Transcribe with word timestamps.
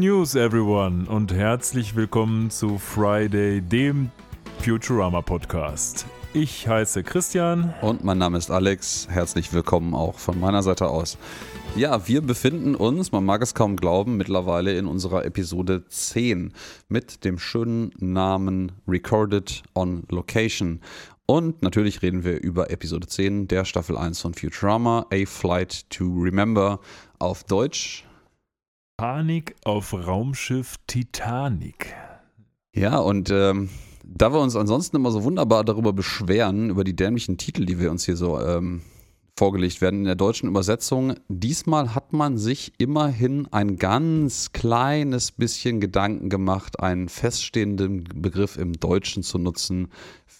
News, 0.00 0.34
everyone, 0.34 1.06
und 1.10 1.30
herzlich 1.30 1.94
willkommen 1.94 2.48
zu 2.48 2.78
Friday, 2.78 3.60
dem 3.60 4.10
Futurama 4.60 5.20
Podcast. 5.20 6.06
Ich 6.32 6.66
heiße 6.66 7.02
Christian. 7.02 7.74
Und 7.82 8.02
mein 8.02 8.16
Name 8.16 8.38
ist 8.38 8.50
Alex. 8.50 9.08
Herzlich 9.10 9.52
willkommen 9.52 9.94
auch 9.94 10.18
von 10.18 10.40
meiner 10.40 10.62
Seite 10.62 10.88
aus. 10.88 11.18
Ja, 11.76 12.08
wir 12.08 12.22
befinden 12.22 12.76
uns, 12.76 13.12
man 13.12 13.26
mag 13.26 13.42
es 13.42 13.54
kaum 13.54 13.76
glauben, 13.76 14.16
mittlerweile 14.16 14.72
in 14.72 14.86
unserer 14.86 15.26
Episode 15.26 15.84
10 15.86 16.54
mit 16.88 17.26
dem 17.26 17.38
schönen 17.38 17.92
Namen 17.98 18.72
Recorded 18.88 19.62
on 19.74 20.04
Location. 20.08 20.80
Und 21.26 21.60
natürlich 21.60 22.00
reden 22.00 22.24
wir 22.24 22.40
über 22.40 22.70
Episode 22.70 23.06
10 23.06 23.48
der 23.48 23.66
Staffel 23.66 23.98
1 23.98 24.18
von 24.18 24.32
Futurama, 24.32 25.04
A 25.12 25.26
Flight 25.26 25.90
to 25.90 26.06
Remember 26.06 26.80
auf 27.18 27.44
Deutsch. 27.44 28.06
Panik 29.00 29.56
auf 29.64 29.94
Raumschiff 29.94 30.74
Titanic. 30.86 31.94
Ja, 32.74 32.98
und 32.98 33.30
ähm, 33.30 33.70
da 34.04 34.30
wir 34.30 34.40
uns 34.40 34.56
ansonsten 34.56 34.96
immer 34.96 35.10
so 35.10 35.24
wunderbar 35.24 35.64
darüber 35.64 35.94
beschweren, 35.94 36.68
über 36.68 36.84
die 36.84 36.94
dämlichen 36.94 37.38
Titel, 37.38 37.64
die 37.64 37.78
wir 37.78 37.90
uns 37.90 38.04
hier 38.04 38.16
so 38.16 38.38
ähm, 38.38 38.82
vorgelegt 39.38 39.80
werden 39.80 40.00
in 40.00 40.04
der 40.04 40.16
deutschen 40.16 40.50
Übersetzung. 40.50 41.14
Diesmal 41.28 41.94
hat 41.94 42.12
man 42.12 42.36
sich 42.36 42.74
immerhin 42.76 43.48
ein 43.52 43.78
ganz 43.78 44.52
kleines 44.52 45.32
bisschen 45.32 45.80
Gedanken 45.80 46.28
gemacht, 46.28 46.78
einen 46.80 47.08
feststehenden 47.08 48.04
Begriff 48.04 48.58
im 48.58 48.74
Deutschen 48.74 49.22
zu 49.22 49.38
nutzen 49.38 49.88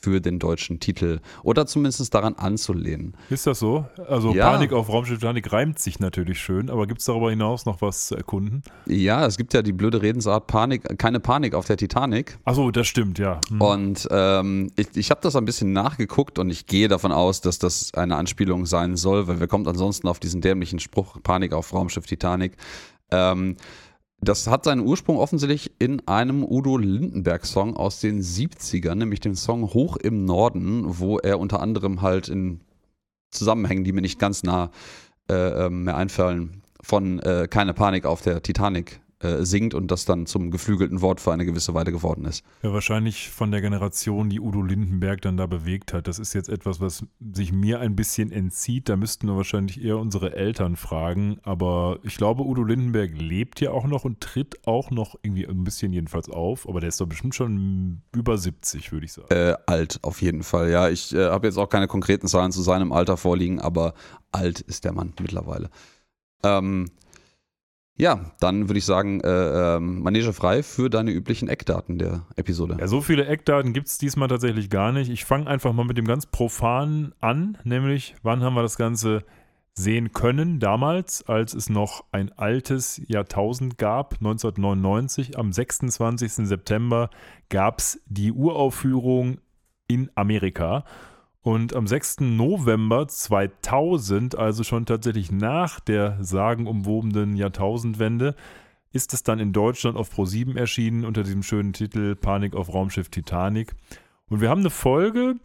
für 0.01 0.21
den 0.21 0.39
deutschen 0.39 0.80
Titel 0.80 1.21
oder 1.43 1.67
zumindest 1.67 2.15
daran 2.15 2.35
anzulehnen. 2.35 3.15
Ist 3.29 3.47
das 3.47 3.59
so? 3.59 3.87
Also 4.09 4.35
ja. 4.35 4.51
Panik 4.51 4.73
auf 4.73 4.88
Raumschiff 4.88 5.19
Titanic 5.19 5.52
reimt 5.52 5.79
sich 5.79 6.01
natürlich 6.01 6.41
schön, 6.41 6.71
aber 6.71 6.87
gibt 6.87 7.01
es 7.01 7.07
darüber 7.07 7.30
hinaus 7.30 7.66
noch 7.66 7.82
was 7.82 8.07
zu 8.07 8.16
erkunden? 8.16 8.63
Ja, 8.87 9.27
es 9.27 9.37
gibt 9.37 9.52
ja 9.52 9.63
die 9.63 9.73
blöde 9.73 10.01
Redensart 10.01 10.47
Panik, 10.47 10.99
keine 10.99 11.21
Panik 11.21 11.55
auf 11.55 11.66
der 11.66 11.77
Titanic. 11.77 12.38
Achso, 12.45 12.71
das 12.71 12.87
stimmt, 12.87 13.19
ja. 13.19 13.41
Hm. 13.49 13.60
Und 13.60 14.09
ähm, 14.10 14.71
ich, 14.77 14.88
ich 14.95 15.10
habe 15.10 15.21
das 15.23 15.37
ein 15.37 15.45
bisschen 15.45 15.73
nachgeguckt 15.73 16.38
und 16.38 16.51
ich 16.51 16.66
gehe 16.66 16.88
davon 16.88 17.13
aus, 17.13 17.41
dass 17.41 17.59
das 17.59 17.93
eine 17.95 18.16
Anspielung 18.16 18.66
sein 18.66 18.97
soll, 18.97 19.27
weil 19.29 19.41
wer 19.41 19.49
kommt 19.49 19.69
ansonsten 19.69 20.09
auf 20.09 20.21
diesen 20.21 20.41
dämlichen 20.41 20.79
Spruch 20.79 21.23
Panik 21.23 21.52
auf 21.52 21.73
Raumschiff 21.73 22.07
Titanic? 22.07 22.57
Ähm, 23.10 23.57
das 24.21 24.46
hat 24.46 24.65
seinen 24.65 24.87
Ursprung 24.87 25.16
offensichtlich 25.16 25.73
in 25.79 26.07
einem 26.07 26.45
Udo 26.45 26.76
Lindenberg-Song 26.76 27.76
aus 27.76 28.01
den 28.01 28.21
70ern, 28.21 28.96
nämlich 28.96 29.21
dem 29.21 29.35
Song 29.35 29.73
Hoch 29.73 29.96
im 29.96 30.24
Norden, 30.24 30.85
wo 30.87 31.18
er 31.18 31.38
unter 31.38 31.60
anderem 31.60 32.02
halt 32.02 32.29
in 32.29 32.60
Zusammenhängen, 33.30 33.85
die 33.85 33.93
mir 33.93 34.02
nicht 34.02 34.18
ganz 34.18 34.43
nah 34.43 34.71
äh, 35.30 35.66
ähm, 35.66 35.85
mehr 35.85 35.96
einfallen, 35.96 36.63
von 36.82 37.18
äh, 37.21 37.46
Keine 37.48 37.73
Panik 37.73 38.04
auf 38.04 38.23
der 38.23 38.43
Titanic 38.43 39.01
äh, 39.21 39.45
singt 39.45 39.74
und 39.74 39.90
das 39.90 40.04
dann 40.07 40.26
zum 40.26 40.51
geflügelten 40.51 41.02
Wort 41.02 41.21
für 41.21 41.32
eine 41.32 41.45
gewisse 41.45 41.74
Weile 41.74 41.93
geworden 41.93 42.24
ist. 42.24 42.43
Ja, 42.63 42.73
wahrscheinlich 42.73 43.29
von 43.29 43.51
der 43.51 43.60
Generation, 43.60 44.30
die 44.30 44.40
Udo 44.40 44.63
Lindenberg 44.63 45.21
dann 45.21 45.37
da 45.37 45.46
bewegt 45.46 45.93
hat. 45.93 46.09
Das 46.09 46.18
ist 46.18 46.32
jetzt 46.32 46.49
etwas, 46.49 46.80
was 46.80 47.04
sich 47.35 47.52
mir 47.52 47.80
ein 47.80 47.96
bisschen 47.96 48.32
entzieht. 48.32 48.88
Da 48.88 48.96
müssten 48.96 49.26
wir 49.26 49.37
wahrscheinlich 49.37 49.82
eher 49.85 49.98
unsere 49.98 50.35
Eltern 50.35 50.76
fragen. 50.76 51.38
Aber 51.43 51.98
ich 52.02 52.16
glaube, 52.16 52.45
Udo 52.45 52.65
Lindenberg 52.65 53.10
lebt 53.15 53.60
ja 53.60 53.73
auch 53.73 53.87
noch 53.87 54.04
und 54.04 54.21
tritt 54.21 54.66
auch 54.66 54.91
noch 54.91 55.16
irgendwie 55.23 55.46
ein 55.46 55.65
bisschen 55.65 55.93
jedenfalls 55.93 56.30
auf. 56.30 56.66
Aber 56.68 56.80
der 56.80 56.88
ist 56.88 57.01
doch 57.01 57.07
bestimmt 57.07 57.35
schon 57.35 58.01
über 58.15 58.38
70, 58.38 58.91
würde 58.91 59.04
ich 59.04 59.13
sagen. 59.13 59.29
Äh, 59.30 59.54
alt, 59.66 59.98
auf 60.02 60.23
jeden 60.23 60.43
Fall. 60.43 60.71
Ja, 60.71 60.88
ich 60.88 61.15
äh, 61.15 61.26
habe 61.29 61.46
jetzt 61.46 61.59
auch 61.59 61.68
keine 61.68 61.88
konkreten 61.88 62.26
Zahlen 62.26 62.52
zu 62.52 62.63
seinem 62.63 62.93
Alter 62.93 63.16
vorliegen, 63.16 63.60
aber 63.60 63.95
alt 64.32 64.60
ist 64.60 64.84
der 64.84 64.93
Mann 64.93 65.12
mittlerweile. 65.21 65.69
Ähm, 66.43 66.87
ja, 68.00 68.33
dann 68.41 68.69
würde 68.69 68.78
ich 68.78 68.87
sagen, 68.87 69.21
äh, 69.21 69.77
äh, 69.77 69.81
Manege 69.81 70.33
frei 70.33 70.62
für 70.62 70.88
deine 70.88 71.11
üblichen 71.11 71.49
Eckdaten 71.49 71.99
der 71.99 72.27
Episode. 72.37 72.78
Ja, 72.81 72.88
so 72.88 73.03
viele 73.03 73.27
Eckdaten 73.27 73.75
gibt 73.75 73.88
es 73.88 73.99
diesmal 73.99 74.28
tatsächlich 74.28 74.71
gar 74.71 74.91
nicht. 74.91 75.11
Ich 75.11 75.27
fange 75.27 75.47
einfach 75.47 75.75
mal 75.75 75.84
mit 75.84 75.99
dem 75.99 76.06
ganz 76.06 76.25
profanen 76.25 77.12
an, 77.21 77.59
nämlich 77.65 78.16
wann 78.22 78.43
haben 78.43 78.55
wir 78.55 78.62
das 78.62 78.78
Ganze 78.78 79.22
sehen 79.75 80.12
können 80.12 80.61
damals, 80.61 81.27
als 81.28 81.53
es 81.55 81.69
noch 81.69 82.05
ein 82.11 82.33
altes 82.33 83.00
Jahrtausend 83.06 83.77
gab, 83.77 84.15
1999. 84.15 85.38
Am 85.38 85.53
26. 85.53 86.32
September 86.32 87.11
gab 87.50 87.81
es 87.81 88.00
die 88.06 88.32
Uraufführung 88.32 89.41
in 89.88 90.11
Amerika. 90.15 90.84
Und 91.42 91.74
am 91.74 91.86
6. 91.86 92.20
November 92.20 93.08
2000, 93.08 94.36
also 94.36 94.62
schon 94.62 94.84
tatsächlich 94.84 95.32
nach 95.32 95.80
der 95.80 96.18
sagenumwobenen 96.20 97.34
Jahrtausendwende, 97.34 98.34
ist 98.92 99.14
es 99.14 99.22
dann 99.22 99.38
in 99.38 99.52
Deutschland 99.52 99.96
auf 99.96 100.12
Pro7 100.12 100.56
erschienen 100.56 101.04
unter 101.04 101.22
diesem 101.22 101.42
schönen 101.42 101.72
Titel 101.72 102.14
Panik 102.14 102.54
auf 102.54 102.72
Raumschiff 102.74 103.08
Titanic. 103.08 103.74
Und 104.28 104.40
wir 104.40 104.50
haben 104.50 104.60
eine 104.60 104.70
Folge, 104.70 105.36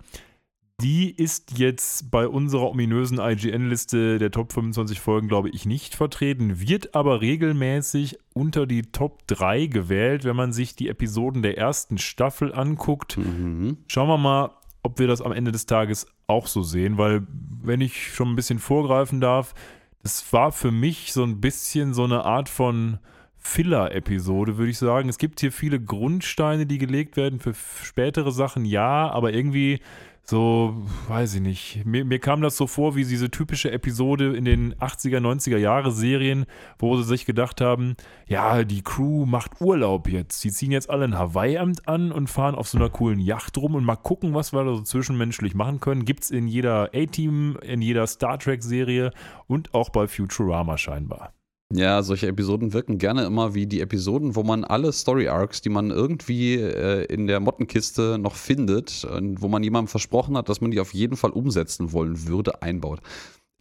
die 0.82 1.10
ist 1.10 1.58
jetzt 1.58 2.12
bei 2.12 2.28
unserer 2.28 2.70
ominösen 2.70 3.20
IGN-Liste 3.20 4.20
der 4.20 4.32
Top 4.32 4.52
25 4.52 5.00
Folgen, 5.00 5.30
glaube 5.30 5.50
ich, 5.50 5.66
nicht 5.66 5.96
vertreten, 5.96 6.60
wird 6.60 6.96
aber 6.96 7.22
regelmäßig 7.22 8.18
unter 8.34 8.68
die 8.68 8.82
Top 8.82 9.26
3 9.28 9.68
gewählt, 9.68 10.26
wenn 10.26 10.36
man 10.36 10.52
sich 10.52 10.76
die 10.76 10.90
Episoden 10.90 11.42
der 11.44 11.58
ersten 11.58 11.98
Staffel 11.98 12.54
anguckt. 12.54 13.18
Mhm. 13.18 13.78
Schauen 13.88 14.10
wir 14.10 14.18
mal, 14.18 14.52
ob 14.86 15.00
wir 15.00 15.08
das 15.08 15.22
am 15.22 15.32
Ende 15.32 15.52
des 15.52 15.66
Tages 15.66 16.06
auch 16.28 16.46
so 16.46 16.62
sehen, 16.62 17.00
weil 17.00 17.26
wenn 17.64 17.82
ich 17.82 18.14
schon 18.14 18.30
ein 18.30 18.36
bisschen 18.36 18.60
vorgreifen 18.60 19.20
darf, 19.20 19.56
das 20.04 20.32
war 20.32 20.52
für 20.52 20.72
mich 20.72 21.12
so 21.12 21.24
ein 21.24 21.42
bisschen 21.42 21.96
so 21.96 22.04
eine 22.04 22.24
Art 22.24 22.48
von 22.50 23.00
Filler-Episode, 23.40 24.58
würde 24.58 24.70
ich 24.70 24.78
sagen. 24.78 25.10
Es 25.10 25.18
gibt 25.18 25.40
hier 25.40 25.52
viele 25.52 25.80
Grundsteine, 25.80 26.68
die 26.68 26.78
gelegt 26.78 27.18
werden 27.18 27.40
für 27.40 27.56
spätere 27.84 28.32
Sachen, 28.32 28.64
ja, 28.64 29.10
aber 29.10 29.34
irgendwie 29.34 29.80
so, 30.28 30.74
weiß 31.08 31.36
ich 31.36 31.42
nicht. 31.42 31.86
Mir, 31.86 32.04
mir, 32.04 32.18
kam 32.18 32.42
das 32.42 32.58
so 32.58 32.66
vor 32.66 32.96
wie 32.96 33.06
diese 33.06 33.30
typische 33.30 33.72
Episode 33.72 34.36
in 34.36 34.44
den 34.44 34.74
80er, 34.74 35.20
90er 35.20 35.58
Jahre 35.58 35.92
Serien, 35.92 36.48
wo 36.80 36.98
sie 36.98 37.04
sich 37.04 37.28
gedacht 37.28 37.62
haben, 37.62 37.96
ja, 38.28 38.64
die 38.64 38.82
Crew 38.82 39.28
macht 39.28 39.62
Urlaub 39.62 40.08
jetzt. 40.08 40.44
Die 40.44 40.50
ziehen 40.52 40.72
jetzt 40.72 40.90
alle 40.90 41.06
ein 41.06 41.18
Hawaii-Amt 41.18 41.88
an 41.88 42.12
und 42.12 42.28
fahren 42.28 42.56
auf 42.56 42.68
so 42.68 42.80
einer 42.80 42.90
coolen 42.90 43.20
Yacht 43.20 43.56
rum 43.60 43.76
und 43.76 43.86
mal 43.86 43.98
gucken, 43.98 44.34
was 44.34 44.52
wir 44.52 44.64
da 44.64 44.74
so 44.74 44.82
zwischenmenschlich 44.82 45.54
machen 45.54 45.80
können. 45.80 46.06
Gibt 46.06 46.24
es 46.24 46.32
in 46.32 46.48
jeder 46.48 46.90
A-Team, 46.96 47.60
in 47.62 47.84
jeder 47.84 48.08
Star 48.08 48.40
Trek-Serie 48.40 49.12
und 49.46 49.76
auch 49.76 49.90
bei 49.90 50.08
Futurama 50.08 50.80
scheinbar. 50.80 51.34
Ja, 51.74 52.04
solche 52.04 52.28
Episoden 52.28 52.74
wirken 52.74 53.00
gerne 53.00 53.26
immer 53.26 53.56
wie 53.56 53.66
die 53.66 53.82
Episoden, 53.82 54.36
wo 54.36 54.44
man 54.44 54.64
alle 54.64 54.92
Story 54.92 55.28
Arcs, 55.28 55.62
die 55.62 55.70
man 55.70 55.90
irgendwie 55.90 56.56
äh, 56.56 57.06
in 57.06 57.26
der 57.26 57.40
Mottenkiste 57.40 58.20
noch 58.20 58.36
findet, 58.36 59.04
und 59.04 59.42
wo 59.42 59.48
man 59.48 59.64
jemandem 59.64 59.88
versprochen 59.88 60.38
hat, 60.38 60.48
dass 60.48 60.62
man 60.62 60.70
die 60.70 60.80
auf 60.80 60.94
jeden 60.94 61.18
Fall 61.18 61.32
umsetzen 61.32 61.92
wollen 61.92 62.28
würde, 62.28 62.62
einbaut. 62.62 63.00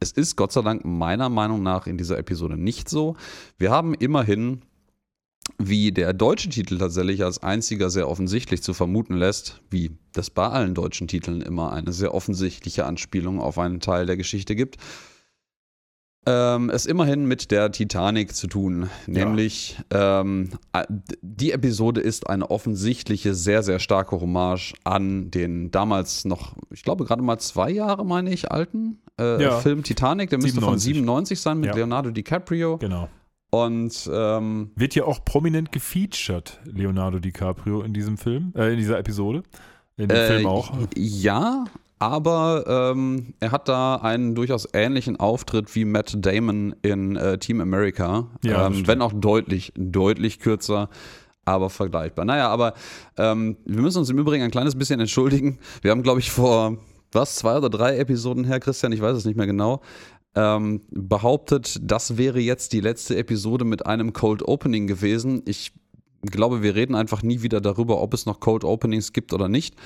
Es 0.00 0.12
ist 0.12 0.36
Gott 0.36 0.52
sei 0.52 0.60
Dank 0.60 0.84
meiner 0.84 1.30
Meinung 1.30 1.62
nach 1.62 1.86
in 1.86 1.96
dieser 1.96 2.18
Episode 2.18 2.58
nicht 2.58 2.90
so. 2.90 3.16
Wir 3.56 3.70
haben 3.70 3.94
immerhin, 3.94 4.60
wie 5.58 5.90
der 5.90 6.12
deutsche 6.12 6.50
Titel 6.50 6.76
tatsächlich 6.76 7.24
als 7.24 7.42
einziger 7.42 7.88
sehr 7.88 8.08
offensichtlich 8.08 8.62
zu 8.62 8.74
vermuten 8.74 9.14
lässt, 9.14 9.62
wie 9.70 9.92
das 10.12 10.28
bei 10.28 10.46
allen 10.46 10.74
deutschen 10.74 11.08
Titeln 11.08 11.40
immer 11.40 11.72
eine 11.72 11.92
sehr 11.92 12.12
offensichtliche 12.12 12.84
Anspielung 12.84 13.40
auf 13.40 13.58
einen 13.58 13.80
Teil 13.80 14.04
der 14.04 14.18
Geschichte 14.18 14.54
gibt 14.54 14.76
ähm, 16.26 16.70
es 16.70 16.86
immerhin 16.86 17.26
mit 17.26 17.50
der 17.50 17.70
Titanic 17.70 18.34
zu 18.34 18.46
tun. 18.46 18.88
Nämlich, 19.06 19.78
ja. 19.92 20.20
ähm, 20.20 20.50
die 21.20 21.52
Episode 21.52 22.00
ist 22.00 22.28
eine 22.28 22.50
offensichtliche, 22.50 23.34
sehr, 23.34 23.62
sehr 23.62 23.78
starke 23.78 24.20
Hommage 24.20 24.74
an 24.84 25.30
den 25.30 25.70
damals 25.70 26.24
noch, 26.24 26.56
ich 26.70 26.82
glaube, 26.82 27.04
gerade 27.04 27.22
mal 27.22 27.38
zwei 27.38 27.70
Jahre, 27.70 28.04
meine 28.04 28.32
ich, 28.32 28.50
alten 28.50 28.98
äh, 29.18 29.42
ja. 29.42 29.58
Film 29.60 29.82
Titanic. 29.82 30.30
Der 30.30 30.38
müsste 30.38 30.60
97. 30.60 30.70
von 30.70 30.78
97 30.78 31.40
sein 31.40 31.60
mit 31.60 31.70
ja. 31.70 31.76
Leonardo 31.76 32.10
DiCaprio. 32.10 32.78
Genau. 32.78 33.08
Und 33.50 34.10
ähm, 34.12 34.72
wird 34.74 34.96
ja 34.96 35.04
auch 35.04 35.24
prominent 35.24 35.70
gefeatured, 35.70 36.58
Leonardo 36.64 37.20
DiCaprio, 37.20 37.82
in 37.82 37.92
diesem 37.92 38.18
Film, 38.18 38.52
äh, 38.56 38.72
in 38.72 38.78
dieser 38.78 38.98
Episode. 38.98 39.44
In 39.96 40.08
dem 40.08 40.16
äh, 40.16 40.26
Film 40.26 40.46
auch. 40.46 40.72
Ja, 40.96 41.64
aber 42.04 42.92
ähm, 42.92 43.34
er 43.40 43.50
hat 43.50 43.68
da 43.68 43.96
einen 43.96 44.34
durchaus 44.34 44.68
ähnlichen 44.72 45.18
Auftritt 45.18 45.74
wie 45.74 45.86
Matt 45.86 46.14
Damon 46.18 46.74
in 46.82 47.16
äh, 47.16 47.38
Team 47.38 47.60
America. 47.60 48.28
Ja, 48.44 48.66
ähm, 48.66 48.86
wenn 48.86 49.00
auch 49.00 49.12
deutlich, 49.14 49.72
deutlich 49.74 50.38
kürzer, 50.38 50.90
aber 51.46 51.70
vergleichbar. 51.70 52.26
Naja, 52.26 52.48
aber 52.48 52.74
ähm, 53.16 53.56
wir 53.64 53.80
müssen 53.80 53.98
uns 53.98 54.10
im 54.10 54.18
Übrigen 54.18 54.44
ein 54.44 54.50
kleines 54.50 54.76
bisschen 54.76 55.00
entschuldigen. 55.00 55.58
Wir 55.80 55.92
haben, 55.92 56.02
glaube 56.02 56.20
ich, 56.20 56.30
vor 56.30 56.76
was, 57.12 57.36
zwei 57.36 57.56
oder 57.56 57.70
drei 57.70 57.96
Episoden 57.96 58.44
her, 58.44 58.60
Christian, 58.60 58.92
ich 58.92 59.00
weiß 59.00 59.16
es 59.16 59.24
nicht 59.24 59.36
mehr 59.36 59.46
genau, 59.46 59.80
ähm, 60.34 60.82
behauptet, 60.90 61.78
das 61.80 62.18
wäre 62.18 62.40
jetzt 62.40 62.72
die 62.72 62.80
letzte 62.80 63.16
Episode 63.16 63.64
mit 63.64 63.86
einem 63.86 64.12
Cold 64.12 64.46
Opening 64.46 64.86
gewesen. 64.86 65.42
Ich 65.46 65.72
glaube, 66.22 66.62
wir 66.62 66.74
reden 66.74 66.94
einfach 66.94 67.22
nie 67.22 67.42
wieder 67.42 67.60
darüber, 67.60 68.00
ob 68.02 68.14
es 68.14 68.26
noch 68.26 68.40
Cold 68.40 68.64
Openings 68.64 69.12
gibt 69.12 69.32
oder 69.32 69.48
nicht. 69.48 69.76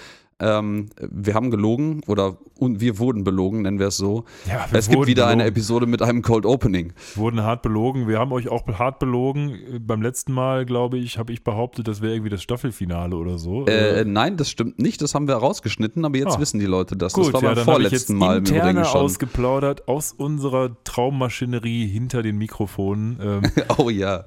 Ähm, 0.41 0.91
wir 1.01 1.35
haben 1.35 1.51
gelogen 1.51 2.01
oder 2.07 2.37
und 2.57 2.81
wir 2.81 2.99
wurden 3.01 3.25
belogen, 3.25 3.63
nennen 3.63 3.79
wir 3.81 3.89
es 3.89 3.97
so. 3.97 4.25
Ja, 4.47 4.67
wir 4.71 4.79
Es 4.79 4.89
gibt 4.89 5.07
wieder 5.07 5.27
eine 5.27 5.43
belogen. 5.43 5.49
Episode 5.57 5.87
mit 5.87 6.01
einem 6.03 6.23
Cold 6.23 6.47
Opening. 6.47 6.93
wurden 7.17 7.43
hart 7.43 7.63
belogen. 7.63 8.07
Wir 8.07 8.19
haben 8.21 8.31
euch 8.33 8.49
auch 8.49 8.67
hart 8.79 9.01
belogen. 9.01 9.59
Beim 9.81 10.01
letzten 10.01 10.33
Mal, 10.33 10.65
glaube 10.65 10.99
ich, 10.99 11.19
habe 11.19 11.33
ich 11.33 11.43
behauptet, 11.43 11.89
das 11.89 12.01
wäre 12.03 12.13
irgendwie 12.15 12.31
das 12.31 12.43
Staffelfinale 12.43 13.17
oder 13.17 13.39
so. 13.39 13.67
Äh, 13.67 14.05
nein, 14.05 14.37
das 14.37 14.49
stimmt 14.51 14.79
nicht, 14.79 15.03
das 15.03 15.15
haben 15.15 15.27
wir 15.27 15.35
rausgeschnitten, 15.35 16.05
aber 16.05 16.17
jetzt 16.19 16.37
Ah. 16.37 16.41
wissen 16.41 16.61
die 16.61 16.67
Leute 16.67 16.97
das. 16.97 17.15
Gut, 17.15 17.27
das 17.27 17.35
war 17.35 17.43
ja, 17.43 17.49
beim 17.49 17.67
habe 17.67 17.71
ich 17.83 17.89
vorletzten 17.89 18.17
Mal 18.17 18.39
im 18.39 18.45
Übrigen 18.45 18.85
schon. 18.85 19.01
ausgeplaudert 19.01 19.89
aus 19.89 20.13
unserer 20.13 20.77
Traummaschinerie 20.85 21.87
hinter 21.89 22.23
den 22.23 22.39
Mikrofonen. 22.39 23.19
Ähm, 23.21 23.43
Oh 23.79 23.91
ja. 23.91 24.25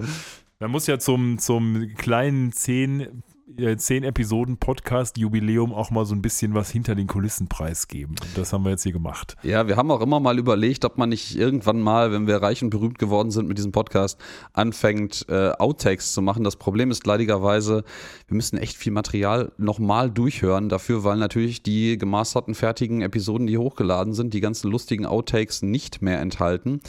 man 0.60 0.72
muss 0.72 0.88
ja 0.88 1.00
zum, 1.00 1.38
zum 1.40 1.88
kleinen 1.98 2.52
10, 2.52 3.24
10 3.48 4.04
Episoden 4.04 4.58
Podcast 4.58 5.18
Jubiläum 5.18 5.74
auch 5.74 5.92
mal 5.92 6.06
so 6.06 6.16
ein 6.16 6.22
bisschen 6.22 6.54
was 6.54 6.70
hinter 6.70 6.96
den 6.96 7.08
Kulissen 7.08 7.48
preisgeben. 7.48 8.16
Das 8.36 8.54
haben 8.54 8.64
wir 8.64 8.72
jetzt 8.72 8.84
hier 8.84 8.94
gemacht. 8.94 9.36
Ja, 9.44 9.68
wir 9.68 9.76
haben 9.76 9.92
auch 9.92 10.02
immer 10.02 10.20
mal 10.20 10.40
überlegt, 10.40 10.86
ob 10.86 10.98
man 10.98 11.10
nicht 11.10 11.36
irgendwann 11.36 11.82
mal, 11.82 12.12
wenn 12.12 12.28
wir 12.28 12.38
reich 12.38 12.64
und 12.64 12.70
berühmt 12.70 12.98
geworden 12.98 13.32
sind 13.32 13.48
mit 13.48 13.58
diesem 13.58 13.72
Podcast, 13.72 14.20
anfängt, 14.54 15.26
äh, 15.28 15.52
Outtakes 15.52 16.14
zu 16.14 16.22
machen. 16.22 16.44
Das 16.44 16.56
Problem 16.56 16.92
ist 16.92 17.06
leidigerweise, 17.06 17.84
wir 18.28 18.36
müssen 18.36 18.58
echt 18.58 18.78
viel 18.78 18.94
Material 18.94 19.52
nochmal 19.58 20.10
durchhören 20.10 20.70
dafür, 20.70 21.04
weil 21.04 21.18
natürlich 21.18 21.64
die 21.64 21.98
gemasterten, 21.98 22.56
fertigen 22.56 23.02
Episoden, 23.02 23.48
die 23.48 23.58
hochgeladen 23.58 24.14
sind, 24.14 24.34
die 24.34 24.42
ganzen 24.42 24.72
lustigen 24.72 25.06
Outtakes 25.06 25.62
nicht 25.62 26.02
mehr 26.02 26.20
enthalten. 26.20 26.82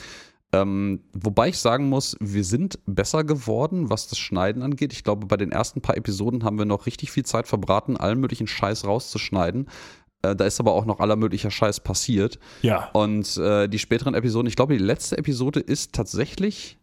Ähm, 0.53 1.01
wobei 1.13 1.49
ich 1.49 1.57
sagen 1.57 1.89
muss, 1.89 2.15
wir 2.19 2.43
sind 2.43 2.79
besser 2.85 3.23
geworden, 3.23 3.89
was 3.89 4.07
das 4.07 4.19
Schneiden 4.19 4.61
angeht. 4.61 4.93
Ich 4.93 5.03
glaube, 5.03 5.25
bei 5.25 5.35
den 5.35 5.51
ersten 5.51 5.81
paar 5.81 5.97
Episoden 5.97 6.43
haben 6.43 6.59
wir 6.59 6.65
noch 6.65 6.85
richtig 6.85 7.11
viel 7.11 7.25
Zeit 7.25 7.47
verbraten, 7.47 7.97
allen 7.97 8.19
möglichen 8.19 8.45
Scheiß 8.45 8.85
rauszuschneiden. 8.85 9.67
Äh, 10.21 10.35
da 10.35 10.45
ist 10.45 10.59
aber 10.59 10.73
auch 10.73 10.85
noch 10.85 10.99
aller 10.99 11.15
möglicher 11.15 11.49
Scheiß 11.49 11.79
passiert. 11.79 12.39
Ja. 12.61 12.89
Und 12.93 13.35
äh, 13.37 13.67
die 13.67 13.79
späteren 13.79 14.13
Episoden, 14.13 14.47
ich 14.47 14.55
glaube, 14.55 14.77
die 14.77 14.83
letzte 14.83 15.17
Episode 15.17 15.59
ist 15.59 15.93
tatsächlich 15.93 16.77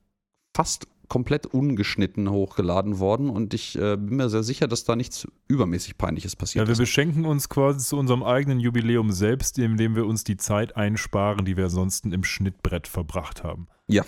fast 0.55 0.89
komplett 1.11 1.45
ungeschnitten 1.45 2.31
hochgeladen 2.31 2.99
worden 3.01 3.29
und 3.29 3.53
ich 3.53 3.77
äh, 3.77 3.97
bin 3.97 4.17
mir 4.17 4.31
sehr 4.31 4.43
sicher, 4.43 4.67
dass 4.69 4.85
da 4.85 4.97
nichts 4.97 5.29
übermäßig 5.49 5.99
Peinliches 5.99 6.37
passiert 6.37 6.63
Ja, 6.63 6.69
wir 6.69 6.73
ist. 6.73 6.79
beschenken 6.79 7.27
uns 7.27 7.51
quasi 7.51 7.81
zu 7.87 7.99
unserem 7.99 8.23
eigenen 8.23 8.61
Jubiläum 8.61 9.11
selbst, 9.13 9.59
indem 9.59 9.97
wir 9.97 10.07
uns 10.07 10.25
die 10.25 10.39
Zeit 10.39 10.77
einsparen, 10.77 11.45
die 11.45 11.59
wir 11.59 11.65
ansonsten 11.65 12.13
im 12.13 12.25
Schnittbrett 12.25 12.87
verbracht 12.89 13.45
haben. 13.45 13.67
Ja. 13.89 14.05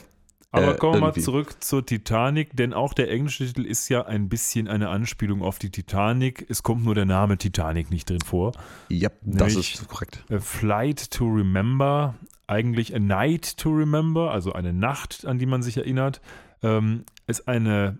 Aber 0.55 0.75
Äh, 0.75 0.77
kommen 0.79 0.95
wir 0.95 1.01
mal 1.01 1.15
zurück 1.15 1.57
zur 1.61 1.85
Titanic, 1.85 2.55
denn 2.57 2.73
auch 2.75 2.93
der 2.95 3.11
englische 3.11 3.47
Titel 3.47 3.65
ist 3.65 3.89
ja 3.89 4.03
ein 4.05 4.29
bisschen 4.29 4.69
eine 4.69 4.91
Anspielung 4.91 5.43
auf 5.43 5.59
die 5.59 5.71
Titanic. 5.71 6.47
Es 6.51 6.63
kommt 6.63 6.85
nur 6.85 6.95
der 6.95 7.07
Name 7.07 7.37
Titanic 7.39 7.91
nicht 7.91 8.09
drin 8.11 8.21
vor. 8.21 8.53
Ja, 8.91 9.09
das 9.23 9.55
ist 9.57 9.89
korrekt. 9.89 10.25
A 10.31 10.39
Flight 10.41 11.11
to 11.11 11.25
Remember, 11.27 12.15
eigentlich 12.47 12.95
A 12.95 12.99
Night 12.99 13.57
to 13.57 13.71
Remember, 13.71 14.31
also 14.31 14.53
eine 14.53 14.73
Nacht, 14.75 15.27
an 15.27 15.39
die 15.39 15.47
man 15.47 15.63
sich 15.63 15.79
erinnert, 15.79 16.21
ähm, 16.63 17.05
ist 17.27 17.49
eine, 17.49 17.99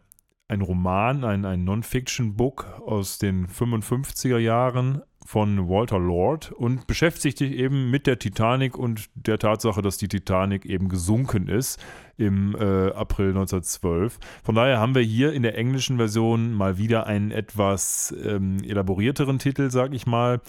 ein 0.49 0.61
Roman, 0.61 1.25
ein, 1.25 1.45
ein 1.45 1.65
Non-Fiction-Book 1.65 2.83
aus 2.85 3.19
den 3.19 3.47
55er 3.47 4.39
Jahren 4.39 5.03
von 5.25 5.69
Walter 5.69 5.99
Lord 5.99 6.53
und 6.53 6.87
beschäftigt 6.87 7.39
sich 7.39 7.53
eben 7.53 7.91
mit 7.91 8.07
der 8.07 8.19
Titanic 8.19 8.77
und 8.77 9.09
der 9.15 9.39
Tatsache, 9.39 9.83
dass 9.83 9.97
die 9.97 10.09
Titanic 10.09 10.67
eben 10.67 10.89
gesunken 10.89 11.49
ist 11.49 11.81
im 12.17 12.55
äh, 12.55 12.91
April 12.91 13.29
1912. 13.29 14.19
Von 14.43 14.55
daher 14.55 14.79
haben 14.79 14.95
wir 14.95 15.03
hier 15.03 15.33
in 15.33 15.43
der 15.43 15.57
englischen 15.57 15.97
Version 15.97 16.53
mal 16.53 16.79
wieder 16.79 17.07
einen 17.07 17.31
etwas 17.31 18.15
ähm, 18.23 18.59
elaborierteren 18.65 19.39
Titel, 19.39 19.71
sag 19.71 19.95
ich 19.95 20.07
mal. 20.07 20.41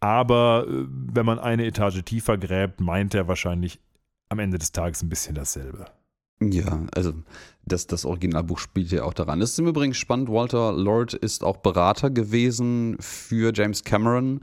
Aber 0.00 0.66
äh, 0.68 0.86
wenn 0.88 1.26
man 1.26 1.38
eine 1.38 1.66
Etage 1.66 2.02
tiefer 2.04 2.38
gräbt, 2.38 2.80
meint 2.80 3.14
er 3.14 3.28
wahrscheinlich 3.28 3.80
am 4.28 4.38
Ende 4.38 4.58
des 4.58 4.72
Tages 4.72 5.02
ein 5.02 5.08
bisschen 5.08 5.34
dasselbe. 5.34 5.86
Ja, 6.50 6.86
also 6.94 7.12
das, 7.64 7.86
das 7.86 8.04
Originalbuch 8.04 8.58
spielt 8.58 8.90
ja 8.90 9.04
auch 9.04 9.14
daran. 9.14 9.40
Es 9.40 9.52
ist 9.52 9.58
im 9.58 9.68
Übrigen 9.68 9.94
spannend, 9.94 10.28
Walter 10.28 10.72
Lord 10.72 11.14
ist 11.14 11.44
auch 11.44 11.58
Berater 11.58 12.10
gewesen 12.10 12.96
für 12.98 13.52
James 13.54 13.84
Cameron 13.84 14.40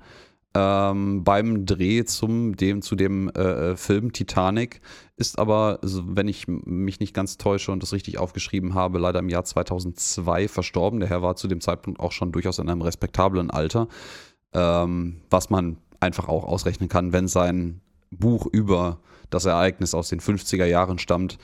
ähm, 0.55 1.23
beim 1.23 1.65
Dreh 1.65 2.03
zum, 2.05 2.55
dem, 2.55 2.81
zu 2.81 2.95
dem 2.95 3.29
äh, 3.29 3.75
Film 3.75 4.13
Titanic, 4.13 4.81
ist 5.15 5.37
aber, 5.37 5.79
wenn 5.81 6.27
ich 6.27 6.47
mich 6.47 6.99
nicht 6.99 7.13
ganz 7.13 7.37
täusche 7.37 7.71
und 7.71 7.83
das 7.83 7.93
richtig 7.93 8.17
aufgeschrieben 8.17 8.73
habe, 8.73 8.99
leider 8.99 9.19
im 9.19 9.29
Jahr 9.29 9.43
2002 9.43 10.47
verstorben. 10.47 10.99
Der 11.01 11.09
Herr 11.09 11.21
war 11.21 11.35
zu 11.35 11.47
dem 11.47 11.61
Zeitpunkt 11.61 11.99
auch 11.99 12.11
schon 12.11 12.31
durchaus 12.31 12.57
in 12.57 12.69
einem 12.69 12.81
respektablen 12.81 13.51
Alter, 13.51 13.87
ähm, 14.53 15.21
was 15.29 15.49
man 15.49 15.77
einfach 15.99 16.27
auch 16.27 16.45
ausrechnen 16.45 16.89
kann, 16.89 17.13
wenn 17.13 17.27
sein 17.27 17.81
Buch 18.09 18.47
über 18.47 18.99
das 19.29 19.45
Ereignis 19.45 19.93
aus 19.93 20.09
den 20.09 20.19
50er 20.19 20.65
Jahren 20.65 20.97
stammt. 20.97 21.37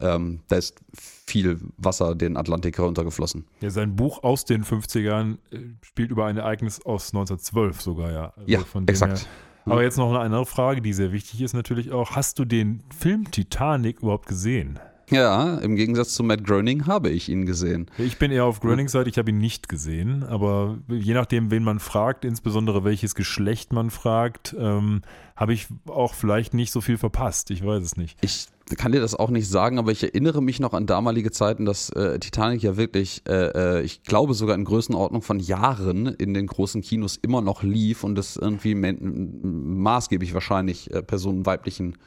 Ähm, 0.00 0.40
da 0.48 0.56
ist 0.56 0.80
viel 0.92 1.60
Wasser 1.76 2.14
den 2.16 2.36
Atlantik 2.36 2.78
heruntergeflossen. 2.78 3.44
Ja, 3.60 3.70
sein 3.70 3.94
Buch 3.94 4.22
aus 4.24 4.44
den 4.44 4.64
50ern 4.64 5.38
äh, 5.52 5.58
spielt 5.82 6.10
über 6.10 6.26
ein 6.26 6.36
Ereignis 6.36 6.84
aus 6.84 7.14
1912 7.14 7.80
sogar, 7.80 8.10
ja. 8.12 8.32
Also 8.36 8.50
Ja, 8.50 8.60
exakt. 8.86 9.18
her- 9.20 9.72
Aber 9.72 9.82
jetzt 9.82 9.96
noch 9.96 10.10
eine 10.10 10.18
andere 10.18 10.44
Frage, 10.46 10.82
die 10.82 10.92
sehr 10.92 11.12
wichtig 11.12 11.40
ist 11.40 11.54
natürlich 11.54 11.92
auch. 11.92 12.10
Hast 12.16 12.38
du 12.38 12.44
den 12.44 12.82
Film 12.94 13.30
Titanic 13.30 14.00
überhaupt 14.02 14.26
gesehen? 14.26 14.78
Ja, 15.10 15.56
im 15.58 15.76
Gegensatz 15.76 16.14
zu 16.14 16.22
Matt 16.22 16.44
Groening 16.44 16.86
habe 16.86 17.10
ich 17.10 17.28
ihn 17.28 17.46
gesehen. 17.46 17.90
Ich 17.98 18.18
bin 18.18 18.30
eher 18.30 18.44
auf 18.44 18.60
Groenings 18.60 18.92
Seite, 18.92 19.10
ich 19.10 19.18
habe 19.18 19.30
ihn 19.30 19.38
nicht 19.38 19.68
gesehen, 19.68 20.22
aber 20.22 20.78
je 20.88 21.14
nachdem, 21.14 21.50
wen 21.50 21.62
man 21.62 21.78
fragt, 21.78 22.24
insbesondere 22.24 22.84
welches 22.84 23.14
Geschlecht 23.14 23.72
man 23.72 23.90
fragt, 23.90 24.54
ähm, 24.58 25.02
habe 25.36 25.52
ich 25.52 25.66
auch 25.86 26.14
vielleicht 26.14 26.54
nicht 26.54 26.72
so 26.72 26.80
viel 26.80 26.96
verpasst. 26.96 27.50
Ich 27.50 27.64
weiß 27.64 27.82
es 27.82 27.96
nicht. 27.96 28.18
Ich 28.22 28.46
kann 28.76 28.92
dir 28.92 29.00
das 29.00 29.14
auch 29.14 29.30
nicht 29.30 29.48
sagen, 29.48 29.78
aber 29.78 29.92
ich 29.92 30.02
erinnere 30.02 30.42
mich 30.42 30.58
noch 30.58 30.72
an 30.72 30.86
damalige 30.86 31.30
Zeiten, 31.30 31.66
dass 31.66 31.90
äh, 31.90 32.18
Titanic 32.18 32.62
ja 32.62 32.76
wirklich, 32.76 33.22
äh, 33.28 33.78
äh, 33.78 33.82
ich 33.82 34.04
glaube 34.04 34.32
sogar 34.32 34.54
in 34.54 34.64
Größenordnung 34.64 35.22
von 35.22 35.38
Jahren 35.38 36.06
in 36.06 36.32
den 36.32 36.46
großen 36.46 36.80
Kinos 36.80 37.16
immer 37.16 37.42
noch 37.42 37.62
lief 37.62 38.04
und 38.04 38.18
es 38.18 38.36
irgendwie 38.36 38.74
maßgeblich 38.74 40.32
wahrscheinlich 40.32 40.90
äh, 40.92 41.02
Personen 41.02 41.44
weiblichen 41.44 41.98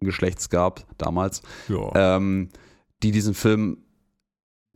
Geschlechts 0.00 0.50
gab 0.50 0.86
damals. 0.98 1.42
Ja. 1.68 2.16
ähm, 2.16 2.50
die 3.02 3.10
diesen 3.10 3.34
Film 3.34 3.78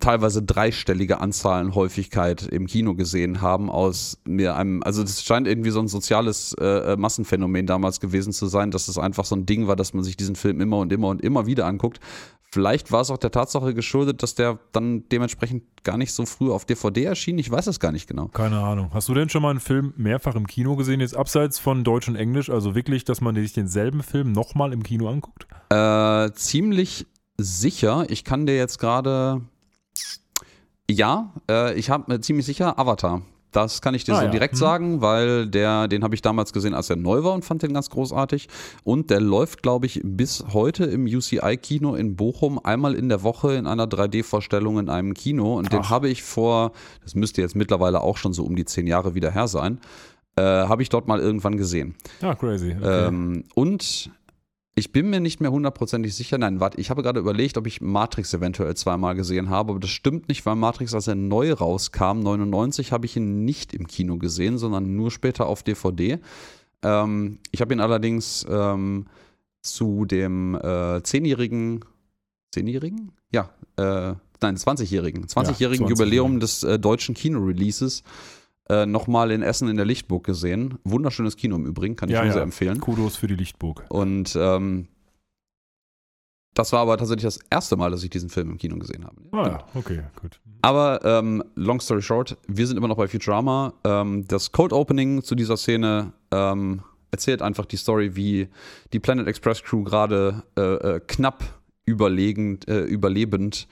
teilweise 0.00 0.42
dreistellige 0.42 1.20
Anzahlen 1.20 1.74
Häufigkeit 1.74 2.42
im 2.48 2.66
Kino 2.66 2.94
gesehen 2.94 3.42
haben 3.42 3.70
aus 3.70 4.18
mir 4.24 4.56
einem, 4.56 4.82
also 4.82 5.02
das 5.02 5.22
scheint 5.22 5.46
irgendwie 5.46 5.70
so 5.70 5.80
ein 5.80 5.88
soziales 5.88 6.54
äh, 6.54 6.96
Massenphänomen 6.96 7.66
damals 7.66 8.00
gewesen 8.00 8.32
zu 8.32 8.46
sein, 8.46 8.70
dass 8.70 8.88
es 8.88 8.98
einfach 8.98 9.26
so 9.26 9.36
ein 9.36 9.46
Ding 9.46 9.68
war, 9.68 9.76
dass 9.76 9.92
man 9.92 10.02
sich 10.02 10.16
diesen 10.16 10.36
Film 10.36 10.60
immer 10.60 10.78
und 10.78 10.92
immer 10.92 11.08
und 11.08 11.22
immer 11.22 11.46
wieder 11.46 11.66
anguckt. 11.66 12.00
Vielleicht 12.52 12.90
war 12.90 13.02
es 13.02 13.10
auch 13.10 13.18
der 13.18 13.30
Tatsache 13.30 13.74
geschuldet, 13.74 14.24
dass 14.24 14.34
der 14.34 14.58
dann 14.72 15.08
dementsprechend 15.08 15.62
gar 15.84 15.96
nicht 15.96 16.12
so 16.12 16.26
früh 16.26 16.50
auf 16.50 16.64
DVD 16.64 17.04
erschien. 17.04 17.38
Ich 17.38 17.48
weiß 17.48 17.68
es 17.68 17.78
gar 17.78 17.92
nicht 17.92 18.08
genau. 18.08 18.26
Keine 18.26 18.58
Ahnung. 18.58 18.90
Hast 18.92 19.08
du 19.08 19.14
denn 19.14 19.28
schon 19.28 19.42
mal 19.42 19.50
einen 19.50 19.60
Film 19.60 19.94
mehrfach 19.96 20.34
im 20.34 20.48
Kino 20.48 20.74
gesehen, 20.74 21.00
jetzt 21.00 21.14
abseits 21.14 21.60
von 21.60 21.84
Deutsch 21.84 22.08
und 22.08 22.16
Englisch? 22.16 22.50
Also 22.50 22.74
wirklich, 22.74 23.04
dass 23.04 23.20
man 23.20 23.36
sich 23.36 23.52
denselben 23.52 24.02
Film 24.02 24.32
nochmal 24.32 24.72
im 24.72 24.82
Kino 24.82 25.08
anguckt? 25.08 25.46
Äh, 25.68 26.32
ziemlich 26.32 27.06
sicher. 27.38 28.06
Ich 28.08 28.24
kann 28.24 28.46
dir 28.46 28.56
jetzt 28.56 28.78
gerade. 28.78 29.42
Ja, 30.90 31.32
äh, 31.48 31.78
ich 31.78 31.88
habe 31.88 32.14
äh, 32.14 32.20
ziemlich 32.20 32.46
sicher 32.46 32.80
Avatar. 32.80 33.22
Das 33.52 33.82
kann 33.82 33.94
ich 33.94 34.04
dir 34.04 34.12
Ah, 34.14 34.18
so 34.20 34.24
ja. 34.26 34.30
direkt 34.30 34.54
Hm. 34.54 34.58
sagen, 34.58 35.00
weil 35.00 35.46
der, 35.48 35.88
den 35.88 36.04
habe 36.04 36.14
ich 36.14 36.22
damals 36.22 36.52
gesehen, 36.52 36.74
als 36.74 36.88
er 36.90 36.96
neu 36.96 37.24
war 37.24 37.32
und 37.34 37.44
fand 37.44 37.62
den 37.62 37.74
ganz 37.74 37.90
großartig. 37.90 38.48
Und 38.84 39.10
der 39.10 39.20
läuft, 39.20 39.62
glaube 39.62 39.86
ich, 39.86 40.00
bis 40.04 40.44
heute 40.52 40.84
im 40.84 41.04
UCI-Kino 41.06 41.94
in 41.94 42.16
Bochum 42.16 42.58
einmal 42.64 42.94
in 42.94 43.08
der 43.08 43.22
Woche 43.22 43.54
in 43.54 43.66
einer 43.66 43.86
3D-Vorstellung 43.86 44.78
in 44.78 44.88
einem 44.88 45.14
Kino. 45.14 45.56
Und 45.58 45.72
den 45.72 45.80
Ach. 45.82 45.90
habe 45.90 46.08
ich 46.08 46.22
vor, 46.22 46.72
das 47.02 47.14
müsste 47.14 47.40
jetzt 47.40 47.56
mittlerweile 47.56 48.00
auch 48.02 48.16
schon 48.16 48.32
so 48.32 48.44
um 48.44 48.54
die 48.56 48.64
zehn 48.64 48.86
Jahre 48.86 49.14
wieder 49.14 49.30
her 49.32 49.48
sein, 49.48 49.78
äh, 50.36 50.42
habe 50.42 50.82
ich 50.82 50.88
dort 50.88 51.08
mal 51.08 51.18
irgendwann 51.18 51.56
gesehen. 51.56 51.96
Ja, 52.22 52.34
crazy. 52.36 52.76
Okay. 52.78 53.06
Ähm, 53.08 53.44
und 53.54 54.10
ich 54.80 54.92
bin 54.92 55.10
mir 55.10 55.20
nicht 55.20 55.40
mehr 55.40 55.52
hundertprozentig 55.52 56.14
sicher. 56.14 56.38
Nein, 56.38 56.58
warte, 56.58 56.80
ich 56.80 56.90
habe 56.90 57.02
gerade 57.02 57.20
überlegt, 57.20 57.56
ob 57.56 57.66
ich 57.66 57.80
Matrix 57.80 58.34
eventuell 58.34 58.74
zweimal 58.74 59.14
gesehen 59.14 59.50
habe, 59.50 59.72
aber 59.72 59.80
das 59.80 59.90
stimmt 59.90 60.28
nicht, 60.28 60.44
weil 60.46 60.56
Matrix, 60.56 60.94
als 60.94 61.06
er 61.06 61.14
neu 61.14 61.52
rauskam, 61.52 62.20
99, 62.20 62.90
habe 62.90 63.06
ich 63.06 63.16
ihn 63.16 63.44
nicht 63.44 63.74
im 63.74 63.86
Kino 63.86 64.16
gesehen, 64.16 64.58
sondern 64.58 64.96
nur 64.96 65.10
später 65.10 65.46
auf 65.46 65.62
DVD. 65.62 66.18
Ähm, 66.82 67.38
ich 67.52 67.60
habe 67.60 67.74
ihn 67.74 67.80
allerdings 67.80 68.46
ähm, 68.48 69.06
zu 69.62 70.06
dem 70.06 70.54
äh, 70.54 71.02
zehnjährigen, 71.02 71.84
zehnjährigen? 72.50 73.12
Ja, 73.30 73.50
äh, 73.76 74.14
nein, 74.40 74.56
20-jährigen, 74.56 75.26
20-jährigen 75.26 75.86
20, 75.86 75.90
Jubiläum 75.90 76.34
ja. 76.34 76.38
des 76.40 76.62
äh, 76.62 76.78
deutschen 76.78 77.14
Kino-Releases 77.14 78.02
äh, 78.70 78.86
nochmal 78.86 79.30
in 79.32 79.42
Essen 79.42 79.68
in 79.68 79.76
der 79.76 79.86
Lichtburg 79.86 80.24
gesehen. 80.24 80.78
Wunderschönes 80.84 81.36
Kino 81.36 81.56
im 81.56 81.66
Übrigen, 81.66 81.96
kann 81.96 82.08
ich 82.08 82.14
Ja, 82.14 82.20
nur 82.20 82.28
ja. 82.28 82.32
sehr 82.34 82.42
empfehlen. 82.42 82.80
Kudos 82.80 83.16
für 83.16 83.26
die 83.26 83.34
Lichtburg. 83.34 83.84
Und 83.88 84.36
ähm, 84.38 84.86
Das 86.54 86.72
war 86.72 86.80
aber 86.80 86.96
tatsächlich 86.98 87.24
das 87.24 87.38
erste 87.50 87.76
Mal, 87.76 87.90
dass 87.90 88.02
ich 88.02 88.10
diesen 88.10 88.28
Film 88.28 88.50
im 88.50 88.58
Kino 88.58 88.76
gesehen 88.76 89.04
habe. 89.04 89.16
Ah, 89.32 89.48
ja, 89.48 89.64
okay, 89.74 90.02
gut. 90.20 90.40
Aber 90.62 91.00
ähm, 91.04 91.42
long 91.54 91.80
story 91.80 92.02
short, 92.02 92.36
wir 92.48 92.66
sind 92.66 92.76
immer 92.76 92.88
noch 92.88 92.96
bei 92.96 93.08
Futurama. 93.08 93.72
Ähm, 93.84 94.26
das 94.28 94.52
Cold 94.52 94.72
Opening 94.72 95.22
zu 95.22 95.34
dieser 95.34 95.56
Szene 95.56 96.12
ähm, 96.32 96.82
erzählt 97.12 97.40
einfach 97.42 97.66
die 97.66 97.76
Story, 97.76 98.14
wie 98.16 98.48
die 98.92 99.00
Planet 99.00 99.26
Express 99.26 99.62
Crew 99.62 99.84
gerade 99.84 100.42
äh, 100.56 100.60
äh, 100.96 101.00
knapp 101.06 101.42
überlegend, 101.86 102.68
äh, 102.68 102.82
überlebend 102.82 103.66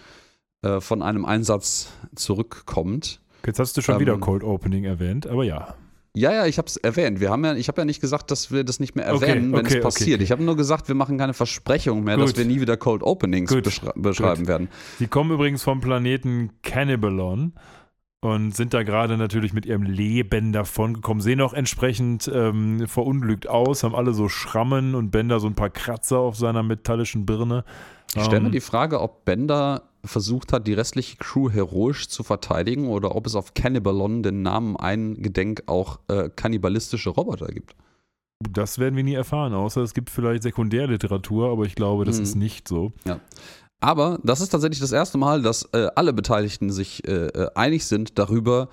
äh, 0.63 0.81
von 0.81 1.03
einem 1.03 1.25
Einsatz 1.25 1.93
zurückkommt. 2.15 3.21
Jetzt 3.47 3.59
hast 3.59 3.77
du 3.77 3.81
schon 3.83 3.99
wieder 4.01 4.17
Cold 4.19 4.43
Opening 4.45 4.85
erwähnt, 4.85 5.27
aber 5.27 5.45
ja. 5.45 5.75
Ja, 6.17 6.33
ja, 6.33 6.47
ich 6.47 6.59
habe 6.59 6.67
es 6.67 6.77
erwähnt. 6.77 7.21
Wir 7.21 7.31
haben 7.31 7.45
ja, 7.45 7.55
ich 7.55 7.69
habe 7.69 7.81
ja 7.81 7.85
nicht 7.85 8.01
gesagt, 8.01 8.31
dass 8.31 8.51
wir 8.51 8.65
das 8.65 8.81
nicht 8.81 8.97
mehr 8.97 9.05
erwähnen, 9.05 9.53
Okay, 9.55 9.59
wenn 9.59 9.67
okay, 9.67 9.77
es 9.79 9.83
passiert. 9.85 10.17
okay. 10.17 10.25
Ich 10.25 10.33
habe 10.33 10.43
nur 10.43 10.57
gesagt, 10.57 10.89
wir 10.89 10.95
machen 10.95 11.17
keine 11.19 11.35
Versprechung 11.35 12.03
mehr, 12.03 12.17
Gut. 12.17 12.25
dass 12.31 12.37
wir 12.37 12.45
nie 12.45 12.61
wieder 12.61 12.77
Cold 12.77 13.03
Openings 13.03 13.51
Gut, 13.53 13.65
beschrei 13.65 13.93
beschreiben 13.95 14.41
gut. 14.41 14.49
werden. 14.49 14.69
Die 14.99 15.07
kommen 15.07 15.31
übrigens 15.31 15.63
vom 15.63 15.81
Planeten 15.81 16.51
Cannibalon 16.63 17.53
und 18.21 18.57
sind 18.57 18.75
da 18.75 18.83
gerade 18.83 19.17
natürlich 19.17 19.53
mit 19.53 19.65
ihrem 19.65 19.83
Leben 19.85 20.53
davongekommen. 20.53 21.21
Sehen 21.21 21.41
auch 21.41 21.53
entsprechend 21.53 22.29
ähm, 22.35 22.89
verunglückt 22.89 23.49
aus, 23.49 23.85
haben 23.85 23.95
alle 23.95 24.13
so 24.13 24.29
Schrammen 24.29 24.97
und 24.97 25.11
Bender 25.13 25.39
so 25.39 25.47
ein 25.47 25.55
paar 25.55 25.71
Kratzer 25.71 26.19
auf 26.19 26.37
seiner 26.37 26.65
metallischen 26.65 27.27
Birne. 27.27 27.65
Ich 28.17 28.25
stelle 28.25 28.41
mir 28.41 28.47
Ähm, 28.47 28.53
die 28.53 28.61
Frage, 28.61 29.01
ob 29.01 29.25
Bender 29.25 29.83
versucht 30.05 30.53
hat, 30.53 30.67
die 30.67 30.75
restliche 30.75 31.17
Crew 31.17 31.51
heroisch 31.51 32.09
zu 32.09 32.23
verteidigen 32.23 32.89
oder 32.89 33.15
ob 33.17 33.27
es 33.27 33.35
auf 33.35 33.55
Cannibalon 33.55 34.23
den 34.23 34.43
Namen 34.43 34.77
eingedenk 34.77 35.63
auch 35.67 35.99
äh, 36.09 36.31
kannibalistische 36.35 37.11
Roboter 37.11 37.47
gibt. 37.49 37.75
Das 38.51 38.79
werden 38.79 38.95
wir 38.97 39.03
nie 39.03 39.15
erfahren, 39.15 39.53
außer 39.55 39.83
es 39.83 39.95
gibt 39.95 40.11
vielleicht 40.11 40.45
Sekundärliteratur, 40.45 41.51
aber 41.51 41.65
ich 41.65 41.75
glaube, 41.75 42.05
das 42.05 42.19
Mhm. 42.19 42.23
ist 42.23 42.35
nicht 42.37 42.69
so. 42.69 42.93
Aber 43.81 44.19
das 44.23 44.41
ist 44.41 44.51
tatsächlich 44.51 44.81
das 44.81 44.93
erste 44.93 45.19
Mal, 45.19 45.43
dass 45.43 45.63
äh, 45.73 45.89
alle 45.97 46.13
Beteiligten 46.13 46.71
sich 46.71 47.07
äh, 47.07 47.27
äh, 47.27 47.51
einig 47.55 47.85
sind 47.87 48.19
darüber, 48.19 48.69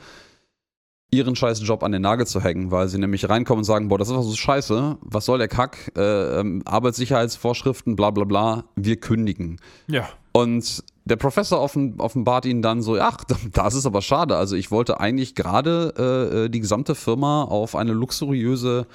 ihren 1.11 1.35
scheiß 1.35 1.65
Job 1.65 1.83
an 1.83 1.91
den 1.91 2.01
Nagel 2.01 2.25
zu 2.27 2.41
hängen, 2.43 2.71
weil 2.71 2.87
sie 2.89 2.97
nämlich 2.97 3.29
reinkommen 3.29 3.59
und 3.59 3.63
sagen, 3.65 3.87
boah, 3.87 3.97
das 3.97 4.09
ist 4.09 4.15
doch 4.15 4.21
so 4.23 4.35
scheiße, 4.35 4.97
was 5.01 5.25
soll 5.25 5.37
der 5.37 5.47
Kack, 5.47 5.91
äh, 5.95 6.39
ähm, 6.39 6.61
Arbeitssicherheitsvorschriften, 6.65 7.95
bla 7.95 8.11
bla 8.11 8.25
bla, 8.25 8.65
wir 8.75 8.99
kündigen. 8.99 9.59
Ja, 9.87 10.09
Und 10.33 10.83
der 11.05 11.15
Professor 11.15 11.61
offen, 11.61 11.99
offenbart 11.99 12.45
ihnen 12.45 12.61
dann 12.61 12.81
so, 12.81 12.99
ach, 12.99 13.23
das 13.53 13.75
ist 13.75 13.85
aber 13.85 14.01
schade. 14.01 14.35
Also 14.35 14.55
ich 14.55 14.71
wollte 14.71 14.99
eigentlich 14.99 15.35
gerade 15.35 15.93
äh, 15.97 16.45
äh, 16.45 16.49
die 16.49 16.59
gesamte 16.59 16.95
Firma 16.95 17.43
auf 17.43 17.75
eine 17.75 17.93
luxuriöse 17.93 18.87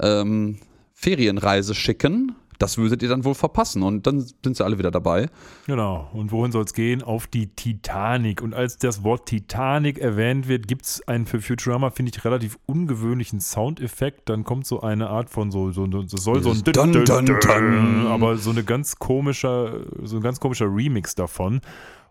ähm, 0.00 0.58
Ferienreise 0.92 1.74
schicken. 1.74 2.34
Das 2.58 2.78
würdet 2.78 3.02
ihr 3.02 3.08
dann 3.08 3.24
wohl 3.24 3.34
verpassen. 3.34 3.82
Und 3.82 4.06
dann 4.06 4.20
sind 4.20 4.56
sie 4.56 4.64
alle 4.64 4.78
wieder 4.78 4.90
dabei. 4.90 5.28
Genau. 5.66 6.08
Und 6.12 6.32
wohin 6.32 6.52
soll 6.52 6.64
es 6.64 6.72
gehen? 6.72 7.02
Auf 7.02 7.26
die 7.26 7.48
Titanic. 7.48 8.42
Und 8.42 8.54
als 8.54 8.78
das 8.78 9.04
Wort 9.04 9.26
Titanic 9.26 9.98
erwähnt 9.98 10.48
wird, 10.48 10.68
gibt 10.68 10.86
es 10.86 11.06
einen 11.08 11.26
für 11.26 11.40
Futurama, 11.40 11.90
finde 11.90 12.12
ich, 12.14 12.24
relativ 12.24 12.58
ungewöhnlichen 12.66 13.40
Soundeffekt. 13.40 14.28
Dann 14.28 14.44
kommt 14.44 14.66
so 14.66 14.80
eine 14.80 15.08
Art 15.08 15.30
von 15.30 15.50
so, 15.50 15.72
so, 15.72 15.90
so 15.90 16.02
das 16.02 16.22
soll 16.22 16.42
so 16.42 16.50
ein 16.50 16.62
Dun, 16.64 16.92
dun, 16.92 17.26
dun. 17.26 18.06
aber 18.06 18.36
so 18.36 18.50
eine 18.50 18.64
ganz 18.64 18.96
komischer, 18.96 19.80
so 20.02 20.16
ein 20.16 20.22
ganz 20.22 20.40
komischer 20.40 20.66
Remix 20.66 21.14
davon. 21.14 21.60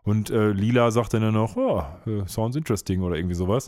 Und 0.03 0.29
äh, 0.29 0.51
Lila 0.51 0.91
sagt 0.91 1.13
dann 1.13 1.23
ja 1.23 1.31
noch, 1.31 1.55
oh, 1.55 1.83
äh, 2.05 2.27
sounds 2.27 2.55
interesting 2.55 3.01
oder 3.01 3.15
irgendwie 3.15 3.35
sowas. 3.35 3.67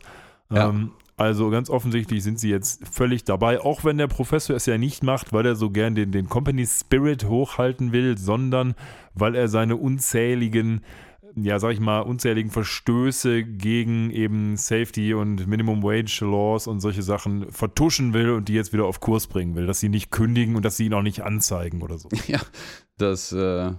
Ja. 0.51 0.69
Ähm, 0.69 0.91
also 1.17 1.49
ganz 1.49 1.71
offensichtlich 1.71 2.23
sind 2.23 2.39
sie 2.39 2.49
jetzt 2.49 2.87
völlig 2.87 3.23
dabei, 3.23 3.59
auch 3.59 3.83
wenn 3.83 3.97
der 3.97 4.07
Professor 4.07 4.55
es 4.55 4.67
ja 4.67 4.77
nicht 4.77 5.01
macht, 5.03 5.33
weil 5.33 5.47
er 5.47 5.55
so 5.55 5.71
gern 5.71 5.95
den, 5.95 6.11
den 6.11 6.29
Company 6.29 6.65
Spirit 6.67 7.25
hochhalten 7.25 7.91
will, 7.91 8.19
sondern 8.19 8.75
weil 9.15 9.33
er 9.33 9.47
seine 9.47 9.77
unzähligen, 9.77 10.81
ja 11.35 11.57
sag 11.57 11.71
ich 11.71 11.79
mal, 11.79 12.01
unzähligen 12.01 12.51
Verstöße 12.51 13.43
gegen 13.43 14.11
eben 14.11 14.57
Safety 14.57 15.15
und 15.15 15.47
Minimum 15.47 15.81
Wage 15.81 16.21
Laws 16.21 16.67
und 16.67 16.81
solche 16.81 17.01
Sachen 17.01 17.51
vertuschen 17.51 18.13
will 18.13 18.29
und 18.29 18.47
die 18.47 18.53
jetzt 18.53 18.71
wieder 18.71 18.85
auf 18.85 18.99
Kurs 18.99 19.25
bringen 19.25 19.55
will, 19.55 19.65
dass 19.65 19.79
sie 19.79 19.89
nicht 19.89 20.11
kündigen 20.11 20.55
und 20.55 20.63
dass 20.63 20.77
sie 20.77 20.85
ihn 20.85 20.93
auch 20.93 21.01
nicht 21.01 21.23
anzeigen 21.23 21.81
oder 21.81 21.97
so. 21.97 22.09
Ja, 22.27 22.41
das 22.99 23.31
äh, 23.31 23.71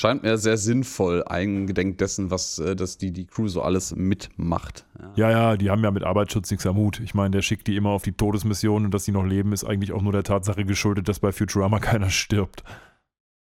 scheint 0.00 0.22
mir 0.22 0.36
sehr 0.38 0.56
sinnvoll, 0.56 1.24
eingedenk 1.24 1.98
dessen, 1.98 2.30
was 2.30 2.58
äh, 2.58 2.76
das 2.76 2.98
die, 2.98 3.12
die 3.12 3.26
Crew 3.26 3.48
so 3.48 3.62
alles 3.62 3.94
mitmacht. 3.96 4.84
Ja, 5.14 5.30
ja, 5.30 5.56
die 5.56 5.70
haben 5.70 5.82
ja 5.82 5.90
mit 5.90 6.04
Arbeitsschutz 6.04 6.50
nichts 6.50 6.66
am 6.66 6.76
Hut. 6.76 7.00
Ich 7.00 7.14
meine, 7.14 7.30
der 7.30 7.42
schickt 7.42 7.66
die 7.66 7.76
immer 7.76 7.90
auf 7.90 8.02
die 8.02 8.12
Todesmission 8.12 8.84
und 8.84 8.92
dass 8.92 9.04
sie 9.04 9.12
noch 9.12 9.24
leben, 9.24 9.52
ist 9.52 9.64
eigentlich 9.64 9.92
auch 9.92 10.02
nur 10.02 10.12
der 10.12 10.24
Tatsache 10.24 10.64
geschuldet, 10.64 11.08
dass 11.08 11.20
bei 11.20 11.32
Futurama 11.32 11.78
keiner 11.80 12.10
stirbt. 12.10 12.62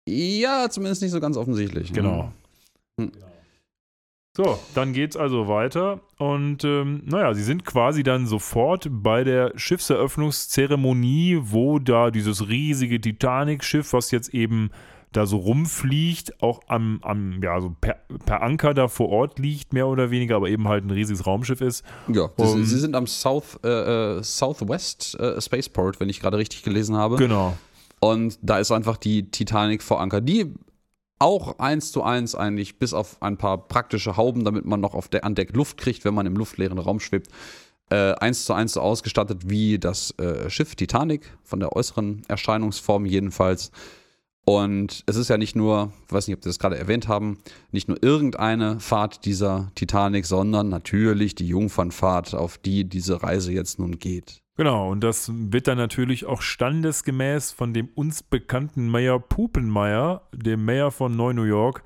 Ja, 0.07 0.69
zumindest 0.69 1.01
nicht 1.01 1.11
so 1.11 1.19
ganz 1.19 1.37
offensichtlich. 1.37 1.91
Genau. 1.91 2.31
Hm. 2.99 3.11
So, 4.37 4.59
dann 4.75 4.93
geht's 4.93 5.17
also 5.17 5.47
weiter 5.47 6.01
und 6.19 6.63
ähm, 6.63 7.01
naja, 7.05 7.33
sie 7.33 7.41
sind 7.41 7.65
quasi 7.65 8.03
dann 8.03 8.27
sofort 8.27 8.87
bei 8.91 9.23
der 9.23 9.51
Schiffseröffnungszeremonie, 9.55 11.39
wo 11.41 11.79
da 11.79 12.11
dieses 12.11 12.47
riesige 12.47 13.01
Titanic-Schiff, 13.01 13.93
was 13.93 14.11
jetzt 14.11 14.35
eben 14.35 14.69
da 15.11 15.25
so 15.25 15.37
rumfliegt, 15.37 16.41
auch 16.43 16.59
am, 16.67 16.99
am 17.01 17.41
ja, 17.41 17.59
so 17.61 17.75
per, 17.79 17.95
per 18.25 18.41
Anker 18.41 18.73
da 18.73 18.87
vor 18.87 19.09
Ort 19.09 19.39
liegt, 19.39 19.73
mehr 19.73 19.87
oder 19.87 20.11
weniger, 20.11 20.35
aber 20.35 20.49
eben 20.49 20.67
halt 20.67 20.85
ein 20.85 20.91
riesiges 20.91 21.25
Raumschiff 21.25 21.61
ist. 21.61 21.83
Ja, 22.07 22.29
das, 22.37 22.51
Um- 22.51 22.65
sie 22.65 22.79
sind 22.79 22.95
am 22.95 23.07
South, 23.07 23.59
äh, 23.63 24.17
äh, 24.17 24.23
Southwest 24.23 25.17
äh, 25.19 25.39
Spaceport, 25.41 25.99
wenn 25.99 26.09
ich 26.09 26.19
gerade 26.19 26.37
richtig 26.37 26.63
gelesen 26.63 26.95
habe. 26.97 27.15
Genau. 27.15 27.57
Und 27.99 28.37
da 28.41 28.59
ist 28.59 28.71
einfach 28.71 28.97
die 28.97 29.31
Titanic 29.31 29.81
vor 29.81 30.01
Anker, 30.01 30.21
die 30.21 30.53
auch 31.19 31.57
eins 31.57 31.91
zu 31.91 32.03
eins 32.03 32.35
eigentlich, 32.35 32.77
bis 32.77 32.93
auf 32.93 33.21
ein 33.21 33.37
paar 33.37 33.67
praktische 33.67 34.17
Hauben, 34.17 34.43
damit 34.43 34.65
man 34.65 34.81
noch 34.81 34.93
auf 34.93 35.07
der, 35.07 35.23
an 35.23 35.33
Deck 35.33 35.55
Luft 35.55 35.77
kriegt, 35.77 36.05
wenn 36.05 36.13
man 36.13 36.27
im 36.27 36.35
luftleeren 36.35 36.77
Raum 36.77 36.99
schwebt, 36.99 37.31
äh, 37.89 38.13
eins 38.15 38.45
zu 38.45 38.53
eins 38.53 38.73
so 38.73 38.81
ausgestattet 38.81 39.49
wie 39.49 39.79
das 39.79 40.11
äh, 40.19 40.47
Schiff 40.49 40.75
Titanic, 40.75 41.35
von 41.43 41.59
der 41.59 41.75
äußeren 41.75 42.21
Erscheinungsform 42.27 43.05
jedenfalls. 43.05 43.71
Und 44.49 45.03
es 45.07 45.17
ist 45.17 45.27
ja 45.27 45.37
nicht 45.37 45.57
nur, 45.57 45.91
ich 46.07 46.13
weiß 46.13 46.25
nicht, 46.25 46.37
ob 46.37 46.41
Sie 46.41 46.47
das 46.49 46.57
gerade 46.57 46.77
erwähnt 46.77 47.09
haben, 47.09 47.37
nicht 47.73 47.89
nur 47.89 48.01
irgendeine 48.01 48.79
Fahrt 48.79 49.25
dieser 49.25 49.73
Titanic, 49.75 50.25
sondern 50.25 50.69
natürlich 50.69 51.35
die 51.35 51.47
Jungfernfahrt, 51.47 52.33
auf 52.33 52.57
die 52.57 52.85
diese 52.85 53.21
Reise 53.21 53.51
jetzt 53.51 53.77
nun 53.77 53.99
geht. 53.99 54.41
Genau, 54.55 54.89
und 54.89 55.03
das 55.03 55.29
wird 55.33 55.67
dann 55.67 55.77
natürlich 55.77 56.25
auch 56.25 56.41
standesgemäß 56.41 57.51
von 57.51 57.73
dem 57.73 57.89
uns 57.93 58.23
bekannten 58.23 58.87
Mayor 58.87 59.19
Pupenmeier, 59.19 60.21
dem 60.33 60.63
Mayor 60.63 60.93
von 60.93 61.17
Neu-New 61.17 61.43
York, 61.43 61.83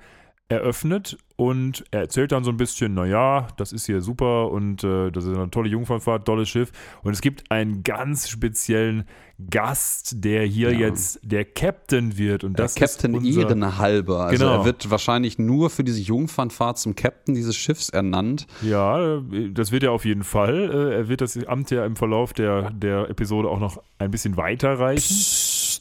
eröffnet 0.48 1.16
und 1.36 1.82
er 1.90 2.00
erzählt 2.02 2.30
dann 2.32 2.44
so 2.44 2.50
ein 2.50 2.56
bisschen, 2.58 2.92
naja, 2.94 3.48
das 3.56 3.72
ist 3.72 3.86
hier 3.86 4.00
super 4.02 4.50
und 4.50 4.84
äh, 4.84 5.10
das 5.10 5.24
ist 5.24 5.34
eine 5.34 5.50
tolle 5.50 5.68
Jungfernfahrt, 5.70 6.26
tolles 6.26 6.48
Schiff 6.50 6.70
und 7.02 7.12
es 7.12 7.20
gibt 7.22 7.50
einen 7.50 7.82
ganz 7.82 8.28
speziellen 8.28 9.04
Gast, 9.50 10.22
der 10.24 10.44
hier 10.44 10.72
Ja. 10.72 10.80
jetzt 10.88 11.20
der 11.22 11.44
Captain 11.46 12.18
wird 12.18 12.44
und 12.44 12.58
das 12.58 12.74
der 12.74 12.86
Captain 12.86 13.14
ist 13.14 13.26
unser, 13.28 13.40
Ehrenhalber. 13.48 14.26
Also 14.26 14.44
Genau. 14.44 14.58
er 14.60 14.64
wird 14.66 14.90
wahrscheinlich 14.90 15.38
nur 15.38 15.70
für 15.70 15.84
diese 15.84 16.00
Jungfernfahrt 16.02 16.78
zum 16.78 16.94
Captain 16.94 17.34
dieses 17.34 17.56
Schiffs 17.56 17.88
ernannt. 17.88 18.46
Ja, 18.60 19.20
das 19.52 19.72
wird 19.72 19.82
er 19.84 19.92
auf 19.92 20.04
jeden 20.04 20.22
Fall. 20.22 20.70
Äh, 20.70 20.94
Er 21.02 21.08
wird 21.08 21.22
das 21.22 21.42
Amt 21.46 21.70
ja 21.70 21.84
im 21.86 21.96
Verlauf 21.96 22.34
der, 22.34 22.70
der 22.70 23.08
Episode 23.08 23.48
auch 23.48 23.58
noch 23.58 23.82
ein 23.98 24.10
bisschen 24.10 24.36
weiterreichen. 24.36 25.16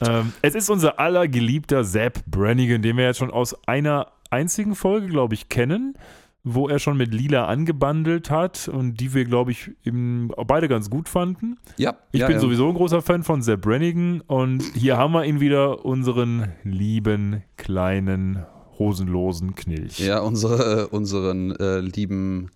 Ähm, 0.07 0.31
es 0.41 0.55
ist 0.55 0.69
unser 0.69 0.99
aller 0.99 1.27
geliebter 1.27 1.83
Zap 1.83 2.25
Brannigan, 2.25 2.81
den 2.81 2.95
wir 2.97 3.03
jetzt 3.05 3.17
schon 3.17 3.29
aus 3.31 3.55
einer 3.67 4.07
einzigen 4.31 4.75
Folge, 4.75 5.07
glaube 5.07 5.33
ich, 5.33 5.49
kennen, 5.49 5.95
wo 6.43 6.67
er 6.67 6.79
schon 6.79 6.97
mit 6.97 7.13
Lila 7.13 7.45
angebandelt 7.45 8.31
hat 8.31 8.67
und 8.67 8.95
die 8.99 9.13
wir, 9.13 9.25
glaube 9.25 9.51
ich, 9.51 9.71
im, 9.83 10.33
beide 10.47 10.67
ganz 10.67 10.89
gut 10.89 11.07
fanden. 11.07 11.57
Ja, 11.77 11.97
Ich 12.11 12.21
ja, 12.21 12.27
bin 12.27 12.37
ja. 12.37 12.41
sowieso 12.41 12.67
ein 12.67 12.73
großer 12.73 13.01
Fan 13.01 13.23
von 13.23 13.41
Zap 13.43 13.61
Brannigan 13.61 14.21
und 14.21 14.63
hier 14.73 14.97
haben 14.97 15.13
wir 15.13 15.25
ihn 15.25 15.39
wieder, 15.39 15.85
unseren 15.85 16.51
lieben, 16.63 17.43
kleinen, 17.57 18.45
hosenlosen 18.79 19.53
Knilch. 19.53 19.99
Ja, 19.99 20.19
unsere, 20.19 20.87
unseren 20.87 21.51
äh, 21.57 21.79
lieben 21.79 22.49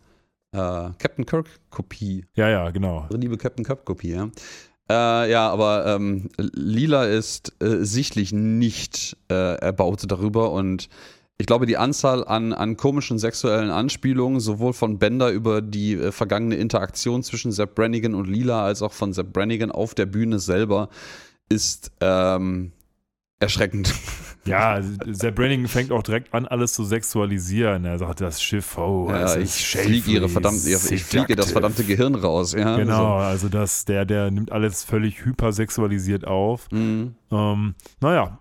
äh, 0.52 0.58
Captain 0.98 1.26
Kirk-Kopie. 1.26 2.26
ja, 2.36 2.50
ja, 2.50 2.72
genau. 2.72 3.02
Unsere 3.04 3.20
liebe 3.20 3.38
Captain 3.38 3.64
Kirk-Kopie, 3.64 4.14
ja. 4.14 4.30
Äh, 4.90 5.32
ja, 5.32 5.50
aber 5.50 5.86
ähm, 5.88 6.30
Lila 6.38 7.06
ist 7.06 7.54
äh, 7.60 7.84
sichtlich 7.84 8.34
nicht 8.34 9.18
äh, 9.32 9.56
erbaut 9.58 10.04
darüber 10.08 10.52
und 10.52 10.90
ich 11.38 11.48
glaube, 11.48 11.66
die 11.66 11.78
Anzahl 11.78 12.26
an, 12.26 12.54
an 12.54 12.78
komischen 12.78 13.20
sexuellen 13.20 13.70
Anspielungen, 13.70 14.40
sowohl 14.40 14.74
von 14.74 15.00
Bender 15.00 15.32
über 15.32 15.62
die 15.62 15.94
äh, 15.94 16.12
vergangene 16.12 16.56
Interaktion 16.56 17.24
zwischen 17.24 17.52
Sepp 17.52 17.76
Brannigan 17.76 18.16
und 18.16 18.28
Lila, 18.28 18.64
als 18.64 18.82
auch 18.82 18.94
von 18.94 19.12
Sepp 19.12 19.34
Brannigan 19.34 19.72
auf 19.72 19.96
der 19.96 20.06
Bühne 20.06 20.40
selber, 20.40 20.90
ist 21.50 21.92
ähm, 22.02 22.72
erschreckend. 23.40 23.94
Ja, 24.48 24.80
Zap 25.12 25.34
Brannigan 25.34 25.68
fängt 25.68 25.92
auch 25.92 26.04
direkt 26.04 26.32
an, 26.32 26.46
alles 26.46 26.74
zu 26.74 26.84
sexualisieren. 26.86 27.84
Er 27.84 27.98
sagt, 27.98 28.22
das 28.22 28.44
Schiff, 28.44 28.78
oh, 28.78 29.08
Ja, 29.10 29.36
ich 29.38 29.50
fliege 29.50 30.12
ihre 30.12 30.30
verdammte, 30.30 30.70
ich 30.70 31.04
fliege 31.04 31.36
das 31.36 31.52
verdammte 31.52 31.84
Gehirn 31.84 32.14
raus. 32.14 32.54
Ja, 32.54 32.78
Genau, 32.78 33.16
also 33.16 33.50
das, 33.50 33.86
der, 33.86 34.06
der 34.06 34.30
nimmt 34.30 34.52
alles 34.52 34.84
völlig 34.84 35.26
hypersexualisiert 35.26 36.28
auf. 36.28 36.68
So. 36.70 36.78
Mhm. 36.78 37.16
Ähm, 37.32 37.76
naja, 38.02 38.40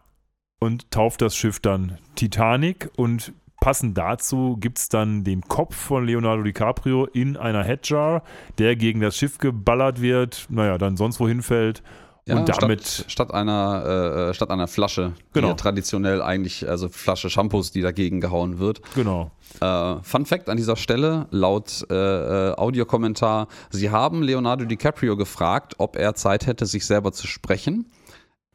und 0.65 0.91
tauft 0.91 1.23
das 1.23 1.37
Schiff 1.37 1.61
dann 1.61 1.99
Titanic 2.17 2.91
und 2.97 3.33
passend 3.61 3.97
dazu 3.97 4.57
gibt 4.59 4.79
es 4.79 4.89
dann 4.89 5.25
den 5.25 5.43
Kopf 5.43 5.75
von 5.77 6.05
Leonardo 6.07 6.43
DiCaprio 6.43 7.07
in 7.07 7.37
einer 7.37 7.63
Headjar, 7.65 8.23
der 8.59 8.77
gegen 8.77 9.01
das 9.01 9.17
Schiff 9.17 9.39
geballert 9.39 10.01
wird, 10.01 10.47
naja, 10.51 10.77
dann 10.79 10.97
sonst 10.97 11.21
wohin 11.21 11.43
fällt. 11.43 11.83
Ja, 12.27 12.37
und 12.37 12.49
damit 12.49 12.83
statt, 12.83 13.11
statt 13.11 13.35
einer 13.35 14.31
äh, 14.31 14.35
statt 14.35 14.51
einer 14.51 14.67
Flasche, 14.67 15.13
Genau. 15.35 15.51
die 15.51 15.57
traditionell 15.57 16.23
eigentlich, 16.23 16.67
also 16.67 16.89
Flasche 16.89 17.29
Shampoos, 17.29 17.71
die 17.71 17.83
dagegen 17.83 18.21
gehauen 18.23 18.59
wird. 18.59 18.81
genau. 18.95 19.31
Äh, 19.61 19.97
Fun 20.03 20.25
Fact 20.27 20.49
an 20.49 20.57
dieser 20.57 20.77
Stelle, 20.77 21.27
laut 21.31 21.87
äh, 21.91 21.95
äh, 21.95 22.55
Audiokommentar, 22.57 23.49
sie 23.71 23.91
haben 23.91 24.23
Leonardo 24.23 24.65
DiCaprio 24.65 25.17
gefragt, 25.19 25.75
ob 25.79 25.97
er 25.97 26.15
Zeit 26.15 26.47
hätte, 26.47 26.65
sich 26.67 26.87
selber 26.87 27.13
zu 27.13 27.27
sprechen. 27.27 27.91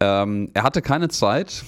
Ähm, 0.01 0.49
er 0.53 0.63
hatte 0.63 0.81
keine 0.81 1.09
Zeit 1.09 1.63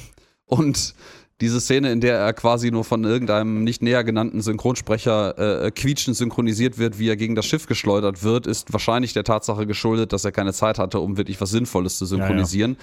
und 0.52 0.94
diese 1.42 1.60
Szene, 1.60 1.92
in 1.92 2.02
der 2.02 2.20
er 2.20 2.34
quasi 2.34 2.70
nur 2.70 2.84
von 2.84 3.04
irgendeinem 3.04 3.64
nicht 3.64 3.82
näher 3.82 4.04
genannten 4.04 4.42
Synchronsprecher 4.42 5.64
äh, 5.66 5.72
quietschend 5.72 6.16
synchronisiert 6.16 6.78
wird, 6.78 7.00
wie 7.00 7.10
er 7.10 7.16
gegen 7.18 7.34
das 7.34 7.48
Schiff 7.48 7.66
geschleudert 7.66 8.22
wird, 8.22 8.46
ist 8.46 8.72
wahrscheinlich 8.72 9.14
der 9.14 9.24
Tatsache 9.24 9.66
geschuldet, 9.66 10.14
dass 10.14 10.24
er 10.24 10.32
keine 10.32 10.54
Zeit 10.54 10.78
hatte, 10.78 11.00
um 11.00 11.18
wirklich 11.18 11.42
was 11.42 11.50
Sinnvolles 11.50 11.98
zu 11.98 12.06
synchronisieren. 12.06 12.78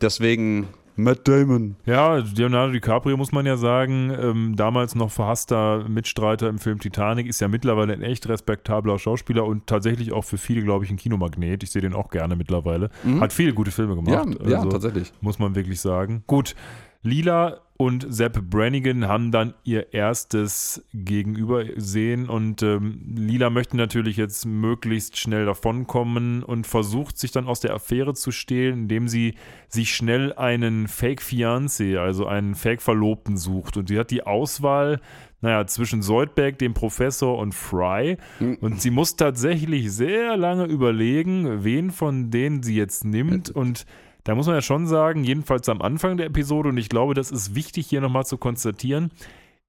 Deswegen 0.00 0.68
Matt 0.96 1.26
Damon. 1.26 1.76
Ja, 1.86 2.16
Leonardo 2.16 2.72
DiCaprio 2.72 3.16
muss 3.16 3.32
man 3.32 3.46
ja 3.46 3.56
sagen, 3.56 4.12
ähm, 4.20 4.54
damals 4.56 4.94
noch 4.94 5.10
verhasster 5.10 5.84
Mitstreiter 5.88 6.48
im 6.48 6.58
Film 6.58 6.78
Titanic, 6.78 7.26
ist 7.26 7.40
ja 7.40 7.48
mittlerweile 7.48 7.92
ein 7.94 8.02
echt 8.02 8.28
respektabler 8.28 8.98
Schauspieler 8.98 9.44
und 9.46 9.66
tatsächlich 9.66 10.12
auch 10.12 10.24
für 10.24 10.38
viele, 10.38 10.62
glaube 10.62 10.84
ich, 10.84 10.90
ein 10.90 10.96
Kinomagnet. 10.96 11.62
Ich 11.62 11.70
sehe 11.70 11.82
den 11.82 11.94
auch 11.94 12.10
gerne 12.10 12.36
mittlerweile. 12.36 12.90
Hat 13.18 13.32
viele 13.32 13.52
gute 13.54 13.70
Filme 13.70 13.96
Mhm. 13.96 14.06
Ja, 14.08 14.22
gemacht. 14.24 14.40
ja, 14.46 14.56
also 14.58 14.68
tatsächlich. 14.68 15.12
Muss 15.20 15.38
man 15.38 15.54
wirklich 15.54 15.80
sagen. 15.80 16.22
Gut, 16.26 16.54
Lila 17.02 17.60
und 17.78 18.06
Sepp 18.10 18.42
Brannigan 18.50 19.08
haben 19.08 19.32
dann 19.32 19.54
ihr 19.64 19.94
erstes 19.94 20.84
Gegenübersehen 20.92 22.28
und 22.28 22.62
ähm, 22.62 23.00
Lila 23.16 23.48
möchte 23.48 23.78
natürlich 23.78 24.18
jetzt 24.18 24.44
möglichst 24.44 25.16
schnell 25.16 25.46
davonkommen 25.46 26.42
und 26.42 26.66
versucht 26.66 27.16
sich 27.16 27.32
dann 27.32 27.46
aus 27.46 27.60
der 27.60 27.72
Affäre 27.72 28.12
zu 28.12 28.32
stehlen, 28.32 28.80
indem 28.80 29.08
sie 29.08 29.34
sich 29.70 29.94
schnell 29.94 30.34
einen 30.34 30.88
Fake-Fiancé, 30.88 31.96
also 31.96 32.26
einen 32.26 32.54
Fake-Verlobten 32.54 33.38
sucht. 33.38 33.78
Und 33.78 33.88
sie 33.88 33.98
hat 33.98 34.10
die 34.10 34.24
Auswahl, 34.24 35.00
naja, 35.40 35.66
zwischen 35.66 36.02
Soldberg, 36.02 36.58
dem 36.58 36.74
Professor 36.74 37.38
und 37.38 37.54
Fry. 37.54 38.18
Und 38.60 38.82
sie 38.82 38.90
muss 38.90 39.16
tatsächlich 39.16 39.90
sehr 39.90 40.36
lange 40.36 40.66
überlegen, 40.66 41.64
wen 41.64 41.92
von 41.92 42.30
denen 42.30 42.62
sie 42.62 42.76
jetzt 42.76 43.06
nimmt 43.06 43.48
und 43.48 43.86
da 44.30 44.36
muss 44.36 44.46
man 44.46 44.54
ja 44.54 44.62
schon 44.62 44.86
sagen, 44.86 45.24
jedenfalls 45.24 45.68
am 45.68 45.82
Anfang 45.82 46.16
der 46.16 46.26
Episode, 46.26 46.68
und 46.68 46.76
ich 46.78 46.88
glaube, 46.88 47.14
das 47.14 47.32
ist 47.32 47.56
wichtig 47.56 47.88
hier 47.88 48.00
nochmal 48.00 48.24
zu 48.24 48.38
konstatieren, 48.38 49.10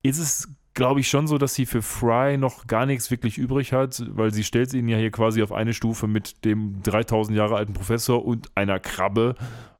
ist 0.04 0.20
es, 0.20 0.50
glaube 0.76 1.00
ich, 1.00 1.08
schon 1.10 1.26
so, 1.26 1.40
dass 1.40 1.56
sie 1.56 1.66
für 1.66 1.82
Fry 1.82 2.38
noch 2.38 2.68
gar 2.68 2.86
nichts 2.86 3.10
wirklich 3.10 3.40
übrig 3.40 3.74
hat, 3.74 4.04
weil 4.16 4.32
sie 4.32 4.44
stellt 4.44 4.72
ihn 4.76 4.88
ja 4.88 4.98
hier 4.98 5.10
quasi 5.10 5.42
auf 5.42 5.52
eine 5.52 5.74
Stufe 5.74 6.06
mit 6.08 6.46
dem 6.46 6.82
3000 6.84 7.36
Jahre 7.36 7.56
alten 7.56 7.74
Professor 7.74 8.24
und 8.24 8.50
einer 8.54 8.80
Krabbe 8.80 9.34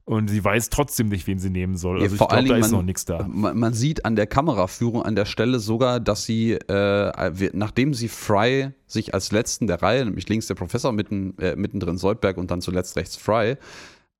und 0.04 0.28
sie 0.28 0.44
weiß 0.44 0.68
trotzdem 0.70 1.10
nicht, 1.10 1.28
wen 1.28 1.38
sie 1.38 1.48
nehmen 1.48 1.76
soll. 1.76 1.98
Ja, 1.98 2.02
Also 2.02 2.16
ich 2.16 2.18
vor 2.18 2.32
allen 2.32 2.44
glaube, 2.44 2.48
da 2.48 2.54
Dingen, 2.56 2.64
ist 2.66 2.72
man- 2.72 2.80
noch 2.80 2.84
nichts 2.86 3.04
da. 3.04 3.24
Man, 3.28 3.56
man 3.56 3.72
sieht 3.72 4.04
an 4.04 4.16
der 4.16 4.26
Kameraführung 4.26 5.02
an 5.04 5.14
der 5.14 5.26
Stelle 5.26 5.60
sogar, 5.60 6.00
dass 6.00 6.24
sie, 6.24 6.54
äh, 6.54 7.50
nachdem 7.52 7.94
sie 7.94 8.08
Fry 8.08 8.70
sich 8.88 9.14
als 9.14 9.30
letzten 9.30 9.68
der 9.68 9.80
Reihe, 9.80 10.04
nämlich 10.04 10.28
links 10.28 10.48
der 10.48 10.56
Professor, 10.56 10.90
mitten, 10.90 11.38
äh, 11.38 11.54
mittendrin 11.54 11.98
Soldberg 11.98 12.36
und 12.36 12.50
dann 12.50 12.60
zuletzt 12.60 12.96
rechts 12.96 13.16
Fry, 13.16 13.56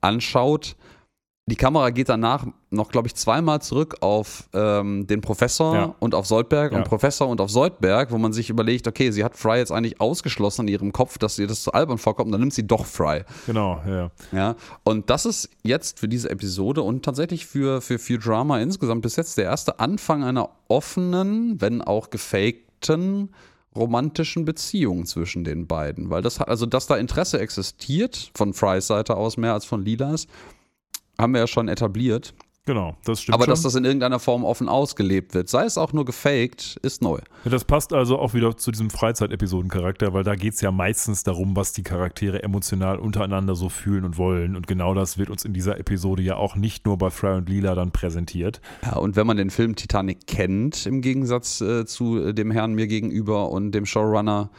anschaut, 0.03 0.77
die 1.47 1.57
Kamera 1.57 1.91
geht 1.91 2.09
danach 2.09 2.47
noch, 2.71 2.91
glaube 2.93 3.09
ich, 3.09 3.17
zweimal 3.17 3.61
zurück 3.61 3.97
auf 4.01 4.49
ähm, 4.55 5.09
den 5.09 5.21
Professor 5.23 5.75
Ja. 5.75 5.95
und 5.99 6.15
auf 6.15 6.25
Soldberg 6.25 6.71
Ja. 6.71 6.79
und 6.79 6.85
Professor 6.85 7.27
und 7.29 7.41
auf 7.41 7.51
Soldberg, 7.51 8.13
wo 8.13 8.19
man 8.19 8.33
sich 8.33 8.49
überlegt, 8.49 8.87
okay, 8.87 9.11
sie 9.11 9.25
hat 9.25 9.37
Fry 9.37 9.59
jetzt 9.59 9.73
eigentlich 9.73 10.01
ausgeschlossen 10.01 10.63
in 10.63 10.69
ihrem 10.69 10.93
Kopf, 10.93 11.19
dass 11.19 11.41
ihr 11.41 11.49
das 11.49 11.65
zu 11.65 11.73
albern 11.73 11.99
vorkommt, 11.99 12.27
und 12.27 12.33
dann 12.33 12.41
nimmt 12.43 12.55
sie 12.55 12.65
doch 12.67 12.87
Fry. 12.87 13.25
Genau, 13.47 13.83
ja. 13.87 14.11
Ja, 14.31 14.55
und 14.85 15.11
das 15.11 15.27
ist 15.27 15.51
jetzt 15.65 15.99
für 15.99 16.07
diese 16.09 16.31
Episode 16.31 16.83
und 16.83 17.05
tatsächlich 17.05 17.45
für, 17.45 17.81
für 17.81 17.99
Futurama 17.99 18.61
insgesamt 18.61 19.03
bis 19.03 19.17
jetzt 19.17 19.37
der 19.37 19.47
erste 19.47 19.81
Anfang 19.81 20.23
einer 20.23 20.49
offenen, 20.69 21.61
wenn 21.61 21.83
auch 21.83 22.11
gefakten 22.11 23.31
romantischen 23.75 24.45
Beziehung 24.45 25.07
zwischen 25.07 25.45
den 25.45 25.67
beiden. 25.67 26.11
Weil 26.11 26.23
das, 26.23 26.41
also 26.41 26.67
dass 26.67 26.87
da 26.87 26.97
Interesse 26.97 27.41
existiert, 27.41 28.31
von 28.35 28.55
Frys 28.55 28.87
Seite 28.87 29.17
aus 29.17 29.37
mehr 29.37 29.55
als 29.55 29.65
von 29.65 29.85
Lilas, 29.85 30.27
haben 31.19 31.33
wir 31.35 31.41
ja 31.41 31.47
schon 31.47 31.69
etabliert. 31.69 32.35
Genau, 32.65 32.97
das 33.05 33.21
stimmt 33.21 33.35
Aber 33.35 33.45
schon. 33.45 33.51
dass 33.51 33.63
das 33.63 33.75
in 33.75 33.85
irgendeiner 33.85 34.21
Form 34.21 34.45
offen 34.45 34.69
ausgelebt 34.69 35.35
wird, 35.35 35.49
sei 35.49 35.65
es 35.65 35.77
auch 35.77 35.93
nur 35.93 36.05
gefaked, 36.05 36.79
ist 36.83 37.03
neu. 37.03 37.19
Ja, 37.45 37.51
das 37.51 37.65
passt 37.65 37.93
also 37.93 38.21
auch 38.21 38.35
wieder 38.35 38.57
zu 38.57 38.71
diesem 38.71 38.89
Freizeitepisodencharakter, 38.89 40.13
weil 40.13 40.23
da 40.23 40.37
geht 40.37 40.55
es 40.55 40.61
ja 40.61 40.71
meistens 40.71 41.25
darum, 41.25 41.57
was 41.57 41.73
die 41.73 41.83
Charaktere 41.83 42.45
emotional 42.45 43.01
untereinander 43.01 43.57
so 43.57 43.69
fühlen 43.69 44.05
und 44.05 44.17
wollen. 44.17 44.55
Und 44.55 44.69
genau 44.69 44.95
das 44.95 45.19
wird 45.19 45.29
uns 45.29 45.45
in 45.45 45.53
dieser 45.53 45.81
Episode 45.81 46.23
ja 46.23 46.37
auch 46.37 46.55
nicht 46.55 46.87
nur 46.87 46.99
bei 46.99 47.11
Fry 47.11 47.37
und 47.37 47.49
Lila 47.49 47.75
dann 47.75 47.91
präsentiert. 47.91 48.61
Ja, 48.85 48.97
und 48.97 49.17
wenn 49.17 49.27
man 49.27 49.39
den 49.39 49.51
Film 49.51 49.75
Titanic 49.75 50.29
kennt, 50.29 50.87
im 50.87 51.01
Gegensatz 51.01 51.61
äh, 51.61 51.85
zu 51.85 52.27
äh, 52.27 52.33
dem 52.33 52.53
Herrn 52.53 52.75
mir 52.75 52.87
gegenüber 52.87 53.51
und 53.51 53.73
dem 53.73 53.87
Showrunner, 53.87 54.51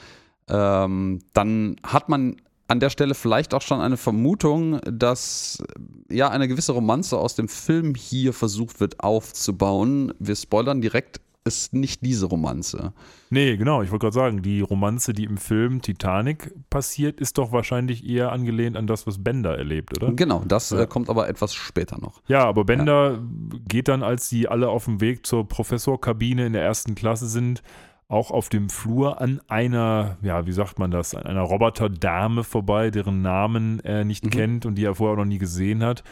ähm, 0.50 1.20
dann 1.34 1.78
hat 1.84 2.10
man 2.10 2.36
an 2.68 2.80
der 2.80 2.90
Stelle 2.90 3.14
vielleicht 3.14 3.54
auch 3.54 3.62
schon 3.62 3.82
eine 3.82 3.98
Vermutung, 3.98 4.80
dass 4.86 5.62
äh, 6.10 6.16
ja 6.16 6.30
eine 6.30 6.48
gewisse 6.48 6.72
Romanze 6.72 7.18
aus 7.18 7.36
dem 7.36 7.48
Film 7.50 7.94
hier 7.96 8.34
versucht 8.34 8.80
wird 8.80 9.00
aufzubauen. 9.02 10.14
Wir 10.20 10.36
spoilern 10.36 10.82
direkt, 10.82 11.20
ist 11.46 11.74
nicht 11.74 12.06
diese 12.06 12.28
Romanze. 12.28 12.94
Nee, 13.30 13.58
genau, 13.58 13.82
ich 13.82 13.92
wollte 13.92 14.04
gerade 14.06 14.14
sagen, 14.16 14.42
die 14.42 14.62
Romanze, 14.62 15.12
die 15.12 15.26
im 15.26 15.36
Film 15.36 15.82
Titanic 15.82 16.54
passiert, 16.70 17.20
ist 17.20 17.38
doch 17.38 17.52
wahrscheinlich 17.52 18.08
eher 18.08 18.32
angelehnt 18.32 18.78
an 18.78 18.88
das, 18.88 19.06
was 19.08 19.22
Bender 19.22 19.58
erlebt, 19.58 19.98
oder? 20.02 20.14
Genau, 20.14 20.44
das 20.48 20.70
Ja. 20.70 20.80
äh, 20.84 20.88
kommt 20.88 21.10
aber 21.10 21.28
etwas 21.28 21.54
später 21.54 21.98
noch. 22.00 22.22
Ja, 22.28 22.46
aber 22.46 22.64
Bender 22.64 23.22
geht 23.68 23.90
dann, 23.90 24.04
als 24.04 24.30
sie 24.30 24.48
alle 24.48 24.70
auf 24.70 24.86
dem 24.86 25.02
Weg 25.02 25.26
zur 25.26 25.46
Professorkabine 25.46 26.46
in 26.46 26.54
der 26.54 26.64
ersten 26.64 26.96
Klasse 26.96 27.28
sind, 27.28 27.62
auch 28.08 28.32
auf 28.32 28.50
dem 28.50 28.70
Flur 28.70 29.22
an 29.22 29.42
einer, 29.48 30.18
ja, 30.22 30.46
wie 30.46 30.52
sagt 30.52 30.78
man 30.80 30.92
das, 30.92 31.16
an 31.16 31.24
einer 31.24 31.42
Roboterdame 31.42 32.44
vorbei, 32.44 32.92
deren 32.92 33.22
Namen 33.22 33.80
er 33.80 34.04
nicht 34.06 34.26
Mhm. 34.26 34.30
kennt 34.30 34.66
und 34.66 34.76
die 34.76 34.86
er 34.86 34.96
vorher 34.96 35.14
auch 35.14 35.18
noch 35.24 35.26
nie 35.26 35.38
gesehen 35.40 35.84
hat. 35.84 36.04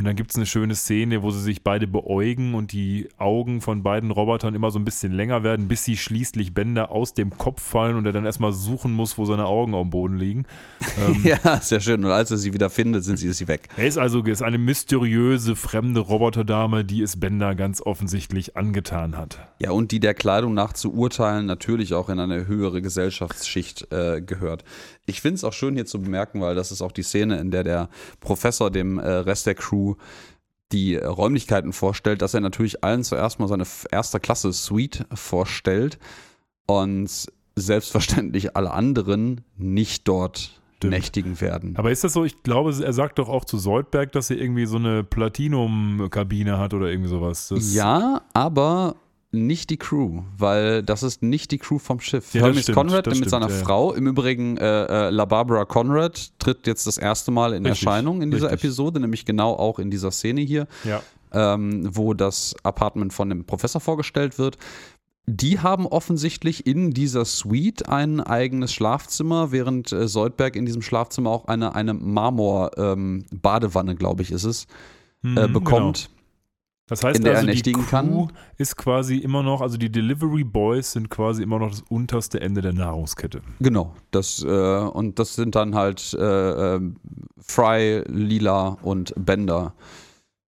Und 0.00 0.06
dann 0.06 0.16
gibt 0.16 0.30
es 0.30 0.36
eine 0.36 0.46
schöne 0.46 0.74
Szene, 0.74 1.22
wo 1.22 1.30
sie 1.30 1.42
sich 1.42 1.62
beide 1.62 1.86
beäugen 1.86 2.54
und 2.54 2.72
die 2.72 3.10
Augen 3.18 3.60
von 3.60 3.82
beiden 3.82 4.10
Robotern 4.10 4.54
immer 4.54 4.70
so 4.70 4.78
ein 4.78 4.84
bisschen 4.86 5.12
länger 5.12 5.42
werden, 5.42 5.68
bis 5.68 5.84
sie 5.84 5.98
schließlich 5.98 6.54
Bender 6.54 6.90
aus 6.90 7.12
dem 7.12 7.36
Kopf 7.36 7.60
fallen 7.60 7.96
und 7.96 8.06
er 8.06 8.12
dann 8.12 8.24
erstmal 8.24 8.54
suchen 8.54 8.92
muss, 8.94 9.18
wo 9.18 9.26
seine 9.26 9.44
Augen 9.44 9.72
dem 9.72 9.90
Boden 9.90 10.16
liegen. 10.16 10.46
Ähm, 10.98 11.20
Ja, 11.24 11.60
sehr 11.60 11.80
schön. 11.80 12.04
Und 12.04 12.10
als 12.10 12.30
er 12.30 12.36
sie 12.36 12.52
wieder 12.52 12.68
findet, 12.68 13.04
sind 13.04 13.18
sie, 13.18 13.28
ist 13.28 13.38
sie 13.38 13.46
weg. 13.46 13.68
er 13.76 13.86
ist 13.86 13.96
also 13.96 14.22
ist 14.24 14.42
eine 14.42 14.58
mysteriöse, 14.58 15.54
fremde 15.54 16.00
Roboterdame, 16.00 16.84
die 16.84 17.02
es 17.02 17.20
Bender 17.20 17.54
ganz 17.54 17.80
offensichtlich 17.80 18.56
angetan 18.56 19.16
hat. 19.16 19.38
Ja, 19.60 19.70
und 19.70 19.92
die 19.92 20.00
der 20.00 20.14
Kleidung 20.14 20.54
nach 20.54 20.72
zu 20.72 20.92
urteilen 20.92 21.46
natürlich 21.46 21.94
auch 21.94 22.08
in 22.08 22.18
eine 22.18 22.46
höhere 22.46 22.82
Gesellschaftsschicht 22.82 23.92
äh, 23.92 24.20
gehört. 24.20 24.64
Ich 25.06 25.20
finde 25.20 25.36
es 25.36 25.44
auch 25.44 25.52
schön 25.52 25.74
hier 25.74 25.86
zu 25.86 26.00
bemerken, 26.00 26.40
weil 26.40 26.54
das 26.54 26.72
ist 26.72 26.82
auch 26.82 26.92
die 26.92 27.02
Szene, 27.02 27.38
in 27.38 27.50
der 27.50 27.64
der 27.64 27.88
Professor 28.20 28.70
dem 28.70 28.98
äh, 28.98 29.08
Rest 29.08 29.46
der 29.46 29.54
Crew 29.54 29.94
die 30.72 30.96
Räumlichkeiten 30.96 31.72
vorstellt, 31.72 32.22
dass 32.22 32.34
er 32.34 32.40
natürlich 32.40 32.84
allen 32.84 33.02
zuerst 33.02 33.40
mal 33.40 33.48
seine 33.48 33.64
erster 33.90 34.20
Klasse 34.20 34.52
Suite 34.52 35.04
vorstellt 35.12 35.98
und 36.66 37.10
selbstverständlich 37.56 38.56
alle 38.56 38.70
anderen 38.70 39.42
nicht 39.56 40.06
dort 40.06 40.60
Stimmt. 40.76 40.94
nächtigen 40.94 41.40
werden. 41.40 41.74
Aber 41.76 41.90
ist 41.90 42.04
das 42.04 42.12
so? 42.12 42.24
Ich 42.24 42.42
glaube, 42.42 42.72
er 42.82 42.92
sagt 42.92 43.18
doch 43.18 43.28
auch 43.28 43.44
zu 43.44 43.58
Soldberg, 43.58 44.12
dass 44.12 44.30
er 44.30 44.38
irgendwie 44.38 44.66
so 44.66 44.76
eine 44.76 45.04
Platinum-Kabine 45.04 46.58
hat 46.58 46.72
oder 46.72 46.88
irgendwie 46.88 47.10
sowas. 47.10 47.48
Das, 47.48 47.74
Ja, 47.74 48.22
aber 48.32 48.96
nicht 49.32 49.70
die 49.70 49.76
Crew, 49.76 50.22
weil 50.38 50.82
das 50.82 51.02
ist 51.02 51.22
nicht 51.22 51.50
die 51.52 51.58
Crew 51.58 51.78
vom 51.78 52.00
Schiff. 52.00 52.34
Ja, 52.34 52.42
Hermes 52.42 52.62
stimmt, 52.62 52.76
Conrad 52.78 53.06
mit 53.06 53.16
stimmt, 53.16 53.30
seiner 53.30 53.48
ja. 53.48 53.54
Frau, 53.54 53.92
im 53.92 54.06
Übrigen 54.08 54.56
äh, 54.56 55.06
äh, 55.06 55.10
La 55.10 55.24
Barbara 55.24 55.64
Conrad 55.64 56.32
tritt 56.40 56.66
jetzt 56.66 56.86
das 56.86 56.98
erste 56.98 57.30
Mal 57.30 57.52
in 57.54 57.64
Richtig, 57.64 57.86
Erscheinung 57.86 58.22
in 58.22 58.30
dieser 58.32 58.50
richtig. 58.50 58.64
Episode, 58.64 58.98
nämlich 59.00 59.24
genau 59.24 59.52
auch 59.54 59.78
in 59.78 59.90
dieser 59.90 60.10
Szene 60.10 60.40
hier, 60.40 60.66
Ja. 60.84 61.02
ähm, 61.32 61.88
wo 61.94 62.12
das 62.14 62.56
Apartment 62.64 63.12
von 63.12 63.28
dem 63.28 63.44
Professor 63.44 63.80
vorgestellt 63.80 64.38
wird. 64.38 64.58
Die 65.26 65.60
haben 65.60 65.86
offensichtlich 65.86 66.66
in 66.66 66.90
dieser 66.90 67.24
Suite 67.24 67.88
ein 67.88 68.20
eigenes 68.20 68.72
Schlafzimmer, 68.72 69.52
während 69.52 69.92
äh, 69.92 70.08
Soldberg 70.08 70.56
in 70.56 70.66
diesem 70.66 70.82
Schlafzimmer 70.82 71.30
auch 71.30 71.44
eine, 71.46 71.76
eine 71.76 71.94
Marmor-Badewanne, 71.94 73.94
glaube 73.96 74.22
ich, 74.22 74.32
ist 74.32 74.44
es, 74.44 74.66
äh, 75.24 75.46
Mhm, 75.46 75.52
bekommt. 75.52 76.08
Genau. 76.08 76.19
Das 76.90 77.04
heißt 77.04 77.24
also, 77.24 77.46
die 77.46 77.72
Crew 77.72 77.82
kann. 77.88 78.32
ist 78.58 78.76
quasi 78.76 79.18
immer 79.18 79.44
noch, 79.44 79.60
also 79.60 79.78
die 79.78 79.90
Delivery 79.90 80.42
Boys 80.42 80.90
sind 80.90 81.08
quasi 81.08 81.40
immer 81.44 81.60
noch 81.60 81.70
das 81.70 81.82
unterste 81.88 82.40
Ende 82.40 82.62
der 82.62 82.72
Nahrungskette. 82.72 83.42
Genau, 83.60 83.94
das, 84.10 84.42
äh, 84.42 84.48
und 84.48 85.20
das 85.20 85.36
sind 85.36 85.54
dann 85.54 85.76
halt 85.76 86.12
äh, 86.14 86.74
ähm, 86.74 86.96
Fry, 87.38 88.02
Lila 88.08 88.76
und 88.82 89.14
Bender 89.16 89.72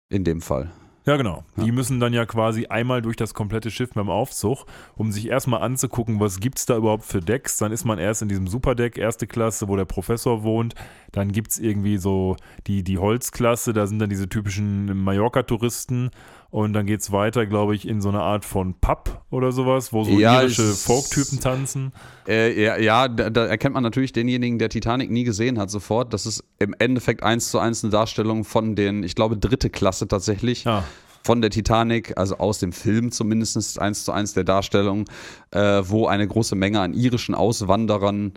in 0.09 0.25
dem 0.25 0.41
Fall. 0.41 0.73
Ja, 1.05 1.17
genau. 1.17 1.43
Die 1.57 1.73
müssen 1.73 1.99
dann 1.99 2.13
ja 2.13 2.27
quasi 2.27 2.67
einmal 2.67 3.03
durch 3.03 3.17
das 3.17 3.35
komplette 3.35 3.73
Schiff 3.73 3.91
beim 3.93 4.09
Aufzug, 4.09 4.67
um 4.95 5.11
sich 5.11 5.29
erstmal 5.29 5.63
anzugucken, 5.63 6.21
was 6.21 6.39
gibt's 6.39 6.65
da 6.65 6.77
überhaupt 6.77 7.05
für 7.05 7.21
Decks. 7.21 7.57
Dann 7.57 7.73
ist 7.73 7.85
man 7.85 7.99
erst 7.99 8.23
in 8.23 8.29
diesem 8.29 8.47
Superdeck, 8.47 8.99
erste 8.99 9.27
Klasse, 9.27 9.67
wo 9.67 9.75
der 9.75 9.85
Professor 9.85 10.45
wohnt. 10.45 10.77
Dann 11.11 11.33
gibt's 11.33 11.59
irgendwie 11.59 11.97
so 11.97 12.37
die, 12.69 12.85
die 12.85 12.99
Holzklasse, 12.99 13.73
da 13.73 13.87
sind 13.89 13.99
dann 13.99 14.11
diese 14.11 14.29
typischen 14.29 14.97
Mallorca-Touristen. 15.03 16.11
Und 16.53 16.75
dann 16.75 16.85
geht's 16.85 17.11
weiter, 17.13 17.47
glaube 17.47 17.75
ich, 17.75 17.89
in 17.89 18.03
so 18.03 18.11
eine 18.11 18.21
Art 18.21 18.45
von 18.45 18.75
Pub 18.79 19.25
oder 19.31 19.53
sowas, 19.53 19.91
wo 19.95 20.05
so 20.05 20.11
Ja, 20.21 20.43
irische 20.43 20.65
es- 20.65 20.85
Folktypen 20.85 21.41
tanzen. 21.41 21.93
Äh, 22.29 22.63
ja, 22.63 22.77
ja 22.77 23.09
da, 23.09 23.31
da 23.31 23.47
erkennt 23.47 23.73
man 23.73 23.83
natürlich 23.83 24.13
denjenigen, 24.13 24.59
der 24.59 24.69
Titanic 24.69 25.11
nie 25.11 25.25
gesehen 25.25 25.59
hat, 25.59 25.71
sofort. 25.71 26.13
Das 26.13 26.27
ist 26.27 26.45
im 26.59 26.75
Endeffekt 26.79 27.23
eins 27.23 27.51
zu 27.51 27.59
eins 27.59 27.83
eine 27.83 27.91
Darstellung 27.91 28.45
von 28.45 28.77
den, 28.77 29.03
ich 29.03 29.15
glaube, 29.15 29.39
dritte 29.39 29.71
Klasse 29.71 30.07
tatsächlich. 30.07 30.65
Ja. 30.65 30.85
Von 31.25 31.41
der 31.41 31.49
Titanic, 31.51 32.19
also 32.19 32.37
aus 32.37 32.59
dem 32.59 32.73
Film 32.73 33.13
zumindest, 33.13 33.79
eins 33.81 34.05
zu 34.05 34.13
eins 34.13 34.35
der 34.35 34.45
Darstellung, 34.45 35.07
äh, 35.53 35.81
wo 35.85 36.07
eine 36.07 36.29
große 36.29 36.55
Menge 36.55 36.81
an 36.81 36.93
irischen 36.93 37.35
Auswanderern 37.35 38.33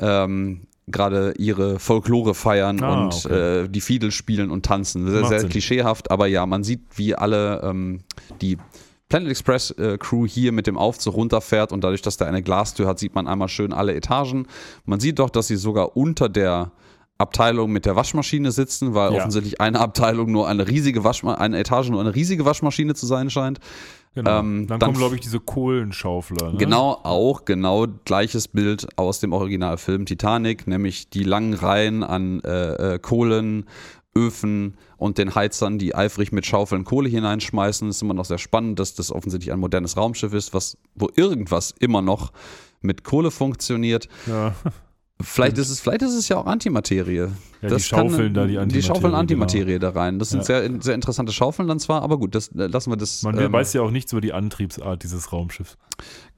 ähm, 0.00 0.62
gerade 0.88 1.32
ihre 1.38 1.78
Folklore 1.78 2.34
feiern 2.34 2.82
Ah, 2.82 3.04
und 3.04 3.14
okay. 3.26 3.62
äh, 3.64 3.68
die 3.68 3.80
Fiedel 3.80 4.10
spielen 4.10 4.50
und 4.50 4.64
tanzen. 4.66 5.08
Sehr, 5.10 5.20
Macht 5.20 5.30
sehr 5.30 5.40
Sinn. 5.40 5.48
klischeehaft, 5.50 6.10
aber 6.10 6.26
ja, 6.26 6.44
man 6.46 6.64
sieht, 6.64 6.82
wie 6.96 7.14
alle 7.14 7.60
ähm, 7.62 8.00
die 8.40 8.58
Planet 9.08 9.28
Express 9.30 9.70
äh, 9.72 9.98
Crew 9.98 10.26
hier 10.26 10.52
mit 10.52 10.66
dem 10.66 10.78
Aufzug 10.78 11.14
runterfährt 11.14 11.70
und 11.72 11.84
dadurch, 11.84 12.02
dass 12.02 12.16
da 12.16 12.24
eine 12.26 12.42
Glastür 12.42 12.86
hat, 12.86 12.98
sieht 12.98 13.14
man 13.14 13.28
einmal 13.28 13.48
schön 13.48 13.72
alle 13.72 13.94
Etagen. 13.94 14.46
Man 14.84 15.00
sieht 15.00 15.18
doch, 15.18 15.30
dass 15.30 15.46
sie 15.48 15.56
sogar 15.56 15.96
unter 15.96 16.28
der 16.28 16.72
Abteilung 17.18 17.70
mit 17.70 17.84
der 17.86 17.94
Waschmaschine 17.94 18.50
sitzen, 18.50 18.94
weil 18.94 19.12
Ja. 19.12 19.18
offensichtlich 19.18 19.60
eine 19.60 19.78
Abteilung 19.80 20.32
nur 20.32 20.48
eine 20.48 20.66
riesige 20.66 21.04
Waschmaschine, 21.04 21.40
eine 21.40 21.58
Etage 21.58 21.90
nur 21.90 22.00
eine 22.00 22.14
riesige 22.14 22.44
Waschmaschine 22.44 22.94
zu 22.94 23.06
sein 23.06 23.30
scheint. 23.30 23.60
Genau. 24.14 24.40
Ähm, 24.40 24.66
dann, 24.66 24.78
dann- 24.78 24.88
kommen, 24.88 24.98
glaube 24.98 25.14
ich, 25.14 25.22
diese 25.22 25.40
Kohlenschaufler. 25.40 26.52
Ne? 26.52 26.58
Genau, 26.58 27.00
auch 27.02 27.44
genau 27.44 27.86
gleiches 28.04 28.48
Bild 28.48 28.86
aus 28.96 29.20
dem 29.20 29.32
Originalfilm 29.32 30.04
Titanic, 30.04 30.66
nämlich 30.66 31.08
die 31.08 31.24
langen 31.24 31.54
Reihen 31.54 32.02
an 32.02 32.40
äh, 32.40 32.94
äh, 32.94 32.98
Kohlen, 32.98 33.66
Öfen 34.14 34.76
und 34.98 35.16
den 35.16 35.34
Heizern, 35.34 35.78
die 35.78 35.94
eifrig 35.94 36.32
mit 36.32 36.44
Schaufeln 36.44 36.84
Kohle 36.84 37.08
hineinschmeißen. 37.08 37.88
Es 37.88 37.96
ist 37.96 38.02
immer 38.02 38.12
noch 38.12 38.26
sehr 38.26 38.36
spannend, 38.38 38.78
dass 38.78 38.94
das 38.94 39.10
offensichtlich 39.10 39.52
ein 39.52 39.58
modernes 39.60 39.96
Raumschiff 39.96 40.34
ist, 40.34 40.52
was, 40.52 40.76
wo 40.94 41.08
irgendwas 41.16 41.74
immer 41.80 42.02
noch 42.02 42.32
mit 42.82 43.04
Kohle 43.04 43.30
funktioniert. 43.30 44.08
Ja. 44.26 44.54
Vielleicht 45.22 45.56
ist 45.56 45.70
es, 45.70 45.80
vielleicht 45.80 46.02
ist 46.02 46.14
es 46.14 46.28
ja 46.28 46.36
auch 46.36 46.46
Antimaterie. 46.46 47.28
Ja, 47.62 47.68
Das 47.68 47.82
die 47.82 47.88
schaufeln 47.88 48.10
kann, 48.10 48.34
da 48.34 48.42
die 48.46 48.52
Die 48.52 48.58
Antimaterie, 48.58 48.82
schaufeln 48.82 49.14
Antimaterie 49.14 49.78
da 49.78 49.90
rein. 49.90 50.18
Das 50.18 50.30
sind 50.30 50.40
Ja. 50.40 50.44
sehr, 50.44 50.70
sehr 50.82 50.94
interessante 50.94 51.32
Schaufeln 51.32 51.68
dann 51.68 51.78
zwar, 51.78 52.02
aber 52.02 52.18
gut, 52.18 52.34
das 52.34 52.48
äh, 52.48 52.66
lassen 52.66 52.90
wir 52.90 52.96
das. 52.96 53.22
Man 53.22 53.38
ähm, 53.38 53.52
weiß 53.52 53.72
ja 53.74 53.82
auch 53.82 53.90
nichts 53.92 54.12
über 54.12 54.20
die 54.20 54.32
Antriebsart 54.32 55.02
dieses 55.02 55.32
Raumschiffs. 55.32 55.76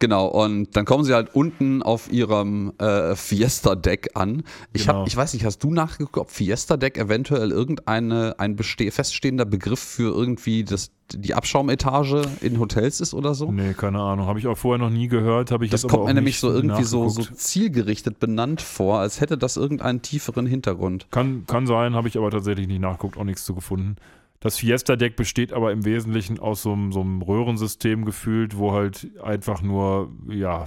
Genau, 0.01 0.27
und 0.27 0.77
dann 0.77 0.85
kommen 0.85 1.05
sie 1.05 1.15
halt 1.15 1.35
unten 1.35 1.83
auf 1.83 2.13
ihrem 2.13 2.73
äh, 2.79 3.15
Fiesta-Deck 3.15 4.11
an. 4.15 4.43
Ich, 4.73 4.87
Genau. 4.87 5.01
hab, 5.01 5.07
ich 5.07 5.17
weiß 5.17 5.33
nicht, 5.33 5.45
hast 5.45 5.63
du 5.63 5.73
nachgeguckt, 5.73 6.19
ob 6.19 6.31
Fiesta-Deck 6.31 6.99
eventuell 6.99 7.51
irgendeine 7.51 8.35
ein 8.39 8.57
feststehender 8.59 9.45
Begriff 9.47 9.81
für 9.81 10.13
irgendwie 10.15 10.65
das, 10.65 10.91
die 11.15 11.35
Abschaumetage 11.35 12.23
in 12.41 12.59
Hotels 12.59 13.01
ist 13.01 13.15
oder 13.15 13.35
so? 13.35 13.51
Nee, 13.53 13.75
keine 13.75 14.01
Ahnung. 14.01 14.27
Habe 14.27 14.39
ich 14.39 14.47
auch 14.47 14.59
vorher 14.59 14.79
noch 14.85 14.91
nie 14.91 15.09
gehört. 15.09 15.51
Ich 15.63 15.71
Das 15.71 15.87
kommt 15.87 16.05
mir 16.07 16.15
nämlich 16.15 16.39
so 16.41 16.51
irgendwie 16.51 16.85
so, 16.85 17.09
so 17.09 17.23
zielgerichtet 17.23 18.19
benannt 18.19 18.61
vor, 18.61 18.99
als 18.99 19.21
hätte 19.21 19.39
das 19.39 19.57
irgendeinen 19.57 20.03
tieferen 20.03 20.47
Hintergrund. 20.47 21.07
Kann, 21.15 21.47
kann 21.47 21.67
sein, 21.69 21.95
habe 21.95 22.09
ich 22.09 22.19
aber 22.19 22.31
tatsächlich 22.33 22.67
nicht 22.67 22.81
nachgeguckt, 22.81 23.17
auch 23.17 23.23
nichts 23.25 23.45
zu 23.45 23.55
gefunden. 23.55 23.95
Das 24.41 24.59
Fiesta-Deck 24.59 25.15
besteht 25.15 25.53
aber 25.53 25.71
im 25.71 25.85
Wesentlichen 25.85 26.41
aus 26.41 26.63
so 26.63 26.73
einem, 26.73 26.91
so 26.91 27.03
einem 27.03 27.23
Röhrensystem 27.23 28.05
gefühlt, 28.05 28.59
wo 28.59 28.73
halt 28.73 29.09
einfach 29.23 29.63
nur, 29.63 30.11
ja, 30.29 30.67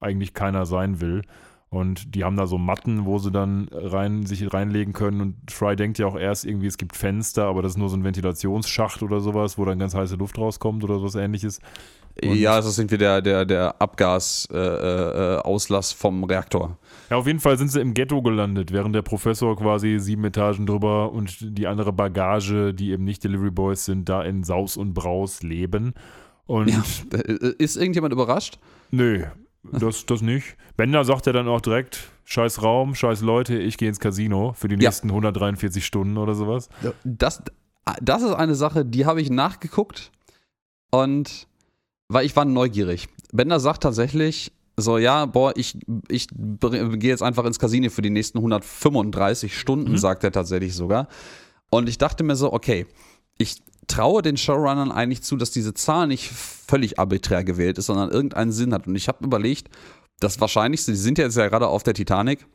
eigentlich 0.00 0.34
keiner 0.34 0.66
sein 0.66 1.00
will. 1.00 1.22
Und 1.70 2.14
die 2.16 2.24
haben 2.24 2.36
da 2.36 2.46
so 2.46 2.58
Matten, 2.58 3.04
wo 3.04 3.18
sie 3.18 3.30
dann 3.30 3.68
rein, 3.72 4.26
sich 4.26 4.52
reinlegen 4.52 4.92
können. 4.94 5.20
Und 5.20 5.36
Fry 5.50 5.76
denkt 5.76 5.98
ja 5.98 6.06
auch 6.06 6.16
erst 6.16 6.44
irgendwie, 6.44 6.66
es 6.66 6.76
gibt 6.76 6.96
Fenster, 6.96 7.46
aber 7.46 7.62
das 7.62 7.72
ist 7.72 7.78
nur 7.78 7.88
so 7.88 7.96
ein 7.96 8.04
Ventilationsschacht 8.04 9.02
oder 9.02 9.20
sowas, 9.20 9.58
wo 9.58 9.64
dann 9.64 9.78
ganz 9.78 9.94
heiße 9.94 10.16
Luft 10.16 10.36
rauskommt 10.36 10.82
oder 10.82 10.98
sowas 10.98 11.14
ähnliches. 11.14 11.60
Und- 12.22 12.34
ja, 12.36 12.56
das 12.56 12.66
ist 12.66 12.78
irgendwie 12.78 12.98
der, 12.98 13.22
der, 13.22 13.44
der 13.44 13.80
Abgasauslass 13.80 14.48
äh, 14.52 15.34
äh, 15.36 15.38
Auslass 15.38 15.92
vom 15.92 16.24
Reaktor. 16.24 16.78
Ja, 17.10 17.16
auf 17.16 17.26
jeden 17.26 17.40
Fall 17.40 17.58
sind 17.58 17.68
sie 17.70 17.80
im 17.80 17.94
Ghetto 17.94 18.22
gelandet, 18.22 18.72
während 18.72 18.94
der 18.94 19.02
Professor 19.02 19.56
quasi 19.56 19.98
sieben 19.98 20.24
Etagen 20.24 20.66
drüber 20.66 21.12
und 21.12 21.36
die 21.58 21.66
andere 21.66 21.92
Bagage, 21.92 22.72
die 22.74 22.90
eben 22.90 23.04
nicht 23.04 23.22
Delivery 23.24 23.50
Boys 23.50 23.84
sind, 23.84 24.08
da 24.08 24.22
in 24.22 24.42
Saus 24.44 24.76
und 24.76 24.94
Braus 24.94 25.42
leben. 25.42 25.94
Und 26.46 26.68
Ja. 26.68 26.82
Äh, 27.18 27.52
Ist 27.58 27.76
irgendjemand 27.76 28.12
überrascht? 28.12 28.58
nö, 28.90 29.24
das, 29.72 30.04
das 30.06 30.20
nicht. 30.22 30.56
Bender 30.76 31.04
sagt 31.04 31.26
ja 31.26 31.32
dann 31.32 31.48
auch 31.48 31.60
direkt, 31.60 32.10
scheiß 32.24 32.62
Raum, 32.62 32.94
scheiß 32.94 33.22
Leute, 33.22 33.58
ich 33.58 33.76
gehe 33.78 33.88
ins 33.88 33.98
Casino 34.00 34.52
für 34.54 34.68
die 34.68 34.74
Ja. 34.74 34.88
nächsten 34.90 35.08
143 35.08 35.84
Stunden 35.84 36.16
oder 36.18 36.34
sowas. 36.34 36.68
Das, 37.04 37.42
das 38.02 38.22
ist 38.22 38.32
eine 38.34 38.54
Sache, 38.54 38.84
die 38.84 39.06
habe 39.06 39.20
ich 39.22 39.30
nachgeguckt 39.30 40.10
und 40.90 41.46
weil 42.08 42.26
ich 42.26 42.36
war 42.36 42.44
neugierig. 42.44 43.08
Bender 43.32 43.58
sagt 43.60 43.82
tatsächlich 43.82 44.52
so, 44.76 44.98
ja, 44.98 45.26
boah, 45.26 45.52
ich, 45.56 45.78
ich 46.08 46.26
gehe 46.28 47.10
jetzt 47.10 47.22
einfach 47.22 47.44
ins 47.44 47.58
Casino 47.58 47.90
für 47.90 48.02
die 48.02 48.10
nächsten 48.10 48.38
135 48.38 49.58
Stunden, 49.58 49.92
Mhm. 49.92 49.98
sagt 49.98 50.24
er 50.24 50.32
tatsächlich 50.32 50.74
sogar. 50.74 51.08
Und 51.70 51.88
ich 51.88 51.98
dachte 51.98 52.24
mir 52.24 52.36
so, 52.36 52.52
okay, 52.52 52.86
ich 53.38 53.62
traue 53.86 54.22
den 54.22 54.36
Showrunnern 54.36 54.92
eigentlich 54.92 55.22
zu, 55.22 55.36
dass 55.36 55.50
diese 55.50 55.74
Zahl 55.74 56.06
nicht 56.06 56.30
völlig 56.30 56.98
arbiträr 56.98 57.44
gewählt 57.44 57.78
ist, 57.78 57.86
sondern 57.86 58.10
irgendeinen 58.10 58.52
Sinn 58.52 58.72
hat. 58.72 58.86
Und 58.86 58.94
ich 58.96 59.08
habe 59.08 59.24
überlegt, 59.24 59.68
das 60.20 60.40
Wahrscheinlichste, 60.40 60.92
die 60.92 60.98
sind 60.98 61.18
ja 61.18 61.24
jetzt 61.24 61.36
ja 61.36 61.48
gerade 61.48 61.68
auf 61.68 61.82
der 61.82 61.94
Titanic, 61.94 62.46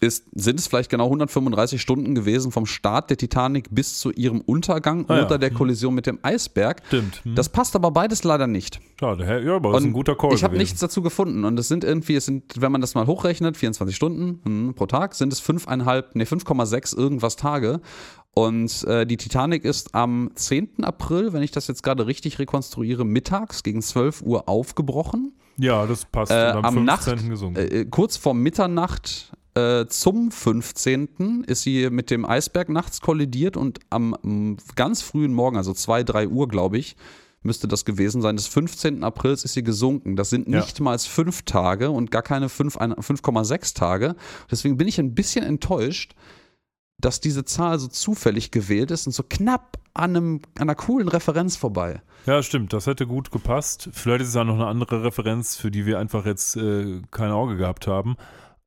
ist, 0.00 0.24
sind 0.34 0.58
es 0.58 0.66
vielleicht 0.66 0.90
genau 0.90 1.04
135 1.04 1.80
Stunden 1.80 2.14
gewesen 2.14 2.52
vom 2.52 2.66
Start 2.66 3.10
der 3.10 3.16
Titanic 3.16 3.68
bis 3.70 3.98
zu 3.98 4.10
ihrem 4.10 4.40
Untergang 4.40 5.06
Ah 5.08 5.18
ja. 5.18 5.26
oder 5.26 5.38
der 5.38 5.50
Kollision 5.50 5.94
mit 5.94 6.06
dem 6.06 6.18
Eisberg. 6.22 6.82
Stimmt. 6.88 7.24
Hm. 7.24 7.34
Das 7.34 7.48
passt 7.48 7.74
aber 7.76 7.90
beides 7.90 8.24
leider 8.24 8.46
nicht. 8.46 8.80
Schade. 8.98 9.24
Hä? 9.26 9.44
Ja, 9.46 9.56
aber 9.56 9.72
das 9.72 9.82
ist 9.82 9.86
ein 9.88 9.92
guter 9.92 10.16
Call. 10.16 10.34
Ich 10.34 10.44
habe 10.44 10.56
nichts 10.56 10.80
dazu 10.80 11.02
gefunden. 11.02 11.44
Und 11.44 11.58
es 11.58 11.68
sind 11.68 11.84
irgendwie, 11.84 12.16
es 12.16 12.24
sind, 12.24 12.60
wenn 12.60 12.72
man 12.72 12.80
das 12.80 12.94
mal 12.94 13.06
hochrechnet, 13.06 13.56
24 13.56 13.94
Stunden 13.94 14.40
hm, 14.44 14.74
pro 14.74 14.86
Tag, 14.86 15.14
sind 15.14 15.32
es 15.32 15.42
5,5, 15.42 16.04
nee, 16.14 16.24
5,6 16.24 16.96
irgendwas 16.96 17.36
Tage. 17.36 17.80
Und 18.34 18.82
äh, 18.84 19.06
die 19.06 19.16
Titanic 19.16 19.64
ist 19.64 19.94
am 19.94 20.30
10. 20.34 20.82
April, 20.82 21.32
wenn 21.32 21.42
ich 21.42 21.52
das 21.52 21.68
jetzt 21.68 21.84
gerade 21.84 22.06
richtig 22.06 22.40
rekonstruiere, 22.40 23.04
mittags 23.04 23.62
gegen 23.62 23.80
12 23.80 24.22
Uhr 24.22 24.48
aufgebrochen. 24.48 25.32
Ja, 25.56 25.86
das 25.86 26.04
passt. 26.04 26.32
Äh, 26.32 26.52
Und 26.56 26.64
am 26.64 26.74
15. 26.74 26.84
Nacht, 26.84 27.28
gesungen. 27.28 27.56
äh, 27.56 27.84
kurz 27.84 28.16
vor 28.16 28.34
Mitternacht 28.34 29.32
äh, 29.54 29.86
zum 29.86 30.30
15. 30.30 31.44
ist 31.46 31.62
sie 31.62 31.88
mit 31.90 32.10
dem 32.10 32.24
Eisberg 32.24 32.68
nachts 32.68 33.00
kollidiert 33.00 33.56
und 33.56 33.78
am 33.90 34.16
m, 34.22 34.56
ganz 34.74 35.02
frühen 35.02 35.32
Morgen, 35.32 35.56
also 35.56 35.72
2, 35.72 36.02
3 36.04 36.28
Uhr, 36.28 36.48
glaube 36.48 36.78
ich, 36.78 36.96
müsste 37.42 37.68
das 37.68 37.84
gewesen 37.84 38.22
sein, 38.22 38.36
des 38.36 38.46
15. 38.46 39.04
Aprils 39.04 39.44
ist 39.44 39.52
sie 39.52 39.62
gesunken. 39.62 40.16
Das 40.16 40.30
sind 40.30 40.48
Ja. 40.48 40.60
nicht 40.60 40.80
mal 40.80 40.98
fünf 40.98 41.42
Tage 41.42 41.90
und 41.90 42.10
gar 42.10 42.22
keine 42.22 42.48
fünf- 42.48 42.78
ein- 42.78 42.94
5,6 42.94 43.74
Tage. 43.74 44.16
Deswegen 44.50 44.76
bin 44.78 44.88
ich 44.88 44.98
ein 44.98 45.14
bisschen 45.14 45.44
enttäuscht, 45.44 46.14
dass 46.98 47.20
diese 47.20 47.44
Zahl 47.44 47.78
so 47.78 47.88
zufällig 47.88 48.50
gewählt 48.50 48.90
ist 48.90 49.06
und 49.06 49.12
so 49.12 49.22
knapp 49.28 49.78
an, 49.92 50.16
einem, 50.16 50.40
an 50.56 50.62
einer 50.62 50.74
coolen 50.74 51.06
Referenz 51.08 51.54
vorbei. 51.56 52.00
Ja, 52.24 52.42
stimmt, 52.42 52.72
das 52.72 52.86
hätte 52.86 53.06
gut 53.06 53.30
gepasst. 53.30 53.90
Vielleicht 53.92 54.22
ist 54.22 54.28
es 54.28 54.34
ja 54.34 54.44
noch 54.44 54.54
eine 54.54 54.66
andere 54.66 55.04
Referenz, 55.04 55.54
für 55.56 55.70
die 55.70 55.84
wir 55.86 55.98
einfach 55.98 56.24
jetzt 56.24 56.56
äh, 56.56 57.02
kein 57.10 57.30
Auge 57.30 57.56
gehabt 57.56 57.86
haben. 57.86 58.16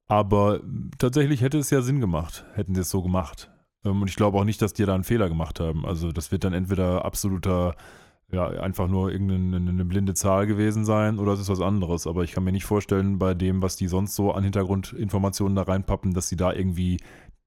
Aber 0.08 0.62
tatsächlich 0.98 1.42
hätte 1.42 1.58
es 1.58 1.70
ja 1.70 1.82
Sinn 1.82 2.00
gemacht, 2.00 2.46
hätten 2.54 2.76
sie 2.76 2.82
es 2.82 2.90
so 2.90 3.02
gemacht. 3.02 3.52
Ähm, 3.84 4.02
und 4.02 4.10
ich 4.10 4.16
glaube 4.16 4.38
auch 4.38 4.46
nicht, 4.46 4.62
dass 4.62 4.74
die 4.74 4.86
da 4.86 4.96
einen 4.96 5.04
Fehler 5.04 5.30
gemacht 5.30 5.60
haben. 5.60 5.86
Also 5.86 6.12
das 6.12 6.32
wird 6.32 6.44
dann 6.44 6.54
entweder 6.54 7.04
absoluter, 7.04 7.76
ja, 8.32 8.48
einfach 8.48 8.88
nur 8.88 9.12
irgendeine 9.12 9.70
eine 9.70 9.86
blinde 9.86 10.14
Zahl 10.14 10.48
gewesen 10.48 10.86
sein 10.86 11.20
oder 11.20 11.34
es 11.34 11.42
ist 11.42 11.50
was 11.50 11.62
anderes. 11.62 12.08
Aber 12.08 12.24
ich 12.24 12.32
kann 12.32 12.44
mir 12.44 12.52
nicht 12.52 12.66
vorstellen, 12.66 13.20
bei 13.20 13.34
dem, 13.34 13.62
was 13.62 13.76
die 13.76 13.88
sonst 13.88 14.16
so 14.16 14.32
an 14.32 14.44
Hintergrundinformationen 14.44 15.56
da 15.56 15.64
reinpappen, 15.64 16.14
dass 16.14 16.30
sie 16.30 16.38
da 16.38 16.54
irgendwie 16.54 16.98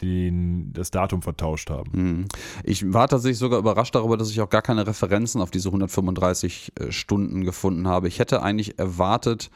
den, 0.02 0.72
das 0.72 0.90
Datum 0.90 1.22
vertauscht 1.22 1.70
haben. 1.70 1.92
Hm. 1.92 2.24
Ich 2.64 2.92
war 2.92 3.08
tatsächlich 3.08 3.38
sogar 3.38 3.58
überrascht 3.58 3.94
darüber, 3.94 4.16
dass 4.16 4.30
ich 4.30 4.40
auch 4.40 4.48
gar 4.48 4.62
keine 4.62 4.86
Referenzen 4.86 5.40
auf 5.42 5.50
diese 5.50 5.68
135 5.68 6.72
äh, 6.78 6.92
Stunden 6.92 7.44
gefunden 7.44 7.86
habe. 7.86 8.08
Ich 8.08 8.18
hätte 8.18 8.42
eigentlich 8.42 8.78
erwartet, 8.78 9.50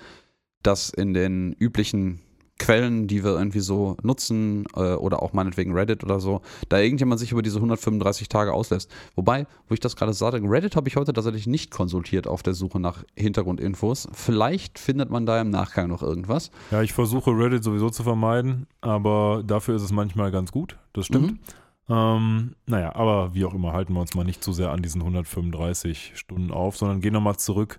dass 0.63 0.91
in 0.91 1.15
den 1.15 1.55
üblichen 1.55 2.21
Quellen, 2.59 3.09
die 3.09 3.25
wir 3.25 3.33
irgendwie 3.33 3.61
so 3.61 3.97
nutzen, 4.03 4.65
äh, 4.77 4.95
oder 4.95 5.23
auch 5.23 5.33
meinetwegen 5.33 5.73
Reddit 5.73 6.05
oder 6.05 6.21
so, 6.21 6.41
da 6.69 6.79
irgendjemand 6.79 7.19
sich 7.21 7.33
über 7.33 7.43
diese 7.43 7.57
135 7.57 8.29
Tage 8.29 8.53
auslässt. 8.53 8.91
Wobei, 9.17 9.47
wo 9.69 9.75
ich 9.75 9.81
das 9.81 9.97
gerade 9.97 10.13
sage, 10.13 10.41
Reddit 10.43 10.77
habe 10.77 10.89
ich 10.89 10.97
heute 10.97 11.13
tatsächlich 11.13 11.47
nicht 11.47 11.71
konsultiert 11.71 12.27
auf 12.27 12.43
der 12.43 12.55
Suche 12.55 12.79
nach 12.79 13.05
Hintergrundinfos. 13.17 14.09
Vielleicht 14.13 14.79
findet 14.79 15.11
man 15.11 15.27
da 15.27 15.41
im 15.41 15.51
Nachgang 15.51 15.89
noch 15.89 16.03
irgendwas. 16.03 16.51
Ja, 16.71 16.83
ich 16.83 16.93
versuche 16.93 17.33
Reddit 17.33 17.65
sowieso 17.65 17.91
zu 17.91 18.05
vermeiden, 18.05 18.67
aber 18.81 19.43
dafür 19.45 19.75
ist 19.75 19.83
es 19.83 19.93
manchmal 19.93 20.31
ganz 20.31 20.53
gut, 20.53 20.77
das 20.93 21.07
stimmt. 21.07 21.33
Mhm. 21.33 21.39
Ähm, 21.87 22.55
naja, 22.67 22.95
aber 22.95 23.35
wie 23.35 23.45
auch 23.45 23.53
immer, 23.53 23.73
halten 23.73 23.93
wir 23.93 24.01
uns 24.01 24.15
mal 24.15 24.25
nicht 24.25 24.43
zu 24.43 24.53
sehr 24.53 24.71
an 24.71 24.83
diesen 24.83 25.03
135 25.03 26.13
Stunden 26.15 26.51
auf, 26.51 26.77
sondern 26.77 27.01
gehen 27.01 27.13
nochmal 27.13 27.37
zurück 27.37 27.79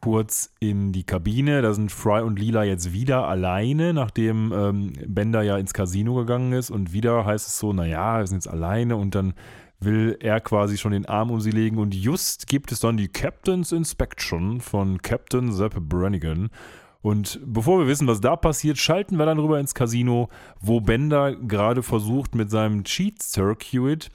kurz 0.00 0.52
in 0.60 0.92
die 0.92 1.04
Kabine. 1.04 1.62
Da 1.62 1.72
sind 1.72 1.92
Fry 1.92 2.22
und 2.22 2.38
Lila 2.38 2.64
jetzt 2.64 2.92
wieder 2.92 3.28
alleine, 3.28 3.92
nachdem 3.92 4.52
ähm, 4.52 4.92
Bender 5.06 5.42
ja 5.42 5.58
ins 5.58 5.72
Casino 5.72 6.14
gegangen 6.14 6.52
ist. 6.52 6.70
Und 6.70 6.92
wieder 6.92 7.24
heißt 7.24 7.46
es 7.46 7.58
so, 7.58 7.72
naja, 7.72 8.18
wir 8.18 8.26
sind 8.26 8.38
jetzt 8.38 8.48
alleine 8.48 8.96
und 8.96 9.14
dann 9.14 9.34
will 9.80 10.16
er 10.20 10.40
quasi 10.40 10.76
schon 10.76 10.92
den 10.92 11.06
Arm 11.06 11.30
um 11.30 11.40
sie 11.40 11.50
legen. 11.50 11.78
Und 11.78 11.94
just 11.94 12.46
gibt 12.46 12.72
es 12.72 12.80
dann 12.80 12.96
die 12.96 13.08
Captain's 13.08 13.72
Inspection 13.72 14.60
von 14.60 15.00
Captain 15.02 15.52
Sepp 15.52 15.74
Brannigan. 15.80 16.50
Und 17.00 17.40
bevor 17.44 17.78
wir 17.78 17.86
wissen, 17.86 18.08
was 18.08 18.20
da 18.20 18.34
passiert, 18.34 18.76
schalten 18.76 19.18
wir 19.18 19.26
dann 19.26 19.38
rüber 19.38 19.60
ins 19.60 19.74
Casino, 19.74 20.28
wo 20.60 20.80
Bender 20.80 21.36
gerade 21.36 21.82
versucht, 21.82 22.34
mit 22.34 22.50
seinem 22.50 22.82
Cheat 22.84 23.22
Circuit 23.22 24.10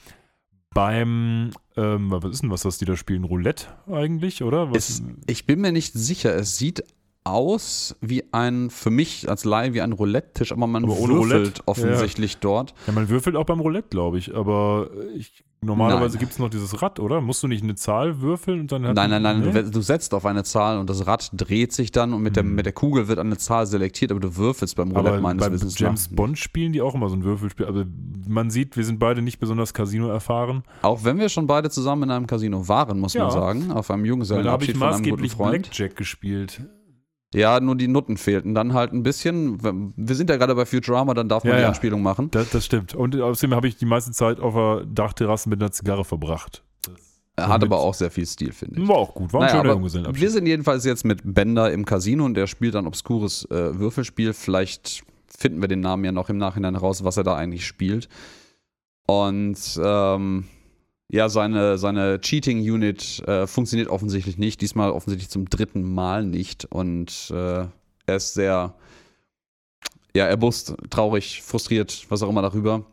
beim, 0.73 1.51
ähm, 1.75 2.11
was 2.11 2.31
ist 2.31 2.43
denn 2.43 2.51
was, 2.51 2.65
was 2.65 2.77
die 2.77 2.85
da 2.85 2.95
spielen? 2.95 3.23
Roulette 3.23 3.67
eigentlich, 3.91 4.43
oder? 4.43 4.71
Es, 4.73 5.01
ich 5.27 5.45
bin 5.45 5.61
mir 5.61 5.71
nicht 5.71 5.93
sicher. 5.93 6.35
Es 6.35 6.57
sieht 6.57 6.83
aus 7.25 7.95
wie 8.01 8.23
ein, 8.33 8.69
für 8.69 8.89
mich 8.89 9.29
als 9.29 9.45
Laie, 9.45 9.73
wie 9.73 9.81
ein 9.81 9.93
Roulette-Tisch, 9.93 10.51
aber 10.51 10.67
man 10.67 10.83
Aber 10.83 10.93
würfelt 10.97 11.11
Roulette? 11.17 11.61
offensichtlich 11.65 12.37
dort. 12.37 12.73
Ja, 12.87 12.93
man 12.93 13.09
würfelt 13.09 13.35
auch 13.35 13.45
beim 13.45 13.59
Roulette, 13.61 13.87
glaube 13.89 14.17
ich, 14.17 14.35
aber 14.35 14.89
ich, 15.15 15.43
normalerweise 15.61 16.17
gibt 16.17 16.33
es 16.33 16.39
noch 16.39 16.49
dieses 16.49 16.81
Rad, 16.81 16.99
oder? 16.99 17.21
Musst 17.21 17.41
du 17.41 17.47
nicht 17.47 17.63
eine 17.63 17.75
Zahl 17.75 18.19
würfeln 18.19 18.59
und 18.61 18.71
dann 18.73 18.81
Nein, 18.81 19.09
nein, 19.09 19.21
nein, 19.21 19.39
Nee? 19.39 19.63
du, 19.63 19.81
setzt 19.81 20.13
auf 20.13 20.25
eine 20.25 20.43
Zahl 20.43 20.77
und 20.77 20.89
das 20.89 21.07
Rad 21.07 21.29
dreht 21.33 21.71
sich 21.71 21.91
dann 21.93 22.13
und 22.13 22.21
mit, 22.23 22.35
der, 22.35 22.43
Hm. 22.43 22.55
mit 22.55 22.65
der 22.65 22.73
Kugel 22.73 23.07
wird 23.07 23.19
eine 23.19 23.37
Zahl 23.37 23.65
selektiert, 23.67 24.11
aber 24.11 24.19
du 24.19 24.35
würfelst 24.35 24.75
beim 24.75 24.91
Roulette 24.91 25.09
Aber 25.11 25.21
meines 25.21 25.41
beim 25.45 25.53
Wissens 25.53 25.79
James 25.79 26.09
nach. 26.09 26.15
Bond 26.17 26.37
spielen 26.37 26.73
die 26.73 26.81
auch 26.81 26.93
immer 26.93 27.07
so 27.07 27.15
ein 27.15 27.23
Würfelspiel. 27.23 27.65
Also 27.65 27.85
man 28.27 28.49
sieht, 28.49 28.75
wir 28.75 28.83
sind 28.83 28.99
beide 28.99 29.21
nicht 29.21 29.39
besonders 29.39 29.73
Casino 29.73 30.09
erfahren. 30.09 30.63
Auch 30.81 31.05
wenn 31.05 31.17
wir 31.19 31.29
schon 31.29 31.47
beide 31.47 31.69
zusammen 31.69 32.03
in 32.03 32.11
einem 32.11 32.27
Casino 32.27 32.67
waren, 32.67 32.99
muss 32.99 33.13
Ja. 33.13 33.23
man 33.23 33.31
sagen, 33.31 33.71
auf 33.71 33.89
einem 33.89 34.03
Weil 34.03 34.43
da 34.43 34.51
habe 34.51 34.63
ich 34.65 34.69
Junggesellenabschied 34.71 34.77
von 34.77 34.87
einem 34.87 34.91
guten 34.97 35.09
maßgeblich 35.09 35.31
Freund. 35.31 35.61
Blackjack 35.63 35.95
gespielt. 35.95 36.61
Ja, 37.33 37.59
nur 37.59 37.75
die 37.75 37.87
Nutten 37.87 38.17
fehlten. 38.17 38.53
Dann 38.55 38.73
halt 38.73 38.93
ein 38.93 39.03
bisschen. 39.03 39.93
Wir 39.97 40.15
sind 40.15 40.29
ja 40.29 40.37
gerade 40.37 40.55
bei 40.55 40.65
Futurama, 40.65 41.13
dann 41.13 41.29
darf 41.29 41.43
man 41.43 41.51
Ja, 41.53 41.57
die 41.57 41.61
ja. 41.63 41.67
Anspielung 41.69 42.01
machen. 42.01 42.29
Das, 42.31 42.49
das 42.51 42.65
stimmt. 42.65 42.93
Und 42.95 43.19
außerdem 43.19 43.55
habe 43.55 43.67
ich 43.67 43.77
die 43.77 43.85
meiste 43.85 44.11
Zeit 44.11 44.39
auf 44.39 44.53
der 44.53 44.85
Dachterrasse 44.85 45.49
mit 45.49 45.61
einer 45.61 45.71
Zigarre 45.71 46.05
verbracht. 46.05 46.63
Er 47.35 47.47
hat 47.47 47.63
aber 47.63 47.79
auch 47.79 47.95
sehr 47.95 48.11
viel 48.11 48.27
Stil, 48.27 48.51
finde 48.51 48.79
ich. 48.79 48.87
War 48.87 48.95
auch 48.97 49.15
gut. 49.15 49.33
War 49.33 49.41
ein 49.41 49.47
Naja, 49.47 49.61
schöner 49.61 49.73
Junggesellenabschied. 49.73 50.21
wir 50.21 50.29
sind 50.29 50.45
jedenfalls 50.45 50.85
jetzt 50.85 51.03
mit 51.03 51.21
Bender 51.23 51.71
im 51.71 51.83
Casino 51.83 52.25
und 52.25 52.35
der 52.35 52.45
spielt 52.45 52.75
ein 52.75 52.85
obskures 52.85 53.45
äh, 53.49 53.79
Würfelspiel. 53.79 54.33
Vielleicht 54.33 55.01
finden 55.35 55.59
wir 55.59 55.67
den 55.67 55.79
Namen 55.79 56.05
ja 56.05 56.11
noch 56.11 56.29
im 56.29 56.37
Nachhinein 56.37 56.75
raus, 56.75 57.03
was 57.03 57.17
er 57.17 57.23
da 57.23 57.35
eigentlich 57.35 57.65
spielt. 57.65 58.07
Und 59.07 59.57
ähm, 59.83 60.45
ja, 61.13 61.29
seine, 61.29 61.77
seine 61.77 62.19
Cheating-Unit 62.19 63.27
äh, 63.27 63.45
funktioniert 63.45 63.87
offensichtlich 63.87 64.39
nicht. 64.39 64.61
Diesmal 64.61 64.89
offensichtlich 64.89 65.29
zum 65.29 65.47
dritten 65.47 65.83
Mal 65.83 66.25
nicht. 66.25 66.65
Und 66.65 67.29
äh, 67.31 67.67
er 68.07 68.15
ist 68.15 68.33
sehr, 68.33 68.73
ja, 70.15 70.25
erbost, 70.25 70.75
traurig, 70.89 71.43
frustriert, 71.43 72.07
was 72.09 72.23
auch 72.23 72.29
immer 72.29 72.41
darüber. 72.41 72.83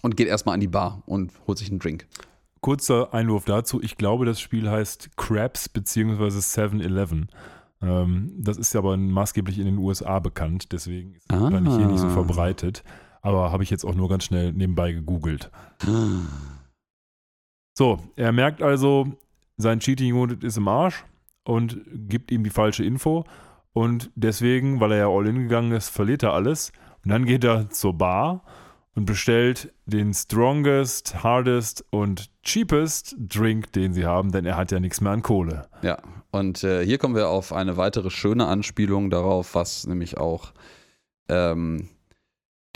Und 0.00 0.16
geht 0.16 0.28
erstmal 0.28 0.54
an 0.54 0.60
die 0.60 0.66
Bar 0.68 1.02
und 1.04 1.30
holt 1.46 1.58
sich 1.58 1.68
einen 1.68 1.78
Drink. 1.78 2.06
Kurzer 2.62 3.12
Einwurf 3.12 3.44
dazu. 3.44 3.82
Ich 3.82 3.98
glaube, 3.98 4.24
das 4.24 4.40
Spiel 4.40 4.70
heißt 4.70 5.10
Crabs 5.18 5.68
bzw. 5.68 6.24
7-Eleven. 6.38 7.28
Ähm, 7.82 8.32
das 8.38 8.56
ist 8.56 8.72
ja 8.72 8.80
aber 8.80 8.96
maßgeblich 8.96 9.58
in 9.58 9.66
den 9.66 9.76
USA 9.76 10.20
bekannt, 10.20 10.72
deswegen 10.72 11.12
ist 11.14 11.26
es 11.28 11.36
Ah. 11.36 11.42
wahrscheinlich 11.42 11.76
hier 11.76 11.86
nicht 11.86 12.00
so 12.00 12.08
verbreitet. 12.08 12.82
Aber 13.20 13.52
habe 13.52 13.62
ich 13.62 13.68
jetzt 13.68 13.84
auch 13.84 13.94
nur 13.94 14.08
ganz 14.08 14.24
schnell 14.24 14.54
nebenbei 14.54 14.92
gegoogelt. 14.92 15.50
So, 17.78 18.00
er 18.16 18.32
merkt 18.32 18.60
also, 18.60 19.06
sein 19.56 19.78
Cheating 19.78 20.12
Unit 20.12 20.42
ist 20.42 20.56
im 20.56 20.66
Arsch 20.66 21.04
und 21.44 21.80
gibt 22.08 22.32
ihm 22.32 22.42
die 22.42 22.50
falsche 22.50 22.82
Info. 22.82 23.22
Und 23.72 24.10
deswegen, 24.16 24.80
weil 24.80 24.90
er 24.90 24.98
ja 24.98 25.08
all 25.08 25.28
in 25.28 25.38
gegangen 25.38 25.70
ist, 25.70 25.88
verliert 25.88 26.24
er 26.24 26.32
alles. 26.32 26.72
Und 27.04 27.12
dann 27.12 27.24
geht 27.24 27.44
er 27.44 27.70
zur 27.70 27.96
Bar 27.96 28.42
und 28.96 29.04
bestellt 29.04 29.72
den 29.86 30.12
strongest, 30.12 31.22
hardest 31.22 31.84
und 31.90 32.32
cheapest 32.42 33.14
Drink, 33.16 33.70
den 33.74 33.92
sie 33.92 34.04
haben, 34.04 34.32
denn 34.32 34.44
er 34.44 34.56
hat 34.56 34.72
ja 34.72 34.80
nichts 34.80 35.00
mehr 35.00 35.12
an 35.12 35.22
Kohle. 35.22 35.68
Ja, 35.82 35.98
und 36.32 36.64
äh, 36.64 36.84
hier 36.84 36.98
kommen 36.98 37.14
wir 37.14 37.28
auf 37.28 37.52
eine 37.52 37.76
weitere 37.76 38.10
schöne 38.10 38.46
Anspielung 38.46 39.08
darauf, 39.08 39.54
was 39.54 39.86
nämlich 39.86 40.18
auch 40.18 40.52
ähm, 41.28 41.88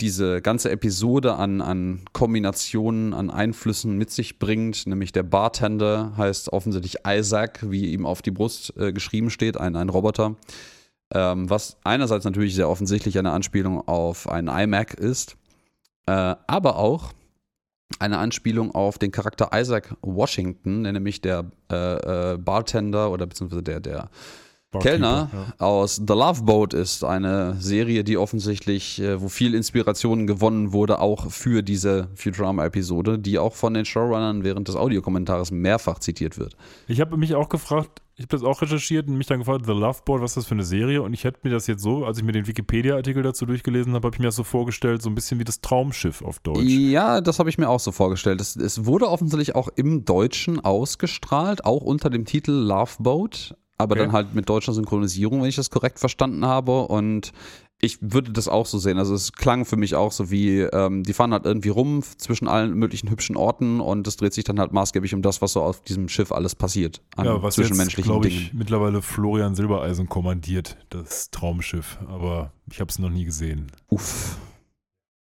diese 0.01 0.41
ganze 0.41 0.71
Episode 0.71 1.35
an, 1.35 1.61
an 1.61 2.01
Kombinationen, 2.13 3.13
an 3.13 3.29
Einflüssen 3.29 3.97
mit 3.97 4.11
sich 4.11 4.39
bringt. 4.39 4.87
Nämlich 4.87 5.11
der 5.11 5.23
Bartender 5.23 6.13
heißt 6.17 6.51
offensichtlich 6.51 6.97
Isaac, 7.07 7.59
wie 7.69 7.93
ihm 7.93 8.05
auf 8.05 8.21
die 8.21 8.31
Brust 8.31 8.75
äh, 8.77 8.91
geschrieben 8.91 9.29
steht, 9.29 9.57
ein, 9.57 9.75
ein 9.75 9.89
Roboter. 9.89 10.35
Ähm, 11.13 11.49
was 11.49 11.77
einerseits 11.83 12.25
natürlich 12.25 12.55
sehr 12.55 12.69
offensichtlich 12.69 13.19
eine 13.19 13.31
Anspielung 13.31 13.87
auf 13.87 14.27
einen 14.27 14.47
iMac 14.47 14.95
ist, 14.95 15.37
äh, 16.07 16.35
aber 16.47 16.77
auch 16.77 17.13
eine 17.99 18.17
Anspielung 18.17 18.73
auf 18.73 18.97
den 18.97 19.11
Charakter 19.11 19.51
Isaac 19.53 19.95
Washington, 20.01 20.81
nämlich 20.81 21.21
der 21.21 21.51
äh, 21.71 22.33
äh, 22.33 22.37
Bartender 22.37 23.11
oder 23.11 23.27
beziehungsweise 23.27 23.61
der, 23.61 23.79
der 23.79 24.09
Kellner 24.81 25.29
Ja. 25.31 25.65
aus 25.65 25.95
The 25.97 26.13
Love 26.13 26.43
Boat 26.43 26.73
ist. 26.73 27.03
Eine 27.03 27.55
Serie, 27.59 28.03
die 28.03 28.17
offensichtlich, 28.17 28.99
äh, 29.01 29.21
wo 29.21 29.29
viel 29.29 29.53
Inspiration 29.53 30.27
gewonnen 30.27 30.73
wurde, 30.73 30.99
auch 30.99 31.29
für 31.31 31.61
diese 31.61 32.07
Futurama-Episode, 32.15 33.19
die 33.19 33.39
auch 33.39 33.53
von 33.55 33.73
den 33.73 33.85
Showrunnern 33.85 34.43
während 34.43 34.67
des 34.67 34.75
Audiokommentares 34.75 35.51
mehrfach 35.51 35.99
zitiert 35.99 36.37
wird. 36.37 36.55
Ich 36.87 36.99
habe 37.01 37.17
mich 37.17 37.35
auch 37.35 37.49
gefragt, 37.49 38.01
ich 38.15 38.25
habe 38.25 38.37
das 38.37 38.43
auch 38.43 38.61
recherchiert 38.61 39.07
und 39.07 39.17
mich 39.17 39.25
dann 39.25 39.39
gefragt, 39.39 39.65
The 39.65 39.71
Love 39.71 40.01
Boat, 40.05 40.21
was 40.21 40.31
ist 40.31 40.37
das 40.37 40.45
für 40.45 40.53
eine 40.53 40.63
Serie? 40.63 41.01
Und 41.01 41.13
ich 41.15 41.23
hätte 41.23 41.39
mir 41.41 41.49
das 41.49 41.65
jetzt 41.65 41.81
so, 41.81 42.05
als 42.05 42.19
ich 42.19 42.23
mir 42.23 42.31
den 42.31 42.45
Wikipedia-Artikel 42.45 43.23
dazu 43.23 43.47
durchgelesen 43.47 43.93
habe, 43.95 44.05
habe 44.05 44.15
ich 44.15 44.19
mir 44.19 44.27
das 44.27 44.35
so 44.35 44.43
vorgestellt, 44.43 45.01
so 45.01 45.09
ein 45.09 45.15
bisschen 45.15 45.39
wie 45.39 45.43
das 45.43 45.61
Traumschiff 45.61 46.21
auf 46.21 46.37
Deutsch. 46.39 46.61
Ja, 46.63 47.21
das 47.21 47.39
habe 47.39 47.49
ich 47.49 47.57
mir 47.57 47.69
auch 47.69 47.79
so 47.79 47.91
vorgestellt. 47.91 48.39
Es, 48.39 48.55
es 48.55 48.85
wurde 48.85 49.09
offensichtlich 49.09 49.55
auch 49.55 49.67
im 49.75 50.05
Deutschen 50.05 50.59
ausgestrahlt, 50.59 51.65
auch 51.65 51.81
unter 51.81 52.11
dem 52.11 52.25
Titel 52.25 52.51
Love 52.51 52.91
Boat, 52.99 53.55
aber 53.77 53.93
Okay. 53.95 54.03
dann 54.05 54.11
halt 54.13 54.35
mit 54.35 54.47
deutscher 54.49 54.73
Synchronisierung, 54.73 55.41
wenn 55.41 55.49
ich 55.49 55.55
das 55.55 55.69
korrekt 55.69 55.99
verstanden 55.99 56.45
habe. 56.45 56.83
Und 56.87 57.31
ich 57.81 57.97
würde 58.01 58.31
das 58.31 58.47
auch 58.47 58.65
so 58.65 58.77
sehen. 58.77 58.97
Also 58.97 59.13
es 59.13 59.33
klang 59.33 59.65
für 59.65 59.75
mich 59.75 59.95
auch 59.95 60.13
so 60.13 60.31
wie, 60.31 60.59
ähm, 60.61 61.03
die 61.03 61.11
fahren 61.11 61.33
halt 61.33 61.45
irgendwie 61.45 61.67
rum 61.69 62.01
zwischen 62.17 62.47
allen 62.47 62.75
möglichen 62.75 63.09
hübschen 63.09 63.35
Orten 63.35 63.81
und 63.81 64.07
es 64.07 64.15
dreht 64.15 64.33
sich 64.33 64.45
dann 64.45 64.57
halt 64.59 64.71
maßgeblich 64.71 65.13
um 65.13 65.21
das, 65.21 65.41
was 65.41 65.51
so 65.53 65.61
auf 65.61 65.81
diesem 65.81 66.07
Schiff 66.07 66.31
alles 66.31 66.55
passiert. 66.55 67.01
An 67.17 67.25
Ja, 67.25 67.43
was 67.43 67.57
jetzt, 67.57 67.67
zwischenmenschlichen 67.67 68.09
glaube 68.09 68.29
Dingen. 68.29 68.41
ich, 68.41 68.53
mittlerweile 68.53 69.01
Florian 69.01 69.53
Silbereisen 69.55 70.07
kommandiert, 70.07 70.77
das 70.91 71.29
Traumschiff. 71.31 71.97
Aber 72.07 72.53
ich 72.71 72.79
habe 72.79 72.89
es 72.89 72.99
noch 72.99 73.09
nie 73.09 73.25
gesehen. 73.25 73.67
Uff. 73.89 74.37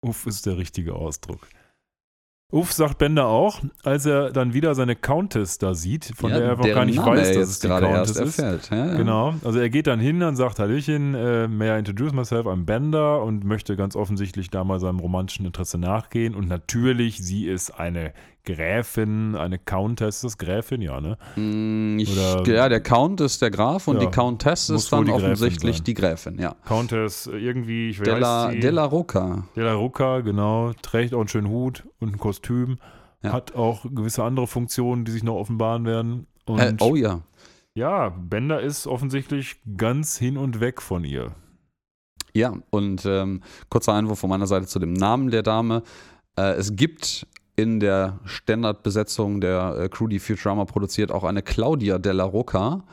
Uff 0.04 0.26
ist 0.26 0.46
der 0.46 0.56
richtige 0.56 0.94
Ausdruck. 0.94 1.40
Uff 2.52 2.70
sagt 2.72 2.98
Bender 2.98 3.26
auch, 3.28 3.60
als 3.82 4.04
er 4.04 4.30
dann 4.30 4.52
wieder 4.52 4.74
seine 4.74 4.94
Countess 4.94 5.56
da 5.56 5.72
sieht, 5.72 6.12
von 6.14 6.30
Ja, 6.30 6.38
der 6.38 6.48
er 6.50 6.56
deren 6.56 6.74
gar 6.74 6.84
nicht 6.84 6.96
Name 6.96 7.16
weiß, 7.16 7.32
dass 7.32 7.48
es 7.48 7.58
die 7.60 7.68
Countess 7.68 8.10
ist. 8.10 8.38
erfährt. 8.38 8.70
Ja, 8.70 8.86
ja. 8.88 8.94
Genau, 8.94 9.34
also 9.42 9.58
er 9.58 9.70
geht 9.70 9.86
dann 9.86 10.00
hin 10.00 10.22
und 10.22 10.36
sagt, 10.36 10.58
Hallöchen, 10.58 11.14
äh, 11.14 11.48
may 11.48 11.74
I 11.74 11.78
introduce 11.78 12.12
myself, 12.12 12.46
I'm 12.46 12.66
Bender 12.66 13.22
und 13.22 13.44
möchte 13.44 13.74
ganz 13.74 13.96
offensichtlich 13.96 14.50
da 14.50 14.64
mal 14.64 14.78
seinem 14.80 15.00
romantischen 15.00 15.46
Interesse 15.46 15.78
nachgehen 15.78 16.34
und 16.34 16.46
natürlich, 16.46 17.18
sie 17.24 17.46
ist 17.46 17.70
eine 17.70 18.12
Gräfin, 18.44 19.36
eine 19.36 19.58
Countess, 19.58 20.24
ist 20.24 20.38
Gräfin, 20.38 20.82
ja, 20.82 21.00
ne? 21.00 21.16
Mm, 21.36 21.98
Ich, 21.98 22.10
Oder- 22.12 22.46
ja, 22.52 22.68
der 22.68 22.80
Count 22.82 23.20
ist 23.20 23.40
der 23.42 23.50
Graf 23.50 23.86
und 23.88 23.96
Ja, 24.00 24.06
die 24.06 24.10
Countess 24.10 24.68
ist 24.70 24.92
dann 24.92 25.04
die 25.06 25.12
offensichtlich 25.12 25.76
sein. 25.76 25.84
die 25.84 25.94
Gräfin, 25.94 26.38
ja. 26.38 26.54
Countess, 26.66 27.26
äh, 27.28 27.36
irgendwie, 27.38 27.90
ich 27.90 28.00
weiß 28.00 28.04
Della, 28.06 28.50
sie, 28.50 28.60
Della 28.60 28.84
Rocca. 28.84 29.46
Della 29.56 29.74
Rucca, 29.74 30.20
genau, 30.20 30.72
trägt 30.82 31.14
auch 31.14 31.20
einen 31.20 31.28
schönen 31.28 31.48
Hut 31.48 31.84
und 32.00 32.14
ein 32.14 32.18
Kostüm, 32.18 32.78
Ja. 33.22 33.32
hat 33.32 33.54
auch 33.54 33.84
gewisse 33.84 34.24
andere 34.24 34.46
Funktionen, 34.46 35.04
die 35.04 35.12
sich 35.12 35.22
noch 35.22 35.36
offenbaren 35.36 35.84
werden 35.84 36.26
und 36.44 36.58
Äh, 36.60 36.74
oh 36.80 36.96
ja. 36.96 37.20
ja, 37.74 38.08
Bender 38.08 38.60
ist 38.60 38.86
offensichtlich 38.88 39.56
ganz 39.76 40.18
hin 40.18 40.36
und 40.36 40.58
weg 40.60 40.82
von 40.82 41.04
ihr. 41.04 41.32
Ja, 42.34 42.54
und 42.70 43.04
ähm, 43.04 43.42
kurzer 43.68 43.92
Einwurf 43.94 44.18
von 44.18 44.30
meiner 44.30 44.46
Seite 44.46 44.66
zu 44.66 44.78
dem 44.78 44.94
Namen 44.94 45.30
der 45.30 45.42
Dame. 45.42 45.82
Äh, 46.36 46.52
es 46.54 46.74
gibt 46.76 47.26
in 47.56 47.80
der 47.80 48.20
Standardbesetzung 48.24 49.40
der 49.40 49.76
äh, 49.78 49.88
Crew, 49.88 50.06
die 50.08 50.18
Futurama 50.18 50.64
produziert, 50.64 51.10
auch 51.12 51.24
eine 51.24 51.42
Claudia 51.42 51.98
Della 51.98 52.24
Rocca. 52.24 52.84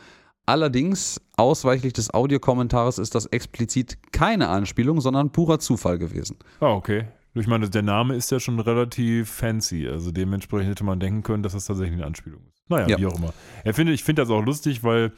Allerdings, 0.45 1.22
ausweichlich 1.38 1.93
des 1.93 2.12
Audiokommentares 2.13 2.98
ist 2.98 3.13
das 3.13 3.28
explizit 3.28 3.98
keine 4.12 4.50
Anspielung, 4.50 5.00
sondern 5.00 5.32
purer 5.32 5.60
Zufall 5.60 6.00
gewesen. 6.00 6.38
Ah, 6.60 6.72
okay. 6.72 7.06
Ich 7.36 7.45
meine, 7.45 7.69
der 7.69 7.84
Name 7.84 8.15
ist 8.15 8.32
ja 8.32 8.39
schon 8.39 8.60
relativ 8.60 9.30
fancy, 9.30 9.88
also 9.88 10.12
dementsprechend 10.12 10.72
hätte 10.72 10.84
man 10.84 11.00
denken 11.00 11.22
können, 11.22 11.43
dass 11.43 11.54
das 11.54 11.65
tatsächlich 11.65 11.93
eine 11.95 12.08
Anspielung 12.08 12.41
ist. 12.48 12.63
Naja, 12.67 12.88
Ja. 12.88 12.98
wie 12.98 13.06
auch 13.06 13.15
immer. 13.17 13.34
Er 13.63 13.74
finde, 13.76 13.93
ich 13.93 14.04
finde 14.04 14.24
das 14.24 14.32
auch 14.32 14.41
lustig, 14.41 14.84
weil 14.84 15.12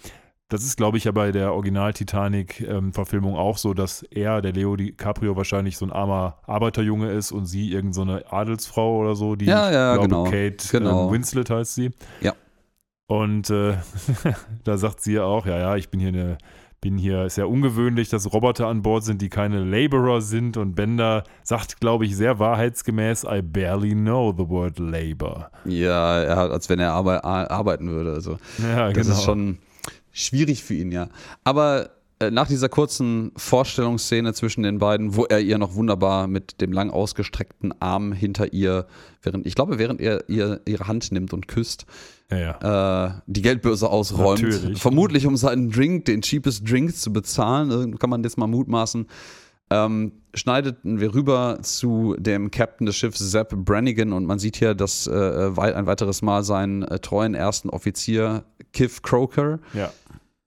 Das 0.52 0.66
ist, 0.66 0.76
glaube 0.76 0.98
ich, 0.98 1.06
ja 1.06 1.14
bei 1.14 1.32
der 1.32 1.54
Original-Titanic-Verfilmung 1.54 3.38
auch 3.38 3.58
so, 3.58 3.74
dass 3.74 4.04
er, 4.04 4.42
der 4.42 4.52
Leo 4.52 4.76
DiCaprio, 4.76 5.38
wahrscheinlich 5.38 5.78
so 5.78 5.86
ein 5.86 5.94
armer 5.94 6.40
Arbeiterjunge 6.46 7.10
ist 7.10 7.32
und 7.32 7.46
sie 7.46 7.72
irgendeine 7.72 8.20
so 8.20 8.36
Adelsfrau 8.36 8.98
oder 8.98 9.16
so, 9.16 9.38
die, 9.38 9.46
ja, 9.46 9.72
ja, 9.72 9.94
glaube, 9.94 10.10
genau. 10.10 10.24
Kate 10.26 10.68
genau. 10.70 11.08
Ähm, 11.08 11.14
Winslet 11.14 11.50
heißt 11.50 11.76
sie. 11.76 11.92
Ja. 12.20 12.34
Und 13.08 13.50
äh, 13.50 13.76
da 14.66 14.78
sagt 14.78 15.00
sie 15.00 15.14
ja 15.14 15.24
auch, 15.24 15.46
ja, 15.46 15.58
ja, 15.58 15.78
ich 15.78 15.90
bin 15.90 16.02
hier 16.02 16.10
eine 16.10 16.38
bin 16.82 16.98
hier, 16.98 17.26
ist 17.26 17.38
ja 17.38 17.46
ungewöhnlich, 17.46 18.10
dass 18.10 18.34
Roboter 18.34 18.68
an 18.68 18.82
Bord 18.82 19.04
sind, 19.04 19.22
die 19.22 19.30
keine 19.30 19.64
Laborer 19.64 20.20
sind. 20.20 20.58
Und 20.58 20.74
Bender 20.74 21.24
sagt, 21.44 21.80
glaube 21.80 22.06
ich, 22.06 22.18
sehr 22.18 22.40
wahrheitsgemäß, 22.40 23.24
I 23.24 23.44
barely 23.44 23.94
know 23.94 24.34
the 24.36 24.50
word 24.50 24.80
labor. 24.80 25.52
Ja, 25.64 26.20
er 26.22 26.36
hat, 26.36 26.52
als 26.52 26.68
wenn 26.70 26.80
er 26.80 26.94
arbe 26.94 27.24
arbeiten 27.24 27.88
würde. 27.88 28.14
Also, 28.14 28.38
ja, 28.58 28.92
das 28.92 29.06
genau. 29.06 29.16
ist 29.16 29.24
schon 29.24 29.60
schwierig 30.12 30.63
für 30.63 30.74
ihn, 30.74 30.91
ja. 30.91 31.10
Aber 31.43 31.91
äh, 32.21 32.30
nach 32.30 32.47
dieser 32.47 32.69
kurzen 32.69 33.32
Vorstellungsszene 33.36 34.34
zwischen 34.34 34.63
den 34.63 34.78
beiden, 34.78 35.15
wo 35.15 35.26
er 35.26 35.39
ihr 35.39 35.58
noch 35.58 35.76
wunderbar 35.76 36.28
mit 36.28 36.62
dem 36.62 36.71
lang 36.71 36.89
ausgestreckten 36.89 37.74
Arm 37.82 38.13
hinter 38.13 38.54
ihr, 38.54 38.86
während, 39.24 39.45
ich 39.45 39.56
glaube, 39.56 39.80
während 39.80 40.00
er 40.02 40.30
ihr 40.30 40.62
ihre 40.65 40.88
Hand 40.88 41.12
nimmt 41.12 41.34
und 41.34 41.47
küsst, 41.47 41.86
ja, 42.30 42.38
ja. 42.38 43.08
Äh, 43.08 43.21
die 43.28 43.41
Geldbörse 43.41 43.89
ausräumt. 43.89 44.43
Natürlich. 44.43 44.82
Vermutlich 44.82 45.28
um 45.28 45.36
seinen 45.36 45.69
Drink, 45.69 46.06
den 46.06 46.21
cheapest 46.21 46.69
Drink 46.69 46.95
zu 46.95 47.12
bezahlen, 47.12 47.97
kann 48.00 48.10
man 48.10 48.24
jetzt 48.24 48.38
mal 48.38 48.47
mutmaßen. 48.47 49.08
Ähm, 49.72 50.12
schneideten 50.34 51.00
wir 51.00 51.14
rüber 51.14 51.60
zu 51.62 52.16
dem 52.20 52.52
Captain 52.52 52.86
des 52.86 52.98
Schiffs, 52.98 53.20
Sepp 53.20 53.56
Brannigan, 53.56 54.12
und 54.12 54.26
man 54.26 54.38
sieht 54.38 54.58
hier, 54.58 54.76
dass 54.76 55.08
äh, 55.08 55.12
ein 55.12 55.86
weiteres 55.86 56.22
Mal 56.22 56.44
seinen 56.44 56.84
äh, 56.84 57.00
treuen 57.00 57.36
ersten 57.36 57.70
Offizier, 57.70 58.44
Kiff 58.74 59.02
Croker, 59.02 59.60
ja. 59.74 59.92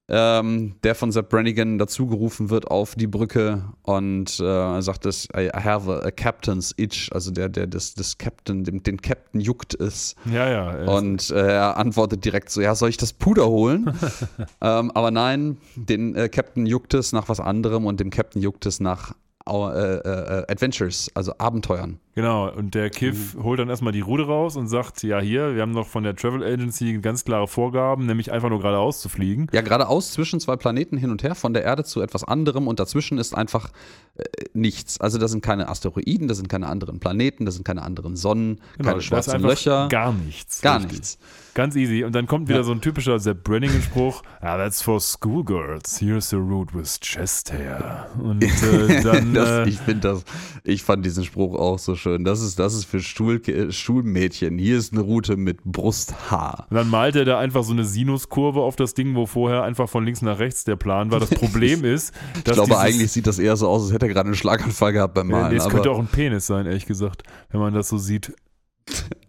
Ähm, 0.07 0.75
der 0.83 0.93
von 0.93 1.11
Sepp 1.11 1.29
Brannigan 1.29 1.77
dazugerufen 1.77 2.49
wird 2.49 2.69
auf 2.69 2.95
die 2.95 3.07
Brücke 3.07 3.63
und 3.81 4.39
äh, 4.39 4.81
sagt 4.81 5.05
es, 5.05 5.27
I 5.35 5.49
have 5.53 5.91
a, 5.91 6.05
a, 6.05 6.11
captain's 6.11 6.73
itch, 6.77 7.11
also 7.11 7.31
der, 7.31 7.49
der 7.49 7.65
des, 7.65 7.95
des 7.95 8.17
Captain, 8.17 8.63
dem, 8.63 8.83
den 8.83 9.01
Captain 9.01 9.41
juckt 9.41 9.73
es. 9.73 10.15
Ja, 10.31 10.47
ja. 10.49 10.91
Und 10.91 11.31
äh, 11.31 11.53
er 11.55 11.77
antwortet 11.77 12.23
direkt 12.23 12.51
so, 12.51 12.61
ja, 12.61 12.75
soll 12.75 12.89
ich 12.89 12.97
das 12.97 13.13
Puder 13.13 13.47
holen? 13.47 13.93
ähm, 14.61 14.91
aber 14.91 15.09
nein, 15.09 15.57
den 15.75 16.15
äh, 16.15 16.29
Captain 16.29 16.67
juckt 16.67 16.93
es 16.93 17.11
nach 17.11 17.27
was 17.27 17.39
anderem 17.39 17.85
und 17.85 17.99
dem 17.99 18.11
Captain 18.11 18.41
juckt 18.41 18.65
es 18.67 18.79
nach 18.79 19.13
äh, 19.47 19.51
äh, 19.51 20.45
Adventures, 20.47 21.11
also 21.13 21.33
Abenteuern. 21.37 21.99
Genau, 22.15 22.49
und 22.49 22.75
der 22.75 22.89
Kiff 22.89 23.35
mhm. 23.35 23.43
holt 23.43 23.59
dann 23.59 23.67
erstmal 23.67 23.91
die 23.91 23.99
Rude 23.99 24.25
raus 24.25 24.55
und 24.55 24.69
sagt, 24.69 25.03
ja 25.03 25.19
hier, 25.19 25.53
wir 25.53 25.61
haben 25.61 25.71
noch 25.71 25.85
von 25.85 26.03
der 26.03 26.15
Travel 26.15 26.45
Agency 26.45 26.97
ganz 26.99 27.25
klare 27.25 27.45
Vorgaben, 27.45 28.05
nämlich 28.05 28.31
einfach 28.31 28.47
nur 28.47 28.59
geradeaus 28.59 29.01
zu 29.01 29.09
fliegen. 29.09 29.47
Ja, 29.51 29.59
geradeaus 29.59 30.13
zwischen 30.13 30.39
zwei 30.39 30.55
Planeten 30.55 30.95
hin 30.95 31.11
und 31.11 31.23
her, 31.23 31.35
von 31.35 31.53
der 31.53 31.65
Erde 31.65 31.83
zu 31.83 31.99
etwas 32.01 32.23
anderem 32.23 32.69
und 32.69 32.79
dazwischen 32.79 33.17
ist 33.17 33.35
einfach 33.35 33.69
äh, 34.15 34.23
nichts. 34.53 35.01
Also 35.01 35.17
da 35.17 35.27
sind 35.27 35.43
keine 35.43 35.67
Asteroiden, 35.67 36.29
da 36.29 36.35
sind 36.35 36.47
keine 36.47 36.67
anderen 36.67 37.01
Planeten, 37.01 37.45
da 37.45 37.51
sind 37.51 37.65
keine 37.65 37.83
anderen 37.83 38.15
Sonnen, 38.15 38.61
genau, 38.77 38.91
keine 38.91 39.01
schwarzen 39.01 39.41
Löcher. 39.41 39.89
Gar 39.89 40.13
nichts. 40.13 40.61
Gar 40.61 40.77
richtig. 40.77 40.91
nichts. 40.93 41.19
Ganz 41.53 41.75
easy. 41.75 42.05
Und 42.05 42.15
dann 42.15 42.27
kommt 42.27 42.47
wieder 42.47 42.59
ja. 42.59 42.63
so 42.63 42.71
ein 42.71 42.81
typischer 42.81 43.19
Sepp 43.19 43.43
Brannigan-Spruch, 43.43 44.23
ah, 44.39 44.57
that's 44.57 44.81
for 44.81 45.01
schoolgirls, 45.01 45.99
here's 45.99 46.29
the 46.29 46.35
route 46.37 46.73
with 46.73 46.99
chest 47.01 47.51
hair. 47.51 48.09
Und 48.21 48.41
äh, 48.41 49.01
dann... 49.03 49.33
das, 49.33 49.67
ich 49.67 49.79
finde 49.79 50.01
das, 50.01 50.23
ich 50.63 50.83
fand 50.83 51.05
diesen 51.05 51.25
Spruch 51.25 51.55
auch 51.55 51.79
so 51.79 51.95
schön. 51.95 52.04
Das 52.05 52.41
ist, 52.41 52.59
das 52.59 52.73
ist 52.73 52.85
für 52.85 52.99
Stuhl, 52.99 53.41
Schulmädchen. 53.71 54.57
Hier 54.57 54.77
ist 54.77 54.93
eine 54.93 55.01
Route 55.01 55.37
mit 55.37 55.63
Brusthaar. 55.63 56.67
Und 56.69 56.75
dann 56.75 56.89
malt 56.89 57.15
er 57.15 57.25
da 57.25 57.39
einfach 57.39 57.63
so 57.63 57.73
eine 57.73 57.85
Sinuskurve 57.85 58.61
auf 58.61 58.75
das 58.75 58.93
Ding, 58.93 59.15
wo 59.15 59.25
vorher 59.25 59.63
einfach 59.63 59.89
von 59.89 60.05
links 60.05 60.21
nach 60.21 60.39
rechts 60.39 60.63
der 60.63 60.75
Plan 60.75 61.11
war. 61.11 61.19
Das 61.19 61.29
Problem 61.29 61.83
ist, 61.83 62.13
dass. 62.43 62.57
Ich 62.57 62.63
glaube, 62.63 62.79
eigentlich 62.79 63.11
sieht 63.11 63.27
das 63.27 63.39
eher 63.39 63.55
so 63.57 63.67
aus, 63.67 63.83
als 63.83 63.93
hätte 63.93 64.05
er 64.05 64.13
gerade 64.13 64.27
einen 64.27 64.35
Schlaganfall 64.35 64.93
gehabt 64.93 65.13
beim 65.13 65.27
Malen. 65.27 65.51
Nee, 65.51 65.57
es 65.57 65.69
könnte 65.69 65.91
auch 65.91 65.99
ein 65.99 66.07
Penis 66.07 66.47
sein, 66.47 66.65
ehrlich 66.65 66.85
gesagt, 66.85 67.23
wenn 67.49 67.59
man 67.59 67.73
das 67.73 67.89
so 67.89 67.97
sieht. 67.97 68.33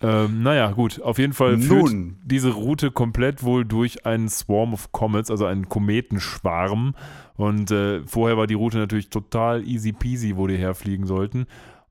ähm, 0.03 0.43
naja, 0.43 0.73
gut. 0.73 1.01
Auf 1.01 1.19
jeden 1.19 1.33
Fall 1.33 1.59
führt 1.59 1.87
Nun. 1.87 2.17
diese 2.25 2.51
Route 2.51 2.91
komplett 2.91 3.43
wohl 3.43 3.65
durch 3.65 4.05
einen 4.05 4.29
Swarm 4.29 4.75
of 4.75 4.93
Comets, 4.93 5.31
also 5.31 5.47
einen 5.47 5.69
Kometenschwarm. 5.69 6.95
Und 7.37 7.71
äh, 7.71 8.03
vorher 8.07 8.37
war 8.37 8.47
die 8.47 8.55
Route 8.55 8.79
natürlich 8.79 9.11
total 9.11 9.67
easy 9.67 9.93
peasy, 9.93 10.37
wo 10.37 10.47
die 10.47 10.57
herfliegen 10.57 11.07
sollten. 11.07 11.47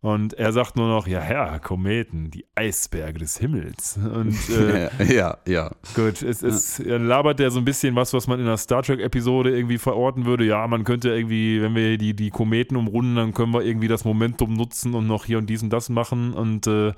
Und 0.06 0.36
er 0.36 0.54
sagt 0.54 0.76
nur 0.76 0.88
noch, 0.88 1.08
ja, 1.08 1.28
ja, 1.28 1.58
Kometen, 1.58 2.30
die 2.30 2.46
Eisberge 2.54 3.18
des 3.18 3.40
Himmels. 3.40 3.98
Und 3.98 4.38
äh, 4.52 4.88
ja, 5.12 5.40
ja. 5.48 5.72
Gut, 5.96 6.22
es, 6.22 6.44
es 6.44 6.78
ja. 6.78 6.98
labert 6.98 7.40
ja 7.40 7.50
so 7.50 7.58
ein 7.58 7.66
bisschen 7.66 7.96
was, 7.96 8.14
was 8.14 8.28
man 8.28 8.40
in 8.40 8.46
einer 8.46 8.58
Star 8.58 8.84
Trek-Episode 8.84 9.50
irgendwie 9.58 9.80
verorten 9.80 10.28
würde. 10.28 10.46
Ja, 10.46 10.68
man 10.68 10.84
könnte 10.84 11.10
irgendwie, 11.10 11.60
wenn 11.60 11.74
wir 11.74 11.98
die, 11.98 12.16
die 12.16 12.30
Kometen 12.30 12.78
umrunden, 12.78 13.16
dann 13.16 13.34
können 13.34 13.52
wir 13.52 13.64
irgendwie 13.64 13.88
das 13.88 14.06
Momentum 14.06 14.54
nutzen 14.54 14.94
und 14.94 15.08
noch 15.08 15.26
hier 15.26 15.40
und 15.40 15.48
dies 15.48 15.64
und 15.64 15.72
das 15.72 15.90
machen. 15.90 16.36
Und 16.36 16.68
äh, 16.68 16.94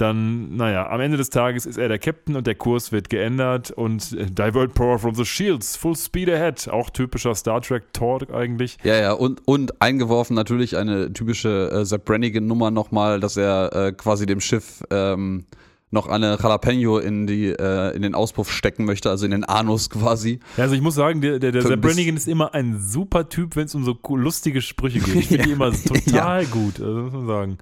dann, 0.00 0.56
naja, 0.56 0.88
am 0.88 1.00
Ende 1.00 1.16
des 1.16 1.30
Tages 1.30 1.66
ist 1.66 1.78
er 1.78 1.88
der 1.88 1.98
Captain 1.98 2.36
und 2.36 2.46
der 2.46 2.54
Kurs 2.54 2.92
wird 2.92 3.10
geändert 3.10 3.70
und 3.70 4.12
äh, 4.12 4.26
Divert 4.26 4.74
Power 4.74 4.98
from 4.98 5.14
the 5.14 5.24
Shields, 5.24 5.76
Full 5.76 5.96
Speed 5.96 6.30
Ahead, 6.30 6.68
auch 6.68 6.90
typischer 6.90 7.34
Star 7.34 7.60
Trek 7.60 7.92
Talk 7.92 8.32
eigentlich. 8.32 8.78
Ja, 8.82 8.96
ja, 8.96 9.12
und, 9.12 9.46
und 9.46 9.80
eingeworfen 9.82 10.34
natürlich 10.34 10.76
eine 10.76 11.12
typische 11.12 11.70
äh, 11.70 11.84
Sepp 11.84 12.04
Brannigan-Nummer 12.04 12.70
nochmal, 12.70 13.20
dass 13.20 13.36
er 13.36 13.74
äh, 13.74 13.92
quasi 13.92 14.26
dem 14.26 14.40
Schiff 14.40 14.82
ähm, 14.90 15.44
noch 15.90 16.06
eine 16.06 16.38
Jalapeno 16.40 16.98
in, 16.98 17.26
die, 17.26 17.46
äh, 17.46 17.94
in 17.94 18.02
den 18.02 18.14
Auspuff 18.14 18.50
stecken 18.52 18.84
möchte, 18.84 19.10
also 19.10 19.24
in 19.24 19.32
den 19.32 19.44
Anus 19.44 19.90
quasi. 19.90 20.38
Ja, 20.56 20.64
also 20.64 20.76
ich 20.76 20.80
muss 20.80 20.94
sagen, 20.94 21.20
der, 21.20 21.38
der, 21.38 21.52
der 21.52 21.62
Sepp 21.62 21.80
Brannigan 21.80 22.16
ist 22.16 22.28
immer 22.28 22.54
ein 22.54 22.80
super 22.80 23.28
Typ, 23.28 23.56
wenn 23.56 23.66
es 23.66 23.74
um 23.74 23.84
so 23.84 23.98
lustige 24.14 24.62
Sprüche 24.62 25.00
geht. 25.00 25.14
Ich 25.16 25.26
finde 25.26 25.36
ja. 25.42 25.46
die 25.46 25.52
immer 25.52 25.72
total 25.84 26.42
ja. 26.44 26.48
gut, 26.48 26.80
also 26.80 27.02
muss 27.02 27.12
man 27.12 27.26
sagen. 27.26 27.58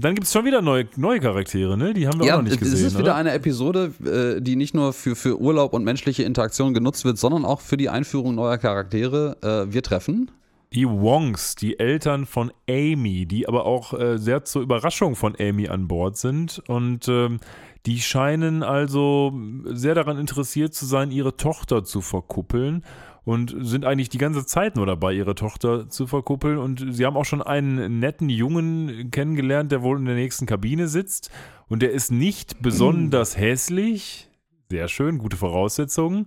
Dann 0.00 0.14
gibt 0.14 0.26
es 0.26 0.32
schon 0.32 0.44
wieder 0.44 0.60
neue, 0.60 0.86
neue 0.96 1.20
Charaktere, 1.20 1.76
ne? 1.76 1.94
Die 1.94 2.08
haben 2.08 2.18
wir 2.18 2.26
ja, 2.26 2.34
auch 2.34 2.38
noch 2.38 2.48
nicht 2.48 2.58
gesehen. 2.58 2.74
Es 2.74 2.82
ist 2.82 2.98
wieder 2.98 3.12
oder? 3.12 3.14
eine 3.14 3.32
Episode, 3.32 3.92
äh, 4.04 4.40
die 4.40 4.56
nicht 4.56 4.74
nur 4.74 4.92
für, 4.92 5.14
für 5.14 5.40
Urlaub 5.40 5.72
und 5.72 5.84
menschliche 5.84 6.24
Interaktion 6.24 6.74
genutzt 6.74 7.04
wird, 7.04 7.16
sondern 7.16 7.44
auch 7.44 7.60
für 7.60 7.76
die 7.76 7.88
Einführung 7.88 8.34
neuer 8.34 8.58
Charaktere. 8.58 9.36
Äh, 9.42 9.72
wir 9.72 9.82
treffen 9.82 10.30
die 10.74 10.88
Wongs, 10.88 11.54
die 11.54 11.78
Eltern 11.78 12.26
von 12.26 12.52
Amy, 12.68 13.26
die 13.26 13.46
aber 13.46 13.64
auch 13.64 13.94
äh, 13.94 14.18
sehr 14.18 14.44
zur 14.44 14.62
Überraschung 14.62 15.14
von 15.14 15.36
Amy 15.38 15.68
an 15.68 15.86
Bord 15.86 16.16
sind. 16.16 16.60
Und 16.66 17.06
ähm, 17.08 17.38
die 17.86 18.00
scheinen 18.00 18.62
also 18.62 19.32
sehr 19.66 19.94
daran 19.94 20.18
interessiert 20.18 20.74
zu 20.74 20.86
sein, 20.86 21.12
ihre 21.12 21.36
Tochter 21.36 21.84
zu 21.84 22.00
verkuppeln 22.00 22.82
und 23.24 23.54
sind 23.58 23.84
eigentlich 23.84 24.10
die 24.10 24.18
ganze 24.18 24.44
Zeit 24.44 24.76
nur 24.76 24.86
dabei, 24.86 25.12
ihre 25.12 25.34
Tochter 25.34 25.88
zu 25.88 26.06
verkuppeln. 26.06 26.58
Und 26.58 26.94
sie 26.94 27.06
haben 27.06 27.16
auch 27.16 27.24
schon 27.24 27.42
einen 27.42 27.98
netten 27.98 28.28
Jungen 28.28 29.10
kennengelernt, 29.10 29.72
der 29.72 29.82
wohl 29.82 29.98
in 29.98 30.04
der 30.04 30.14
nächsten 30.14 30.46
Kabine 30.46 30.88
sitzt. 30.88 31.30
Und 31.68 31.80
der 31.82 31.92
ist 31.92 32.12
nicht 32.12 32.60
besonders 32.60 33.36
hässlich. 33.38 34.28
Sehr 34.70 34.88
schön, 34.88 35.18
gute 35.18 35.36
Voraussetzungen. 35.36 36.26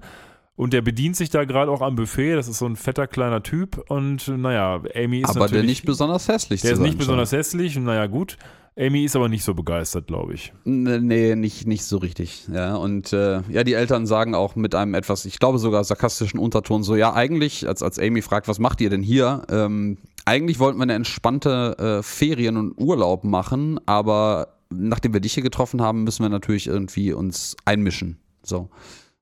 Und 0.57 0.73
der 0.73 0.81
bedient 0.81 1.15
sich 1.15 1.29
da 1.29 1.45
gerade 1.45 1.71
auch 1.71 1.81
am 1.81 1.95
Buffet. 1.95 2.35
Das 2.35 2.47
ist 2.47 2.57
so 2.57 2.65
ein 2.65 2.75
fetter 2.75 3.05
kleiner 3.05 3.43
Typ. 3.43 3.85
Und 3.89 4.27
naja, 4.27 4.81
Amy 4.95 5.21
ist 5.21 5.29
Aber 5.29 5.47
der 5.47 5.61
nicht 5.61 5.85
besonders 5.85 6.27
hässlich 6.27 6.61
Der 6.61 6.71
ist 6.73 6.79
nicht 6.79 6.97
besonders 6.97 7.31
hässlich. 7.31 7.77
Und 7.77 7.83
naja, 7.83 8.07
gut. 8.07 8.37
Amy 8.75 9.05
ist 9.05 9.15
aber 9.15 9.29
nicht 9.29 9.43
so 9.43 9.53
begeistert, 9.53 10.07
glaube 10.07 10.33
ich. 10.33 10.53
Nee, 10.63 11.35
nicht, 11.35 11.67
nicht 11.67 11.83
so 11.83 11.97
richtig. 11.97 12.47
Ja, 12.51 12.75
und 12.75 13.13
äh, 13.13 13.41
ja, 13.49 13.63
die 13.63 13.73
Eltern 13.73 14.07
sagen 14.07 14.33
auch 14.33 14.55
mit 14.55 14.73
einem 14.73 14.93
etwas, 14.95 15.25
ich 15.25 15.39
glaube 15.39 15.59
sogar 15.59 15.83
sarkastischen 15.83 16.39
Unterton 16.39 16.83
so, 16.83 16.95
ja, 16.95 17.13
eigentlich, 17.13 17.67
als, 17.67 17.81
als 17.81 17.97
Amy 17.97 18.21
fragt, 18.21 18.47
was 18.47 18.59
macht 18.59 18.81
ihr 18.81 18.91
denn 18.91 19.01
hier? 19.01 19.43
Ähm, 19.49 19.97
eigentlich 20.25 20.59
wollten 20.59 20.77
wir 20.77 20.83
eine 20.83 20.93
entspannte 20.93 21.99
äh, 21.99 22.03
Ferien 22.03 22.57
und 22.57 22.73
Urlaub 22.77 23.23
machen, 23.23 23.79
aber 23.87 24.49
nachdem 24.69 25.13
wir 25.13 25.21
dich 25.21 25.33
hier 25.33 25.43
getroffen 25.43 25.81
haben, 25.81 26.03
müssen 26.03 26.23
wir 26.23 26.29
natürlich 26.29 26.67
irgendwie 26.67 27.13
uns 27.13 27.55
einmischen. 27.65 28.17
So. 28.43 28.69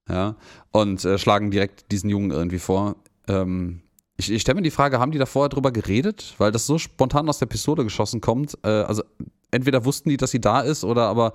Ja. 0.09 0.35
Und 0.71 1.03
äh, 1.05 1.17
schlagen 1.17 1.51
direkt 1.51 1.91
diesen 1.91 2.09
Jungen 2.09 2.31
irgendwie 2.31 2.59
vor. 2.59 2.95
Ähm, 3.27 3.81
ich, 4.17 4.31
ich 4.31 4.41
stelle 4.41 4.55
mir 4.55 4.61
die 4.61 4.71
Frage, 4.71 4.99
haben 4.99 5.11
die 5.11 5.17
da 5.17 5.25
vorher 5.25 5.49
drüber 5.49 5.71
geredet? 5.71 6.35
Weil 6.37 6.51
das 6.51 6.65
so 6.65 6.77
spontan 6.77 7.27
aus 7.27 7.39
der 7.39 7.47
Pistole 7.47 7.83
geschossen 7.83 8.21
kommt. 8.21 8.57
Äh, 8.63 8.69
also 8.69 9.03
entweder 9.51 9.85
wussten 9.85 10.09
die, 10.09 10.17
dass 10.17 10.31
sie 10.31 10.41
da 10.41 10.61
ist 10.61 10.83
oder 10.83 11.07
aber. 11.07 11.33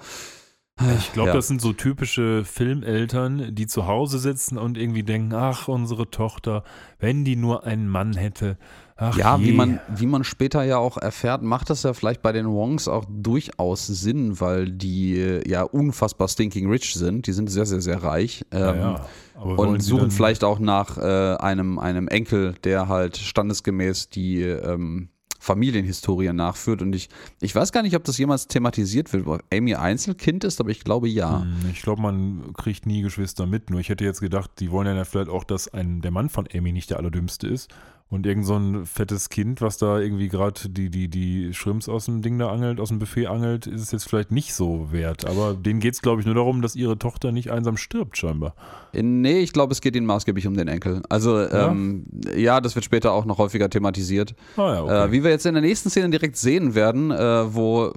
Ich 0.98 1.12
glaube, 1.12 1.28
ja. 1.28 1.34
das 1.34 1.48
sind 1.48 1.60
so 1.60 1.74
typische 1.74 2.42
Filmeltern, 2.46 3.54
die 3.54 3.66
zu 3.66 3.86
Hause 3.86 4.18
sitzen 4.18 4.56
und 4.56 4.78
irgendwie 4.78 5.02
denken, 5.02 5.34
ach, 5.34 5.68
unsere 5.68 6.10
Tochter, 6.10 6.64
wenn 6.98 7.22
die 7.22 7.36
nur 7.36 7.64
einen 7.64 7.86
Mann 7.86 8.14
hätte. 8.14 8.56
Ach 9.00 9.16
ja, 9.16 9.36
je. 9.36 9.46
wie 9.46 9.52
man, 9.52 9.80
wie 9.88 10.06
man 10.06 10.24
später 10.24 10.62
ja 10.62 10.76
auch 10.76 10.98
erfährt, 10.98 11.42
macht 11.42 11.70
das 11.70 11.82
ja 11.84 11.94
vielleicht 11.94 12.20
bei 12.20 12.32
den 12.32 12.46
Wongs 12.46 12.86
auch 12.86 13.06
durchaus 13.08 13.86
Sinn, 13.86 14.40
weil 14.40 14.70
die 14.70 15.18
äh, 15.18 15.48
ja 15.48 15.62
unfassbar 15.62 16.28
stinking 16.28 16.70
rich 16.70 16.92
sind. 16.94 17.26
Die 17.26 17.32
sind 17.32 17.48
sehr, 17.50 17.64
sehr, 17.64 17.80
sehr 17.80 18.02
reich. 18.02 18.44
Ähm, 18.52 18.60
ja, 18.60 18.74
ja. 18.74 19.06
Aber 19.36 19.58
und 19.58 19.82
suchen 19.82 20.10
vielleicht 20.10 20.44
auch 20.44 20.58
nach 20.58 20.98
äh, 20.98 21.36
einem, 21.36 21.78
einem 21.78 22.08
Enkel, 22.08 22.54
der 22.62 22.88
halt 22.88 23.16
standesgemäß 23.16 24.10
die 24.10 24.42
ähm, 24.42 25.08
Familienhistorie 25.38 26.34
nachführt. 26.34 26.82
Und 26.82 26.94
ich, 26.94 27.08
ich 27.40 27.54
weiß 27.54 27.72
gar 27.72 27.82
nicht, 27.82 27.96
ob 27.96 28.04
das 28.04 28.18
jemals 28.18 28.46
thematisiert 28.46 29.10
wird, 29.14 29.26
ob 29.26 29.42
Amy 29.52 29.74
Einzelkind 29.74 30.44
ist, 30.44 30.60
aber 30.60 30.68
ich 30.68 30.84
glaube 30.84 31.08
ja. 31.08 31.40
Hm, 31.40 31.70
Ich 31.72 31.80
glaube, 31.80 32.02
man 32.02 32.52
kriegt 32.52 32.84
nie 32.84 33.00
Geschwister 33.00 33.46
mit. 33.46 33.70
Nur 33.70 33.80
ich 33.80 33.88
hätte 33.88 34.04
jetzt 34.04 34.20
gedacht, 34.20 34.50
die 34.60 34.70
wollen 34.70 34.94
ja 34.94 35.04
vielleicht 35.04 35.30
auch, 35.30 35.44
dass 35.44 35.68
ein, 35.72 36.02
der 36.02 36.10
Mann 36.10 36.28
von 36.28 36.46
Amy 36.54 36.72
nicht 36.72 36.90
der 36.90 36.98
Allerdümmste 36.98 37.48
ist. 37.48 37.70
Und 38.10 38.26
irgend 38.26 38.44
so 38.44 38.56
ein 38.56 38.86
fettes 38.86 39.28
Kind, 39.28 39.60
was 39.60 39.78
da 39.78 40.00
irgendwie 40.00 40.28
gerade 40.28 40.68
die, 40.68 40.90
die, 40.90 41.06
die 41.06 41.54
Shrimps 41.54 41.88
aus 41.88 42.06
dem 42.06 42.22
Ding 42.22 42.40
da 42.40 42.50
angelt, 42.50 42.80
aus 42.80 42.88
dem 42.88 42.98
Buffet 42.98 43.28
angelt, 43.28 43.68
ist 43.68 43.82
es 43.82 43.92
jetzt 43.92 44.08
vielleicht 44.08 44.32
nicht 44.32 44.52
so 44.52 44.90
wert. 44.90 45.26
Aber 45.26 45.54
denen 45.54 45.78
geht 45.78 45.94
es, 45.94 46.02
glaube 46.02 46.20
ich, 46.20 46.26
nur 46.26 46.34
darum, 46.34 46.60
dass 46.60 46.74
ihre 46.74 46.98
Tochter 46.98 47.30
nicht 47.30 47.52
einsam 47.52 47.76
stirbt, 47.76 48.16
scheinbar. 48.16 48.56
Nee, 48.92 49.38
ich 49.38 49.52
glaube, 49.52 49.72
es 49.72 49.80
geht 49.80 49.94
ihnen 49.94 50.06
maßgeblich 50.06 50.48
um 50.48 50.56
den 50.56 50.66
Enkel. 50.66 51.02
Also, 51.08 51.38
ja, 51.38 51.68
ähm, 51.68 52.04
ja 52.36 52.60
das 52.60 52.74
wird 52.74 52.84
später 52.84 53.12
auch 53.12 53.26
noch 53.26 53.38
häufiger 53.38 53.70
thematisiert. 53.70 54.34
Ah, 54.56 54.74
ja, 54.74 54.82
okay. 54.82 55.04
äh, 55.04 55.12
wie 55.12 55.22
wir 55.22 55.30
jetzt 55.30 55.46
in 55.46 55.54
der 55.54 55.62
nächsten 55.62 55.88
Szene 55.88 56.10
direkt 56.10 56.36
sehen 56.36 56.74
werden, 56.74 57.12
äh, 57.12 57.54
wo 57.54 57.92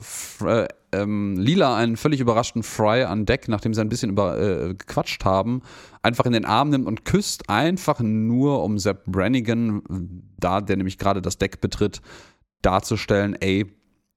äh, 0.46 0.68
ähm, 0.94 1.36
Lila 1.38 1.76
einen 1.76 1.98
völlig 1.98 2.20
überraschten 2.20 2.64
Fry 2.64 3.04
an 3.04 3.26
Deck, 3.26 3.48
nachdem 3.48 3.74
sie 3.74 3.82
ein 3.82 3.90
bisschen 3.90 4.12
über, 4.12 4.40
äh, 4.40 4.76
gequatscht 4.76 5.26
haben, 5.26 5.62
einfach 6.02 6.26
in 6.26 6.34
den 6.34 6.46
Arm 6.46 6.70
nimmt 6.70 6.88
und 6.88 7.06
küsst, 7.06 7.50
einfach 7.50 8.00
nur 8.00 8.64
um 8.64 8.78
Sepp 8.78 9.06
Brannigan, 9.06 9.82
da 10.40 10.62
der 10.62 10.78
nämlich 10.78 10.98
gerade 10.98 11.22
das 11.22 11.38
Deck 11.38 11.62
betritt, 11.62 12.02
darzustellen, 12.62 13.36
ey, 13.40 13.66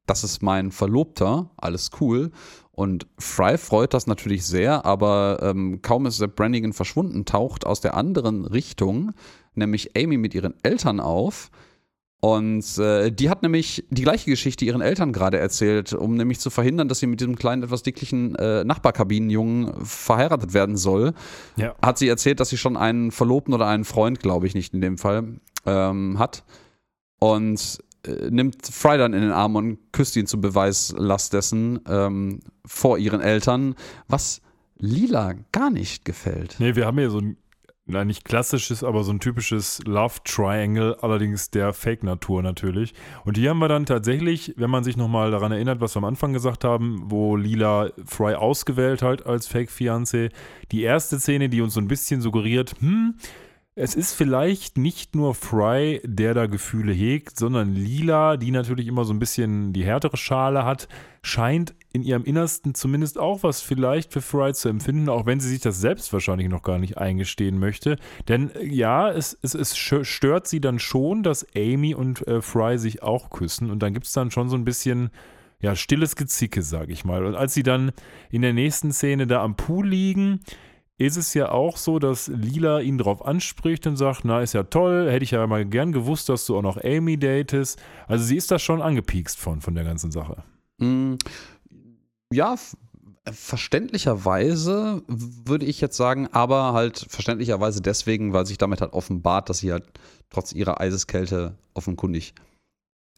das 0.06 0.22
ist 0.22 0.42
mein 0.42 0.70
Verlobter, 0.70 1.50
alles 1.56 1.90
cool. 2.00 2.30
Und 2.70 3.06
Fry 3.18 3.58
freut 3.58 3.94
das 3.94 4.06
natürlich 4.06 4.46
sehr, 4.46 4.84
aber 4.84 5.38
ähm, 5.42 5.80
kaum 5.82 6.06
ist 6.06 6.18
Sepp 6.18 6.36
Brannigan 6.36 6.72
verschwunden, 6.72 7.24
taucht 7.24 7.66
aus 7.66 7.80
der 7.80 7.94
anderen 7.94 8.44
Richtung, 8.44 9.12
nämlich 9.54 9.96
Amy 9.96 10.18
mit 10.18 10.34
ihren 10.34 10.54
Eltern 10.62 11.00
auf. 11.00 11.50
Und 12.20 12.78
äh, 12.78 13.12
die 13.12 13.28
hat 13.28 13.42
nämlich 13.42 13.84
die 13.90 14.02
gleiche 14.02 14.30
Geschichte 14.30 14.64
ihren 14.64 14.80
Eltern 14.80 15.12
gerade 15.12 15.38
erzählt, 15.38 15.92
um 15.92 16.16
nämlich 16.16 16.40
zu 16.40 16.50
verhindern, 16.50 16.88
dass 16.88 16.98
sie 16.98 17.06
mit 17.06 17.20
diesem 17.20 17.36
kleinen, 17.36 17.62
etwas 17.62 17.82
dicklichen 17.82 18.34
äh, 18.36 18.64
Nachbarkabinenjungen 18.64 19.84
verheiratet 19.84 20.54
werden 20.54 20.76
soll. 20.76 21.12
Ja. 21.56 21.74
Hat 21.82 21.98
sie 21.98 22.08
erzählt, 22.08 22.40
dass 22.40 22.48
sie 22.48 22.56
schon 22.56 22.76
einen 22.76 23.10
Verlobten 23.12 23.52
oder 23.52 23.66
einen 23.66 23.84
Freund, 23.84 24.20
glaube 24.20 24.46
ich 24.46 24.54
nicht 24.54 24.72
in 24.72 24.80
dem 24.80 24.98
Fall, 24.98 25.40
ähm, 25.66 26.18
hat. 26.18 26.44
Und 27.18 27.78
äh, 28.06 28.30
nimmt 28.30 28.66
Fry 28.66 28.96
dann 28.98 29.12
in 29.12 29.20
den 29.20 29.32
Arm 29.32 29.54
und 29.56 29.78
küsst 29.92 30.16
ihn 30.16 30.26
zum 30.26 30.40
Beweislast 30.40 31.32
dessen 31.32 31.80
ähm, 31.86 32.40
vor 32.64 32.98
ihren 32.98 33.20
Eltern, 33.20 33.74
was 34.08 34.40
Lila 34.78 35.34
gar 35.52 35.70
nicht 35.70 36.04
gefällt. 36.04 36.56
Nee, 36.58 36.76
wir 36.76 36.86
haben 36.86 36.98
hier 36.98 37.10
so 37.10 37.18
ein, 37.18 37.36
na, 37.88 38.04
nicht 38.04 38.24
klassisches, 38.24 38.82
aber 38.82 39.04
so 39.04 39.12
ein 39.12 39.20
typisches 39.20 39.80
Love 39.86 40.14
Triangle, 40.24 40.96
allerdings 41.02 41.50
der 41.50 41.72
Fake-Natur 41.72 42.42
natürlich. 42.42 42.94
Und 43.24 43.36
hier 43.36 43.50
haben 43.50 43.60
wir 43.60 43.68
dann 43.68 43.86
tatsächlich, 43.86 44.54
wenn 44.56 44.70
man 44.70 44.82
sich 44.82 44.96
nochmal 44.96 45.30
daran 45.30 45.52
erinnert, 45.52 45.80
was 45.80 45.94
wir 45.94 45.98
am 45.98 46.04
Anfang 46.04 46.32
gesagt 46.32 46.64
haben, 46.64 47.04
wo 47.04 47.36
Lila 47.36 47.90
Fry 48.04 48.34
ausgewählt 48.34 49.02
hat 49.02 49.24
als 49.26 49.46
Fake-Fiancé, 49.46 50.30
die 50.72 50.82
erste 50.82 51.20
Szene, 51.20 51.48
die 51.48 51.60
uns 51.60 51.74
so 51.74 51.80
ein 51.80 51.86
bisschen 51.86 52.20
suggeriert, 52.20 52.74
hm, 52.80 53.14
es 53.78 53.94
ist 53.94 54.14
vielleicht 54.14 54.78
nicht 54.78 55.14
nur 55.14 55.34
Fry, 55.34 56.00
der 56.02 56.32
da 56.32 56.46
Gefühle 56.46 56.92
hegt, 56.92 57.38
sondern 57.38 57.74
Lila, 57.74 58.38
die 58.38 58.50
natürlich 58.50 58.88
immer 58.88 59.04
so 59.04 59.12
ein 59.12 59.18
bisschen 59.18 59.74
die 59.74 59.84
härtere 59.84 60.16
Schale 60.16 60.64
hat, 60.64 60.88
scheint 61.22 61.74
in 61.96 62.02
ihrem 62.02 62.24
Innersten 62.24 62.74
zumindest 62.74 63.18
auch 63.18 63.42
was 63.42 63.62
vielleicht 63.62 64.12
für 64.12 64.20
Fry 64.20 64.52
zu 64.52 64.68
empfinden, 64.68 65.08
auch 65.08 65.26
wenn 65.26 65.40
sie 65.40 65.48
sich 65.48 65.60
das 65.60 65.80
selbst 65.80 66.12
wahrscheinlich 66.12 66.48
noch 66.48 66.62
gar 66.62 66.78
nicht 66.78 66.98
eingestehen 66.98 67.58
möchte. 67.58 67.96
Denn 68.28 68.50
äh, 68.54 68.66
ja, 68.66 69.10
es, 69.10 69.36
es, 69.42 69.54
es 69.54 69.76
stört 69.76 70.46
sie 70.46 70.60
dann 70.60 70.78
schon, 70.78 71.22
dass 71.22 71.46
Amy 71.56 71.94
und 71.94 72.26
äh, 72.28 72.42
Fry 72.42 72.78
sich 72.78 73.02
auch 73.02 73.30
küssen 73.30 73.70
und 73.70 73.80
dann 73.82 73.94
gibt 73.94 74.06
es 74.06 74.12
dann 74.12 74.30
schon 74.30 74.48
so 74.48 74.56
ein 74.56 74.64
bisschen 74.64 75.10
ja, 75.58 75.74
stilles 75.74 76.16
Gezicke, 76.16 76.62
sag 76.62 76.90
ich 76.90 77.04
mal. 77.04 77.24
Und 77.24 77.34
als 77.34 77.54
sie 77.54 77.62
dann 77.62 77.92
in 78.30 78.42
der 78.42 78.52
nächsten 78.52 78.92
Szene 78.92 79.26
da 79.26 79.42
am 79.42 79.56
Pool 79.56 79.88
liegen, 79.88 80.40
ist 80.98 81.16
es 81.16 81.34
ja 81.34 81.50
auch 81.50 81.76
so, 81.76 81.98
dass 81.98 82.28
Lila 82.28 82.80
ihn 82.80 82.98
darauf 82.98 83.24
anspricht 83.24 83.86
und 83.86 83.96
sagt, 83.96 84.24
na, 84.24 84.40
ist 84.40 84.54
ja 84.54 84.64
toll, 84.64 85.10
hätte 85.10 85.24
ich 85.24 85.32
ja 85.32 85.46
mal 85.46 85.64
gern 85.66 85.92
gewusst, 85.92 86.28
dass 86.28 86.46
du 86.46 86.56
auch 86.56 86.62
noch 86.62 86.82
Amy 86.82 87.18
datest. 87.18 87.82
Also 88.06 88.24
sie 88.24 88.36
ist 88.36 88.50
da 88.50 88.58
schon 88.58 88.80
angepiekst 88.80 89.38
von, 89.38 89.60
von 89.60 89.74
der 89.74 89.84
ganzen 89.84 90.10
Sache. 90.10 90.42
Mm, 90.78 91.14
ja, 92.32 92.56
verständlicherweise 93.32 95.02
würde 95.08 95.66
ich 95.66 95.80
jetzt 95.80 95.96
sagen, 95.96 96.28
aber 96.32 96.72
halt 96.72 97.06
verständlicherweise 97.08 97.80
deswegen, 97.80 98.32
weil 98.32 98.46
sich 98.46 98.58
damit 98.58 98.80
halt 98.80 98.92
offenbart, 98.92 99.48
dass 99.48 99.58
sie 99.58 99.72
halt 99.72 99.84
trotz 100.30 100.52
ihrer 100.52 100.80
Eiseskälte 100.80 101.56
offenkundig 101.74 102.34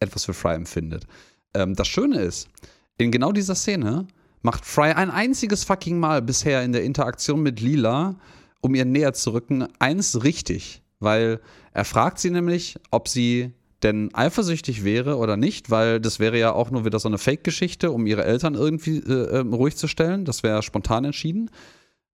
etwas 0.00 0.24
für 0.24 0.34
Fry 0.34 0.54
empfindet. 0.54 1.06
Ähm, 1.54 1.74
das 1.74 1.88
Schöne 1.88 2.20
ist, 2.20 2.48
in 2.96 3.10
genau 3.10 3.32
dieser 3.32 3.54
Szene 3.54 4.06
macht 4.42 4.64
Fry 4.64 4.92
ein 4.92 5.10
einziges 5.10 5.64
fucking 5.64 5.98
Mal 5.98 6.22
bisher 6.22 6.62
in 6.62 6.72
der 6.72 6.84
Interaktion 6.84 7.42
mit 7.42 7.60
Lila, 7.60 8.16
um 8.60 8.74
ihr 8.74 8.84
näher 8.84 9.12
zu 9.12 9.32
rücken, 9.32 9.68
eins 9.78 10.22
richtig. 10.22 10.82
Weil 11.00 11.40
er 11.72 11.84
fragt 11.84 12.18
sie 12.18 12.30
nämlich, 12.30 12.78
ob 12.90 13.08
sie 13.08 13.52
denn 13.82 14.12
eifersüchtig 14.14 14.84
wäre 14.84 15.16
oder 15.16 15.36
nicht, 15.36 15.70
weil 15.70 16.00
das 16.00 16.18
wäre 16.18 16.38
ja 16.38 16.52
auch 16.52 16.70
nur 16.70 16.84
wieder 16.84 16.98
so 16.98 17.08
eine 17.08 17.18
Fake-Geschichte, 17.18 17.90
um 17.92 18.06
ihre 18.06 18.24
Eltern 18.24 18.54
irgendwie 18.54 18.98
äh, 18.98 19.38
ruhig 19.38 19.76
zu 19.76 19.86
stellen. 19.86 20.24
Das 20.24 20.42
wäre 20.42 20.62
spontan 20.62 21.04
entschieden. 21.04 21.50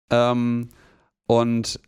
Ähm, 0.09 0.69
und 1.25 1.79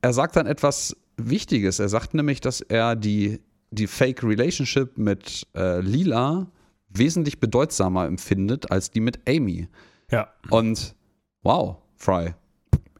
er 0.00 0.12
sagt 0.12 0.36
dann 0.36 0.46
etwas 0.46 0.96
Wichtiges. 1.16 1.78
Er 1.78 1.88
sagt 1.88 2.14
nämlich, 2.14 2.40
dass 2.40 2.60
er 2.60 2.96
die, 2.96 3.40
die 3.70 3.86
Fake-Relationship 3.86 4.98
mit 4.98 5.46
äh, 5.54 5.80
Lila 5.80 6.50
wesentlich 6.88 7.38
bedeutsamer 7.38 8.06
empfindet 8.06 8.70
als 8.70 8.90
die 8.90 9.00
mit 9.00 9.20
Amy. 9.28 9.68
Ja. 10.10 10.28
Und 10.50 10.94
wow, 11.42 11.76
Fry. 11.96 12.34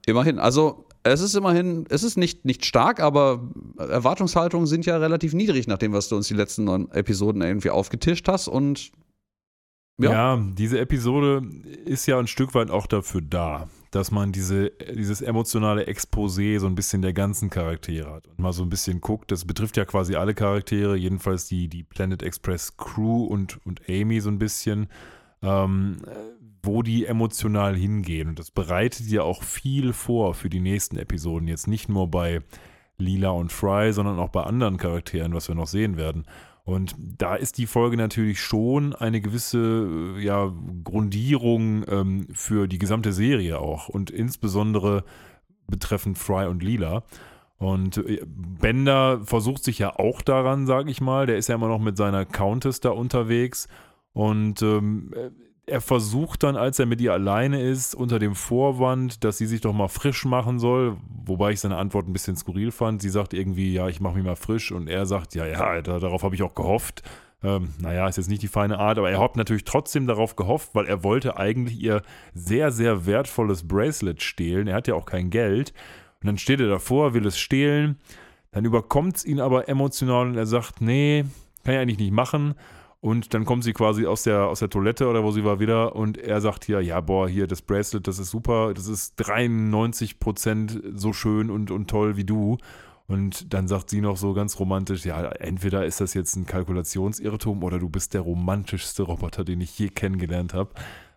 Immerhin. 0.07 0.39
Also, 0.39 0.87
es 1.05 1.21
ist 1.21 1.35
immerhin, 1.35 1.85
es 1.89 2.03
ist 2.03 2.17
nicht, 2.17 2.45
nicht 2.45 2.65
stark, 2.65 3.01
aber 3.01 3.49
Erwartungshaltungen 3.79 4.67
sind 4.67 4.87
ja 4.87 4.97
relativ 4.99 5.35
niedrig, 5.35 5.67
nachdem 5.67 5.93
was 5.93 6.09
du 6.09 6.17
uns 6.17 6.29
die 6.29 6.35
letzten 6.35 6.65
neun 6.65 6.91
Episoden 6.93 7.43
irgendwie 7.43 7.71
aufgetischt 7.71 8.29
hast. 8.29 8.49
Und 8.49 8.93
ja. 9.99 10.13
ja, 10.13 10.45
diese 10.57 10.79
Episode 10.79 11.43
ist 11.85 12.07
ja 12.07 12.19
ein 12.19 12.27
Stück 12.27 12.55
weit 12.55 12.71
auch 12.71 12.87
dafür 12.87 13.21
da, 13.21 13.69
dass 13.91 14.11
man 14.11 14.33
diese, 14.33 14.71
dieses 14.71 15.21
emotionale 15.23 15.87
Exposé 15.87 16.59
so 16.59 16.67
ein 16.67 16.75
bisschen 16.77 17.03
der 17.03 17.13
ganzen 17.13 17.51
Charaktere 17.51 18.11
hat 18.11 18.29
und 18.29 18.39
mal 18.39 18.53
so 18.53 18.63
ein 18.63 18.71
bisschen 18.71 19.01
guckt. 19.01 19.31
Das 19.33 19.45
betrifft 19.45 19.77
ja 19.77 19.85
quasi 19.85 20.15
alle 20.15 20.35
Charaktere, 20.35 20.97
jedenfalls 20.97 21.47
die, 21.47 21.69
die 21.69 21.83
Planet 21.83 22.23
Express 22.23 22.77
Crew 22.77 23.25
und, 23.25 23.59
und 23.67 23.83
Amy 23.89 24.21
so 24.21 24.31
ein 24.31 24.39
bisschen, 24.39 24.89
ähm, 25.43 25.99
wo 26.63 26.83
die 26.83 27.07
emotional 27.07 27.77
hingehen. 27.77 28.29
Und 28.29 28.39
das 28.39 28.51
bereitet 28.51 29.09
ja 29.09 29.23
auch 29.23 29.43
viel 29.43 29.93
vor 29.93 30.35
für 30.35 30.49
die 30.49 30.61
nächsten 30.61 30.97
Episoden. 30.97 31.49
Jetzt 31.49 31.67
nicht 31.67 31.89
nur 31.89 32.09
bei 32.11 32.41
Lila 32.99 33.31
und 33.31 33.53
Fry, 33.53 33.93
sondern 33.93 34.19
auch 34.19 34.29
bei 34.29 34.45
anderen 34.45 34.77
Charakteren, 34.77 35.35
was 35.35 35.49
wir 35.49 35.55
noch 35.55 35.67
sehen 35.67 35.97
werden. 35.97 36.25
Und 36.65 36.95
da 36.99 37.35
ist 37.35 37.59
die 37.59 37.67
Folge 37.67 37.97
natürlich 37.97 38.41
schon 38.41 38.95
eine 38.95 39.21
gewisse 39.21 40.15
ja, 40.21 40.53
Grundierung 40.85 41.85
ähm, 41.89 42.29
für 42.33 42.69
die 42.69 42.79
gesamte 42.79 43.13
Serie 43.13 43.59
auch 43.59 43.89
und 43.89 44.11
insbesondere 44.11 45.05
betreffend 45.67 46.19
Fry 46.19 46.47
und 46.47 46.63
Lila. 46.63 47.03
Und 47.59 47.97
äh, 47.97 48.23
Bender 48.25 49.23
versucht 49.25 49.65
sich 49.65 49.81
ja 49.81 49.97
auch 49.97 50.23
daran, 50.23 50.67
sage 50.67 50.91
ich 50.93 51.01
mal. 51.01 51.27
Der 51.27 51.37
ist 51.37 51.49
ja 51.49 51.57
immer 51.57 51.69
noch 51.69 51.81
mit 51.81 51.97
seiner 51.97 52.25
Countess 52.25 52.79
da 52.79 52.91
unterwegs. 52.91 53.67
Und 54.13 54.63
ähm, 54.63 55.13
er 55.67 55.81
versucht 55.81 56.43
dann, 56.43 56.57
als 56.57 56.79
er 56.79 56.87
mit 56.87 57.01
ihr 57.01 57.13
alleine 57.13 57.63
ist, 57.63 57.95
unter 57.95 58.19
dem 58.19 58.35
Vorwand, 58.35 59.23
dass 59.23 59.39
sie 59.39 59.47
sich 59.47 59.61
doch 59.61 59.73
mal 59.73 59.89
frisch 59.89 60.25
machen 60.25 60.59
soll, 60.59 60.97
wobei 61.25 61.53
ich 61.53 61.61
seine 61.61 61.77
Antwort 61.77 62.09
ein 62.09 62.13
bisschen 62.13 62.37
skurril 62.37 62.73
fand. 62.73 63.01
Sie 63.01 63.11
sagt 63.11 63.33
irgendwie, 63.33 63.73
ja, 63.73 63.89
ich 63.89 64.01
mache 64.01 64.17
mich 64.17 64.25
mal 64.25 64.37
frisch 64.37 64.73
und 64.73 64.89
er 64.89 65.07
sagt, 65.07 65.35
ja, 65.35 65.47
ja, 65.47 65.81
da, 65.81 66.01
darauf 66.01 66.25
habe 66.25 66.35
ich 66.35 66.43
auch 66.43 66.55
gehofft. 66.55 67.03
Ähm, 67.45 67.75
naja, 67.81 68.09
ist 68.09 68.17
jetzt 68.17 68.29
nicht 68.29 68.43
die 68.43 68.49
feine 68.49 68.79
Art, 68.79 68.99
aber 68.99 69.11
er 69.11 69.21
hat 69.21 69.37
natürlich 69.37 69.65
trotzdem 69.65 70.07
darauf 70.07 70.37
gehofft, 70.37 70.71
weil 70.75 70.87
er 70.87 71.05
wollte 71.05 71.37
eigentlich 71.37 71.81
ihr 71.81 72.03
sehr, 72.35 72.73
sehr 72.73 73.07
wertvolles 73.07 73.67
Bracelet 73.67 74.23
stehlen. 74.23 74.67
Er 74.67 74.77
hat 74.77 74.89
ja 74.89 74.95
auch 74.95 75.07
kein 75.07 75.31
Geld. 75.31 75.73
Und 76.23 76.27
dann 76.27 76.39
steht 76.39 76.61
er 76.61 76.69
davor, 76.69 77.15
will 77.15 77.27
es 77.27 77.39
stehlen. 77.39 77.99
Dann 78.53 78.65
überkommt 78.65 79.17
es 79.17 79.25
ihn 79.25 79.41
aber 79.41 79.69
emotional 79.69 80.27
und 80.27 80.37
er 80.37 80.47
sagt, 80.47 80.81
nee, 80.81 81.25
kann 81.65 81.75
ich 81.75 81.81
eigentlich 81.81 81.99
nicht 81.99 82.13
machen. 82.13 82.55
Und 83.03 83.35
dann 83.35 83.45
kommt 83.45 83.65
sie 83.65 83.73
quasi 83.73 84.07
aus 84.07 84.23
der, 84.23 84.47
aus 84.47 84.61
der 84.61 84.71
Toilette 84.71 85.09
oder 85.09 85.25
wo 85.25 85.33
sie 85.33 85.43
war 85.43 85.59
wieder 85.59 85.97
und 85.97 86.19
er 86.19 86.41
sagt 86.41 86.65
hier, 86.65 86.81
ja, 86.81 87.01
boah, 87.01 87.29
hier 87.29 87.49
das 87.49 87.61
Bracelet, 87.61 88.07
das 88.07 88.21
ist 88.21 88.31
super, 88.31 88.75
das 88.75 88.87
ist 88.87 89.15
93 89.17 90.21
Prozent 90.21 90.81
so 90.95 91.13
schön 91.13 91.51
und, 91.51 91.73
und 91.73 91.91
toll 91.91 92.17
wie 92.17 92.23
du. 92.23 92.59
Und 93.09 93.53
dann 93.53 93.67
sagt 93.67 93.91
sie 93.91 94.01
noch 94.01 94.17
so 94.17 94.35
ganz 94.35 94.57
romantisch, 94.61 95.05
ja, 95.05 95.21
entweder 95.33 95.85
ist 95.85 96.01
das 96.01 96.15
jetzt 96.15 96.37
ein 96.37 96.47
Kalkulationsirrtum 96.47 97.65
oder 97.65 97.81
du 97.81 97.89
bist 97.89 98.15
der 98.15 98.21
romantischste 98.21 99.03
Roboter, 99.03 99.43
den 99.43 99.61
ich 99.61 99.77
je 99.77 99.89
kennengelernt 99.89 100.55
habe. 100.55 100.71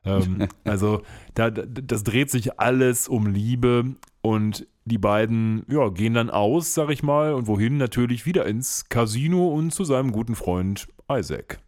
ähm, 0.05 0.47
also 0.63 1.03
da, 1.35 1.51
das 1.51 2.03
dreht 2.03 2.31
sich 2.31 2.59
alles 2.59 3.07
um 3.07 3.27
Liebe 3.27 3.95
und 4.23 4.65
die 4.85 4.97
beiden 4.97 5.63
ja, 5.69 5.89
gehen 5.89 6.15
dann 6.15 6.31
aus, 6.31 6.73
sag 6.73 6.89
ich 6.89 7.03
mal, 7.03 7.35
und 7.35 7.45
wohin 7.45 7.77
natürlich 7.77 8.25
wieder 8.25 8.47
ins 8.47 8.89
Casino 8.89 9.49
und 9.49 9.69
zu 9.69 9.83
seinem 9.83 10.11
guten 10.11 10.33
Freund 10.33 10.87
Isaac. 11.11 11.59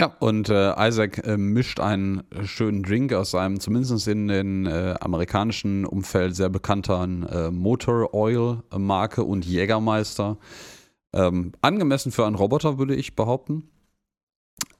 Ja, 0.00 0.08
und 0.18 0.48
äh, 0.48 0.74
Isaac 0.88 1.24
äh, 1.24 1.36
mischt 1.36 1.78
einen 1.78 2.24
schönen 2.44 2.82
Drink 2.82 3.12
aus 3.12 3.34
einem, 3.34 3.60
zumindest 3.60 4.08
in 4.08 4.26
den 4.26 4.66
äh, 4.66 4.96
amerikanischen 5.00 5.86
Umfeld 5.86 6.34
sehr 6.34 6.48
bekannten 6.48 7.24
äh, 7.24 7.50
Motor 7.52 8.12
Oil 8.12 8.62
Marke 8.76 9.22
und 9.22 9.44
Jägermeister. 9.44 10.36
Ähm, 11.12 11.52
angemessen 11.60 12.10
für 12.10 12.26
einen 12.26 12.34
Roboter, 12.34 12.76
würde 12.76 12.96
ich 12.96 13.14
behaupten. 13.14 13.68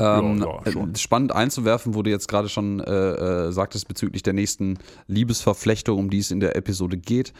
Ähm, 0.01 0.39
ja, 0.39 0.61
ja, 0.65 0.85
äh, 0.85 0.97
spannend 0.97 1.33
einzuwerfen, 1.33 1.95
wo 1.95 2.03
du 2.03 2.11
jetzt 2.11 2.27
gerade 2.27 2.49
schon 2.49 2.81
äh, 2.81 3.47
äh, 3.47 3.53
sagtest 3.53 3.87
bezüglich 3.87 4.25
der 4.25 4.33
nächsten 4.33 4.79
Liebesverflechtung, 5.07 5.97
um 5.97 6.11
die 6.11 6.19
es 6.19 6.33
in 6.33 6.41
der 6.41 6.57
Episode 6.57 6.97
geht. 6.97 7.33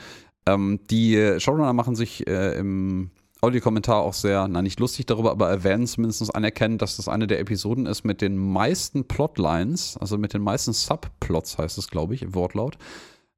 Ähm, 0.47 0.79
die 0.91 1.37
Showrunner 1.39 1.73
machen 1.73 1.97
sich 1.97 2.25
äh, 2.29 2.57
im 2.57 3.11
Audiokommentar 3.45 4.03
auch 4.03 4.15
sehr, 4.15 4.49
na 4.49 4.63
nicht 4.63 4.81
lustig 4.81 5.07
darüber, 5.07 5.31
aber 5.31 5.49
erwähnen 5.49 5.87
zumindest 5.87 6.35
anerkennen, 6.35 6.79
dass 6.79 6.97
das 6.97 7.09
eine 7.09 7.27
der 7.27 7.41
Episoden 7.41 7.87
ist 7.87 8.05
mit 8.05 8.21
den 8.21 8.37
meisten 8.37 9.07
Plotlines, 9.07 9.97
also 9.99 10.19
mit 10.19 10.35
den 10.35 10.43
meisten 10.43 10.73
Subplots 10.73 11.59
heißt 11.59 11.79
es, 11.79 11.89
glaube 11.89 12.15
ich, 12.15 12.23
im 12.23 12.35
Wortlaut. 12.35 12.79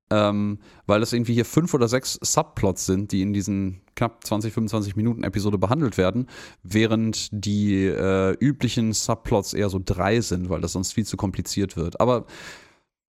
Ähm, 0.08 0.60
weil 0.86 1.02
es 1.02 1.12
irgendwie 1.12 1.34
hier 1.34 1.44
fünf 1.44 1.74
oder 1.74 1.88
sechs 1.88 2.16
Subplots 2.22 2.86
sind, 2.86 3.10
die 3.10 3.22
in 3.22 3.32
diesen 3.32 3.80
knapp 3.96 4.24
20, 4.24 4.54
25 4.54 4.94
Minuten 4.94 5.24
Episode 5.24 5.58
behandelt 5.58 5.98
werden, 5.98 6.28
während 6.62 7.28
die 7.32 7.86
äh, 7.86 8.36
üblichen 8.38 8.92
Subplots 8.92 9.52
eher 9.52 9.68
so 9.68 9.80
drei 9.84 10.20
sind, 10.20 10.48
weil 10.48 10.60
das 10.60 10.72
sonst 10.72 10.92
viel 10.92 11.04
zu 11.04 11.16
kompliziert 11.16 11.76
wird. 11.76 12.00
Aber 12.00 12.26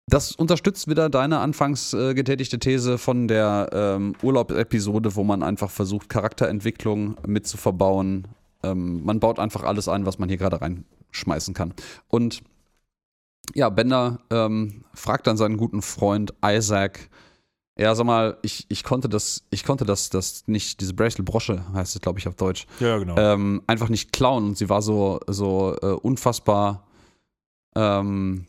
das 0.09 0.33
unterstützt 0.33 0.89
wieder 0.89 1.11
deine 1.11 1.41
anfangs 1.41 1.93
äh, 1.93 2.15
getätigte 2.15 2.59
These 2.59 2.97
von 2.97 3.27
der 3.27 3.71
ähm, 3.73 4.15
Urlaub-Episode, 4.23 5.17
wo 5.17 5.25
man 5.25 5.43
einfach 5.43 5.71
versucht, 5.71 6.09
Charakterentwicklung 6.09 7.17
mit 7.27 7.47
zu 7.47 7.57
verbauen. 7.57 8.29
Ähm, 8.63 9.05
man 9.05 9.19
baut 9.19 9.41
einfach 9.41 9.65
alles 9.65 9.89
ein, 9.89 10.07
was 10.07 10.19
man 10.19 10.29
hier 10.29 10.39
gerade 10.39 10.61
reinschmeißen 10.61 11.55
kann. 11.55 11.75
Und 12.09 12.43
ja, 13.55 13.69
Bender 13.69 14.21
ähm, 14.31 14.85
fragt 14.95 15.27
dann 15.27 15.37
seinen 15.37 15.57
guten 15.57 15.83
Freund 15.83 16.35
Isaac, 16.45 17.11
ja, 17.79 17.95
sag 17.95 18.07
mal, 18.07 18.39
ich, 18.43 18.67
ich 18.69 18.85
konnte 18.85 19.09
das, 19.09 19.45
ich 19.51 19.65
konnte 19.65 19.85
das, 19.85 20.09
das 20.09 20.45
nicht, 20.47 20.81
diese 20.81 20.95
Bracelet-Brosche 20.95 21.63
heißt 21.75 21.97
es, 21.97 22.01
glaube 22.01 22.19
ich, 22.19 22.27
auf 22.29 22.35
Deutsch. 22.37 22.67
Ja, 22.81 22.97
genau. 22.99 23.17
Ähm, 23.19 23.63
einfach 23.67 23.89
nicht 23.89 24.13
klauen 24.13 24.45
und 24.47 24.57
sie 24.57 24.69
war 24.69 24.83
so, 24.83 25.21
so 25.27 25.77
äh, 25.83 25.87
unfassbar 25.87 26.87
ähm, 27.75 28.47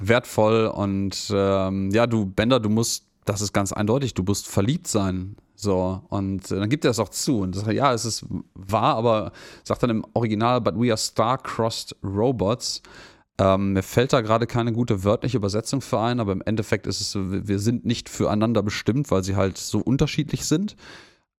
wertvoll 0.00 0.66
und 0.66 1.32
ähm, 1.32 1.90
ja, 1.90 2.06
du, 2.06 2.26
Bender, 2.26 2.60
du 2.60 2.68
musst, 2.68 3.06
das 3.24 3.40
ist 3.40 3.52
ganz 3.52 3.72
eindeutig, 3.72 4.14
du 4.14 4.22
musst 4.22 4.48
verliebt 4.48 4.88
sein. 4.88 5.36
So, 5.56 6.02
und 6.08 6.50
äh, 6.50 6.58
dann 6.58 6.68
gibt 6.68 6.84
er 6.84 6.90
es 6.90 6.98
auch 6.98 7.08
zu. 7.08 7.40
Und 7.40 7.54
sagt, 7.54 7.72
ja, 7.72 7.92
es 7.92 8.04
ist 8.04 8.26
wahr, 8.54 8.96
aber 8.96 9.32
sagt 9.62 9.82
dann 9.82 9.90
im 9.90 10.04
Original, 10.14 10.60
but 10.60 10.74
we 10.74 10.90
are 10.90 10.96
star-crossed 10.96 11.96
robots. 12.02 12.82
Ähm, 13.38 13.72
mir 13.72 13.82
fällt 13.82 14.12
da 14.12 14.20
gerade 14.20 14.46
keine 14.46 14.72
gute 14.72 15.04
wörtliche 15.04 15.36
Übersetzung 15.36 15.80
für 15.80 15.98
ein, 16.00 16.20
aber 16.20 16.32
im 16.32 16.42
Endeffekt 16.42 16.86
ist 16.86 17.00
es 17.00 17.16
wir 17.16 17.58
sind 17.58 17.84
nicht 17.84 18.08
füreinander 18.08 18.62
bestimmt, 18.62 19.10
weil 19.10 19.24
sie 19.24 19.36
halt 19.36 19.58
so 19.58 19.78
unterschiedlich 19.78 20.44
sind. 20.44 20.76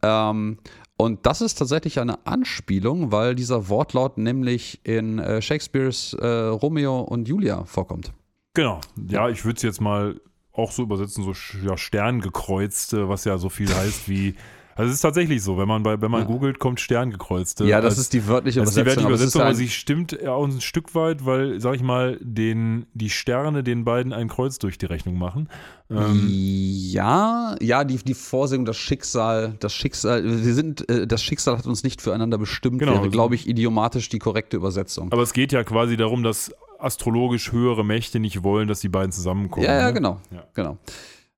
Ähm, 0.01 0.58
und 0.97 1.26
das 1.26 1.41
ist 1.41 1.56
tatsächlich 1.56 1.99
eine 1.99 2.26
Anspielung, 2.26 3.12
weil 3.12 3.36
dieser 3.36 3.70
Wortlaut 3.70 4.18
nämlich 4.18 4.80
in 4.84 5.20
äh, 5.20 5.41
Shakespeares 5.41 6.14
äh, 6.14 6.28
Romeo 6.28 7.01
und 7.01 7.28
Julia 7.28 7.66
vorkommt. 7.66 8.14
Genau. 8.56 8.82
Ja, 9.08 9.30
ich 9.30 9.45
würde 9.45 9.58
es 9.58 9.62
jetzt 9.62 9.82
mal 9.82 10.20
auch 10.51 10.72
so 10.72 10.84
übersetzen, 10.84 11.24
so 11.24 11.34
ja, 11.64 11.78
Sterngekreuzte, 11.78 13.08
was 13.08 13.26
ja 13.26 13.38
so 13.38 13.49
viel 13.49 13.74
heißt 13.74 14.10
wie 14.10 14.36
also 14.78 14.89
es 14.89 14.95
ist 14.95 15.01
tatsächlich 15.01 15.41
so, 15.41 15.58
wenn 15.58 15.70
man 15.70 15.84
bei, 15.84 16.01
wenn 16.01 16.12
man 16.12 16.24
ja. 16.24 16.28
googelt, 16.28 16.60
kommt 16.60 16.82
Sterngekreuzte. 16.82 17.64
Ja, 17.64 17.80
das 17.80 17.93
als, 17.93 17.99
ist 17.99 18.14
die 18.14 18.28
wörtliche 18.28 18.60
Übersetzung. 18.60 18.60
Das 18.60 18.68
ist 18.68 18.76
die 18.76 18.86
wörtliche 18.86 19.08
Übersetzung, 19.08 19.41
aber, 19.41 19.49
aber 19.51 19.58
sie 19.58 19.70
stimmt 19.70 20.28
auch 20.28 20.43
ein 20.45 20.60
Stück 20.60 20.93
weit, 20.95 21.26
weil, 21.26 21.62
sag 21.62 21.76
ich 21.76 21.82
mal, 21.82 22.18
den, 22.20 22.86
die 22.93 23.10
Sterne 23.10 23.64
den 23.64 23.86
beiden 23.86 24.12
ein 24.12 24.28
Kreuz 24.28 24.60
durch 24.60 24.78
die 24.78 24.86
Rechnung 24.86 25.18
machen. 25.18 25.47
Ähm, 25.89 26.28
ja, 26.28 27.56
ja, 27.62 27.86
die, 27.86 27.95
die 27.99 28.14
Vorsehung, 28.14 28.66
das 28.66 28.76
Schicksal, 28.76 29.56
das 29.62 29.74
Schicksal, 29.74 30.26
wir 30.26 30.53
sind, 30.53 30.89
äh, 30.89 31.08
das 31.08 31.24
Schicksal 31.24 31.58
hat 31.58 31.68
uns 31.68 31.84
nicht 31.84 32.01
füreinander 32.01 32.38
bestimmt, 32.38 32.80
genau, 32.80 32.95
wäre, 32.95 33.10
glaube 33.10 33.36
ich, 33.36 33.47
idiomatisch 33.47 34.10
die 34.10 34.20
korrekte 34.20 34.58
Übersetzung. 34.58 35.10
Aber 35.14 35.22
es 35.22 35.32
geht 35.32 35.53
ja 35.53 35.64
quasi 35.64 35.95
darum, 35.95 36.22
dass 36.22 36.51
astrologisch 36.86 37.51
höhere 37.51 37.83
Mächte 37.83 38.19
nicht 38.19 38.43
wollen, 38.43 38.67
dass 38.67 38.79
die 38.79 38.89
beiden 38.89 39.11
zusammenkommen. 39.11 39.65
Ja, 39.65 39.75
ja, 39.75 39.88
ne? 39.88 39.93
genau. 39.93 40.21
Ja. 40.31 40.43
genau. 40.53 40.77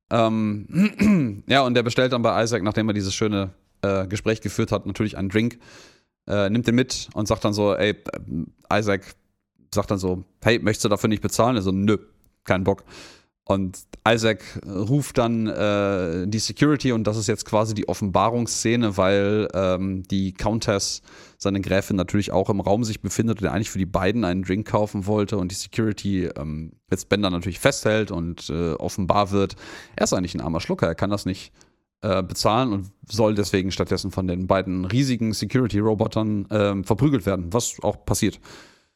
Ähm, 0.09 1.43
ja, 1.47 1.61
und 1.61 1.73
der 1.73 1.83
bestellt 1.83 2.13
dann 2.13 2.21
bei 2.21 2.43
Isaac, 2.43 2.63
nachdem 2.63 2.89
er 2.89 2.93
dieses 2.93 3.13
schöne 3.13 3.51
äh, 3.81 4.07
Gespräch 4.07 4.41
geführt 4.41 4.71
hat, 4.71 4.85
natürlich 4.85 5.17
einen 5.17 5.29
Drink, 5.29 5.59
äh, 6.27 6.49
nimmt 6.49 6.67
den 6.67 6.75
mit 6.75 7.09
und 7.13 7.27
sagt 7.27 7.45
dann 7.45 7.53
so, 7.53 7.73
ey, 7.75 7.95
Isaac 8.71 9.15
sagt 9.73 9.91
dann 9.91 9.97
so, 9.97 10.23
hey, 10.43 10.59
möchtest 10.59 10.85
du 10.85 10.89
dafür 10.89 11.09
nicht 11.09 11.21
bezahlen? 11.21 11.55
Er 11.55 11.61
so, 11.61 11.71
nö, 11.71 11.97
kein 12.43 12.63
Bock. 12.63 12.83
Und 13.47 13.79
Isaac 14.05 14.43
ruft 14.67 15.17
dann 15.17 15.47
äh, 15.47 16.27
die 16.27 16.39
Security 16.39 16.91
und 16.91 17.05
das 17.05 17.15
ist 17.15 17.27
jetzt 17.27 17.45
quasi 17.45 17.73
die 17.73 17.87
Offenbarungsszene, 17.87 18.97
weil 18.97 19.47
ähm, 19.53 20.03
die 20.03 20.33
Countess, 20.33 21.01
seine 21.37 21.61
Gräfin, 21.61 21.95
natürlich 21.95 22.33
auch 22.33 22.49
im 22.49 22.59
Raum 22.59 22.83
sich 22.83 23.01
befindet 23.01 23.41
und 23.41 23.47
eigentlich 23.47 23.69
für 23.69 23.79
die 23.79 23.85
beiden 23.85 24.25
einen 24.25 24.43
Drink 24.43 24.67
kaufen 24.67 25.05
wollte 25.05 25.37
und 25.37 25.51
die 25.51 25.55
Security 25.55 26.25
ähm, 26.25 26.73
jetzt 26.91 27.07
Bender 27.07 27.29
natürlich 27.29 27.59
festhält 27.59 28.11
und 28.11 28.49
äh, 28.49 28.73
offenbar 28.73 29.31
wird, 29.31 29.55
er 29.95 30.03
ist 30.03 30.13
eigentlich 30.13 30.35
ein 30.35 30.41
armer 30.41 30.59
Schlucker, 30.59 30.87
er 30.87 30.95
kann 30.95 31.09
das 31.09 31.25
nicht 31.25 31.53
äh, 32.01 32.21
bezahlen 32.23 32.73
und 32.73 32.91
soll 33.09 33.33
deswegen 33.33 33.71
stattdessen 33.71 34.11
von 34.11 34.27
den 34.27 34.47
beiden 34.47 34.83
riesigen 34.83 35.33
Security-Robotern 35.33 36.47
ähm, 36.51 36.83
verprügelt 36.83 37.25
werden, 37.25 37.53
was 37.53 37.77
auch 37.81 38.05
passiert. 38.05 38.41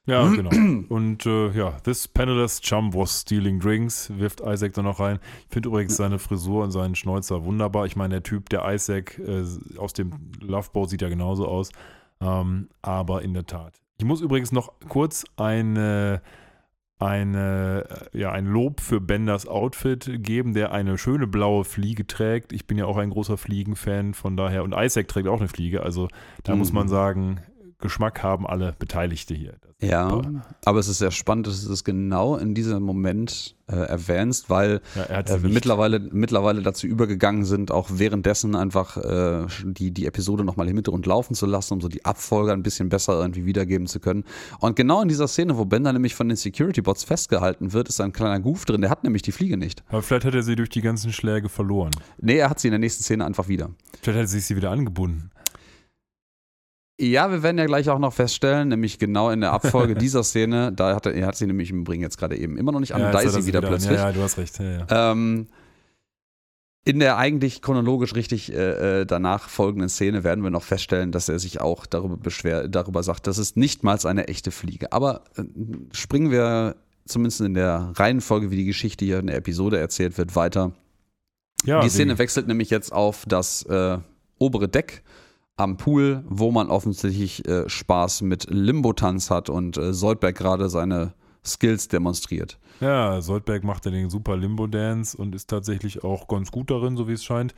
Ja, 0.07 0.27
genau. 0.27 0.49
Und 0.89 1.25
äh, 1.25 1.51
ja, 1.51 1.71
this 1.83 2.07
penniless 2.07 2.59
chum 2.61 2.93
was 2.93 3.21
stealing 3.21 3.59
drinks, 3.59 4.11
wirft 4.15 4.41
Isaac 4.41 4.73
da 4.73 4.81
noch 4.81 4.99
rein. 4.99 5.19
Ich 5.47 5.53
finde 5.53 5.69
übrigens 5.69 5.95
seine 5.95 6.17
Frisur 6.17 6.63
und 6.63 6.71
seinen 6.71 6.95
Schnäuzer 6.95 7.45
wunderbar. 7.45 7.85
Ich 7.85 7.95
meine, 7.95 8.15
der 8.15 8.23
Typ, 8.23 8.49
der 8.49 8.63
Isaac 8.73 9.19
äh, 9.19 9.43
aus 9.77 9.93
dem 9.93 10.11
Loveboat 10.39 10.89
sieht 10.89 11.01
ja 11.01 11.09
genauso 11.09 11.47
aus. 11.47 11.71
Ähm, 12.19 12.69
aber 12.81 13.21
in 13.21 13.33
der 13.33 13.45
Tat. 13.45 13.73
Ich 13.97 14.05
muss 14.05 14.21
übrigens 14.21 14.51
noch 14.51 14.73
kurz 14.89 15.23
eine, 15.37 16.23
eine, 16.97 17.85
äh, 18.13 18.19
ja, 18.19 18.31
ein 18.31 18.47
Lob 18.47 18.79
für 18.79 18.99
Benders 18.99 19.47
Outfit 19.47 20.23
geben, 20.23 20.53
der 20.55 20.71
eine 20.71 20.97
schöne 20.97 21.27
blaue 21.27 21.63
Fliege 21.63 22.07
trägt. 22.07 22.53
Ich 22.53 22.65
bin 22.65 22.79
ja 22.79 22.85
auch 22.85 22.97
ein 22.97 23.11
großer 23.11 23.37
Fliegenfan, 23.37 24.15
von 24.15 24.35
daher. 24.35 24.63
Und 24.63 24.73
Isaac 24.75 25.07
trägt 25.07 25.27
auch 25.27 25.39
eine 25.39 25.49
Fliege. 25.49 25.83
Also 25.83 26.07
da 26.43 26.53
mhm. 26.53 26.59
muss 26.59 26.73
man 26.73 26.87
sagen, 26.87 27.41
Geschmack 27.81 28.23
haben 28.23 28.47
alle 28.47 28.75
Beteiligte 28.77 29.33
hier. 29.33 29.53
Ja, 29.81 30.09
super. 30.11 30.45
aber 30.63 30.79
es 30.79 30.87
ist 30.87 30.99
sehr 30.99 31.09
spannend, 31.09 31.47
dass 31.47 31.65
du 31.65 31.73
es 31.73 31.83
genau 31.83 32.37
in 32.37 32.53
diesem 32.53 32.83
Moment 32.83 33.55
äh, 33.67 33.75
erwähnst, 33.75 34.49
weil 34.49 34.81
ja, 34.95 35.19
äh, 35.21 35.41
wir 35.41 35.49
mittlerweile, 35.49 35.99
mittlerweile 35.99 36.61
dazu 36.61 36.85
übergegangen 36.85 37.45
sind, 37.45 37.71
auch 37.71 37.89
währenddessen 37.91 38.55
einfach 38.55 38.97
äh, 38.97 39.47
die, 39.63 39.91
die 39.91 40.05
Episode 40.05 40.43
nochmal 40.43 40.67
im 40.67 40.75
Hintergrund 40.75 41.07
laufen 41.07 41.33
zu 41.33 41.47
lassen, 41.47 41.73
um 41.73 41.81
so 41.81 41.87
die 41.87 42.05
Abfolge 42.05 42.51
ein 42.53 42.61
bisschen 42.61 42.89
besser 42.89 43.19
irgendwie 43.19 43.45
wiedergeben 43.45 43.87
zu 43.87 43.99
können. 43.99 44.23
Und 44.59 44.75
genau 44.75 45.01
in 45.01 45.07
dieser 45.07 45.27
Szene, 45.27 45.57
wo 45.57 45.65
Bender 45.65 45.93
nämlich 45.93 46.13
von 46.13 46.27
den 46.29 46.37
Security-Bots 46.37 47.03
festgehalten 47.03 47.73
wird, 47.73 47.89
ist 47.89 47.99
ein 48.01 48.13
kleiner 48.13 48.39
Goof 48.39 48.65
drin, 48.65 48.81
der 48.81 48.91
hat 48.91 49.03
nämlich 49.03 49.23
die 49.23 49.31
Fliege 49.31 49.57
nicht. 49.57 49.83
Aber 49.89 50.03
vielleicht 50.03 50.25
hat 50.25 50.35
er 50.35 50.43
sie 50.43 50.55
durch 50.55 50.69
die 50.69 50.81
ganzen 50.81 51.11
Schläge 51.11 51.49
verloren. 51.49 51.91
Nee, 52.19 52.37
er 52.37 52.51
hat 52.51 52.59
sie 52.59 52.67
in 52.67 52.73
der 52.73 52.79
nächsten 52.79 53.03
Szene 53.03 53.25
einfach 53.25 53.47
wieder. 53.47 53.71
Vielleicht 54.01 54.17
hat 54.17 54.25
er 54.25 54.27
sich 54.27 54.45
sie 54.45 54.55
wieder 54.55 54.69
angebunden. 54.69 55.31
Ja, 57.01 57.31
wir 57.31 57.41
werden 57.41 57.57
ja 57.57 57.65
gleich 57.65 57.89
auch 57.89 57.97
noch 57.97 58.13
feststellen, 58.13 58.67
nämlich 58.67 58.99
genau 58.99 59.31
in 59.31 59.41
der 59.41 59.53
Abfolge 59.53 59.95
dieser 59.95 60.23
Szene, 60.23 60.71
da 60.71 60.95
hat 60.95 61.07
er, 61.07 61.25
hat 61.25 61.35
sie 61.35 61.47
nämlich 61.47 61.71
im 61.71 61.81
Übrigen 61.81 62.03
jetzt 62.03 62.19
gerade 62.19 62.37
eben 62.37 62.57
immer 62.57 62.71
noch 62.71 62.79
nicht 62.79 62.93
an, 62.93 63.01
ja, 63.01 63.11
da 63.11 63.21
ist 63.21 63.33
sie 63.33 63.47
wieder, 63.47 63.59
wieder 63.59 63.69
plötzlich. 63.69 63.97
Ja, 63.97 64.09
ja, 64.09 64.11
du 64.11 64.21
hast 64.21 64.37
recht. 64.37 64.59
Ja. 64.59 65.11
Ähm, 65.11 65.47
in 66.83 66.99
der 66.99 67.17
eigentlich 67.17 67.63
chronologisch 67.63 68.13
richtig 68.13 68.53
äh, 68.53 69.01
äh, 69.01 69.05
danach 69.05 69.49
folgenden 69.49 69.89
Szene 69.89 70.23
werden 70.23 70.43
wir 70.43 70.51
noch 70.51 70.63
feststellen, 70.63 71.11
dass 71.11 71.27
er 71.27 71.39
sich 71.39 71.59
auch 71.59 71.87
darüber 71.87 72.17
beschwer, 72.17 72.67
darüber 72.67 73.01
sagt, 73.01 73.25
das 73.25 73.39
ist 73.39 73.57
nicht 73.57 73.83
mal 73.83 73.97
eine 74.05 74.27
echte 74.27 74.51
Fliege. 74.51 74.91
Aber 74.91 75.23
äh, 75.37 75.43
springen 75.93 76.29
wir 76.29 76.75
zumindest 77.05 77.41
in 77.41 77.55
der 77.55 77.93
Reihenfolge, 77.95 78.51
wie 78.51 78.57
die 78.57 78.65
Geschichte 78.65 79.05
hier 79.05 79.19
in 79.19 79.27
der 79.27 79.37
Episode 79.37 79.79
erzählt 79.79 80.17
wird, 80.19 80.35
weiter. 80.35 80.71
Ja, 81.63 81.81
die 81.81 81.89
Szene 81.89 82.17
wechselt 82.19 82.47
nämlich 82.47 82.69
jetzt 82.69 82.91
auf 82.91 83.25
das 83.27 83.63
äh, 83.63 83.97
obere 84.37 84.67
Deck 84.67 85.03
am 85.57 85.77
Pool, 85.77 86.23
wo 86.27 86.51
man 86.51 86.69
offensichtlich 86.69 87.47
äh, 87.47 87.69
Spaß 87.69 88.21
mit 88.21 88.47
Limbo-Tanz 88.49 89.29
hat 89.29 89.49
und 89.49 89.77
äh, 89.77 89.93
Soldberg 89.93 90.35
gerade 90.35 90.69
seine 90.69 91.13
Skills 91.45 91.87
demonstriert. 91.87 92.59
Ja, 92.79 93.21
Soldberg 93.21 93.63
macht 93.63 93.85
ja 93.85 93.91
den 93.91 94.09
super 94.09 94.37
Limbo-Dance 94.37 95.17
und 95.17 95.35
ist 95.35 95.49
tatsächlich 95.49 96.03
auch 96.03 96.27
ganz 96.27 96.51
gut 96.51 96.71
darin, 96.71 96.97
so 96.97 97.07
wie 97.07 97.13
es 97.13 97.23
scheint. 97.23 97.53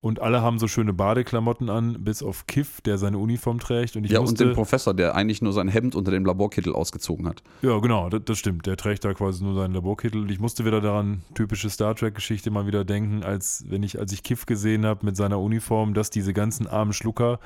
Und 0.00 0.20
alle 0.20 0.42
haben 0.42 0.60
so 0.60 0.68
schöne 0.68 0.92
Badeklamotten 0.92 1.68
an, 1.68 2.04
bis 2.04 2.22
auf 2.22 2.46
Kiff, 2.46 2.80
der 2.82 2.98
seine 2.98 3.18
Uniform 3.18 3.58
trägt. 3.58 3.96
Und 3.96 4.04
ich 4.04 4.12
ja, 4.12 4.20
musste, 4.20 4.44
und 4.44 4.50
den 4.50 4.54
Professor, 4.54 4.94
der 4.94 5.16
eigentlich 5.16 5.42
nur 5.42 5.52
sein 5.52 5.66
Hemd 5.66 5.96
unter 5.96 6.12
dem 6.12 6.24
Laborkittel 6.24 6.72
ausgezogen 6.72 7.26
hat. 7.26 7.42
Ja, 7.62 7.78
genau, 7.80 8.08
das, 8.08 8.22
das, 8.24 8.38
stimmt. 8.38 8.66
Der 8.66 8.76
trägt 8.76 9.04
da 9.04 9.12
quasi 9.12 9.42
nur 9.42 9.54
seinen 9.54 9.74
Laborkittel. 9.74 10.22
Und 10.22 10.30
ich 10.30 10.38
musste 10.38 10.64
wieder 10.64 10.80
daran, 10.80 11.22
typische 11.34 11.68
Star 11.68 11.96
Trek-Geschichte 11.96 12.52
mal 12.52 12.66
wieder 12.66 12.84
denken, 12.84 13.24
als 13.24 13.64
wenn 13.68 13.82
ich, 13.82 13.98
als 13.98 14.12
ich 14.12 14.22
Kiff 14.22 14.46
gesehen 14.46 14.86
habe 14.86 15.04
mit 15.04 15.16
seiner 15.16 15.40
Uniform, 15.40 15.94
dass 15.94 16.10
diese 16.10 16.32
ganzen 16.32 16.68
armen 16.68 16.92
Schlucker 16.92 17.40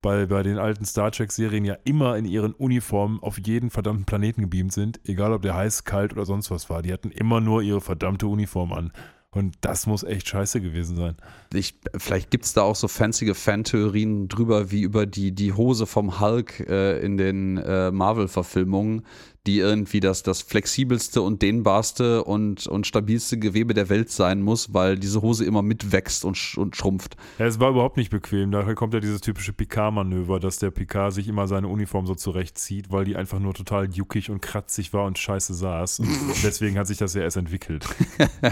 bei, 0.00 0.26
bei 0.26 0.44
den 0.44 0.58
alten 0.58 0.84
Star 0.84 1.10
Trek-Serien 1.10 1.64
ja 1.64 1.76
immer 1.82 2.16
in 2.16 2.24
ihren 2.24 2.52
Uniformen 2.52 3.20
auf 3.20 3.40
jeden 3.44 3.70
verdammten 3.70 4.04
Planeten 4.04 4.42
gebeamt 4.42 4.72
sind, 4.72 5.00
egal 5.04 5.32
ob 5.32 5.42
der 5.42 5.56
heiß, 5.56 5.82
kalt 5.82 6.12
oder 6.12 6.24
sonst 6.24 6.52
was 6.52 6.70
war. 6.70 6.82
Die 6.82 6.92
hatten 6.92 7.10
immer 7.10 7.40
nur 7.40 7.62
ihre 7.62 7.80
verdammte 7.80 8.28
Uniform 8.28 8.72
an. 8.72 8.92
Und 9.30 9.56
das 9.60 9.86
muss 9.86 10.04
echt 10.04 10.26
scheiße 10.28 10.60
gewesen 10.62 10.96
sein. 10.96 11.16
Ich, 11.52 11.78
vielleicht 11.96 12.30
gibt 12.30 12.46
es 12.46 12.54
da 12.54 12.62
auch 12.62 12.76
so 12.76 12.88
fancy 12.88 13.34
Fantheorien 13.34 14.28
drüber, 14.28 14.70
wie 14.70 14.80
über 14.80 15.04
die, 15.04 15.32
die 15.32 15.52
Hose 15.52 15.86
vom 15.86 16.18
Hulk 16.18 16.60
äh, 16.60 16.98
in 17.00 17.18
den 17.18 17.58
äh, 17.58 17.90
Marvel-Verfilmungen, 17.90 19.04
die 19.48 19.60
irgendwie 19.60 20.00
das, 20.00 20.22
das 20.22 20.42
flexibelste 20.42 21.22
und 21.22 21.40
dehnbarste 21.40 22.22
und, 22.22 22.66
und 22.66 22.86
stabilste 22.86 23.38
Gewebe 23.38 23.72
der 23.72 23.88
Welt 23.88 24.10
sein 24.10 24.42
muss, 24.42 24.74
weil 24.74 24.98
diese 24.98 25.22
Hose 25.22 25.46
immer 25.46 25.62
mitwächst 25.62 26.26
und, 26.26 26.36
sch 26.36 26.58
und 26.58 26.76
schrumpft. 26.76 27.16
Ja, 27.38 27.46
es 27.46 27.58
war 27.58 27.70
überhaupt 27.70 27.96
nicht 27.96 28.10
bequem. 28.10 28.50
Daher 28.50 28.74
kommt 28.74 28.92
ja 28.92 29.00
dieses 29.00 29.22
typische 29.22 29.54
Picard-Manöver, 29.54 30.38
dass 30.38 30.58
der 30.58 30.70
Picard 30.70 31.14
sich 31.14 31.28
immer 31.28 31.48
seine 31.48 31.68
Uniform 31.68 32.06
so 32.06 32.14
zurechtzieht, 32.14 32.92
weil 32.92 33.06
die 33.06 33.16
einfach 33.16 33.38
nur 33.38 33.54
total 33.54 33.88
juckig 33.90 34.28
und 34.28 34.42
kratzig 34.42 34.92
war 34.92 35.06
und 35.06 35.16
scheiße 35.18 35.54
saß. 35.54 36.00
Und 36.00 36.08
deswegen 36.42 36.76
hat 36.76 36.86
sich 36.86 36.98
das 36.98 37.14
ja 37.14 37.22
erst 37.22 37.38
entwickelt. 37.38 37.86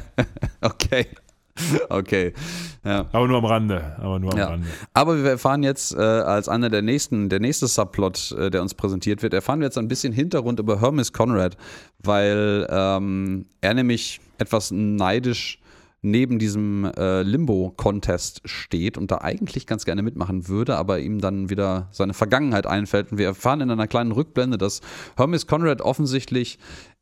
okay. 0.62 1.08
Okay. 1.88 2.32
Ja. 2.84 3.06
Aber 3.12 3.26
nur 3.26 3.38
am 3.38 3.44
Rande. 3.44 3.96
Aber 3.98 4.18
nur 4.18 4.32
am 4.32 4.38
ja. 4.38 4.46
Rande. 4.48 4.66
Aber 4.92 5.22
wir 5.22 5.30
erfahren 5.30 5.62
jetzt 5.62 5.94
äh, 5.94 5.98
als 5.98 6.48
einer 6.48 6.68
der 6.68 6.82
nächsten, 6.82 7.28
der 7.28 7.40
nächste 7.40 7.66
Subplot, 7.66 8.32
äh, 8.32 8.50
der 8.50 8.62
uns 8.62 8.74
präsentiert 8.74 9.22
wird, 9.22 9.34
erfahren 9.34 9.60
wir 9.60 9.66
jetzt 9.66 9.78
ein 9.78 9.88
bisschen 9.88 10.12
Hintergrund 10.12 10.60
über 10.60 10.80
Hermes 10.80 11.12
Conrad, 11.12 11.56
weil 12.02 12.66
ähm, 12.70 13.46
er 13.60 13.74
nämlich 13.74 14.20
etwas 14.38 14.70
neidisch 14.70 15.60
neben 16.02 16.38
diesem 16.38 16.84
äh, 16.96 17.22
Limbo-Contest 17.22 18.42
steht 18.44 18.96
und 18.96 19.10
da 19.10 19.18
eigentlich 19.22 19.66
ganz 19.66 19.84
gerne 19.84 20.02
mitmachen 20.02 20.46
würde, 20.46 20.76
aber 20.76 21.00
ihm 21.00 21.20
dann 21.20 21.50
wieder 21.50 21.88
seine 21.90 22.14
Vergangenheit 22.14 22.66
einfällt. 22.66 23.10
Und 23.10 23.18
wir 23.18 23.26
erfahren 23.26 23.60
in 23.60 23.70
einer 23.70 23.88
kleinen 23.88 24.12
Rückblende, 24.12 24.56
dass 24.58 24.82
Hermes 25.16 25.46
Conrad 25.46 25.80
offensichtlich 25.80 26.58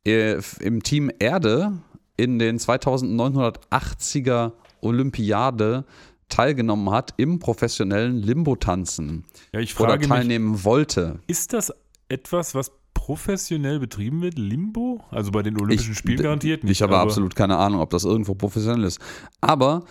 äh, 0.07 0.41
im 0.61 0.83
Team 0.83 1.11
Erde 1.19 1.73
in 2.17 2.39
den 2.39 2.59
2980er 2.59 4.53
Olympiade 4.81 5.85
teilgenommen 6.29 6.91
hat 6.91 7.15
im 7.17 7.39
professionellen 7.39 8.17
Limbo-Tanzen. 8.17 9.25
Ja, 9.53 9.61
ich 9.61 9.75
frage 9.75 10.05
oder 10.05 10.09
teilnehmen 10.09 10.53
mich, 10.53 10.65
wollte. 10.65 11.21
Ist 11.27 11.53
das 11.53 11.73
etwas, 12.09 12.55
was 12.55 12.73
professionell 12.95 13.79
betrieben 13.79 14.23
wird? 14.23 14.39
Limbo? 14.39 15.05
Also 15.11 15.31
bei 15.31 15.43
den 15.43 15.61
Olympischen 15.61 15.93
ich, 15.93 15.99
Spielen 15.99 16.23
garantiert 16.23 16.65
nicht. 16.65 16.73
Ich 16.73 16.83
habe 16.83 16.99
absolut 16.99 17.35
keine 17.35 17.57
Ahnung, 17.57 17.81
ob 17.81 17.91
das 17.91 18.05
irgendwo 18.05 18.35
professionell 18.35 18.85
ist. 18.85 19.01
Aber 19.41 19.85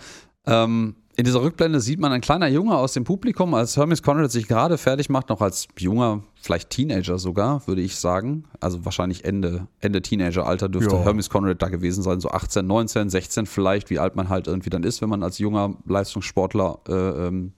ähm, 0.46 0.96
in 1.16 1.24
dieser 1.24 1.42
Rückblende 1.42 1.80
sieht 1.80 2.00
man 2.00 2.12
ein 2.12 2.20
kleiner 2.20 2.48
Junge 2.48 2.76
aus 2.76 2.92
dem 2.92 3.04
Publikum, 3.04 3.54
als 3.54 3.76
Hermes 3.76 4.02
Conrad 4.02 4.32
sich 4.32 4.48
gerade 4.48 4.78
fertig 4.78 5.08
macht, 5.08 5.28
noch 5.28 5.40
als 5.40 5.68
junger, 5.78 6.24
vielleicht 6.40 6.70
Teenager 6.70 7.18
sogar, 7.18 7.66
würde 7.68 7.82
ich 7.82 7.96
sagen. 7.96 8.44
Also 8.60 8.84
wahrscheinlich 8.84 9.24
Ende, 9.24 9.68
Ende 9.80 10.02
Teenageralter 10.02 10.68
dürfte 10.68 10.96
ja. 10.96 11.02
Hermes 11.02 11.30
Conrad 11.30 11.62
da 11.62 11.68
gewesen 11.68 12.02
sein, 12.02 12.20
so 12.20 12.30
18, 12.30 12.66
19, 12.66 13.10
16 13.10 13.46
vielleicht, 13.46 13.90
wie 13.90 14.00
alt 14.00 14.16
man 14.16 14.28
halt 14.28 14.48
irgendwie 14.48 14.70
dann 14.70 14.82
ist, 14.82 15.02
wenn 15.02 15.08
man 15.08 15.22
als 15.22 15.38
junger 15.38 15.76
Leistungssportler 15.86 16.80
äh, 16.88 16.92
ähm, 17.28 17.52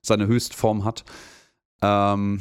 seine 0.00 0.28
Höchstform 0.28 0.84
hat. 0.84 1.04
Ähm, 1.82 2.40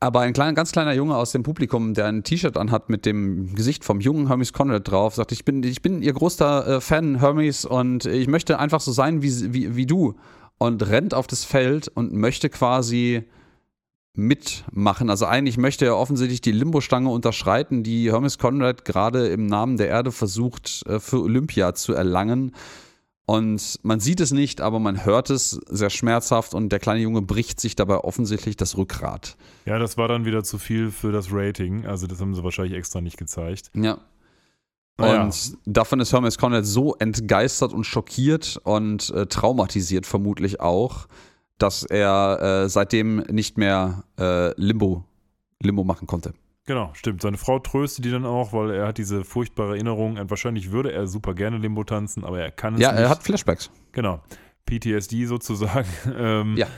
aber 0.00 0.20
ein 0.20 0.32
kleiner, 0.32 0.54
ganz 0.54 0.72
kleiner 0.72 0.94
Junge 0.94 1.14
aus 1.14 1.32
dem 1.32 1.42
Publikum, 1.42 1.92
der 1.92 2.06
ein 2.06 2.24
T-Shirt 2.24 2.56
anhat 2.56 2.88
mit 2.88 3.04
dem 3.04 3.54
Gesicht 3.54 3.84
vom 3.84 4.00
jungen 4.00 4.28
Hermes 4.28 4.54
Conrad 4.54 4.90
drauf, 4.90 5.14
sagt, 5.14 5.30
ich 5.30 5.44
bin, 5.44 5.62
ich 5.62 5.82
bin 5.82 6.02
ihr 6.02 6.14
großer 6.14 6.66
äh, 6.66 6.80
Fan, 6.80 7.20
Hermes, 7.20 7.66
und 7.66 8.06
ich 8.06 8.26
möchte 8.26 8.58
einfach 8.58 8.80
so 8.80 8.92
sein 8.92 9.22
wie, 9.22 9.52
wie, 9.52 9.76
wie 9.76 9.86
du. 9.86 10.14
Und 10.56 10.88
rennt 10.88 11.14
auf 11.14 11.26
das 11.26 11.44
Feld 11.44 11.88
und 11.88 12.12
möchte 12.12 12.48
quasi 12.48 13.24
mitmachen. 14.14 15.10
Also 15.10 15.26
eigentlich 15.26 15.58
möchte 15.58 15.84
er 15.84 15.96
offensichtlich 15.96 16.40
die 16.40 16.52
Limbo-Stange 16.52 17.10
unterschreiten, 17.10 17.82
die 17.82 18.10
Hermes 18.10 18.38
Conrad 18.38 18.84
gerade 18.84 19.28
im 19.28 19.46
Namen 19.46 19.76
der 19.76 19.88
Erde 19.88 20.12
versucht, 20.12 20.82
äh, 20.86 20.98
für 20.98 21.20
Olympia 21.20 21.74
zu 21.74 21.92
erlangen. 21.92 22.52
Und 23.30 23.78
man 23.84 24.00
sieht 24.00 24.18
es 24.18 24.32
nicht, 24.32 24.60
aber 24.60 24.80
man 24.80 25.04
hört 25.04 25.30
es 25.30 25.50
sehr 25.68 25.88
schmerzhaft 25.88 26.52
und 26.52 26.70
der 26.70 26.80
kleine 26.80 26.98
Junge 26.98 27.22
bricht 27.22 27.60
sich 27.60 27.76
dabei 27.76 27.98
offensichtlich 27.98 28.56
das 28.56 28.76
Rückgrat. 28.76 29.36
Ja, 29.66 29.78
das 29.78 29.96
war 29.96 30.08
dann 30.08 30.24
wieder 30.24 30.42
zu 30.42 30.58
viel 30.58 30.90
für 30.90 31.12
das 31.12 31.28
Rating. 31.30 31.86
Also 31.86 32.08
das 32.08 32.20
haben 32.20 32.34
sie 32.34 32.42
wahrscheinlich 32.42 32.76
extra 32.76 33.00
nicht 33.00 33.18
gezeigt. 33.18 33.70
Ja. 33.76 33.98
Naja. 34.98 35.22
Und 35.22 35.58
davon 35.64 36.00
ist 36.00 36.12
Hermes 36.12 36.38
Conrad 36.38 36.66
so 36.66 36.96
entgeistert 36.96 37.72
und 37.72 37.84
schockiert 37.84 38.60
und 38.64 39.10
äh, 39.10 39.26
traumatisiert 39.26 40.06
vermutlich 40.06 40.60
auch, 40.60 41.06
dass 41.56 41.84
er 41.84 42.64
äh, 42.64 42.68
seitdem 42.68 43.18
nicht 43.30 43.56
mehr 43.56 44.02
äh, 44.18 44.60
Limbo, 44.60 45.04
Limbo 45.62 45.84
machen 45.84 46.08
konnte. 46.08 46.34
Genau, 46.70 46.92
stimmt. 46.94 47.20
Seine 47.20 47.36
Frau 47.36 47.58
tröstet 47.58 48.04
die 48.04 48.12
dann 48.12 48.24
auch, 48.24 48.52
weil 48.52 48.70
er 48.70 48.86
hat 48.86 48.98
diese 48.98 49.24
furchtbare 49.24 49.72
Erinnerung. 49.72 50.18
Und 50.18 50.30
wahrscheinlich 50.30 50.70
würde 50.70 50.92
er 50.92 51.08
super 51.08 51.34
gerne 51.34 51.58
Limbo 51.58 51.82
tanzen, 51.82 52.22
aber 52.22 52.40
er 52.40 52.52
kann 52.52 52.74
es 52.74 52.80
ja, 52.80 52.92
nicht. 52.92 53.00
Ja, 53.00 53.06
er 53.06 53.10
hat 53.10 53.24
Flashbacks. 53.24 53.72
Genau. 53.90 54.22
PTSD 54.66 55.24
sozusagen. 55.24 55.88
ähm, 56.16 56.56
ja. 56.56 56.68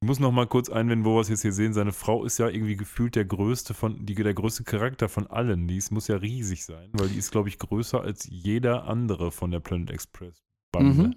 Ich 0.00 0.08
muss 0.08 0.18
noch 0.18 0.32
mal 0.32 0.46
kurz 0.46 0.70
einwenden, 0.70 1.04
wo 1.04 1.16
wir 1.16 1.20
es 1.20 1.28
jetzt 1.28 1.42
hier 1.42 1.52
sehen. 1.52 1.74
Seine 1.74 1.92
Frau 1.92 2.24
ist 2.24 2.38
ja 2.38 2.48
irgendwie 2.48 2.74
gefühlt 2.74 3.14
der 3.14 3.26
größte 3.26 3.74
von, 3.74 4.06
die, 4.06 4.14
der 4.14 4.32
größte 4.32 4.64
Charakter 4.64 5.10
von 5.10 5.26
allen. 5.26 5.68
Die 5.68 5.82
muss 5.90 6.08
ja 6.08 6.16
riesig 6.16 6.64
sein, 6.64 6.88
weil 6.94 7.08
die 7.08 7.18
ist, 7.18 7.32
glaube 7.32 7.50
ich, 7.50 7.58
größer 7.58 8.00
als 8.00 8.26
jeder 8.30 8.84
andere 8.84 9.30
von 9.30 9.50
der 9.50 9.60
Planet 9.60 9.90
Express 9.90 10.42
Bande. 10.72 11.02
Mhm. 11.08 11.16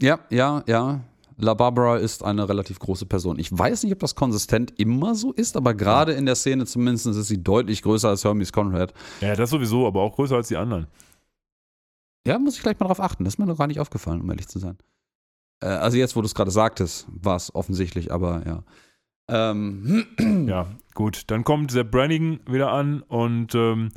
Ja, 0.00 0.20
ja, 0.30 0.64
ja. 0.66 1.04
La 1.36 1.54
Barbara 1.54 1.96
ist 1.96 2.22
eine 2.22 2.48
relativ 2.48 2.78
große 2.78 3.06
Person. 3.06 3.38
Ich 3.38 3.56
weiß 3.56 3.82
nicht, 3.82 3.92
ob 3.92 3.98
das 3.98 4.14
konsistent 4.14 4.78
immer 4.78 5.14
so 5.14 5.32
ist, 5.32 5.56
aber 5.56 5.74
gerade 5.74 6.12
in 6.12 6.26
der 6.26 6.36
Szene 6.36 6.66
zumindest 6.66 7.06
ist 7.06 7.26
sie 7.26 7.42
deutlich 7.42 7.82
größer 7.82 8.08
als 8.08 8.24
Hermes 8.24 8.52
Conrad. 8.52 8.94
Ja, 9.20 9.34
das 9.34 9.50
sowieso, 9.50 9.86
aber 9.86 10.02
auch 10.02 10.14
größer 10.14 10.36
als 10.36 10.48
die 10.48 10.56
anderen. 10.56 10.86
Ja, 12.26 12.38
muss 12.38 12.56
ich 12.56 12.62
gleich 12.62 12.78
mal 12.78 12.86
drauf 12.86 13.00
achten. 13.00 13.24
Das 13.24 13.34
ist 13.34 13.38
mir 13.38 13.46
noch 13.46 13.58
gar 13.58 13.66
nicht 13.66 13.80
aufgefallen, 13.80 14.20
um 14.20 14.30
ehrlich 14.30 14.48
zu 14.48 14.58
sein. 14.58 14.78
Äh, 15.60 15.66
also 15.66 15.96
jetzt, 15.96 16.16
wo 16.16 16.20
du 16.20 16.26
es 16.26 16.34
gerade 16.34 16.50
sagtest, 16.50 17.06
war 17.08 17.36
es 17.36 17.54
offensichtlich, 17.54 18.12
aber 18.12 18.42
ja. 18.46 18.62
Ähm. 19.28 20.06
Ja, 20.48 20.66
gut. 20.94 21.30
Dann 21.30 21.42
kommt 21.42 21.70
Sepp 21.70 21.90
Brannigan 21.90 22.40
wieder 22.46 22.70
an 22.70 23.02
und 23.02 23.54
ähm, 23.54 23.90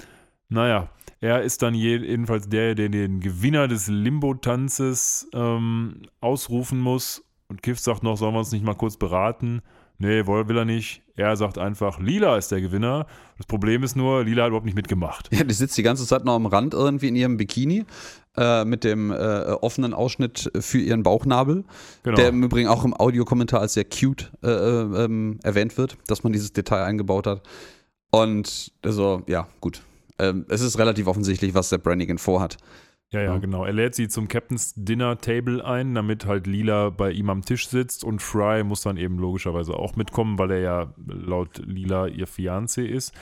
naja, 0.49 0.89
er 1.19 1.41
ist 1.43 1.61
dann 1.61 1.73
jedenfalls 1.73 2.47
der, 2.47 2.73
der 2.73 2.89
den 2.89 3.19
Gewinner 3.19 3.67
des 3.67 3.87
Limbo-Tanzes 3.87 5.29
ähm, 5.33 6.03
ausrufen 6.21 6.79
muss 6.79 7.26
und 7.49 7.61
Kiff 7.61 7.79
sagt 7.79 8.03
noch, 8.03 8.17
sollen 8.17 8.33
wir 8.33 8.39
uns 8.39 8.51
nicht 8.51 8.65
mal 8.65 8.75
kurz 8.75 8.97
beraten? 8.97 9.61
Nee, 9.99 10.27
will, 10.27 10.47
will 10.47 10.57
er 10.57 10.65
nicht. 10.65 11.01
Er 11.15 11.35
sagt 11.35 11.57
einfach, 11.57 11.99
Lila 11.99 12.37
ist 12.37 12.51
der 12.51 12.61
Gewinner. 12.61 13.07
Das 13.37 13.47
Problem 13.47 13.81
ist 13.81 13.95
nur, 13.95 14.23
Lila 14.23 14.43
hat 14.43 14.49
überhaupt 14.49 14.65
nicht 14.65 14.75
mitgemacht. 14.75 15.29
Ja, 15.33 15.43
die 15.43 15.53
sitzt 15.53 15.77
die 15.77 15.83
ganze 15.83 16.05
Zeit 16.05 16.23
noch 16.23 16.35
am 16.35 16.45
Rand 16.45 16.73
irgendwie 16.75 17.07
in 17.07 17.15
ihrem 17.15 17.37
Bikini 17.37 17.85
äh, 18.35 18.63
mit 18.63 18.83
dem 18.83 19.11
äh, 19.11 19.15
offenen 19.15 19.93
Ausschnitt 19.95 20.51
für 20.59 20.77
ihren 20.77 21.01
Bauchnabel, 21.01 21.63
genau. 22.03 22.15
der 22.15 22.29
im 22.29 22.43
Übrigen 22.43 22.67
auch 22.67 22.85
im 22.85 22.93
Audiokommentar 22.93 23.61
als 23.61 23.73
sehr 23.73 23.85
cute 23.85 24.31
äh 24.43 24.49
ähm, 24.49 25.39
erwähnt 25.41 25.77
wird, 25.77 25.97
dass 26.07 26.23
man 26.23 26.33
dieses 26.33 26.53
Detail 26.53 26.83
eingebaut 26.83 27.25
hat. 27.25 27.41
Und 28.11 28.71
also, 28.83 29.23
ja, 29.27 29.47
gut. 29.61 29.81
Ähm, 30.19 30.45
es 30.49 30.61
ist 30.61 30.77
relativ 30.77 31.07
offensichtlich, 31.07 31.53
was 31.53 31.69
der 31.69 31.77
Brannigan 31.79 32.17
vorhat. 32.17 32.57
Ja, 33.13 33.21
ja, 33.21 33.37
genau. 33.37 33.63
Er 33.63 33.71
lädt 33.71 33.95
sie 33.95 34.09
zum 34.09 34.27
Captain's 34.27 34.73
Dinner 34.75 35.17
Table 35.17 35.63
ein, 35.63 35.95
damit 35.95 36.25
halt 36.25 36.45
Lila 36.45 36.89
bei 36.89 37.11
ihm 37.11 37.29
am 37.29 37.41
Tisch 37.41 37.69
sitzt 37.69 38.03
und 38.03 38.21
Fry 38.21 38.63
muss 38.63 38.81
dann 38.81 38.97
eben 38.97 39.17
logischerweise 39.17 39.73
auch 39.73 39.95
mitkommen, 39.95 40.37
weil 40.37 40.51
er 40.51 40.59
ja 40.59 40.93
laut 41.05 41.57
Lila 41.65 42.07
ihr 42.07 42.27
Fiancé 42.27 42.83
ist. 42.83 43.13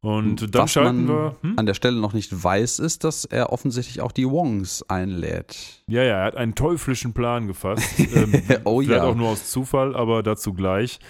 Und 0.00 0.54
dann 0.54 0.62
Was 0.62 0.72
schalten 0.72 1.06
man 1.06 1.16
wir. 1.16 1.36
Hm? 1.42 1.58
An 1.58 1.66
der 1.66 1.74
Stelle 1.74 2.00
noch 2.00 2.12
nicht 2.12 2.44
weiß, 2.44 2.78
ist, 2.78 3.04
dass 3.04 3.24
er 3.24 3.52
offensichtlich 3.52 4.00
auch 4.00 4.12
die 4.12 4.28
Wongs 4.28 4.84
einlädt. 4.88 5.82
Ja, 5.88 6.02
ja, 6.02 6.18
er 6.18 6.24
hat 6.24 6.36
einen 6.36 6.54
teuflischen 6.54 7.14
Plan 7.14 7.46
gefasst. 7.48 7.98
ähm, 8.14 8.32
oh 8.64 8.80
vielleicht 8.80 9.02
ja. 9.02 9.08
auch 9.08 9.16
nur 9.16 9.28
aus 9.28 9.50
Zufall, 9.50 9.96
aber 9.96 10.22
dazu 10.22 10.52
gleich. 10.52 11.00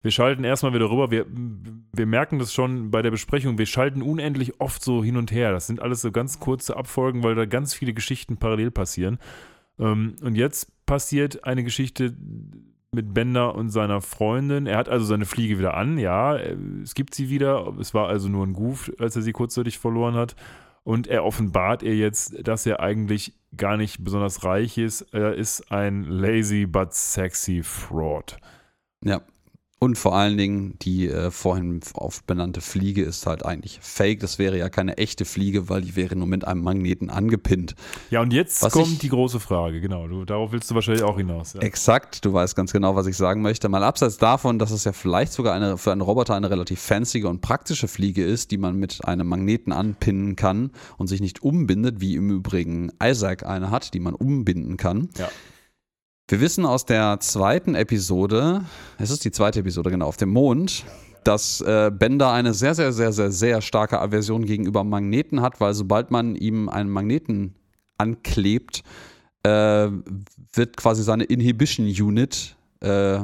Wir 0.00 0.12
schalten 0.12 0.44
erstmal 0.44 0.74
wieder 0.74 0.90
rüber. 0.90 1.10
Wir, 1.10 1.26
wir 1.28 2.06
merken 2.06 2.38
das 2.38 2.52
schon 2.54 2.90
bei 2.90 3.02
der 3.02 3.10
Besprechung. 3.10 3.58
Wir 3.58 3.66
schalten 3.66 4.00
unendlich 4.02 4.60
oft 4.60 4.82
so 4.82 5.02
hin 5.02 5.16
und 5.16 5.32
her. 5.32 5.50
Das 5.50 5.66
sind 5.66 5.82
alles 5.82 6.02
so 6.02 6.12
ganz 6.12 6.38
kurze 6.38 6.76
Abfolgen, 6.76 7.24
weil 7.24 7.34
da 7.34 7.46
ganz 7.46 7.74
viele 7.74 7.94
Geschichten 7.94 8.36
parallel 8.36 8.70
passieren. 8.70 9.18
Ähm, 9.78 10.14
und 10.22 10.36
jetzt 10.36 10.86
passiert 10.86 11.44
eine 11.44 11.64
Geschichte 11.64 12.16
mit 12.92 13.12
Bender 13.12 13.54
und 13.54 13.70
seiner 13.70 14.00
Freundin. 14.00 14.66
Er 14.66 14.78
hat 14.78 14.88
also 14.88 15.04
seine 15.04 15.26
Fliege 15.26 15.58
wieder 15.58 15.74
an, 15.74 15.98
ja. 15.98 16.36
Es 16.36 16.94
gibt 16.94 17.14
sie 17.14 17.28
wieder. 17.28 17.74
Es 17.80 17.92
war 17.92 18.08
also 18.08 18.28
nur 18.28 18.46
ein 18.46 18.52
Goof, 18.52 18.92
als 18.98 19.16
er 19.16 19.22
sie 19.22 19.32
kurzzeitig 19.32 19.78
verloren 19.78 20.14
hat. 20.14 20.36
Und 20.84 21.06
er 21.06 21.24
offenbart 21.24 21.82
ihr 21.82 21.96
jetzt, 21.96 22.46
dass 22.46 22.64
er 22.64 22.80
eigentlich 22.80 23.34
gar 23.56 23.76
nicht 23.76 24.02
besonders 24.04 24.44
reich 24.44 24.78
ist. 24.78 25.02
Er 25.12 25.34
ist 25.34 25.70
ein 25.70 26.04
lazy 26.04 26.66
but 26.66 26.94
sexy 26.94 27.62
Fraud. 27.62 28.38
Ja. 29.04 29.20
Und 29.80 29.96
vor 29.96 30.16
allen 30.16 30.36
Dingen 30.36 30.74
die 30.82 31.06
äh, 31.08 31.30
vorhin 31.30 31.78
auf 31.94 32.24
benannte 32.24 32.60
Fliege 32.60 33.02
ist 33.04 33.26
halt 33.26 33.44
eigentlich 33.46 33.78
fake. 33.80 34.18
Das 34.18 34.40
wäre 34.40 34.58
ja 34.58 34.68
keine 34.68 34.98
echte 34.98 35.24
Fliege, 35.24 35.68
weil 35.68 35.82
die 35.82 35.94
wäre 35.94 36.16
nur 36.16 36.26
mit 36.26 36.44
einem 36.44 36.62
Magneten 36.62 37.10
angepinnt. 37.10 37.76
Ja, 38.10 38.22
und 38.22 38.32
jetzt 38.32 38.60
Was 38.62 38.72
kommt 38.72 38.88
ich- 38.88 38.98
die 38.98 39.08
große 39.08 39.38
Frage. 39.38 39.80
Genau, 39.80 40.08
du, 40.08 40.24
darauf 40.24 40.50
willst 40.50 40.68
du 40.68 40.74
wahrscheinlich 40.74 41.04
auch 41.04 41.16
hinaus. 41.16 41.52
Ja. 41.52 41.60
Exakt, 41.60 42.24
du 42.24 42.32
weißt 42.32 42.56
ganz 42.56 42.72
genau, 42.72 42.96
was 42.96 43.06
ich 43.06 43.16
sagen 43.16 43.40
möchte. 43.40 43.68
Mal 43.68 43.84
abseits 43.84 44.18
davon, 44.18 44.58
dass 44.58 44.72
es 44.72 44.82
ja 44.82 44.92
vielleicht 44.92 45.32
sogar 45.32 45.54
eine, 45.54 45.78
für 45.78 45.92
einen 45.92 46.00
Roboter 46.00 46.34
eine 46.34 46.50
relativ 46.50 46.80
fancy 46.80 47.22
und 47.22 47.40
praktische 47.40 47.86
Fliege 47.86 48.24
ist, 48.24 48.50
die 48.50 48.58
man 48.58 48.74
mit 48.76 49.04
einem 49.04 49.28
Magneten 49.28 49.72
anpinnen 49.72 50.34
kann 50.34 50.72
und 50.96 51.06
sich 51.06 51.20
nicht 51.20 51.44
umbindet, 51.44 52.00
wie 52.00 52.16
im 52.16 52.30
Übrigen 52.30 52.90
Isaac 53.00 53.46
eine 53.46 53.70
hat, 53.70 53.94
die 53.94 54.00
man 54.00 54.16
umbinden 54.16 54.76
kann. 54.76 55.08
Ja. 55.18 55.28
Wir 56.30 56.40
wissen 56.42 56.66
aus 56.66 56.84
der 56.84 57.20
zweiten 57.20 57.74
Episode, 57.74 58.62
es 58.98 59.08
ist 59.08 59.24
die 59.24 59.30
zweite 59.30 59.60
Episode, 59.60 59.88
genau, 59.88 60.08
auf 60.08 60.18
dem 60.18 60.28
Mond, 60.28 60.84
dass 61.24 61.62
äh, 61.62 61.90
Bender 61.90 62.30
eine 62.30 62.52
sehr, 62.52 62.74
sehr, 62.74 62.92
sehr, 62.92 63.12
sehr, 63.12 63.32
sehr 63.32 63.62
starke 63.62 63.98
Aversion 63.98 64.44
gegenüber 64.44 64.84
Magneten 64.84 65.40
hat, 65.40 65.58
weil 65.58 65.72
sobald 65.72 66.10
man 66.10 66.36
ihm 66.36 66.68
einen 66.68 66.90
Magneten 66.90 67.54
anklebt, 67.96 68.82
äh, 69.42 69.88
wird 70.52 70.76
quasi 70.76 71.02
seine 71.02 71.24
Inhibition 71.24 71.86
Unit 71.86 72.56
äh, 72.80 73.20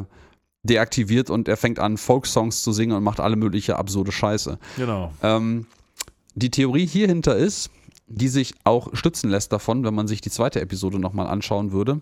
deaktiviert 0.63 1.29
und 1.29 1.47
er 1.47 1.59
fängt 1.59 1.81
an, 1.81 1.99
Folksongs 1.99 2.63
zu 2.63 2.73
singen 2.73 2.97
und 2.97 3.03
macht 3.03 3.21
alle 3.21 3.37
mögliche 3.37 3.77
absurde 3.77 4.13
Scheiße. 4.13 4.59
Genau. 4.79 5.13
Ähm, 5.23 5.67
die 6.35 6.51
Theorie 6.51 6.87
hierhinter 6.87 7.37
ist, 7.37 7.69
die 8.07 8.29
sich 8.29 8.55
auch 8.65 8.97
stützen 8.97 9.29
lässt 9.29 9.53
davon, 9.53 9.85
wenn 9.85 9.95
man 9.95 10.09
sich 10.09 10.23
die 10.23 10.31
zweite 10.31 10.63
Episode 10.63 10.99
nochmal 10.99 11.27
anschauen 11.27 11.73
würde. 11.73 12.01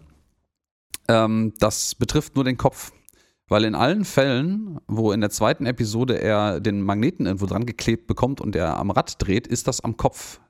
Ähm, 1.08 1.52
das 1.58 1.94
betrifft 1.94 2.34
nur 2.36 2.44
den 2.44 2.56
Kopf. 2.56 2.92
Weil 3.48 3.64
in 3.64 3.74
allen 3.74 4.04
Fällen, 4.04 4.78
wo 4.86 5.12
in 5.12 5.20
der 5.20 5.28
zweiten 5.30 5.66
Episode 5.66 6.18
er 6.20 6.58
den 6.60 6.80
Magneten 6.80 7.26
irgendwo 7.26 7.46
dran 7.46 7.66
geklebt 7.66 8.06
bekommt 8.06 8.40
und 8.40 8.56
er 8.56 8.78
am 8.78 8.90
Rad 8.90 9.16
dreht, 9.20 9.46
ist 9.46 9.68
das 9.68 9.80
am 9.82 9.96
Kopf. 9.96 10.40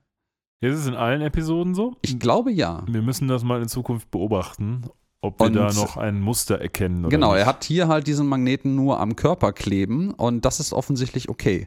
Ist 0.60 0.78
es 0.78 0.86
in 0.86 0.94
allen 0.94 1.20
Episoden 1.22 1.74
so? 1.74 1.96
Ich 2.02 2.20
glaube 2.20 2.52
ja. 2.52 2.84
Wir 2.88 3.02
müssen 3.02 3.26
das 3.26 3.42
mal 3.42 3.60
in 3.60 3.66
Zukunft 3.68 4.10
beobachten, 4.12 4.82
ob 5.20 5.40
wir 5.40 5.46
Und- 5.46 5.54
da 5.54 5.72
noch 5.72 5.96
ein 5.96 6.20
Muster 6.20 6.60
erkennen. 6.60 7.00
Oder 7.00 7.08
Genau, 7.08 7.32
nicht. 7.32 7.40
er 7.40 7.46
hat 7.46 7.64
hier 7.64 7.88
halt 7.88 8.06
diesen 8.06 8.28
Magneten 8.28 8.76
nur 8.76 9.00
am 9.00 9.16
Körper 9.16 9.52
kleben 9.52 10.12
und 10.14 10.44
das 10.44 10.60
ist 10.60 10.72
offensichtlich 10.72 11.28
okay. 11.28 11.66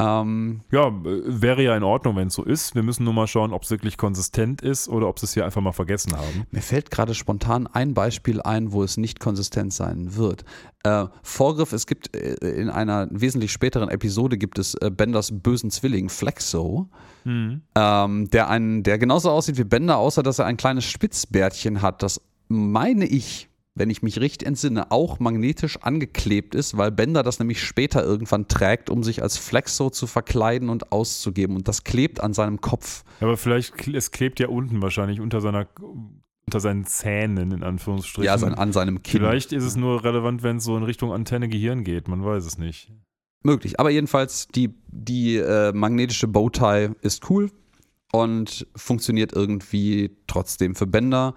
Ähm, 0.00 0.60
Ja, 0.70 0.88
äh, 0.88 0.92
wäre 1.04 1.62
ja 1.62 1.76
in 1.76 1.82
Ordnung, 1.82 2.16
wenn 2.16 2.28
es 2.28 2.34
so 2.34 2.42
ist. 2.44 2.74
Wir 2.74 2.82
müssen 2.82 3.04
nur 3.04 3.12
mal 3.12 3.26
schauen, 3.26 3.52
ob 3.52 3.62
es 3.64 3.70
wirklich 3.70 3.98
konsistent 3.98 4.62
ist 4.62 4.88
oder 4.88 5.08
ob 5.08 5.18
sie 5.18 5.26
es 5.26 5.34
hier 5.34 5.44
einfach 5.44 5.60
mal 5.60 5.72
vergessen 5.72 6.16
haben. 6.16 6.46
Mir 6.50 6.62
fällt 6.62 6.90
gerade 6.90 7.14
spontan 7.14 7.66
ein 7.66 7.92
Beispiel 7.92 8.40
ein, 8.40 8.72
wo 8.72 8.82
es 8.82 8.96
nicht 8.96 9.20
konsistent 9.20 9.74
sein 9.74 10.16
wird. 10.16 10.44
Äh, 10.84 11.06
Vorgriff, 11.22 11.72
es 11.72 11.86
gibt 11.86 12.16
äh, 12.16 12.34
in 12.52 12.70
einer 12.70 13.08
wesentlich 13.10 13.52
späteren 13.52 13.90
Episode 13.90 14.38
gibt 14.38 14.58
es 14.58 14.74
äh, 14.76 14.90
Benders 14.90 15.30
bösen 15.32 15.70
Zwilling 15.70 16.08
Flexo, 16.08 16.88
Mhm. 17.24 17.60
ähm, 17.74 18.30
der 18.30 18.48
einen, 18.48 18.82
der 18.82 18.96
genauso 18.98 19.28
aussieht 19.30 19.58
wie 19.58 19.64
Bender, 19.64 19.98
außer 19.98 20.22
dass 20.22 20.38
er 20.38 20.46
ein 20.46 20.56
kleines 20.56 20.86
Spitzbärtchen 20.86 21.82
hat, 21.82 22.02
das 22.02 22.22
meine 22.48 23.04
ich, 23.04 23.49
wenn 23.74 23.90
ich 23.90 24.02
mich 24.02 24.20
richtig 24.20 24.46
entsinne, 24.46 24.90
auch 24.90 25.20
magnetisch 25.20 25.78
angeklebt 25.82 26.54
ist, 26.54 26.76
weil 26.76 26.90
Bender 26.90 27.22
das 27.22 27.38
nämlich 27.38 27.62
später 27.62 28.04
irgendwann 28.04 28.48
trägt, 28.48 28.90
um 28.90 29.02
sich 29.02 29.22
als 29.22 29.36
Flexo 29.36 29.90
zu 29.90 30.06
verkleiden 30.06 30.68
und 30.68 30.92
auszugeben. 30.92 31.56
Und 31.56 31.68
das 31.68 31.84
klebt 31.84 32.20
an 32.20 32.34
seinem 32.34 32.60
Kopf. 32.60 33.04
Aber 33.20 33.36
vielleicht, 33.36 33.86
es 33.88 34.10
klebt 34.10 34.40
ja 34.40 34.48
unten 34.48 34.82
wahrscheinlich 34.82 35.20
unter 35.20 35.40
seiner, 35.40 35.68
unter 36.46 36.60
seinen 36.60 36.84
Zähnen, 36.84 37.52
in 37.52 37.62
Anführungsstrichen. 37.62 38.24
Ja, 38.24 38.38
sein, 38.38 38.54
an 38.54 38.72
seinem 38.72 39.02
Kinn. 39.02 39.20
Vielleicht 39.20 39.52
ist 39.52 39.64
es 39.64 39.76
nur 39.76 40.02
relevant, 40.02 40.42
wenn 40.42 40.56
es 40.56 40.64
so 40.64 40.76
in 40.76 40.82
Richtung 40.82 41.12
Antenne 41.12 41.48
Gehirn 41.48 41.84
geht. 41.84 42.08
Man 42.08 42.24
weiß 42.24 42.44
es 42.44 42.58
nicht. 42.58 42.92
Möglich. 43.42 43.78
Aber 43.80 43.90
jedenfalls, 43.90 44.48
die, 44.48 44.74
die 44.88 45.36
äh, 45.36 45.72
magnetische 45.72 46.28
Bowtie 46.28 46.90
ist 47.00 47.30
cool 47.30 47.50
und 48.12 48.66
funktioniert 48.74 49.32
irgendwie 49.32 50.10
trotzdem 50.26 50.74
für 50.74 50.86
Bender. 50.86 51.34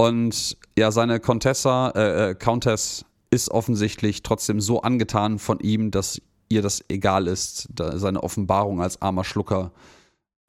Und 0.00 0.56
ja, 0.78 0.92
seine 0.92 1.18
Contessa, 1.18 1.90
äh, 1.90 2.30
äh, 2.30 2.34
Countess 2.34 3.04
ist 3.30 3.50
offensichtlich 3.50 4.22
trotzdem 4.22 4.60
so 4.60 4.82
angetan 4.82 5.40
von 5.40 5.58
ihm, 5.58 5.90
dass 5.90 6.22
ihr 6.48 6.62
das 6.62 6.84
egal 6.88 7.26
ist. 7.26 7.68
Da, 7.74 7.98
seine 7.98 8.22
Offenbarung 8.22 8.80
als 8.80 9.02
armer 9.02 9.24
Schlucker 9.24 9.72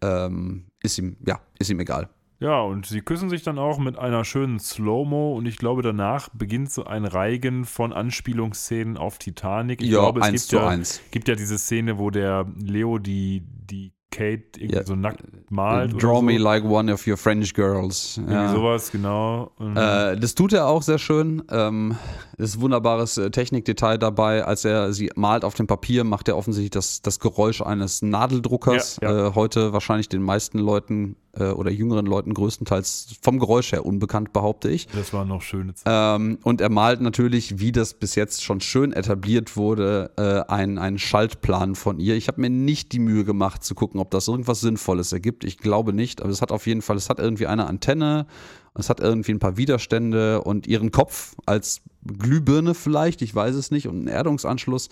ähm, 0.02 0.66
ist 0.84 1.00
ihm, 1.00 1.18
ja, 1.26 1.41
ist 1.58 1.70
ihm 1.72 1.80
egal. 1.80 2.10
Ja, 2.39 2.62
und 2.62 2.86
sie 2.86 3.02
küssen 3.02 3.30
sich 3.30 3.43
dann 3.43 3.58
auch 3.58 3.80
mit 3.80 3.97
einer 3.97 4.24
schönen 4.24 4.60
Slow-Mo 4.60 5.36
und 5.36 5.45
ich 5.45 5.58
glaube, 5.58 5.82
danach 5.82 6.30
beginnt 6.30 6.72
so 6.72 6.86
ein 6.86 7.04
Reigen 7.04 7.66
von 7.66 7.91
Anspielungsszenen 7.91 8.97
auf 8.97 9.18
Titanic. 9.18 9.82
Ich 9.82 9.89
ja, 9.89 10.00
glaube, 10.00 10.22
es 10.22 10.28
eins 10.28 10.41
gibt 10.43 10.50
zu 10.52 10.56
ja, 10.58 10.68
eins. 10.68 11.02
gibt 11.12 11.28
ja 11.28 11.36
diese 11.36 11.58
Szene, 11.58 11.97
wo 11.97 12.12
der 12.12 12.45
Leo 12.56 12.97
die, 12.97 13.43
die 13.45 13.91
Kate 14.12 14.43
irgendwie 14.57 14.76
Ja. 14.76 14.86
so 14.86 14.95
nackt 14.95 15.22
malt. 15.51 15.93
Draw 16.01 16.07
oder 16.10 16.16
so. 16.18 16.22
me 16.24 16.38
like 16.38 16.64
one 16.64 16.91
of 16.91 17.05
your 17.07 17.18
French 17.18 17.53
girls. 17.53 18.18
Irgendwie 18.18 18.34
Ja. 18.34 18.51
sowas, 18.53 18.91
genau. 18.91 19.51
Und 19.57 19.78
Äh, 19.78 20.18
das 20.18 20.34
tut 20.36 20.51
er 20.53 20.68
auch 20.68 20.82
sehr 20.82 20.97
schön. 20.97 21.43
Ähm, 21.51 21.95
ist 22.38 22.55
ein 22.57 22.62
wunderbares 22.62 23.18
äh, 23.18 23.30
Technikdetail 23.30 23.97
dabei. 23.97 24.45
Als 24.45 24.66
er 24.66 24.93
sie 24.93 25.12
malt 25.16 25.43
auf 25.45 25.53
dem 25.53 25.68
Papier, 25.68 26.03
macht 26.03 26.28
er 26.28 26.38
offensichtlich 26.38 26.72
das, 26.72 27.01
das 27.01 27.20
Geräusch 27.20 27.62
eines 27.62 28.01
Nadeldruckers. 28.01 28.99
Ja. 29.01 29.28
Äh, 29.30 29.36
heute 29.36 29.74
wahrscheinlich 29.74 30.10
den 30.10 30.24
meisten 30.24 30.57
Leuten 30.60 31.16
äh, 31.38 31.43
oder 31.49 31.70
jüngeren 31.70 32.07
Leuten 32.07 32.34
größtenteils 32.34 33.18
vom 33.22 33.38
Geräusch 33.38 33.72
her 33.72 33.86
unbekannt, 33.86 34.34
behaupte 34.34 34.70
ich. 34.70 34.88
das 34.88 35.14
waren 35.14 35.28
noch 35.28 35.43
schöne 35.43 35.76
Zeiten. 35.76 36.24
Ähm, 36.24 36.39
und 36.43 36.60
er 36.60 36.70
malt 36.70 37.01
natürlich, 37.01 37.60
wie 37.60 37.72
das 37.72 37.93
bis 37.93 38.16
jetzt 38.16 38.43
schon 38.43 38.62
schön 38.62 38.93
etabliert 38.93 39.55
wurde, 39.55 40.10
äh, 40.18 40.51
einen, 40.51 40.80
einen 40.80 40.97
Schaltplan 40.97 41.76
von 41.76 41.99
ihr. 41.99 42.16
Ich 42.16 42.28
habe 42.30 42.41
mir 42.41 42.49
nicht 42.49 42.93
die 42.93 42.99
Mühe 42.99 43.24
gemacht 43.26 43.64
zu 43.64 43.76
gucken, 43.76 43.99
ob 44.00 44.12
das 44.12 44.28
irgendwas 44.28 44.62
Sinnvolles 44.62 45.12
ergibt. 45.12 45.43
Ich 45.43 45.58
glaube 45.58 45.93
nicht, 45.93 46.22
aber 46.22 46.32
es 46.32 46.41
hat 46.41 46.52
auf 46.52 46.68
jeden 46.68 46.82
Fall, 46.82 46.97
es 46.97 47.10
hat 47.10 47.20
irgendwie 47.20 47.47
eine 47.47 47.68
Antenne, 47.68 48.26
es 48.74 48.89
hat 48.89 49.00
irgendwie 49.00 49.32
ein 49.32 49.39
paar 49.39 49.58
Widerstände 49.58 50.41
und 50.41 50.68
ihren 50.68 50.91
Kopf 50.91 51.36
als 51.45 51.82
Glühbirne 52.06 52.74
vielleicht, 52.74 53.22
ich 53.22 53.34
weiß 53.34 53.56
es 53.56 53.72
nicht, 53.72 53.88
und 53.88 53.97
einen 53.97 54.08
Erdungsanschluss. 54.08 54.89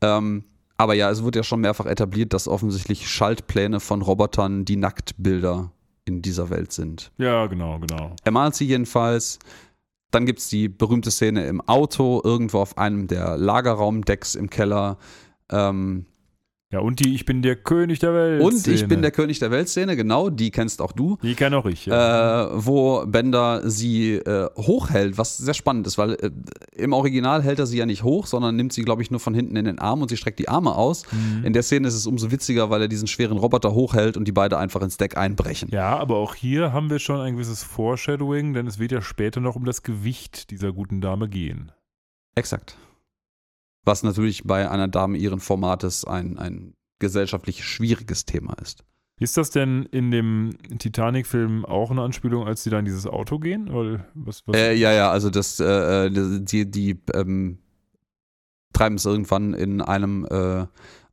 Ähm, 0.00 0.44
aber 0.76 0.94
ja, 0.94 1.10
es 1.10 1.24
wird 1.24 1.36
ja 1.36 1.42
schon 1.42 1.60
mehrfach 1.60 1.86
etabliert, 1.86 2.32
dass 2.32 2.48
offensichtlich 2.48 3.08
Schaltpläne 3.08 3.80
von 3.80 4.02
Robotern 4.02 4.64
die 4.64 4.76
Nacktbilder 4.76 5.72
in 6.04 6.22
dieser 6.22 6.50
Welt 6.50 6.72
sind. 6.72 7.10
Ja, 7.18 7.46
genau, 7.46 7.78
genau. 7.78 8.14
Er 8.22 8.32
malt 8.32 8.54
sie 8.54 8.66
jedenfalls. 8.66 9.38
Dann 10.10 10.24
gibt 10.24 10.38
es 10.38 10.48
die 10.48 10.68
berühmte 10.68 11.10
Szene 11.10 11.46
im 11.46 11.60
Auto, 11.62 12.20
irgendwo 12.22 12.60
auf 12.60 12.78
einem 12.78 13.08
der 13.08 13.36
Lagerraumdecks 13.36 14.34
im 14.34 14.50
Keller. 14.50 14.98
Ähm, 15.50 16.06
Ja, 16.76 16.82
und 16.82 17.00
die 17.00 17.14
Ich 17.14 17.24
bin 17.24 17.40
der 17.40 17.56
König 17.56 18.00
der 18.00 18.12
Welt. 18.12 18.42
und 18.42 18.66
ich 18.68 18.86
bin 18.86 19.00
der 19.00 19.10
König 19.10 19.38
der 19.38 19.50
Welt-Szene, 19.50 19.96
genau, 19.96 20.28
die 20.28 20.50
kennst 20.50 20.82
auch 20.82 20.92
du. 20.92 21.16
Die 21.22 21.34
kann 21.34 21.54
auch 21.54 21.64
ich. 21.64 21.86
Ja. 21.86 22.48
Äh, 22.48 22.50
wo 22.52 23.06
Bender 23.06 23.62
sie 23.70 24.16
äh, 24.16 24.50
hochhält, 24.58 25.16
was 25.16 25.38
sehr 25.38 25.54
spannend 25.54 25.86
ist, 25.86 25.96
weil 25.96 26.12
äh, 26.16 26.30
im 26.76 26.92
Original 26.92 27.42
hält 27.42 27.60
er 27.60 27.66
sie 27.66 27.78
ja 27.78 27.86
nicht 27.86 28.02
hoch, 28.02 28.26
sondern 28.26 28.56
nimmt 28.56 28.74
sie, 28.74 28.82
glaube 28.82 29.00
ich, 29.00 29.10
nur 29.10 29.20
von 29.20 29.32
hinten 29.32 29.56
in 29.56 29.64
den 29.64 29.78
Arm 29.78 30.02
und 30.02 30.10
sie 30.10 30.18
streckt 30.18 30.38
die 30.38 30.50
Arme 30.50 30.74
aus. 30.74 31.04
Mhm. 31.10 31.46
In 31.46 31.54
der 31.54 31.62
Szene 31.62 31.88
ist 31.88 31.94
es 31.94 32.06
umso 32.06 32.30
witziger, 32.30 32.68
weil 32.68 32.82
er 32.82 32.88
diesen 32.88 33.08
schweren 33.08 33.38
Roboter 33.38 33.72
hochhält 33.72 34.18
und 34.18 34.28
die 34.28 34.32
beide 34.32 34.58
einfach 34.58 34.82
ins 34.82 34.98
Deck 34.98 35.16
einbrechen. 35.16 35.70
ja, 35.72 35.96
aber 35.96 36.16
auch 36.16 36.34
hier 36.34 36.74
haben 36.74 36.90
wir 36.90 36.98
schon 36.98 37.20
ein 37.20 37.36
gewisses 37.36 37.62
Foreshadowing, 37.62 38.52
denn 38.52 38.66
es 38.66 38.78
wird 38.78 38.92
ja 38.92 39.00
später 39.00 39.40
noch 39.40 39.56
um 39.56 39.64
das 39.64 39.82
Gewicht 39.82 40.50
dieser 40.50 40.74
guten 40.74 41.00
Dame 41.00 41.30
gehen. 41.30 41.72
Exakt. 42.34 42.76
Was 43.86 44.02
natürlich 44.02 44.44
bei 44.44 44.70
einer 44.70 44.88
Dame 44.88 45.16
ihren 45.16 45.40
Formates 45.40 46.04
ein, 46.04 46.38
ein 46.38 46.74
gesellschaftlich 46.98 47.64
schwieriges 47.64 48.24
Thema 48.24 48.54
ist. 48.60 48.84
Ist 49.18 49.36
das 49.38 49.50
denn 49.50 49.84
in 49.84 50.10
dem 50.10 50.58
Titanic-Film 50.78 51.64
auch 51.64 51.90
eine 51.90 52.02
Anspielung, 52.02 52.46
als 52.46 52.64
sie 52.64 52.70
da 52.70 52.78
in 52.78 52.84
dieses 52.84 53.06
Auto 53.06 53.38
gehen? 53.38 53.70
Oder 53.70 54.04
was, 54.14 54.42
was? 54.46 54.56
Äh, 54.56 54.74
ja, 54.74 54.92
ja, 54.92 55.10
also 55.10 55.30
das, 55.30 55.58
äh, 55.58 56.06
äh, 56.06 56.10
die, 56.42 56.70
die 56.70 57.00
ähm, 57.14 57.58
treiben 58.74 58.96
es 58.96 59.06
irgendwann 59.06 59.54
in 59.54 59.80
einem 59.80 60.26
äh, 60.26 60.66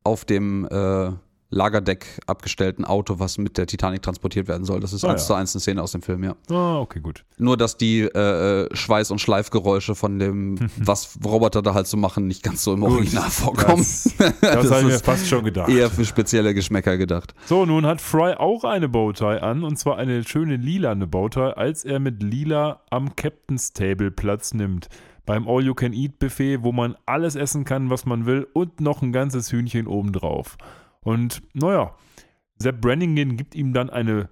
auf 0.04 0.26
dem 0.26 0.66
äh, 0.66 1.12
Lagerdeck 1.54 2.20
abgestellten 2.28 2.84
Auto, 2.86 3.20
was 3.20 3.38
mit 3.38 3.58
der 3.58 3.68
Titanic 3.68 4.02
transportiert 4.02 4.48
werden 4.48 4.66
soll. 4.66 4.80
Das 4.80 4.92
ist 4.94 5.06
Ah, 5.06 5.12
eins 5.12 5.22
ja. 5.24 5.28
zu 5.28 5.34
eins 5.36 5.56
eine 5.56 5.62
Szene 5.62 5.82
aus 5.82 5.92
dem 5.92 6.02
Film, 6.02 6.24
ja. 6.24 6.36
ah, 6.50 6.80
okay, 6.80 7.00
gut. 7.00 7.24
Nur, 7.38 7.58
dass 7.58 7.78
die 7.78 8.02
äh, 8.02 8.68
Schweiß- 8.76 9.12
und 9.12 9.20
Schleifgeräusche 9.20 9.96
von 9.96 10.20
dem, 10.20 10.58
was 10.78 11.18
Roboter 11.24 11.62
da 11.62 11.74
halt 11.74 11.88
so 11.88 11.98
machen, 11.98 12.28
nicht 12.28 12.44
ganz 12.44 12.64
so 12.64 12.74
im 12.74 12.84
Original 12.84 13.30
vorkommen. 13.30 13.78
Das, 13.78 14.14
das, 14.42 14.72
habe 14.72 14.80
ich 14.82 14.86
mir 14.88 15.00
fast 15.00 15.28
schon 15.28 15.44
gedacht. 15.44 15.70
eher 15.70 15.90
für 15.90 16.06
spezielle 16.06 16.54
Geschmäcker 16.54 16.98
gedacht. 16.98 17.34
So, 17.46 17.66
nun 17.66 17.86
hat 17.86 18.02
Fry 18.02 18.34
auch 18.34 18.64
eine 18.64 18.90
Bowtie 18.90 19.24
an, 19.42 19.64
und 19.64 19.78
zwar 19.78 19.98
eine 19.98 20.24
schöne 20.24 20.58
lilane 20.58 21.08
Bowtie, 21.08 21.56
als 21.56 21.86
er 21.86 22.00
mit 22.00 22.24
Lila 22.24 22.82
am 22.90 23.16
Captain's 23.16 23.74
Table 23.74 24.12
Platz 24.12 24.54
nimmt. 24.54 24.90
Beim 25.26 25.48
All-You-Can-Eat-Buffet, 25.48 26.64
wo 26.64 26.72
man 26.72 26.96
alles 27.06 27.36
essen 27.36 27.64
kann, 27.64 27.90
was 27.90 28.06
man 28.06 28.26
will, 28.26 28.48
und 28.54 28.82
noch 28.82 29.02
ein 29.02 29.14
ganzes 29.14 29.52
Hühnchen 29.52 29.88
obendrauf. 29.88 30.58
Und 31.04 31.42
naja, 31.54 31.96
Sepp 32.58 32.82
Brannigan 32.82 33.38
gibt 33.38 33.56
ihm 33.56 33.74
dann 33.74 33.90
eine 33.90 34.30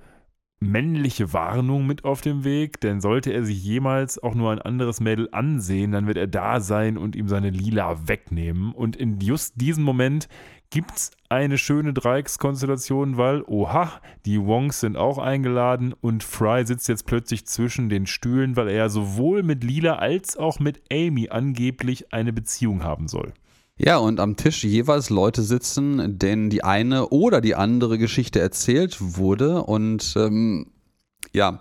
männliche 0.62 1.34
Warnung 1.34 1.88
mit 1.88 2.06
auf 2.06 2.22
dem 2.22 2.44
Weg, 2.44 2.80
denn 2.82 3.02
sollte 3.02 3.34
er 3.34 3.44
sich 3.44 3.64
jemals 3.64 4.22
auch 4.22 4.36
nur 4.36 4.52
ein 4.52 4.62
anderes 4.62 5.00
Mädel 5.00 5.28
ansehen, 5.32 5.92
dann 5.92 6.06
wird 6.06 6.18
er 6.18 6.28
da 6.28 6.60
sein 6.60 6.98
und 6.98 7.16
ihm 7.16 7.28
seine 7.28 7.50
Lila 7.50 8.08
wegnehmen. 8.08 8.72
Und 8.72 8.96
in 8.96 9.20
just 9.20 9.60
diesem 9.60 9.84
Moment 9.84 10.30
gibt 10.70 10.92
es 10.96 11.12
eine 11.30 11.58
schöne 11.58 11.94
Dreieckskonstellation, 11.94 13.18
weil, 13.18 13.44
oha, 13.48 13.92
die 14.26 14.40
Wongs 14.40 14.80
sind 14.80 14.98
auch 14.98 15.18
eingeladen 15.18 15.94
und 16.00 16.24
Fry 16.24 16.66
sitzt 16.66 16.88
jetzt 16.88 17.08
plötzlich 17.08 17.48
zwischen 17.48 17.90
den 17.90 18.06
Stühlen, 18.06 18.56
weil 18.56 18.70
er 18.70 18.90
sowohl 18.90 19.42
mit 19.42 19.64
Lila 19.64 19.96
als 19.96 20.38
auch 20.38 20.60
mit 20.60 20.82
Amy 20.92 21.30
angeblich 21.30 22.14
eine 22.14 22.32
Beziehung 22.34 22.84
haben 22.84 23.08
soll. 23.08 23.34
Ja, 23.84 23.98
und 23.98 24.20
am 24.20 24.36
Tisch 24.36 24.64
jeweils 24.64 25.10
Leute 25.10 25.42
sitzen, 25.42 26.20
denen 26.20 26.52
die 26.52 26.64
eine 26.64 27.10
oder 27.10 27.42
die 27.42 27.56
andere 27.56 27.98
Geschichte 27.98 28.40
erzählt 28.40 28.98
wurde. 29.00 29.64
Und 29.64 30.14
ähm, 30.18 30.68
ja, 31.34 31.58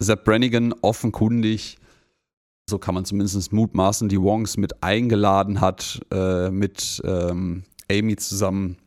Sepp 0.00 0.24
Brannigan 0.24 0.74
offenkundig, 0.82 1.78
so 2.68 2.78
kann 2.78 2.96
man 2.96 3.04
zumindest 3.04 3.52
mutmaßen, 3.52 4.08
die 4.08 4.20
Wongs 4.20 4.56
mit 4.56 4.82
eingeladen 4.82 5.60
hat, 5.60 6.00
äh, 6.12 6.50
mit 6.50 7.00
ähm, 7.04 7.62
Amy 7.88 8.16
zusammen 8.16 8.78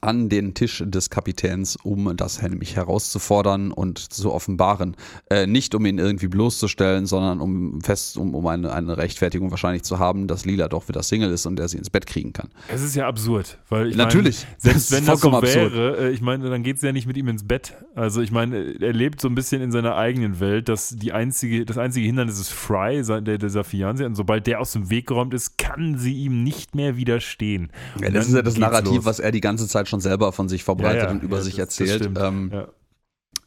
an 0.00 0.28
den 0.28 0.54
Tisch 0.54 0.82
des 0.86 1.10
Kapitäns, 1.10 1.76
um 1.76 2.16
das 2.16 2.40
nämlich 2.42 2.76
herauszufordern 2.76 3.70
und 3.72 3.98
zu 3.98 4.32
offenbaren. 4.32 4.96
Äh, 5.28 5.46
nicht 5.46 5.74
um 5.74 5.84
ihn 5.84 5.98
irgendwie 5.98 6.28
bloßzustellen, 6.28 7.06
sondern 7.06 7.40
um 7.40 7.80
fest, 7.82 8.16
um, 8.16 8.34
um 8.34 8.46
eine, 8.46 8.72
eine 8.72 8.96
Rechtfertigung 8.96 9.50
wahrscheinlich 9.50 9.82
zu 9.82 9.98
haben, 9.98 10.26
dass 10.26 10.44
Lila 10.44 10.68
doch 10.68 10.88
wieder 10.88 11.02
Single 11.02 11.30
ist 11.30 11.46
und 11.46 11.60
er 11.60 11.68
sie 11.68 11.78
ins 11.78 11.90
Bett 11.90 12.06
kriegen 12.06 12.32
kann. 12.32 12.48
Es 12.68 12.82
ist 12.82 12.96
ja 12.96 13.06
absurd, 13.06 13.58
weil 13.68 13.88
ich 13.88 13.96
Natürlich. 13.96 14.44
Meine, 14.44 14.56
selbst 14.58 14.92
wenn 14.92 15.06
das 15.06 15.20
so 15.20 15.32
wäre, 15.32 16.08
äh, 16.08 16.10
ich 16.10 16.20
meine, 16.20 16.48
dann 16.48 16.62
geht 16.62 16.78
sie 16.78 16.86
ja 16.86 16.92
nicht 16.92 17.06
mit 17.06 17.16
ihm 17.16 17.28
ins 17.28 17.46
Bett. 17.46 17.74
Also 17.94 18.22
ich 18.22 18.30
meine, 18.30 18.80
er 18.80 18.92
lebt 18.92 19.20
so 19.20 19.28
ein 19.28 19.34
bisschen 19.34 19.60
in 19.60 19.70
seiner 19.72 19.96
eigenen 19.96 20.40
Welt, 20.40 20.68
dass 20.68 20.90
die 20.90 21.12
einzige, 21.12 21.66
das 21.66 21.76
einzige 21.76 22.06
Hindernis 22.06 22.40
ist 22.40 22.50
Fry, 22.50 23.02
der, 23.02 23.38
dieser 23.38 23.62
Fiancé, 23.62 24.06
und 24.06 24.14
sobald 24.14 24.46
der 24.46 24.60
aus 24.60 24.72
dem 24.72 24.88
Weg 24.90 25.06
geräumt 25.06 25.34
ist, 25.34 25.58
kann 25.58 25.98
sie 25.98 26.14
ihm 26.14 26.42
nicht 26.42 26.74
mehr 26.74 26.96
widerstehen. 26.96 27.70
Ja, 28.00 28.10
das 28.10 28.28
ist 28.28 28.34
ja 28.34 28.42
das 28.42 28.56
Narrativ, 28.56 28.96
los. 28.96 29.04
was 29.04 29.20
er 29.20 29.32
die 29.32 29.40
ganze 29.40 29.68
Zeit 29.68 29.88
schon 29.90 30.00
selber 30.00 30.32
von 30.32 30.48
sich 30.48 30.64
verbreitet 30.64 31.02
ja, 31.02 31.04
ja, 31.04 31.10
und 31.10 31.22
über 31.22 31.42
sich 31.42 31.56
das, 31.56 31.78
erzählt. 31.78 32.16
Das 32.16 32.28
ähm, 32.28 32.66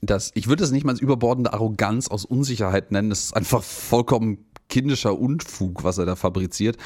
das, 0.02 0.32
ich 0.36 0.48
würde 0.48 0.64
es 0.64 0.72
nicht 0.72 0.84
mal 0.84 0.92
als 0.92 1.02
überbordende 1.02 1.54
Arroganz 1.54 2.10
aus 2.10 2.26
Unsicherheit 2.26 2.92
nennen. 2.92 3.10
Das 3.10 3.26
ist 3.26 3.36
einfach 3.36 3.64
vollkommen 3.64 4.46
kindischer 4.70 5.18
Unfug, 5.18 5.84
was 5.84 5.98
er 5.98 6.06
da 6.06 6.16
fabriziert. 6.16 6.78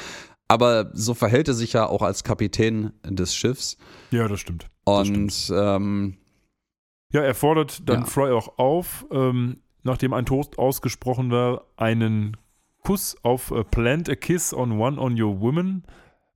Aber 0.46 0.90
so 0.94 1.14
verhält 1.14 1.48
er 1.48 1.54
sich 1.54 1.74
ja 1.74 1.86
auch 1.86 2.02
als 2.02 2.24
Kapitän 2.24 2.92
des 3.04 3.34
Schiffs. 3.34 3.76
Ja, 4.10 4.28
das 4.28 4.40
stimmt. 4.40 4.66
Das 4.84 5.08
und 5.08 5.32
stimmt. 5.32 5.52
Ähm, 5.52 6.16
ja, 7.12 7.22
er 7.22 7.34
fordert 7.34 7.88
dann 7.88 8.00
ja. 8.00 8.06
Fry 8.06 8.30
auch 8.30 8.58
auf, 8.58 9.06
ähm, 9.10 9.58
nachdem 9.82 10.12
ein 10.12 10.26
Toast 10.26 10.58
ausgesprochen 10.58 11.30
war, 11.30 11.64
einen 11.76 12.36
Kuss 12.82 13.16
auf 13.22 13.50
uh, 13.50 13.64
Plant 13.64 14.08
a 14.08 14.14
Kiss 14.14 14.54
on 14.54 14.78
One 14.78 14.98
on 14.98 15.20
Your 15.20 15.40
Woman 15.40 15.84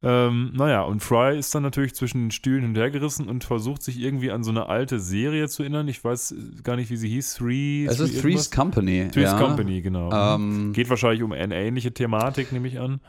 ähm, 0.02 0.50
naja, 0.54 0.82
und 0.82 1.00
Fry 1.00 1.38
ist 1.38 1.54
dann 1.54 1.62
natürlich 1.62 1.94
zwischen 1.94 2.24
den 2.24 2.30
Stühlen 2.32 2.62
hintergerissen 2.62 3.28
und 3.28 3.44
versucht 3.44 3.82
sich 3.82 4.00
irgendwie 4.00 4.32
an 4.32 4.42
so 4.42 4.50
eine 4.50 4.66
alte 4.66 4.98
Serie 4.98 5.48
zu 5.48 5.62
erinnern. 5.62 5.86
Ich 5.86 6.02
weiß 6.02 6.34
gar 6.64 6.74
nicht, 6.74 6.90
wie 6.90 6.96
sie 6.96 7.08
hieß. 7.08 7.34
Three. 7.34 7.86
Es 7.86 8.00
ist 8.00 8.20
Three's 8.20 8.50
Company. 8.50 9.08
Three's 9.12 9.30
ja. 9.30 9.38
Company, 9.38 9.80
genau. 9.80 10.10
Ähm, 10.12 10.72
Geht 10.72 10.90
wahrscheinlich 10.90 11.22
um 11.22 11.30
eine 11.30 11.54
ähnliche 11.54 11.92
Thematik, 11.92 12.50
nehme 12.52 12.66
ich 12.66 12.80
an. 12.80 13.00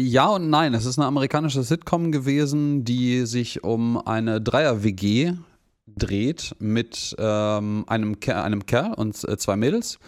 Ja 0.00 0.26
und 0.28 0.50
nein. 0.50 0.74
Es 0.74 0.84
ist 0.84 0.98
eine 0.98 1.06
amerikanische 1.06 1.62
Sitcom 1.62 2.10
gewesen, 2.10 2.84
die 2.84 3.24
sich 3.24 3.62
um 3.62 3.96
eine 4.04 4.40
Dreier-WG 4.40 5.34
dreht 5.86 6.54
mit 6.58 7.14
ähm, 7.18 7.84
einem, 7.86 8.18
Ker 8.20 8.42
einem 8.42 8.66
Kerl 8.66 8.94
und 8.94 9.22
äh, 9.28 9.36
zwei 9.36 9.56
Mädels. 9.56 9.98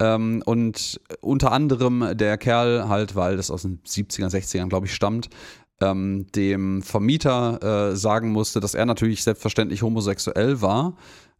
Ähm, 0.00 0.42
und 0.46 1.00
unter 1.20 1.52
anderem 1.52 2.16
der 2.16 2.38
Kerl 2.38 2.88
halt, 2.88 3.14
weil 3.14 3.36
das 3.36 3.50
aus 3.50 3.62
den 3.62 3.80
70er, 3.84 4.28
60ern, 4.28 4.68
glaube 4.68 4.86
ich, 4.86 4.94
stammt, 4.94 5.28
ähm, 5.80 6.26
dem 6.34 6.82
Vermieter 6.82 7.90
äh, 7.92 7.96
sagen 7.96 8.30
musste, 8.30 8.60
dass 8.60 8.74
er 8.74 8.86
natürlich 8.86 9.22
selbstverständlich 9.22 9.82
homosexuell 9.82 10.60
war. 10.60 10.96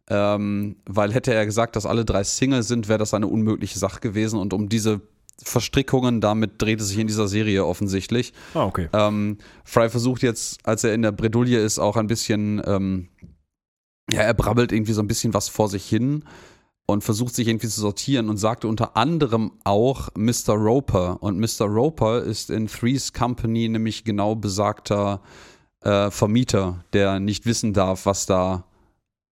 Ähm, 0.09 0.75
weil 0.85 1.13
hätte 1.13 1.33
er 1.33 1.45
gesagt, 1.45 1.75
dass 1.75 1.85
alle 1.85 2.03
drei 2.03 2.23
Single 2.23 2.63
sind, 2.63 2.89
wäre 2.89 2.99
das 2.99 3.13
eine 3.13 3.27
unmögliche 3.27 3.79
Sache 3.79 4.01
gewesen. 4.01 4.37
Und 4.37 4.53
um 4.53 4.67
diese 4.67 5.01
Verstrickungen, 5.41 6.19
damit 6.21 6.61
dreht 6.61 6.81
es 6.81 6.89
sich 6.89 6.99
in 6.99 7.07
dieser 7.07 7.27
Serie 7.27 7.65
offensichtlich. 7.65 8.33
Ah, 8.53 8.65
okay. 8.65 8.89
Ähm, 8.93 9.37
Fry 9.63 9.89
versucht 9.89 10.21
jetzt, 10.21 10.59
als 10.65 10.83
er 10.83 10.93
in 10.93 11.01
der 11.01 11.13
Bredouille 11.13 11.59
ist, 11.59 11.79
auch 11.79 11.95
ein 11.95 12.07
bisschen, 12.07 12.61
ähm, 12.65 13.09
ja, 14.11 14.21
er 14.21 14.33
brabbelt 14.33 14.71
irgendwie 14.71 14.93
so 14.93 15.01
ein 15.01 15.07
bisschen 15.07 15.33
was 15.33 15.47
vor 15.47 15.69
sich 15.69 15.85
hin 15.85 16.25
und 16.85 17.03
versucht 17.03 17.33
sich 17.33 17.47
irgendwie 17.47 17.69
zu 17.69 17.79
sortieren 17.79 18.29
und 18.29 18.37
sagte 18.37 18.67
unter 18.67 18.97
anderem 18.97 19.53
auch 19.63 20.09
Mr. 20.15 20.53
Roper. 20.53 21.21
Und 21.21 21.39
Mr. 21.39 21.65
Roper 21.65 22.21
ist 22.21 22.49
in 22.49 22.67
Three's 22.67 23.13
Company 23.13 23.69
nämlich 23.69 24.03
genau 24.03 24.35
besagter 24.35 25.21
äh, 25.81 26.11
Vermieter, 26.11 26.83
der 26.93 27.19
nicht 27.19 27.45
wissen 27.45 27.73
darf, 27.73 28.05
was 28.05 28.25
da 28.25 28.65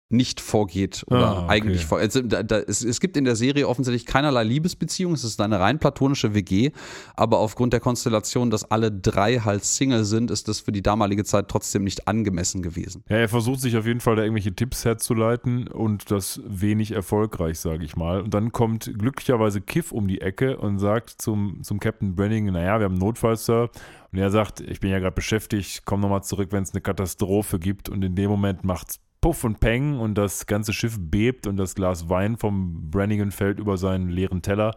nicht 0.10 0.40
vorgeht 0.40 1.04
oder 1.08 1.28
ah, 1.28 1.44
okay. 1.44 1.54
eigentlich 1.54 1.86
vor. 1.86 1.98
Also, 1.98 2.22
da, 2.22 2.44
da, 2.44 2.60
es, 2.60 2.84
es, 2.84 3.00
gibt 3.00 3.18
in 3.18 3.24
der 3.24 3.36
Serie 3.36 3.68
offensichtlich 3.68 4.06
keinerlei 4.06 4.44
Liebesbeziehung. 4.44 5.14
Es 5.14 5.24
ist 5.24 5.42
eine 5.42 5.60
rein 5.60 5.80
platonische 5.80 6.36
WG, 6.36 6.72
aber 7.16 7.40
aufgrund 7.40 7.74
der 7.74 7.80
Konstellation, 7.80 8.52
dass 8.52 8.70
alle 8.70 8.92
drei 8.92 9.40
halt 9.40 9.64
Single 9.66 10.06
sind, 10.06 10.30
ist 10.30 10.48
das 10.48 10.60
für 10.60 10.72
die 10.72 10.84
damalige 10.84 11.24
Zeit 11.24 11.48
trotzdem 11.48 11.84
nicht 11.84 12.08
angemessen 12.08 12.62
gewesen. 12.62 13.04
Ja, 13.10 13.18
er 13.18 13.30
versucht 13.30 13.62
sich 13.62 13.78
auf 13.78 13.88
jeden 13.88 14.00
Fall 14.00 14.16
da 14.16 14.22
irgendwelche 14.22 14.54
Tipps 14.54 14.86
herzuleiten 14.86 15.68
und 15.68 16.12
das 16.12 16.40
wenig 16.46 16.92
erfolgreich, 16.92 17.60
sage 17.60 17.84
ich 17.84 17.96
mal. 17.96 18.22
Und 18.22 18.34
dann 18.36 18.52
kommt 18.52 18.92
glücklicherweise 18.98 19.60
Kiff 19.62 19.92
um 19.92 20.08
die 20.08 20.22
Ecke 20.22 20.58
und 20.58 20.78
sagt 20.78 21.16
zum, 21.20 21.64
zum 21.64 21.80
Captain 21.80 22.16
Brenning, 22.16 22.46
naja, 22.52 22.80
wir 22.80 22.86
haben 22.86 22.94
einen 22.94 23.00
Notfall, 23.00 23.38
Sir. 23.38 23.70
Und 24.12 24.20
er 24.20 24.30
sagt, 24.30 24.62
ich 24.62 24.80
bin 24.80 24.92
ja 24.92 25.00
gerade 25.00 25.16
beschäftigt, 25.16 25.82
komm 25.84 26.00
nochmal 26.00 26.24
zurück, 26.24 26.50
wenn 26.52 26.64
es 26.64 26.74
eine 26.74 26.82
Katastrophe 26.82 27.60
gibt. 27.60 27.90
Und 27.90 28.04
in 28.04 28.16
dem 28.16 28.30
Moment 28.30 28.64
macht's 28.64 29.00
Puff 29.26 29.44
und 29.44 29.60
Peng 29.60 29.98
und 29.98 30.20
das 30.20 30.46
ganze 30.46 30.72
Schiff 30.72 30.98
bebt 31.00 31.48
und 31.48 31.58
das 31.58 31.74
Glas 31.74 32.10
Wein 32.10 32.38
vom 32.38 32.92
Brannigan 32.92 33.32
fällt 33.32 33.58
über 33.58 33.76
seinen 33.76 34.08
leeren 34.08 34.44
Teller. 34.44 34.76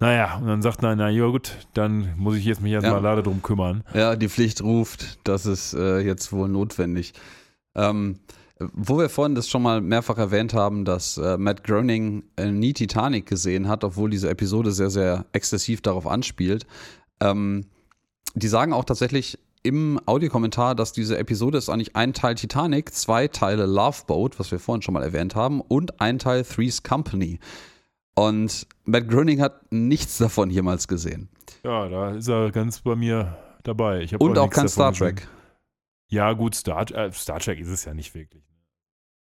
Naja, 0.00 0.36
und 0.38 0.48
dann 0.48 0.62
sagt 0.62 0.82
er, 0.82 0.96
na 0.96 1.10
ja 1.10 1.28
gut, 1.28 1.52
dann 1.74 2.12
muss 2.16 2.34
ich 2.34 2.44
jetzt 2.44 2.60
mich 2.60 2.72
erstmal 2.72 3.04
ja. 3.04 3.22
drum 3.22 3.40
kümmern. 3.40 3.84
Ja, 3.94 4.16
die 4.16 4.28
Pflicht 4.28 4.64
ruft, 4.64 5.20
das 5.22 5.46
ist 5.46 5.74
äh, 5.74 6.00
jetzt 6.00 6.32
wohl 6.32 6.48
notwendig. 6.48 7.12
Ähm, 7.76 8.18
wo 8.58 8.98
wir 8.98 9.08
vorhin 9.08 9.36
das 9.36 9.48
schon 9.48 9.62
mal 9.62 9.80
mehrfach 9.80 10.18
erwähnt 10.18 10.54
haben, 10.54 10.84
dass 10.84 11.16
äh, 11.16 11.38
Matt 11.38 11.62
Groening 11.62 12.24
äh, 12.34 12.50
nie 12.50 12.72
Titanic 12.72 13.26
gesehen 13.26 13.68
hat, 13.68 13.84
obwohl 13.84 14.10
diese 14.10 14.28
Episode 14.28 14.72
sehr, 14.72 14.90
sehr 14.90 15.26
exzessiv 15.30 15.82
darauf 15.82 16.08
anspielt. 16.08 16.66
Ähm, 17.20 17.66
die 18.34 18.48
sagen 18.48 18.72
auch 18.72 18.84
tatsächlich, 18.84 19.38
im 19.68 20.00
Audiokommentar, 20.06 20.74
dass 20.74 20.92
diese 20.94 21.18
Episode 21.18 21.58
ist 21.58 21.68
eigentlich 21.68 21.94
ein 21.94 22.14
Teil 22.14 22.34
Titanic, 22.36 22.94
zwei 22.94 23.28
Teile 23.28 23.66
Love 23.66 23.98
Boat, 24.06 24.40
was 24.40 24.50
wir 24.50 24.58
vorhin 24.58 24.80
schon 24.80 24.94
mal 24.94 25.02
erwähnt 25.02 25.34
haben, 25.34 25.60
und 25.60 26.00
ein 26.00 26.18
Teil 26.18 26.42
Three's 26.42 26.82
Company. 26.82 27.38
Und 28.14 28.66
Matt 28.84 29.08
Groening 29.08 29.42
hat 29.42 29.70
nichts 29.70 30.16
davon 30.16 30.48
jemals 30.48 30.88
gesehen. 30.88 31.28
Ja, 31.62 31.86
da 31.86 32.12
ist 32.12 32.28
er 32.28 32.50
ganz 32.50 32.80
bei 32.80 32.96
mir 32.96 33.36
dabei. 33.62 34.08
und 34.18 34.38
auch, 34.38 34.46
auch 34.46 34.50
kein 34.50 34.68
Star 34.68 34.94
Trek. 34.94 35.16
Gesehen. 35.16 35.30
Ja, 36.08 36.32
gut, 36.32 36.54
Star, 36.54 36.90
äh, 36.90 37.12
Star 37.12 37.38
Trek 37.38 37.60
ist 37.60 37.68
es 37.68 37.84
ja 37.84 37.92
nicht 37.92 38.14
wirklich. 38.14 38.47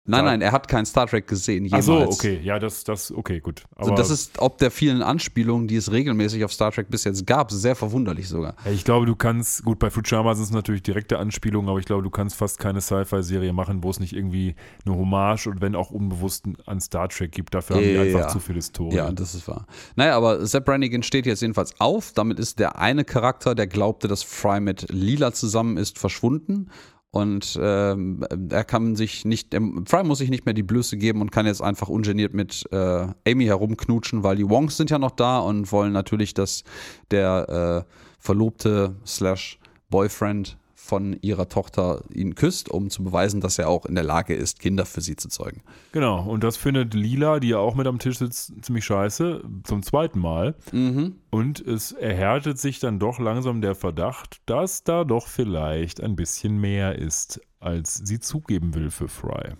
Nein, 0.05 0.25
nein, 0.25 0.41
er 0.41 0.51
hat 0.51 0.67
kein 0.67 0.85
Star 0.85 1.07
Trek 1.07 1.29
gesehen. 1.29 1.65
Jemals. 1.65 1.89
Ach 1.89 2.01
so, 2.01 2.09
okay, 2.09 2.41
ja, 2.43 2.59
das, 2.59 2.83
das, 2.83 3.13
okay, 3.13 3.39
gut. 3.39 3.63
Aber 3.77 3.83
also 3.83 3.95
das 3.95 4.11
ist 4.11 4.41
ob 4.41 4.59
der 4.59 4.73
vielen 4.73 5.01
Anspielungen, 5.01 5.69
die 5.69 5.77
es 5.77 5.93
regelmäßig 5.93 6.45
auf 6.45 6.53
Star 6.53 6.73
Trek 6.73 6.91
bis 6.91 7.05
jetzt 7.05 7.25
gab, 7.25 7.53
sehr 7.53 7.77
verwunderlich 7.77 8.29
sogar. 8.29 8.57
Ich 8.73 8.85
glaube, 8.85 9.07
du 9.07 9.15
kannst, 9.15 9.65
gut, 9.65 9.79
bei 9.79 9.91
Futurama 9.91 10.35
sind 10.35 10.45
es 10.47 10.51
natürlich 10.51 10.83
direkte 10.83 11.21
Anspielungen, 11.21 11.69
aber 11.69 11.79
ich 11.79 11.85
glaube, 11.85 12.03
du 12.03 12.11
kannst 12.11 12.35
fast 12.35 12.59
keine 12.59 12.81
Sci-Fi-Serie 12.81 13.53
machen, 13.53 13.85
wo 13.85 13.91
es 13.91 14.01
nicht 14.01 14.13
irgendwie 14.13 14.57
eine 14.85 14.97
Hommage 14.97 15.47
und 15.47 15.61
wenn 15.61 15.77
auch 15.77 15.93
unbewusst 15.93 16.47
an 16.67 16.81
Star 16.81 17.09
Trek 17.09 17.31
gibt. 17.31 17.55
Dafür 17.55 17.77
haben 17.77 17.85
die 17.85 17.97
einfach 17.97 18.21
ja. 18.21 18.29
zu 18.29 18.41
viel 18.41 18.57
Historie. 18.57 18.97
Ja, 18.97 19.13
das 19.13 19.37
ist 19.37 19.47
wahr. 19.47 19.67
Naja, 19.95 20.17
aber 20.17 20.45
Sepp 20.47 20.65
Brannigan 20.65 21.05
steht 21.05 21.27
jetzt 21.27 21.43
jedenfalls 21.43 21.79
auf. 21.81 22.13
Damit 22.13 22.41
ist 22.41 22.59
der 22.59 22.77
eine 22.77 23.05
Charakter, 23.05 23.55
der 23.55 23.69
glaubte, 23.69 24.09
dass 24.09 24.25
Fry 24.25 24.59
mit 24.59 24.91
Lila 24.91 25.33
zusammen 25.33 25.77
ist, 25.77 26.01
verschwunden. 26.01 26.71
Und 27.15 27.59
ähm, 27.61 28.25
er 28.49 28.65
kann 28.65 28.97
sich 28.97 29.27
nicht, 29.27 29.55
Fry 29.85 30.03
muss 30.03 30.19
sich 30.19 30.31
nicht 30.31 30.47
mehr 30.47 30.55
die 30.55 30.63
Blöße 30.63 30.97
geben 30.97 31.21
und 31.21 31.31
kann 31.31 31.45
jetzt 31.45 31.61
einfach 31.61 31.89
ungeniert 31.89 32.33
mit 32.33 32.65
äh, 32.73 33.07
Amy 33.29 33.45
herumknutschen, 33.45 34.23
weil 34.23 34.37
die 34.37 34.49
Wongs 34.49 34.79
sind 34.79 34.89
ja 34.89 34.99
noch 34.99 35.11
da 35.11 35.39
und 35.39 35.71
wollen 35.73 35.93
natürlich, 35.93 36.33
dass 36.33 36.65
der 37.11 37.85
äh, 37.87 37.93
Verlobte 38.19 38.97
slash 39.05 39.59
Boyfriend 39.91 40.57
von 40.85 41.17
ihrer 41.23 41.49
Tochter 41.49 42.03
ihn 42.13 42.35
küsst, 42.35 42.69
um 42.69 42.91
zu 42.91 43.05
beweisen, 43.05 43.41
dass 43.41 43.59
er 43.59 43.69
auch 43.69 43.87
in 43.87 43.95
der 43.95 44.03
Lage 44.03 44.35
ist, 44.35 44.59
Kinder 44.59 44.85
für 44.85 45.01
sie 45.01 45.15
zu 45.15 45.29
zeugen. 45.29 45.63
Genau, 45.93 46.29
und 46.29 46.43
das 46.43 46.57
findet 46.57 46.93
Lila, 46.93 47.39
die 47.39 47.51
ja 47.51 47.59
auch 47.59 47.77
mit 47.77 47.87
am 47.87 48.01
Tisch 48.01 48.19
sitzt, 48.19 48.53
ziemlich 48.63 48.85
scheiße, 48.85 49.43
zum 49.63 49.83
zweiten 49.85 50.19
Mal. 50.19 50.57
Mhm. 50.73 51.17
Und 51.31 51.61
es 51.61 51.93
erhärtet 51.93 52.59
sich 52.59 52.81
dann 52.81 52.99
doch 52.99 53.21
langsam 53.21 53.61
der 53.63 53.77
Verdacht, 53.77 54.43
dass 54.47 54.83
da 54.83 55.05
doch 55.05 55.29
vielleicht 55.29 56.03
ein 56.03 56.17
bisschen 56.17 56.61
mehr 56.61 56.99
ist, 56.99 57.41
als 57.61 57.95
sie 57.95 58.19
zugeben 58.19 58.75
will 58.75 58.91
für 58.91 59.09
Fry. 59.09 59.55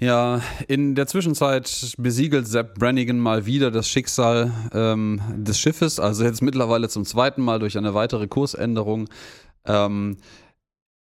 Ja, 0.00 0.40
in 0.66 0.96
der 0.96 1.06
Zwischenzeit 1.06 1.94
besiegelt 1.96 2.48
Sepp 2.48 2.74
Brannigan 2.74 3.20
mal 3.20 3.46
wieder 3.46 3.70
das 3.70 3.88
Schicksal 3.88 4.50
ähm, 4.72 5.20
des 5.36 5.60
Schiffes, 5.60 6.00
also 6.00 6.24
jetzt 6.24 6.42
mittlerweile 6.42 6.88
zum 6.88 7.04
zweiten 7.04 7.40
Mal 7.42 7.60
durch 7.60 7.78
eine 7.78 7.94
weitere 7.94 8.26
Kursänderung. 8.26 9.08
Ähm, 9.66 10.16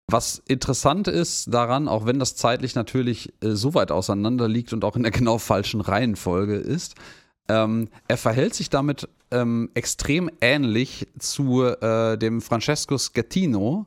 was 0.07 0.43
interessant 0.47 1.07
ist 1.07 1.53
daran, 1.53 1.87
auch 1.87 2.05
wenn 2.05 2.19
das 2.19 2.35
zeitlich 2.35 2.75
natürlich 2.75 3.33
äh, 3.41 3.51
so 3.51 3.73
weit 3.73 3.91
auseinander 3.91 4.47
liegt 4.47 4.73
und 4.73 4.83
auch 4.83 4.95
in 4.95 5.03
der 5.03 5.11
genau 5.19 5.37
falschen 5.37 5.81
Reihenfolge 5.81 6.55
ist, 6.55 6.95
ähm, 7.49 7.89
er 8.07 8.17
verhält 8.17 8.53
sich 8.53 8.69
damit 8.69 9.09
ähm, 9.31 9.69
extrem 9.73 10.29
ähnlich 10.39 11.07
zu 11.19 11.63
äh, 11.63 12.17
dem 12.17 12.41
Francesco 12.41 12.97
Schettino, 12.97 13.85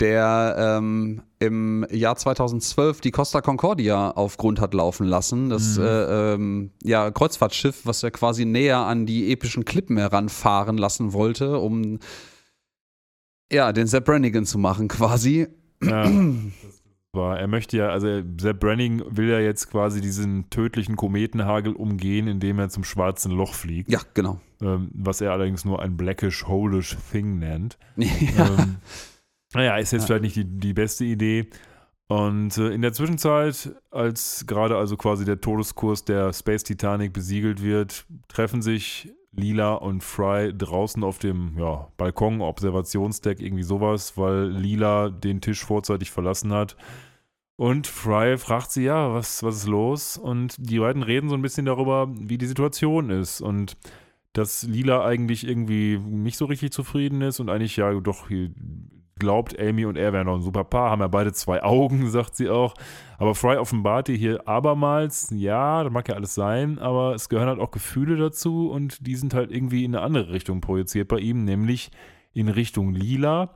der 0.00 0.56
ähm, 0.58 1.22
im 1.38 1.86
Jahr 1.90 2.16
2012 2.16 3.00
die 3.00 3.10
Costa 3.10 3.42
Concordia 3.42 4.10
auf 4.12 4.38
Grund 4.38 4.60
hat 4.60 4.74
laufen 4.74 5.06
lassen. 5.06 5.50
Das 5.50 5.76
mhm. 5.76 5.84
äh, 5.84 6.32
ähm, 6.34 6.70
ja, 6.82 7.10
Kreuzfahrtschiff, 7.10 7.84
was 7.84 8.02
er 8.02 8.10
quasi 8.10 8.44
näher 8.44 8.78
an 8.78 9.06
die 9.06 9.30
epischen 9.30 9.64
Klippen 9.64 9.98
heranfahren 9.98 10.78
lassen 10.78 11.12
wollte, 11.12 11.58
um 11.58 11.98
ja, 13.52 13.72
den 13.72 13.86
Sepp 13.86 14.04
Brannigan 14.04 14.46
zu 14.46 14.58
machen 14.58 14.88
quasi. 14.88 15.48
Ja, 15.82 16.10
war. 17.12 17.38
Er 17.38 17.48
möchte 17.48 17.76
ja, 17.76 17.88
also 17.88 18.22
Sepp 18.38 18.60
Brannigan 18.60 19.04
will 19.16 19.28
ja 19.28 19.40
jetzt 19.40 19.70
quasi 19.70 20.00
diesen 20.00 20.48
tödlichen 20.50 20.96
Kometenhagel 20.96 21.72
umgehen, 21.72 22.28
indem 22.28 22.58
er 22.58 22.68
zum 22.68 22.84
schwarzen 22.84 23.32
Loch 23.32 23.54
fliegt. 23.54 23.90
Ja, 23.90 24.00
genau. 24.14 24.40
Ähm, 24.60 24.90
was 24.94 25.20
er 25.20 25.32
allerdings 25.32 25.64
nur 25.64 25.82
ein 25.82 25.96
blackish, 25.96 26.46
holish 26.46 26.96
thing 27.10 27.38
nennt. 27.38 27.78
Ja. 27.96 28.46
Ähm, 28.46 28.76
naja, 29.52 29.76
ist 29.78 29.92
jetzt 29.92 30.02
ja. 30.02 30.06
vielleicht 30.06 30.22
nicht 30.22 30.36
die, 30.36 30.44
die 30.44 30.72
beste 30.72 31.04
Idee. 31.04 31.48
Und 32.06 32.56
äh, 32.58 32.70
in 32.70 32.82
der 32.82 32.92
Zwischenzeit, 32.92 33.74
als 33.90 34.44
gerade 34.46 34.76
also 34.76 34.96
quasi 34.96 35.24
der 35.24 35.40
Todeskurs 35.40 36.04
der 36.04 36.32
Space 36.32 36.62
Titanic 36.62 37.12
besiegelt 37.12 37.62
wird, 37.62 38.04
treffen 38.28 38.62
sich 38.62 39.12
Lila 39.32 39.74
und 39.74 40.02
Fry 40.02 40.52
draußen 40.56 41.04
auf 41.04 41.18
dem 41.18 41.56
ja, 41.58 41.88
Balkon, 41.96 42.40
Observationsdeck, 42.40 43.40
irgendwie 43.40 43.62
sowas, 43.62 44.16
weil 44.16 44.48
Lila 44.48 45.10
den 45.10 45.40
Tisch 45.40 45.64
vorzeitig 45.64 46.10
verlassen 46.10 46.52
hat. 46.52 46.76
Und 47.56 47.86
Fry 47.86 48.38
fragt 48.38 48.70
sie, 48.72 48.84
ja, 48.84 49.12
was, 49.12 49.42
was 49.42 49.56
ist 49.56 49.66
los? 49.66 50.16
Und 50.16 50.56
die 50.58 50.78
beiden 50.78 51.02
reden 51.02 51.28
so 51.28 51.34
ein 51.34 51.42
bisschen 51.42 51.66
darüber, 51.66 52.08
wie 52.10 52.38
die 52.38 52.46
Situation 52.46 53.10
ist. 53.10 53.40
Und 53.40 53.76
dass 54.32 54.62
Lila 54.62 55.04
eigentlich 55.04 55.46
irgendwie 55.46 55.98
nicht 55.98 56.38
so 56.38 56.46
richtig 56.46 56.72
zufrieden 56.72 57.20
ist 57.20 57.40
und 57.40 57.50
eigentlich 57.50 57.76
ja 57.76 57.92
doch 58.00 58.30
glaubt, 59.20 59.58
Amy 59.60 59.84
und 59.84 59.96
er 59.96 60.12
wären 60.12 60.26
noch 60.26 60.36
ein 60.36 60.42
super 60.42 60.64
Paar, 60.64 60.90
haben 60.90 61.00
ja 61.00 61.08
beide 61.08 61.32
zwei 61.32 61.62
Augen, 61.62 62.10
sagt 62.10 62.34
sie 62.34 62.48
auch. 62.48 62.74
Aber 63.18 63.34
Fry 63.34 63.56
offenbart 63.56 64.08
ihr 64.08 64.16
hier 64.16 64.48
abermals, 64.48 65.32
ja, 65.32 65.84
das 65.84 65.92
mag 65.92 66.08
ja 66.08 66.16
alles 66.16 66.34
sein, 66.34 66.78
aber 66.78 67.14
es 67.14 67.28
gehören 67.28 67.48
halt 67.48 67.60
auch 67.60 67.70
Gefühle 67.70 68.16
dazu 68.16 68.70
und 68.70 69.06
die 69.06 69.14
sind 69.14 69.34
halt 69.34 69.52
irgendwie 69.52 69.84
in 69.84 69.94
eine 69.94 70.04
andere 70.04 70.32
Richtung 70.32 70.60
projiziert 70.60 71.08
bei 71.08 71.18
ihm, 71.18 71.44
nämlich 71.44 71.90
in 72.32 72.48
Richtung 72.48 72.92
Lila. 72.92 73.54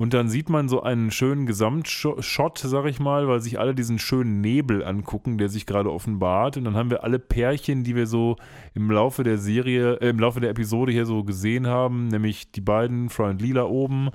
Und 0.00 0.14
dann 0.14 0.28
sieht 0.28 0.48
man 0.48 0.68
so 0.68 0.80
einen 0.80 1.10
schönen 1.10 1.44
Gesamtshot, 1.46 2.58
sag 2.58 2.86
ich 2.86 3.00
mal, 3.00 3.26
weil 3.26 3.40
sich 3.40 3.58
alle 3.58 3.74
diesen 3.74 3.98
schönen 3.98 4.40
Nebel 4.40 4.84
angucken, 4.84 5.38
der 5.38 5.48
sich 5.48 5.66
gerade 5.66 5.92
offenbart. 5.92 6.56
Und 6.56 6.64
dann 6.64 6.76
haben 6.76 6.90
wir 6.90 7.02
alle 7.02 7.18
Pärchen, 7.18 7.82
die 7.82 7.96
wir 7.96 8.06
so 8.06 8.36
im 8.74 8.92
Laufe 8.92 9.24
der 9.24 9.38
Serie, 9.38 9.94
äh, 9.94 10.10
im 10.10 10.20
Laufe 10.20 10.38
der 10.38 10.50
Episode 10.50 10.92
hier 10.92 11.04
so 11.04 11.24
gesehen 11.24 11.66
haben, 11.66 12.06
nämlich 12.06 12.52
die 12.52 12.60
beiden, 12.60 13.08
Fry 13.08 13.30
und 13.30 13.42
Lila 13.42 13.64
oben, 13.64 14.10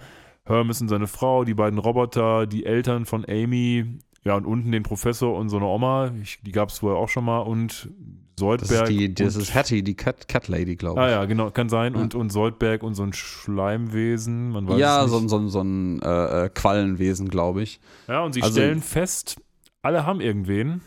Hermes 0.45 0.81
und 0.81 0.89
seine 0.89 1.07
Frau, 1.07 1.43
die 1.43 1.53
beiden 1.53 1.79
Roboter, 1.79 2.47
die 2.47 2.65
Eltern 2.65 3.05
von 3.05 3.25
Amy, 3.27 3.99
ja, 4.23 4.35
und 4.35 4.45
unten 4.45 4.71
den 4.71 4.83
Professor 4.83 5.37
und 5.37 5.49
so 5.49 5.57
eine 5.57 5.65
Oma, 5.65 6.11
ich, 6.21 6.39
die 6.41 6.51
gab 6.51 6.69
es 6.69 6.79
vorher 6.79 6.99
auch 6.99 7.09
schon 7.09 7.25
mal, 7.25 7.39
und 7.39 7.89
Soldberg. 8.37 8.69
Das 8.69 8.89
ist, 8.89 8.99
die, 8.99 9.13
das 9.13 9.35
ist 9.35 9.53
Hattie, 9.53 9.83
die 9.83 9.95
Cat, 9.95 10.27
Cat 10.27 10.47
Lady, 10.47 10.75
glaube 10.75 10.99
ich. 10.99 11.05
Ah 11.05 11.09
ja, 11.09 11.25
genau, 11.25 11.51
kann 11.51 11.69
sein. 11.69 11.93
Ja. 11.93 12.01
Und, 12.01 12.15
und 12.15 12.31
Soldberg 12.31 12.83
und 12.83 12.95
so 12.95 13.03
ein 13.03 13.13
Schleimwesen, 13.13 14.49
man 14.49 14.67
weiß 14.67 14.79
Ja, 14.79 15.05
es 15.05 15.11
nicht. 15.11 15.29
so, 15.29 15.39
so, 15.39 15.47
so 15.47 15.61
ein 15.61 16.01
äh, 16.01 16.45
äh, 16.45 16.49
Quallenwesen, 16.49 17.29
glaube 17.29 17.61
ich. 17.61 17.79
Ja, 18.07 18.23
und 18.23 18.33
sie 18.33 18.41
also, 18.41 18.53
stellen 18.59 18.81
fest, 18.81 19.37
alle 19.81 20.05
haben 20.05 20.19
irgendwen, 20.19 20.81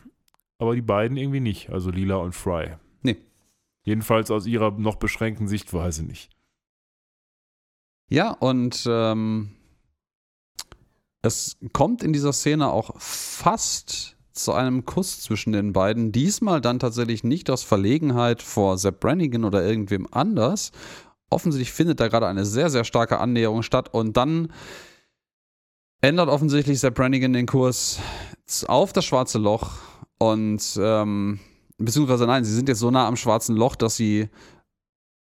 aber 0.58 0.74
die 0.74 0.82
beiden 0.82 1.16
irgendwie 1.16 1.40
nicht, 1.40 1.70
also 1.70 1.90
Lila 1.90 2.16
und 2.16 2.34
Fry. 2.34 2.70
Nee. 3.02 3.16
Jedenfalls 3.84 4.30
aus 4.30 4.46
ihrer 4.46 4.72
noch 4.72 4.96
beschränkten 4.96 5.46
Sichtweise 5.46 6.04
nicht. 6.04 6.30
Ja, 8.08 8.30
und 8.30 8.84
ähm, 8.88 9.50
es 11.22 11.56
kommt 11.72 12.02
in 12.02 12.12
dieser 12.12 12.32
Szene 12.32 12.70
auch 12.70 12.92
fast 12.98 14.16
zu 14.32 14.52
einem 14.52 14.84
Kuss 14.84 15.20
zwischen 15.20 15.52
den 15.52 15.72
beiden. 15.72 16.12
Diesmal 16.12 16.60
dann 16.60 16.78
tatsächlich 16.78 17.24
nicht 17.24 17.50
aus 17.50 17.62
Verlegenheit 17.62 18.42
vor 18.42 18.78
Sepp 18.78 19.00
Brannigan 19.00 19.44
oder 19.44 19.64
irgendwem 19.64 20.06
anders. 20.10 20.72
Offensichtlich 21.30 21.72
findet 21.72 21.98
da 21.98 22.08
gerade 22.08 22.28
eine 22.28 22.44
sehr, 22.44 22.70
sehr 22.70 22.84
starke 22.84 23.18
Annäherung 23.18 23.62
statt 23.62 23.92
und 23.92 24.16
dann 24.16 24.52
ändert 26.00 26.28
offensichtlich 26.28 26.78
Sepp 26.78 26.94
Brannigan 26.94 27.32
den 27.32 27.46
Kurs 27.46 27.98
auf 28.68 28.92
das 28.92 29.04
schwarze 29.04 29.38
Loch 29.38 29.72
und 30.18 30.62
ähm, 30.80 31.40
beziehungsweise 31.78 32.26
nein, 32.26 32.44
sie 32.44 32.54
sind 32.54 32.68
jetzt 32.68 32.78
so 32.78 32.90
nah 32.90 33.08
am 33.08 33.16
schwarzen 33.16 33.56
Loch, 33.56 33.74
dass 33.74 33.96
sie 33.96 34.28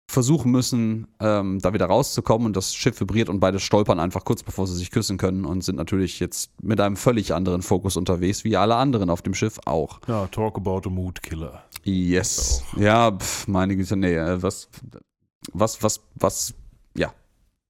versuchen 0.08 0.52
müssen, 0.52 1.08
ähm, 1.20 1.60
da 1.60 1.74
wieder 1.74 1.88
rauszukommen 1.88 2.46
und 2.46 2.56
das 2.56 2.76
Schiff 2.76 3.00
vibriert 3.00 3.28
und 3.28 3.40
beide 3.40 3.60
stolpern 3.60 4.00
einfach 4.00 4.24
kurz 4.24 4.44
bevor 4.44 4.68
sie 4.68 4.76
sich 4.76 4.92
küssen 4.92 5.18
können 5.18 5.46
und 5.46 5.64
sind 5.64 5.76
natürlich 5.76 6.20
jetzt 6.20 6.52
mit 6.62 6.80
einem 6.80 6.96
völlig 6.96 7.34
anderen 7.34 7.62
Fokus 7.62 7.98
unterwegs, 7.98 8.44
wie 8.44 8.56
alle 8.56 8.76
anderen 8.76 9.10
auf 9.10 9.22
dem 9.22 9.34
Schiff 9.34 9.60
auch. 9.66 10.00
Ja, 10.08 10.28
talk 10.28 10.58
about 10.58 10.82
a 10.86 10.90
mood 10.90 11.24
killer. 11.24 11.64
Yes. 11.84 12.64
Ja, 12.78 13.12
pf, 13.12 13.48
meine 13.48 13.76
Güte, 13.76 13.96
nee, 13.96 14.16
äh, 14.16 14.42
was, 14.42 14.70
was, 15.54 15.82
was, 15.82 16.02
was, 16.16 16.54
ja, 16.96 17.12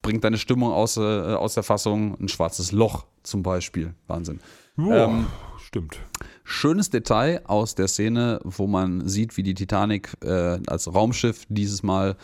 bringt 0.01 0.23
deine 0.23 0.37
Stimmung 0.37 0.71
aus, 0.71 0.97
äh, 0.97 1.01
aus 1.01 1.53
der 1.53 1.63
Fassung? 1.63 2.17
Ein 2.19 2.27
schwarzes 2.27 2.71
Loch 2.71 3.05
zum 3.23 3.43
Beispiel. 3.43 3.95
Wahnsinn. 4.07 4.39
Ähm, 4.77 5.27
stimmt. 5.75 5.99
Schönes 6.45 6.89
Detail 6.89 7.41
aus 7.45 7.75
der 7.75 7.89
Szene, 7.89 8.39
wo 8.45 8.65
man 8.65 9.09
sieht, 9.09 9.35
wie 9.35 9.43
die 9.43 9.53
Titanic 9.53 10.15
äh, 10.23 10.59
als 10.67 10.93
Raumschiff 10.93 11.45
dieses 11.49 11.83
Mal 11.83 12.15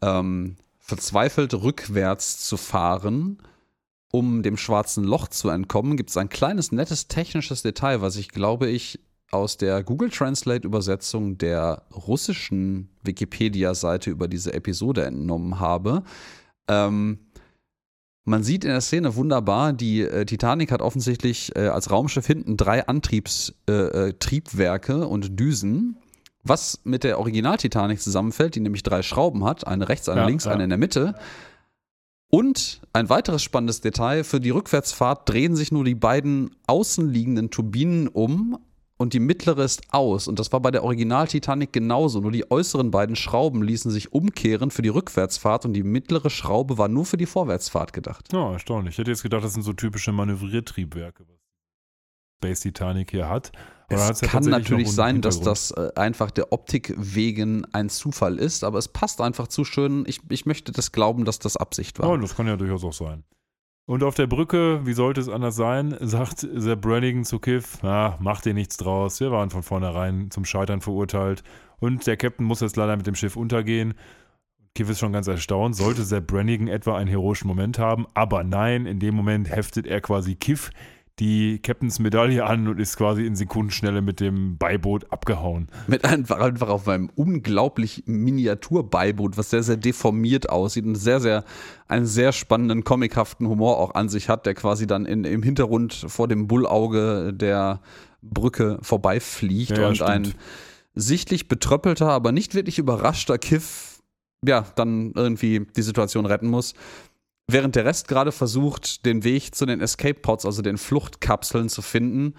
ähm, 0.00 0.54
verzweifelt 0.78 1.54
rückwärts 1.54 2.38
zu 2.46 2.56
fahren, 2.56 3.38
um 4.12 4.44
dem 4.44 4.56
schwarzen 4.56 5.02
Loch 5.02 5.26
zu 5.26 5.48
entkommen, 5.48 5.96
gibt 5.96 6.10
es 6.10 6.16
ein 6.16 6.28
kleines 6.28 6.70
nettes 6.70 7.08
technisches 7.08 7.62
Detail, 7.62 8.00
was 8.00 8.14
ich 8.14 8.28
glaube 8.28 8.68
ich 8.68 9.00
aus 9.32 9.56
der 9.56 9.82
Google 9.82 10.10
Translate 10.10 10.64
Übersetzung 10.64 11.36
der 11.36 11.82
russischen 11.92 12.90
Wikipedia-Seite 13.02 14.08
über 14.08 14.28
diese 14.28 14.54
Episode 14.54 15.04
entnommen 15.04 15.58
habe. 15.58 16.04
Ähm, 16.68 17.18
man 18.28 18.44
sieht 18.44 18.64
in 18.64 18.70
der 18.70 18.80
Szene 18.80 19.16
wunderbar, 19.16 19.72
die 19.72 20.02
äh, 20.02 20.24
Titanic 20.24 20.70
hat 20.70 20.82
offensichtlich 20.82 21.56
äh, 21.56 21.68
als 21.68 21.90
Raumschiff 21.90 22.26
hinten 22.26 22.56
drei 22.56 22.86
Antriebstriebwerke 22.86 24.92
äh, 24.92 24.96
äh 24.96 25.04
und 25.04 25.40
Düsen, 25.40 25.96
was 26.44 26.80
mit 26.84 27.04
der 27.04 27.18
Original-Titanic 27.18 28.00
zusammenfällt, 28.00 28.54
die 28.54 28.60
nämlich 28.60 28.82
drei 28.82 29.02
Schrauben 29.02 29.44
hat, 29.44 29.66
eine 29.66 29.88
rechts, 29.88 30.08
eine 30.08 30.22
ja, 30.22 30.26
links, 30.26 30.44
ja. 30.44 30.52
eine 30.52 30.64
in 30.64 30.70
der 30.70 30.78
Mitte. 30.78 31.14
Und 32.30 32.82
ein 32.92 33.08
weiteres 33.08 33.42
spannendes 33.42 33.80
Detail, 33.80 34.22
für 34.22 34.40
die 34.40 34.50
Rückwärtsfahrt 34.50 35.28
drehen 35.28 35.56
sich 35.56 35.72
nur 35.72 35.84
die 35.84 35.94
beiden 35.94 36.50
außenliegenden 36.66 37.50
Turbinen 37.50 38.08
um, 38.08 38.58
und 38.98 39.14
die 39.14 39.20
mittlere 39.20 39.64
ist 39.64 39.82
aus. 39.92 40.28
Und 40.28 40.38
das 40.38 40.52
war 40.52 40.60
bei 40.60 40.70
der 40.70 40.84
Original-Titanic 40.84 41.72
genauso. 41.72 42.20
Nur 42.20 42.32
die 42.32 42.50
äußeren 42.50 42.90
beiden 42.90 43.16
Schrauben 43.16 43.62
ließen 43.62 43.90
sich 43.90 44.12
umkehren 44.12 44.70
für 44.70 44.82
die 44.82 44.88
Rückwärtsfahrt 44.90 45.64
und 45.64 45.72
die 45.72 45.84
mittlere 45.84 46.28
Schraube 46.28 46.76
war 46.76 46.88
nur 46.88 47.06
für 47.06 47.16
die 47.16 47.26
Vorwärtsfahrt 47.26 47.92
gedacht. 47.92 48.32
Ja, 48.32 48.52
erstaunlich. 48.52 48.94
Ich 48.94 48.98
hätte 48.98 49.12
jetzt 49.12 49.22
gedacht, 49.22 49.44
das 49.44 49.54
sind 49.54 49.62
so 49.62 49.72
typische 49.72 50.12
Manövriertriebwerke, 50.12 51.24
was 51.28 51.38
Space 52.38 52.60
Titanic 52.60 53.10
hier 53.12 53.28
hat. 53.28 53.52
Aber 53.90 54.10
es 54.10 54.20
kann 54.20 54.44
natürlich 54.44 54.92
sein, 54.92 55.22
dass 55.22 55.40
das 55.40 55.70
äh, 55.70 55.90
einfach 55.96 56.30
der 56.30 56.52
Optik 56.52 56.94
wegen 56.98 57.64
ein 57.72 57.88
Zufall 57.88 58.38
ist, 58.38 58.62
aber 58.62 58.78
es 58.78 58.88
passt 58.88 59.20
einfach 59.20 59.48
zu 59.48 59.64
schön. 59.64 60.04
Ich, 60.06 60.20
ich 60.28 60.44
möchte 60.44 60.72
das 60.72 60.92
glauben, 60.92 61.24
dass 61.24 61.38
das 61.38 61.56
Absicht 61.56 61.98
war. 61.98 62.10
Ja, 62.10 62.16
das 62.18 62.36
kann 62.36 62.46
ja 62.46 62.56
durchaus 62.56 62.84
auch 62.84 62.92
sein. 62.92 63.24
Und 63.88 64.02
auf 64.02 64.14
der 64.14 64.26
Brücke, 64.26 64.82
wie 64.84 64.92
sollte 64.92 65.18
es 65.18 65.30
anders 65.30 65.56
sein, 65.56 65.96
sagt 66.00 66.46
der 66.52 66.76
Brannigan 66.76 67.24
zu 67.24 67.38
Kiff, 67.38 67.82
ah, 67.82 68.18
mach 68.20 68.42
dir 68.42 68.52
nichts 68.52 68.76
draus, 68.76 69.18
wir 69.18 69.30
waren 69.30 69.48
von 69.48 69.62
vornherein 69.62 70.30
zum 70.30 70.44
Scheitern 70.44 70.82
verurteilt. 70.82 71.42
Und 71.80 72.06
der 72.06 72.18
Captain 72.18 72.44
muss 72.44 72.60
jetzt 72.60 72.76
leider 72.76 72.98
mit 72.98 73.06
dem 73.06 73.14
Schiff 73.14 73.34
untergehen. 73.34 73.94
Kiff 74.74 74.90
ist 74.90 74.98
schon 74.98 75.14
ganz 75.14 75.26
erstaunt, 75.26 75.74
sollte 75.74 76.02
Sepp 76.02 76.26
Brannigan 76.26 76.68
etwa 76.68 76.98
einen 76.98 77.08
heroischen 77.08 77.48
Moment 77.48 77.78
haben, 77.78 78.06
aber 78.12 78.44
nein, 78.44 78.84
in 78.84 79.00
dem 79.00 79.14
Moment 79.14 79.48
heftet 79.48 79.86
er 79.86 80.02
quasi 80.02 80.34
Kiff 80.34 80.70
die 81.18 81.58
Captains 81.58 81.98
Medaille 81.98 82.44
an 82.44 82.68
und 82.68 82.78
ist 82.78 82.96
quasi 82.96 83.26
in 83.26 83.34
Sekundenschnelle 83.34 84.02
mit 84.02 84.20
dem 84.20 84.56
Beiboot 84.56 85.10
abgehauen. 85.10 85.68
Mit 85.86 86.04
einfach, 86.04 86.38
einfach 86.40 86.68
auf 86.68 86.86
einem 86.88 87.10
unglaublich 87.14 88.04
Miniaturbeiboot, 88.06 89.36
was 89.36 89.50
sehr, 89.50 89.62
sehr 89.62 89.76
deformiert 89.76 90.48
aussieht 90.48 90.84
und 90.84 90.94
sehr, 90.94 91.20
sehr, 91.20 91.44
einen 91.88 92.06
sehr 92.06 92.32
spannenden, 92.32 92.84
comichaften 92.84 93.48
Humor 93.48 93.78
auch 93.78 93.94
an 93.94 94.08
sich 94.08 94.28
hat, 94.28 94.46
der 94.46 94.54
quasi 94.54 94.86
dann 94.86 95.06
in, 95.06 95.24
im 95.24 95.42
Hintergrund 95.42 95.92
vor 95.92 96.28
dem 96.28 96.46
Bullauge 96.46 97.32
der 97.34 97.80
Brücke 98.22 98.78
vorbeifliegt 98.82 99.70
Ja, 99.70 99.80
ja, 99.82 99.88
und 99.88 99.94
stimmt. 99.96 100.10
ein 100.10 100.34
sichtlich 100.94 101.48
betröppelter, 101.48 102.08
aber 102.08 102.32
nicht 102.32 102.54
wirklich 102.54 102.78
überraschter 102.78 103.38
Kiff, 103.38 104.00
ja, 104.44 104.64
dann 104.76 105.12
irgendwie 105.14 105.66
die 105.76 105.82
Situation 105.82 106.26
retten 106.26 106.48
muss. 106.48 106.74
Während 107.50 107.76
der 107.76 107.84
Rest 107.86 108.08
gerade 108.08 108.30
versucht, 108.30 109.06
den 109.06 109.24
Weg 109.24 109.54
zu 109.54 109.64
den 109.64 109.80
Escape 109.80 110.20
Pods, 110.20 110.44
also 110.44 110.60
den 110.62 110.76
Fluchtkapseln 110.78 111.68
zu 111.68 111.80
finden. 111.82 112.34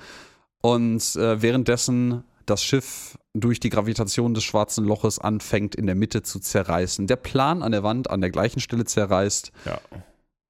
Und 0.62 1.16
äh, 1.16 1.42
währenddessen 1.42 2.24
das 2.46 2.64
Schiff 2.64 3.18
durch 3.34 3.60
die 3.60 3.70
Gravitation 3.70 4.34
des 4.34 4.44
schwarzen 4.44 4.86
Loches 4.86 5.20
anfängt, 5.20 5.76
in 5.76 5.86
der 5.86 5.96
Mitte 5.96 6.22
zu 6.24 6.40
zerreißen. 6.40 7.08
Der 7.08 7.16
Plan 7.16 7.64
an 7.64 7.72
der 7.72 7.84
Wand 7.84 8.10
an 8.10 8.22
der 8.22 8.30
gleichen 8.32 8.60
Stelle 8.60 8.86
zerreißt 8.86 9.52
Ja. 9.66 9.80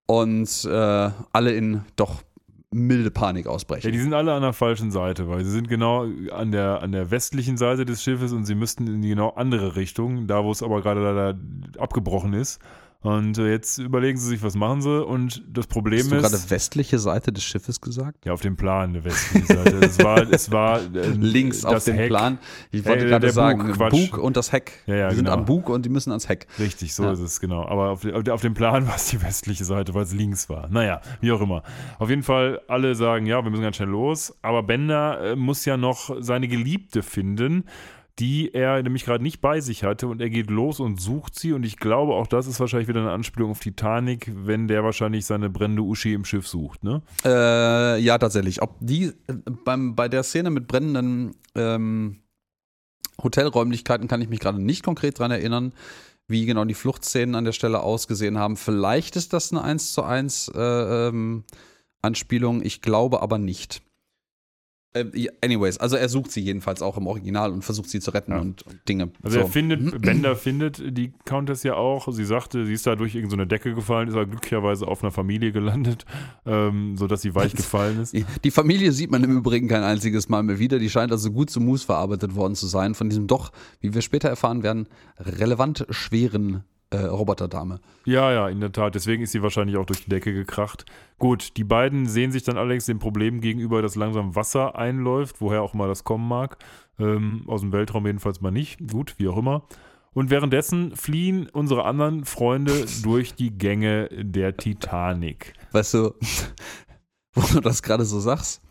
und 0.08 0.66
äh, 0.66 1.12
alle 1.34 1.52
in 1.52 1.82
doch 1.96 2.22
milde 2.72 3.12
Panik 3.12 3.46
Ja, 3.46 3.52
ausbrechen. 3.52 3.92
die 3.92 4.00
sind 4.00 4.14
alle 4.14 4.34
an 4.34 4.42
der 4.44 4.54
falschen 4.54 4.92
Seite, 4.92 5.28
weil 5.28 5.44
sie 5.44 5.52
sind 5.52 5.68
genau 5.70 6.06
an 6.32 6.52
der, 6.52 6.82
an 6.82 6.92
der 6.92 7.12
westlichen 7.12 7.58
Seite 7.58 7.86
des 7.86 8.02
Schiffes 8.04 8.32
und 8.32 8.46
sie 8.46 8.56
müssten 8.56 8.88
in 8.88 9.02
die 9.02 9.10
genau 9.10 9.30
andere 9.32 9.76
Richtung, 9.76 10.28
da 10.28 10.44
wo 10.44 10.52
es 10.52 10.64
aber 10.64 10.82
gerade 10.82 11.02
leider 11.02 11.38
abgebrochen 11.80 12.34
ist. 12.34 12.60
Und 13.02 13.38
jetzt 13.38 13.78
überlegen 13.78 14.18
sie 14.18 14.28
sich, 14.28 14.44
was 14.44 14.56
machen 14.56 14.82
sie. 14.82 15.06
Und 15.06 15.42
das 15.50 15.68
Problem 15.68 16.00
Hast 16.02 16.12
du 16.12 16.16
ist. 16.18 16.32
gerade 16.32 16.50
westliche 16.50 17.00
Seite 17.00 17.32
des 17.32 17.44
Schiffes 17.46 17.80
gesagt? 17.80 18.26
Ja, 18.26 18.34
auf 18.34 18.42
dem 18.42 18.58
Plan 18.58 18.92
der 18.92 19.06
westlichen 19.06 19.48
Seite. 19.48 19.78
Es 19.78 20.04
war, 20.04 20.18
es 20.32 20.52
war 20.52 20.82
äh, 20.94 21.08
Links 21.12 21.64
auf 21.64 21.82
dem 21.86 21.96
Heck. 21.96 22.10
Plan. 22.10 22.40
Ich 22.72 22.84
wollte 22.86 23.06
Äh, 23.06 23.10
gerade 23.10 23.32
sagen, 23.32 23.72
Bug, 23.78 23.90
Bug, 23.90 24.18
und 24.18 24.36
das 24.36 24.52
Heck. 24.52 24.74
Ja, 24.86 24.96
ja, 24.96 25.10
die 25.10 25.16
sind 25.16 25.26
genau. 25.26 25.38
am 25.38 25.46
Bug 25.46 25.70
und 25.70 25.86
die 25.86 25.90
müssen 25.90 26.10
ans 26.12 26.28
Heck. 26.28 26.48
Richtig, 26.60 26.94
so 26.94 27.04
Ja. 27.04 27.14
ist 27.14 27.20
es, 27.20 27.40
genau. 27.40 27.66
Aber 27.66 27.92
auf, 27.92 28.04
auf, 28.06 28.28
auf 28.28 28.42
dem 28.42 28.54
Plan 28.54 28.86
war 28.88 28.96
es 28.98 29.08
die 29.08 29.22
westliche 29.22 29.64
Seite, 29.64 29.94
weil 29.94 30.04
es 30.04 30.14
links 30.14 30.50
war. 30.50 30.68
Naja, 30.68 31.00
wie 31.22 31.32
auch 31.32 31.40
immer. 31.40 31.64
Auf 32.00 32.10
jeden 32.10 32.24
Fall, 32.24 32.60
alle 32.68 32.96
sagen, 32.96 33.26
ja, 33.26 33.42
wir 33.42 33.50
müssen 33.50 33.64
ganz 33.64 33.78
schnell 33.78 33.88
los. 33.88 34.34
Aber 34.42 34.62
Bender 34.64 35.22
äh, 35.32 35.36
muss 35.38 35.64
ja 35.64 35.78
noch 35.78 36.18
seine 36.20 36.50
Geliebte 36.50 37.02
finden, 37.02 37.64
die 38.20 38.54
er 38.54 38.84
nämlich 38.84 39.06
gerade 39.06 39.24
nicht 39.24 39.40
bei 39.40 39.62
sich 39.62 39.84
hatte. 39.84 40.08
Und 40.08 40.22
er 40.22 40.30
geht 40.30 40.50
los 40.50 40.80
und 40.80 41.00
sucht 41.00 41.40
sie. 41.40 41.54
Und 41.54 41.66
ich 41.66 41.78
glaube, 41.78 42.14
auch 42.14 42.28
das 42.28 42.48
ist 42.48 42.60
wahrscheinlich 42.60 42.90
wieder 42.90 43.00
eine 43.00 43.12
Anspielung 43.12 43.52
auf 43.52 43.60
Titanic, 43.60 44.32
wenn 44.36 44.68
der 44.68 44.84
wahrscheinlich 44.84 45.26
seine 45.26 45.50
brennende 45.50 45.84
Uschi 45.84 46.14
im 46.14 46.26
Schiff 46.26 46.48
sucht, 46.48 46.84
ne? 46.84 47.02
Äh, 47.24 48.00
ja, 48.02 48.18
tatsächlich. 48.18 48.62
Ob 48.62 48.76
die 48.80 49.06
äh, 49.06 49.34
beim, 49.64 49.96
bei 49.96 50.10
der 50.10 50.24
Szene 50.24 50.50
mit 50.50 50.68
brennenden 50.68 51.36
ähm, 51.56 52.22
Hotelräumlichkeiten 53.24 54.08
kann 54.08 54.22
ich 54.22 54.30
mich 54.30 54.40
gerade 54.40 54.62
nicht 54.62 54.84
konkret 54.84 55.18
dran 55.20 55.32
erinnern, 55.32 55.74
wie 56.28 56.46
genau 56.46 56.66
die 56.66 56.74
Fluchtszenen 56.74 57.36
an 57.36 57.46
der 57.46 57.54
Stelle 57.54 57.82
ausgesehen 57.82 58.38
haben. 58.38 58.58
Vielleicht 58.58 59.16
ist 59.16 59.34
das 59.34 59.52
eine 59.52 59.64
1 59.64 59.94
zu 59.94 60.04
1 60.04 60.52
äh, 60.56 60.60
ähm, 60.60 61.44
Anspielung, 62.02 62.64
ich 62.64 62.82
glaube 62.82 63.22
aber 63.22 63.38
nicht. 63.38 63.82
Äh, 64.94 65.28
anyways, 65.44 65.78
also 65.78 65.98
er 65.98 66.10
sucht 66.10 66.32
sie 66.32 66.42
jedenfalls 66.42 66.82
auch 66.82 66.98
im 66.98 67.06
Original 67.06 67.52
und 67.52 67.64
versucht 67.64 67.90
sie 67.90 68.00
zu 68.00 68.10
retten 68.10 68.32
Ja. 68.32 68.40
und, 68.40 68.64
und 68.64 68.90
Dinge. 68.90 69.12
Also 69.22 69.36
So. 69.36 69.46
er 69.46 69.48
findet, 69.48 70.02
Bender 70.02 70.36
findet 70.36 70.82
die 70.98 71.14
Countess 71.26 71.62
ja 71.62 71.76
auch. 71.76 72.12
Sie 72.12 72.26
sagte, 72.26 72.66
sie 72.66 72.74
ist 72.74 72.88
da 72.88 72.96
durch 72.96 73.14
irgendeine 73.14 73.46
Decke 73.46 73.76
gefallen, 73.76 74.08
ist 74.08 74.16
aber 74.16 74.26
glücklicherweise 74.26 74.88
auf 74.88 75.04
einer 75.04 75.12
Familie 75.12 75.52
gelandet, 75.52 76.06
ähm, 76.48 76.98
sodass 76.98 77.22
sie 77.22 77.36
weich 77.36 77.54
gefallen 77.56 78.00
ist. 78.02 78.14
Die- 78.14 78.26
Die 78.44 78.50
Familie 78.52 78.92
sieht 78.92 79.12
man 79.12 79.24
im 79.24 79.38
Übrigen 79.38 79.68
kein 79.68 79.84
einziges 79.84 80.28
Mal 80.28 80.42
mehr 80.42 80.58
wieder. 80.58 80.80
Die 80.80 80.90
scheint 80.90 81.12
also 81.12 81.30
gut 81.32 81.52
zu 81.52 81.60
Mus 81.62 81.84
verarbeitet 81.84 82.34
worden 82.36 82.56
zu 82.56 82.66
sein 82.66 82.96
von 82.96 83.10
diesem 83.10 83.28
doch, 83.28 83.52
wie 83.82 83.94
wir 83.94 84.02
später 84.02 84.28
erfahren 84.30 84.64
werden, 84.64 84.88
relevant 85.20 85.86
schweren 85.92 86.64
äh, 86.92 86.98
Roboterdame. 86.98 87.80
Ja, 88.06 88.32
ja, 88.32 88.50
in 88.50 88.60
der 88.60 88.72
Tat. 88.72 88.96
Deswegen 88.96 89.24
ist 89.24 89.32
sie 89.32 89.44
wahrscheinlich 89.44 89.78
auch 89.78 89.86
durch 89.86 90.04
die 90.04 90.10
Decke 90.10 90.34
gekracht. 90.34 90.86
Gut, 91.18 91.58
die 91.58 91.64
beiden 91.64 92.08
sehen 92.08 92.32
sich 92.32 92.44
dann 92.44 92.58
allerdings 92.58 92.86
dem 92.86 93.00
Problem 93.00 93.42
gegenüber, 93.42 93.82
dass 93.82 93.96
langsam 93.96 94.36
Wasser 94.36 94.76
einläuft, 94.76 95.42
woher 95.42 95.62
auch 95.62 95.74
immer 95.74 95.88
das 95.88 96.04
kommen 96.04 96.28
mag. 96.28 96.58
Ähm, 96.98 97.44
aus 97.48 97.62
dem 97.62 97.72
Weltraum 97.72 98.06
jedenfalls 98.06 98.42
mal 98.42 98.52
nicht. 98.52 98.80
Gut, 98.92 99.16
wie 99.18 99.28
auch 99.28 99.38
immer. 99.38 99.64
Und 100.14 100.32
währenddessen 100.32 100.96
fliehen 100.96 101.48
unsere 101.50 101.86
anderen 101.86 102.26
Freunde 102.26 102.86
durch 103.04 103.36
die 103.36 103.52
Gänge 103.52 104.10
der 104.12 104.58
Titanic. 104.58 105.54
Weißt 105.72 105.94
du, 105.94 106.16
wo 107.34 107.42
du 107.54 107.62
das 107.62 107.84
gerade 107.84 108.06
so 108.06 108.20
sagst, 108.20 108.62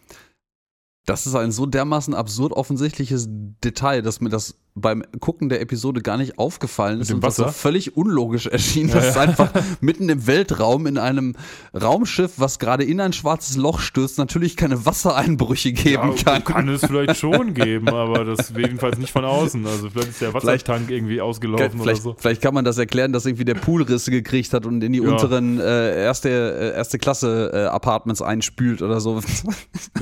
das 1.07 1.27
ist 1.27 1.35
ein 1.35 1.53
so 1.53 1.65
dermaßen 1.65 2.13
absurd 2.13 2.53
offensichtliches 2.53 3.29
Detail, 3.65 4.03
dass 4.03 4.21
mir 4.21 4.29
das 4.29 4.59
beim 4.79 5.03
Gucken 5.21 5.49
der 5.49 5.61
Episode 5.61 6.01
gar 6.03 6.17
nicht 6.17 6.39
aufgefallen 6.39 7.01
ist 7.01 7.13
und 7.13 7.23
das 7.25 7.37
so 7.37 7.47
völlig 7.49 7.97
unlogisch 7.97 8.47
erschien, 8.47 8.89
dass 8.91 9.05
Ja, 9.05 9.11
es 9.11 9.17
einfach 9.17 9.51
mitten 9.81 10.09
im 10.09 10.27
Weltraum 10.27 10.87
in 10.87 10.99
einem 10.99 11.35
Raumschiff, 11.81 12.33
was 12.37 12.59
gerade 12.59 12.85
in 12.85 13.01
ein 13.01 13.13
schwarzes 13.13 13.57
Loch 13.57 13.81
stürzt, 13.81 14.19
natürlich 14.19 14.57
keine 14.57 14.85
Wassereinbrüche 14.87 15.73
geben 15.73 16.15
Ja, 16.17 16.25
kann. 16.41 16.45
kann 16.45 16.69
es 16.69 16.85
vielleicht 16.85 17.17
schon 17.21 17.55
geben, 17.55 17.89
aber 17.89 18.25
das 18.25 18.53
jedenfalls 18.57 18.99
nicht 18.99 19.13
von 19.13 19.25
außen. 19.25 19.67
Also 19.67 19.91
vielleicht 19.91 20.09
ist 20.11 20.21
der 20.21 20.35
Wassertank 20.35 20.91
irgendwie 20.91 21.21
ausgelaufen 21.21 21.75
oder 21.75 21.83
Vielleicht, 21.83 22.03
so. 22.03 22.15
vielleicht 22.19 22.43
kann 22.43 22.55
man 22.55 22.65
das 22.65 22.79
erklären, 22.79 23.13
dass 23.13 23.27
irgendwie 23.27 23.45
der 23.45 23.55
Pool 23.55 23.83
Risse 23.83 24.11
gekriegt 24.11 24.53
hat 24.53 24.67
und 24.67 24.83
in 24.83 24.93
die 24.93 25.01
unteren 25.01 25.59
äh, 25.61 26.03
erste, 26.05 26.29
äh, 26.29 26.77
erste 26.77 26.99
Klasse 26.99 27.51
äh, 27.53 27.65
Apartments 27.67 28.23
einspült 28.23 28.83
oder 28.83 29.01
so. 29.01 29.21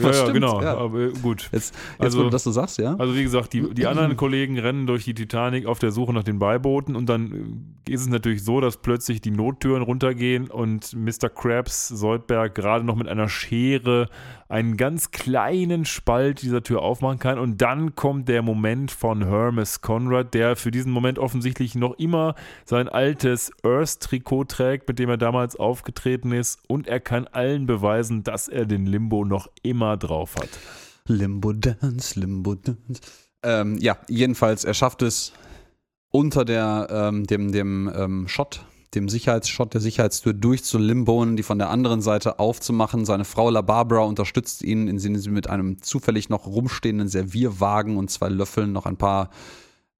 Ja, 0.03 0.13
Stimmt, 0.13 0.35
genau. 0.35 0.61
Aber 0.61 1.09
gut. 1.23 1.49
Jetzt, 1.53 1.75
jetzt 1.75 2.01
Also- 2.01 2.19
wo 2.19 2.23
du 2.25 2.31
das 2.31 2.45
so 2.45 2.51
sagst, 2.53 2.79
ja? 2.79 2.95
Also 2.99 3.15
wie 3.15 3.23
gesagt, 3.23 3.53
die, 3.53 3.73
die 3.73 3.87
anderen 3.87 4.17
Kollegen 4.17 4.59
rennen 4.67 4.87
durch 4.87 5.05
die 5.05 5.15
Titanic 5.15 5.67
auf 5.67 5.79
der 5.79 5.93
Suche 5.93 6.13
nach 6.13 6.25
den 6.25 6.39
Beibooten 6.39 6.97
und 6.97 7.09
dann 7.09 7.79
äh, 7.87 7.93
ist 7.93 8.01
es 8.01 8.09
natürlich 8.09 8.43
so, 8.43 8.61
dass 8.61 8.79
plötzlich 8.79 9.21
die 9.21 9.31
Nottüren 9.31 9.83
runtergehen 9.83 10.51
und 10.51 10.93
Mr. 10.95 11.29
Krabs 11.29 11.89
Soldberg 11.89 12.55
gerade 12.55 12.85
noch 12.85 12.97
mit 12.97 13.09
einer 13.09 13.29
Schere 13.29 14.09
einen 14.49 14.77
ganz 14.77 15.13
kleinen 15.13 15.85
Spalt 15.85 16.43
dieser 16.43 16.63
Tür 16.63 16.83
aufmachen 16.83 17.19
kann 17.19 17.39
und 17.39 17.63
dann 17.63 17.95
kommt 17.95 18.29
der 18.29 18.43
Moment 18.43 18.91
von 18.91 19.25
Hermes 19.25 19.81
Conrad, 19.81 20.35
der 20.35 20.57
für 20.57 20.71
diesen 20.71 20.93
Moment 20.93 21.19
offensichtlich 21.19 21.75
noch 21.77 21.95
immer 21.99 22.35
sein 22.65 22.89
altes 22.89 23.53
Earth-Trikot 23.63 24.45
trägt, 24.45 24.89
mit 24.89 24.99
dem 24.99 25.09
er 25.09 25.17
damals 25.17 25.57
aufgetreten 25.57 26.33
ist 26.33 26.59
und 26.69 26.89
er 26.89 27.01
kann 27.01 27.27
allen 27.29 27.67
beweisen, 27.67 28.25
dass 28.25 28.49
er 28.49 28.67
den 28.67 28.87
Limbo 28.87 29.25
noch 29.25 29.49
immer 29.63 29.97
drauf 29.97 30.35
hat. 30.37 30.51
Limbo 31.09 31.53
Dance, 31.53 32.19
Limbo 32.19 32.57
Dance. 32.57 33.01
Ähm, 33.47 33.79
ja, 33.79 33.97
jedenfalls, 34.09 34.65
er 34.65 34.75
schafft 34.75 35.03
es 35.03 35.33
unter 36.11 36.45
der, 36.45 36.89
ähm, 36.91 37.29
dem, 37.29 37.53
dem 37.53 37.89
ähm, 37.95 38.27
Shot, 38.27 38.65
dem 38.97 39.09
Sicherheitsshot 39.09 39.73
der 39.73 39.81
Sicherheitstür 39.81 40.33
durchzulimbonen, 40.33 41.37
die 41.37 41.45
von 41.45 41.59
der 41.59 41.71
anderen 41.71 42.03
Seite 42.03 42.41
aufzumachen. 42.41 43.05
Seine 43.05 43.25
Frau 43.25 43.49
La 43.51 43.61
Barbara 43.61 44.01
unterstützt 44.01 44.63
ihn, 44.65 44.89
indem 44.89 45.17
sie 45.17 45.31
mit 45.31 45.49
einem 45.49 45.81
zufällig 45.81 46.29
noch 46.29 46.47
rumstehenden 46.47 47.07
Servierwagen 47.07 47.99
und 47.99 48.11
zwei 48.11 48.29
Löffeln 48.29 48.73
noch 48.73 48.85
ein 48.85 48.97
paar, 48.97 49.31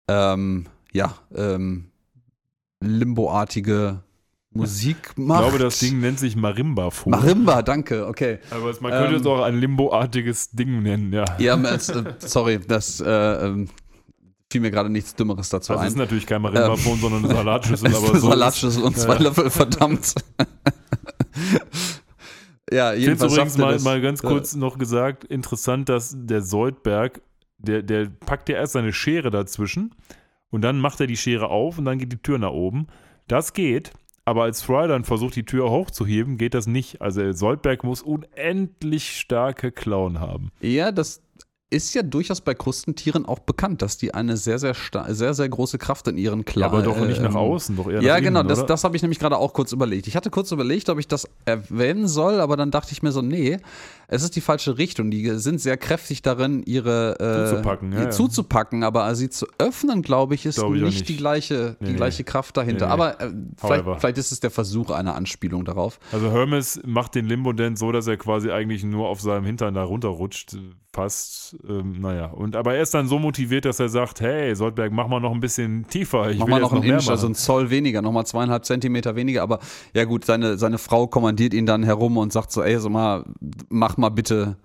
ähm, 0.09 0.67
ja, 0.93 1.15
ähm, 1.33 1.93
Limbo-artige 2.81 4.03
Musik 4.57 4.97
Ich 5.13 5.17
macht. 5.19 5.43
glaube, 5.43 5.59
das 5.59 5.79
Ding 5.79 6.01
nennt 6.01 6.19
sich 6.19 6.37
Marimba-Fu. 6.37 7.11
Marimba, 7.11 7.63
danke, 7.63 8.07
okay. 8.07 8.39
Aber 8.51 8.73
man 8.81 8.93
könnte 8.93 9.15
Ähm, 9.15 9.21
es 9.21 9.27
auch 9.27 9.43
ein 9.43 9.59
Limbo-artiges 9.59 10.51
Ding 10.51 10.83
nennen, 10.83 11.13
ja. 11.13 11.25
Ja, 11.39 11.57
es, 11.63 11.89
äh, 11.89 12.05
sorry, 12.19 12.61
das 12.67 13.01
äh, 13.01 13.09
ähm, 13.47 13.69
fiel 14.51 14.61
mir 14.61 14.71
gerade 14.71 14.91
nichts 14.91 15.15
Dümmeres 15.15 15.49
dazu 15.49 15.73
Also 15.73 15.85
es 15.85 15.91
ist 15.91 15.97
ein. 15.97 16.01
natürlich 16.01 16.27
kein 16.27 16.43
Marimba-Phone, 16.43 17.01
sondern 17.01 17.25
eine 17.25 17.35
Salatschüssel, 17.35 17.89
ist 17.91 17.97
aber 17.97 18.11
eine 18.11 18.21
so. 18.21 18.29
Salatschüssel 18.31 18.83
und 18.83 18.97
zwei 18.97 19.15
Ja. 19.15 19.21
Löffel, 19.23 19.51
verdammt. 19.51 20.15
ja, 22.73 22.95
Ich 22.95 23.01
jedenfalls 23.05 23.33
übrigens 23.33 23.53
schafft 23.55 23.59
er 23.59 23.65
mal, 23.67 23.73
das. 23.75 23.85
mal 23.85 24.01
ganz 24.01 24.23
Äh, 24.23 24.27
kurz 24.27 24.55
noch 24.55 24.79
gesagt, 24.79 25.25
interessant, 25.25 25.89
dass 25.89 26.15
der 26.17 26.43
Soldberg, 26.43 27.21
der, 27.59 27.83
der 27.83 28.07
packt 28.07 28.49
ja 28.49 28.57
erst 28.57 28.75
seine 28.75 28.93
Schere 28.93 29.31
dazwischen 29.31 29.95
und 30.51 30.63
dann 30.63 30.79
macht 30.79 31.01
er 31.01 31.07
die 31.07 31.17
Schere 31.17 31.49
auf 31.49 31.79
und 31.79 31.85
dann 31.85 31.99
geht 31.99 32.13
die 32.13 32.19
Tür 32.23 32.39
nach 32.39 32.51
oben. 32.51 32.87
Das 33.29 33.53
geht, 33.53 33.93
aber 34.27 34.43
als 34.43 34.61
Fry 34.61 34.89
dann 34.89 35.05
versucht, 35.05 35.37
die 35.37 35.45
Tür 35.45 35.71
hochzuheben, 35.71 36.37
geht 36.37 36.53
das 36.55 36.67
nicht. 36.67 37.01
Also 37.01 37.33
Soldberg 37.33 37.85
muss 37.85 38.03
unendlich 38.03 39.19
starke 39.19 39.71
Klauen 39.71 40.21
haben. 40.21 40.51
Ja, 40.61 40.91
das 40.91 41.23
ist 41.71 41.95
ja 41.95 42.03
durchaus 42.03 42.41
bei 42.41 42.55
Krustentieren 42.55 43.27
auch 43.27 43.41
bekannt, 43.41 43.83
dass 43.83 43.99
die 43.99 44.15
eine 44.15 44.37
sehr, 44.37 44.59
sehr, 44.59 44.75
sehr, 45.09 45.35
sehr 45.35 45.49
große 45.49 45.79
Kraft 45.79 46.07
in 46.09 46.17
ihren 46.17 46.45
Klauen 46.45 46.73
aber 46.73 46.83
doch 46.83 46.99
nicht 46.99 47.21
nach 47.21 47.31
ähm, 47.31 47.37
außen, 47.37 47.77
doch 47.77 47.89
eher 47.89 48.03
Ja, 48.03 48.15
nach 48.15 48.23
genau, 48.23 48.41
innen, 48.41 48.49
das, 48.49 48.61
oder? 48.61 48.69
das 48.69 48.85
habe 48.85 48.97
ich 48.97 49.03
nämlich 49.03 49.19
gerade 49.19 49.37
auch 49.37 49.53
kurz 49.53 49.73
überlegt. 49.73 50.07
Ich 50.07 50.17
hatte 50.17 50.31
kurz 50.31 50.53
überlegt, 50.53 50.89
ob 50.89 50.99
ich 50.99 51.09
das 51.09 51.29
erwähnen 51.45 52.07
soll, 52.07 52.41
aber 52.41 52.57
dann 52.57 52.71
dachte 52.71 52.93
ich 52.93 53.03
mir 53.03 53.11
so, 53.11 53.21
nee, 53.23 53.59
es 54.09 54.23
ist 54.23 54.37
die 54.37 54.41
falsche 54.41 54.79
Richtung. 54.79 55.11
Die 55.11 55.29
sind 55.39 55.61
sehr 55.61 55.77
kräftig 55.77 56.23
darin, 56.23 56.63
ihre 56.65 57.19
äh, 57.19 57.51
Zuzupacken, 57.51 57.93
ja, 57.93 58.11
zuzupacken, 58.11 58.85
aber 58.85 59.15
sie 59.15 59.29
zu 59.31 59.47
öffnen, 59.59 60.03
glaube 60.03 60.35
ich, 60.35 60.47
ist 60.47 60.57
Glaube 60.57 60.77
ich 60.77 60.83
nicht, 60.83 60.95
nicht. 60.95 61.09
die 61.09 61.17
gleiche, 61.17 61.77
Nee, 61.81 61.87
die 61.87 61.93
nee. 61.93 61.97
gleiche 61.97 62.25
Kraft 62.25 62.57
dahinter. 62.57 62.87
Nee. 62.87 62.93
Aber 62.93 63.21
äh, 63.21 63.31
vielleicht, 63.57 63.85
vielleicht 64.01 64.19
ist 64.19 64.33
es 64.33 64.41
der 64.41 64.51
Versuch 64.51 64.91
einer 64.91 65.15
Anspielung 65.15 65.65
darauf. 65.65 65.99
Also 66.13 66.31
Hermes 66.31 66.81
macht 66.85 67.15
den 67.15 67.27
Limbo-Dance 67.27 67.81
so, 67.81 67.93
dass 67.93 68.07
er 68.07 68.17
quasi 68.17 68.51
eigentlich 68.51 68.85
nur 68.85 69.09
auf 69.09 69.21
seinem 69.21 69.45
Hintern 69.45 69.75
da 69.75 69.83
runterrutscht. 69.83 70.57
Fast, 70.93 71.55
ähm, 71.69 72.01
naja. 72.01 72.27
Und, 72.29 72.57
aber 72.57 72.75
er 72.75 72.83
ist 72.83 72.95
dann 72.95 73.07
so 73.07 73.19
motiviert, 73.19 73.67
dass 73.67 73.79
er 73.81 73.91
sagt, 73.91 74.23
hey, 74.23 74.57
Soldberg, 74.57 74.93
mach 74.93 75.09
mal 75.09 75.21
noch 75.21 75.33
ein 75.33 75.41
bisschen 75.41 75.87
tiefer. 75.89 76.31
Ich 76.31 76.39
Mach 76.39 76.47
will 76.47 76.53
mal 76.55 76.61
noch 76.61 76.73
einen 76.73 76.81
mehr 76.81 76.95
Inch, 76.95 77.11
also 77.11 77.13
machen. 77.13 77.27
einen 77.27 77.35
Zoll 77.35 77.69
weniger, 77.69 78.01
nochmal 78.01 78.25
zweieinhalb 78.25 78.65
Zentimeter 78.65 79.15
weniger. 79.15 79.43
Aber 79.43 79.59
ja 79.93 80.05
gut, 80.05 80.25
seine, 80.25 80.57
seine 80.57 80.79
Frau 80.79 81.07
kommandiert 81.07 81.53
ihn 81.53 81.67
dann 81.67 81.83
herum 81.83 82.17
und 82.17 82.33
sagt 82.33 82.51
so, 82.51 82.63
ey, 82.63 82.81
sag 82.81 82.91
mal, 82.91 83.25
mach 83.69 83.96
mal 83.97 84.11
bitte 84.11 84.57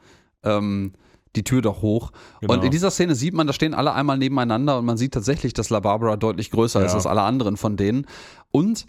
ähm, 0.44 0.94
die 1.36 1.44
Tür 1.44 1.62
doch 1.62 1.82
hoch. 1.82 2.12
Genau. 2.42 2.54
Und 2.54 2.64
in 2.64 2.72
dieser 2.72 2.92
Szene 2.92 3.16
sieht 3.16 3.34
man, 3.34 3.48
da 3.48 3.54
stehen 3.54 3.74
alle 3.74 3.94
einmal 3.94 4.18
nebeneinander 4.18 4.78
und 4.80 4.86
man 4.86 4.98
sieht 4.98 5.14
tatsächlich, 5.14 5.54
dass 5.54 5.70
La 5.70 5.80
Barbara 5.80 6.18
deutlich 6.18 6.52
größer 6.52 6.84
ist 6.84 6.92
Ja. 6.92 6.96
als 6.98 7.06
alle 7.06 7.22
anderen 7.22 7.56
von 7.58 7.78
denen. 7.78 8.06
Und 8.52 8.86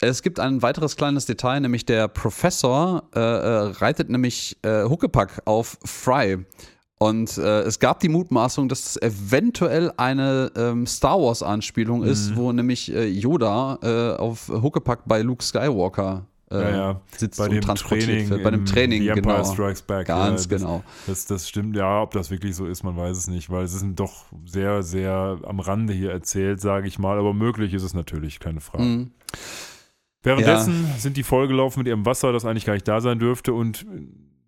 es 0.00 0.22
gibt 0.22 0.38
ein 0.40 0.62
weiteres 0.62 0.96
kleines 0.96 1.26
Detail, 1.26 1.60
nämlich 1.60 1.84
der 1.86 2.08
Professor 2.08 3.04
äh, 3.14 3.20
äh, 3.20 3.58
reitet 3.78 4.10
nämlich 4.10 4.58
äh, 4.62 4.84
Huckepack 4.84 5.42
auf 5.44 5.78
Fry. 5.84 6.44
Und 6.98 7.36
äh, 7.36 7.62
es 7.62 7.80
gab 7.80 7.98
die 7.98 8.08
Mutmaßung, 8.08 8.68
dass 8.68 8.90
es 8.96 9.02
eventuell 9.02 9.92
eine 9.96 10.52
ähm, 10.56 10.86
Star 10.86 11.20
Wars-Anspielung 11.20 12.00
Mhm. 12.02 12.06
ist, 12.06 12.36
wo 12.36 12.52
nämlich 12.52 12.94
äh, 12.94 13.06
Yoda 13.08 13.78
äh, 13.82 14.20
auf 14.20 14.48
Huckepack 14.48 15.00
bei 15.06 15.22
Luke 15.22 15.42
Skywalker 15.42 16.26
äh, 16.52 16.60
Ja, 16.60 16.70
ja. 16.76 17.00
sitzt 17.16 17.38
Bei 17.38 17.44
und 17.46 17.52
dem 17.52 17.60
transportiert 17.62 18.08
Training. 18.08 18.30
wird. 18.30 18.42
Bei 18.42 18.50
dem 18.50 18.64
Training, 18.64 19.02
The 19.02 19.08
Empire 19.08 19.36
genau. 19.38 19.52
Strikes 19.52 19.82
Back. 19.82 20.06
Ganz 20.06 20.20
ja, 20.20 20.30
das, 20.32 20.48
genau. 20.48 20.84
Das, 21.06 21.26
das 21.26 21.48
stimmt, 21.48 21.76
ja, 21.76 22.02
ob 22.02 22.12
das 22.12 22.30
wirklich 22.30 22.54
so 22.54 22.66
ist, 22.66 22.82
man 22.82 22.96
weiß 22.96 23.16
es 23.16 23.28
nicht, 23.28 23.50
weil 23.50 23.64
es 23.64 23.74
ist 23.74 23.84
doch 23.96 24.26
sehr, 24.44 24.82
sehr 24.82 25.38
am 25.44 25.60
Rande 25.60 25.92
hier 25.92 26.10
erzählt, 26.12 26.60
sage 26.60 26.86
ich 26.88 26.98
mal, 26.98 27.18
aber 27.18 27.34
möglich 27.34 27.74
ist 27.74 27.82
es 27.82 27.94
natürlich, 27.94 28.40
keine 28.40 28.60
Frage. 28.60 28.84
Mhm. 28.84 29.10
Währenddessen 30.22 30.86
sind 30.98 31.16
die 31.16 31.24
vollgelaufen 31.24 31.80
mit 31.80 31.88
ihrem 31.88 32.06
Wasser, 32.06 32.32
das 32.32 32.44
eigentlich 32.44 32.64
gar 32.64 32.74
nicht 32.74 32.86
da 32.86 33.00
sein 33.00 33.18
dürfte 33.18 33.52
und 33.52 33.84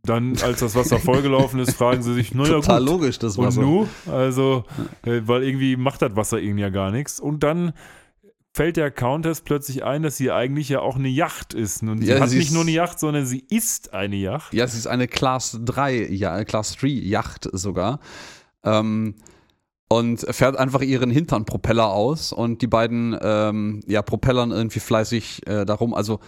dann, 0.04 0.36
als 0.42 0.60
das 0.60 0.76
Wasser 0.76 0.98
vollgelaufen 1.00 1.58
ist, 1.60 1.74
fragen 1.74 2.02
sie 2.02 2.14
sich, 2.14 2.34
naja 2.34 2.54
Total 2.54 2.80
gut, 2.80 2.88
logisch, 2.88 3.18
das 3.18 3.38
und 3.38 3.46
Wasser. 3.46 3.62
nu? 3.62 3.88
Also, 4.06 4.64
äh, 5.04 5.22
weil 5.24 5.42
irgendwie 5.42 5.76
macht 5.76 6.02
das 6.02 6.14
Wasser 6.14 6.38
irgendwie 6.38 6.62
ja 6.62 6.68
gar 6.68 6.90
nichts. 6.90 7.18
Und 7.18 7.42
dann 7.42 7.72
fällt 8.54 8.76
der 8.76 8.92
Countess 8.92 9.40
plötzlich 9.40 9.84
ein, 9.84 10.04
dass 10.04 10.16
sie 10.16 10.30
eigentlich 10.30 10.68
ja 10.68 10.80
auch 10.80 10.94
eine 10.94 11.08
Yacht 11.08 11.54
ist. 11.54 11.82
Und 11.82 11.98
sie 11.98 12.06
Ja, 12.06 12.20
hat 12.20 12.30
sie 12.30 12.38
nicht 12.38 12.52
nur 12.52 12.62
eine 12.62 12.70
Yacht, 12.70 13.00
sondern 13.00 13.26
sie 13.26 13.44
ist 13.50 13.92
eine 13.92 14.14
Yacht. 14.14 14.54
Ja, 14.54 14.64
es 14.64 14.74
ist 14.74 14.86
eine 14.86 15.08
Class 15.08 15.58
3, 15.64 16.06
ja, 16.10 16.44
Class 16.44 16.76
3 16.76 16.86
Yacht 16.86 17.48
sogar. 17.52 17.98
Ähm, 18.62 19.16
und 19.88 20.20
fährt 20.30 20.56
einfach 20.56 20.82
ihren 20.82 21.10
Hinternpropeller 21.10 21.88
aus 21.88 22.32
und 22.32 22.62
die 22.62 22.68
beiden 22.68 23.18
ähm, 23.20 23.80
ja, 23.86 24.02
propellern 24.02 24.52
irgendwie 24.52 24.80
fleißig 24.80 25.46
äh, 25.46 25.64
darum. 25.64 25.92
Also, 25.92 26.20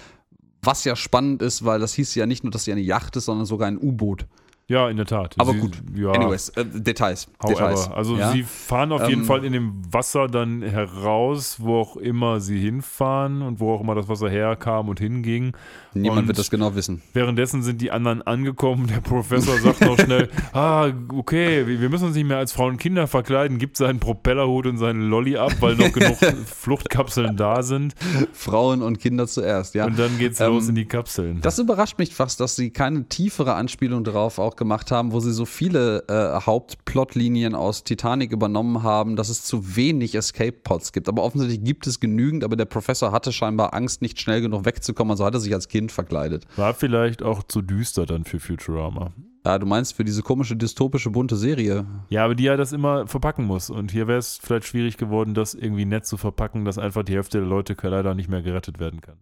was 0.63 0.83
ja 0.85 0.97
spannend 0.97 1.43
ist, 1.43 1.65
weil 1.65 1.79
das 1.79 1.95
hieß 1.95 2.17
ja 2.17 2.27
nicht 2.27 2.43
nur, 2.43 2.51
dass 2.51 2.65
sie 2.65 2.73
eine 2.73 2.81
Yacht 2.81 3.15
ist, 3.17 3.27
sondern 3.27 3.47
sogar 3.47 3.69
ein 3.69 3.79
U-Boot. 3.79 4.27
Ja, 4.69 4.89
in 4.91 4.97
der 4.97 5.07
Tat. 5.07 5.37
Aber 5.39 5.53
sie, 5.53 5.61
gut. 5.61 5.81
Ja, 5.95 6.11
Anyways, 6.11 6.49
äh, 6.51 6.65
Details. 6.65 7.29
Details. 7.47 7.85
However, 7.87 7.97
also 7.97 8.17
ja? 8.17 8.33
sie 8.33 8.43
fahren 8.43 8.91
auf 8.91 9.09
jeden 9.09 9.21
Ähm, 9.21 9.27
Fall 9.27 9.45
in 9.45 9.53
dem 9.53 9.81
Wasser 9.93 10.27
dann 10.27 10.61
heraus, 10.63 11.59
wo 11.61 11.79
auch 11.79 11.97
immer 11.97 12.41
sie 12.41 12.59
hinfahren 12.59 13.43
und 13.43 13.61
wo 13.61 13.73
auch 13.75 13.81
immer 13.81 13.95
das 13.95 14.09
Wasser 14.09 14.29
herkam 14.29 14.89
und 14.89 14.99
hinging. 14.99 15.53
Niemand 15.95 16.23
und- 16.23 16.27
wird 16.27 16.39
das 16.39 16.51
genau 16.51 16.75
wissen. 16.75 17.01
Währenddessen 17.13 17.63
sind 17.63 17.81
die 17.81 17.93
anderen 17.93 18.23
angekommen. 18.23 18.89
Der 18.89 19.01
Professor 19.01 19.57
sagt 19.59 19.83
noch 19.83 19.99
schnell, 20.01 20.29
ah, 20.53 20.91
okay, 21.15 21.65
wir 21.67 21.81
wir 21.81 21.89
müssen 21.89 22.07
uns 22.07 22.17
nicht 22.17 22.27
mehr 22.27 22.39
als 22.39 22.51
Frauen 22.53 22.73
und 22.73 22.79
Kinder 22.79 23.07
verkleiden, 23.07 23.59
gibt 23.59 23.77
seinen 23.77 24.01
Propellerhut 24.01 24.67
und 24.67 24.79
seinen 24.79 25.09
Lolly 25.09 25.37
ab, 25.37 25.53
weil 25.61 25.77
noch 25.77 25.93
genug 25.93 26.17
Fluchtkapseln 26.47 27.37
da 27.37 27.63
sind. 27.63 27.95
Frauen 28.33 28.83
und 28.83 28.99
Kinder 28.99 29.29
zuerst, 29.29 29.77
ja. 29.77 29.87
Und 29.87 29.97
dann 29.97 30.19
geht's 30.19 30.41
Ähm, 30.41 30.49
los 30.55 30.69
in 30.69 30.75
die 30.75 30.87
Kapseln. 30.87 31.41
Das 31.41 31.61
überrascht 31.61 31.99
mich 31.99 32.15
fast, 32.17 32.41
dass 32.41 32.57
sie 32.57 32.71
keine 32.71 33.05
tiefere 33.09 33.55
Anspielung 33.55 34.03
darauf 34.03 34.41
auch 34.41 34.56
gemacht 34.57 34.91
haben, 34.91 35.13
wo 35.13 35.21
sie 35.21 35.33
so 35.33 35.45
viele 35.45 36.05
äh, 36.09 36.41
Hauptplotlinien 36.41 37.55
aus 37.55 37.85
Titanic 37.85 38.33
übernommen 38.33 38.83
haben, 38.83 39.17
dass 39.17 39.29
es 39.29 39.43
zu 39.43 39.77
wenig 39.77 40.15
Escape-Pods 40.15 40.93
gibt. 40.93 41.09
Aber 41.09 41.23
offensichtlich 41.23 41.63
gibt 41.63 41.87
es 41.87 42.01
genügend, 42.01 42.45
aber 42.45 42.57
der 42.57 42.65
Professor 42.65 43.13
hatte 43.13 43.33
scheinbar 43.33 43.75
Angst, 43.75 44.03
nicht 44.03 44.21
schnell 44.21 44.41
genug 44.41 44.65
wegzukommen, 44.65 45.13
also 45.13 45.25
hat 45.25 45.35
er 45.35 45.41
sich 45.41 45.55
als 45.55 45.69
Kind 45.69 45.93
verkleidet. 45.93 46.47
War 46.57 46.75
vielleicht 46.75 47.23
auch 47.23 47.43
zu 47.43 47.63
düster 47.63 48.07
dann 48.07 48.25
für 48.25 48.41
Futurama. 48.41 49.13
Ja, 49.47 49.61
du 49.61 49.67
meinst 49.67 49.95
für 49.95 50.05
diese 50.05 50.23
komische 50.23 50.57
dystopische 50.57 51.11
bunte 51.11 51.37
Serie? 51.37 51.87
Ja, 52.09 52.25
aber 52.25 52.35
die 52.35 52.43
ja 52.43 52.57
das 52.57 52.73
immer 52.73 53.07
verpacken 53.07 53.45
muss. 53.45 53.71
Und 53.71 53.93
hier 53.93 54.09
wäre 54.09 54.19
es 54.19 54.41
vielleicht 54.43 54.67
schwierig 54.67 54.97
geworden, 54.97 55.35
das 55.35 55.55
irgendwie 55.55 55.85
nett 55.85 56.05
zu 56.05 56.17
verpacken, 56.17 56.65
dass 56.65 56.79
einfach 56.79 57.05
die 57.05 57.15
Hälfte 57.15 57.39
der 57.39 57.47
Leute 57.47 57.77
leider 57.81 58.17
nicht 58.17 58.29
mehr 58.29 58.43
gerettet 58.43 58.81
werden 58.81 59.01
kann. 59.01 59.19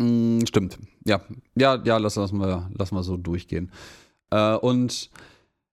Mm, 0.00 0.44
stimmt. 0.46 0.78
Ja, 1.04 1.20
ja, 1.54 1.80
ja, 1.84 1.98
lass, 1.98 2.16
lassen, 2.16 2.38
wir, 2.38 2.68
lassen 2.76 2.96
wir 2.96 3.02
so 3.04 3.16
durchgehen. 3.16 3.70
Äh, 4.30 4.54
und 4.56 5.10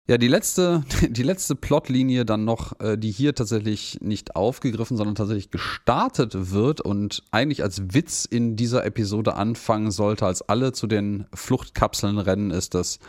ja, 0.07 0.17
die 0.17 0.27
letzte, 0.27 0.83
die 1.09 1.23
letzte 1.23 1.55
Plotlinie 1.55 2.25
dann 2.25 2.45
noch, 2.45 2.79
äh, 2.79 2.97
die 2.97 3.11
hier 3.11 3.35
tatsächlich 3.35 3.99
nicht 4.01 4.35
aufgegriffen, 4.35 4.97
sondern 4.97 5.15
tatsächlich 5.15 5.51
gestartet 5.51 6.51
wird 6.51 6.81
und 6.81 7.23
eigentlich 7.31 7.63
als 7.63 7.93
Witz 7.93 8.25
in 8.25 8.55
dieser 8.55 8.85
Episode 8.85 9.35
anfangen 9.35 9.91
sollte, 9.91 10.25
als 10.25 10.41
alle 10.41 10.71
zu 10.71 10.87
den 10.87 11.25
Fluchtkapseln 11.33 12.17
rennen, 12.17 12.51
ist, 12.51 12.73
dass 12.73 12.99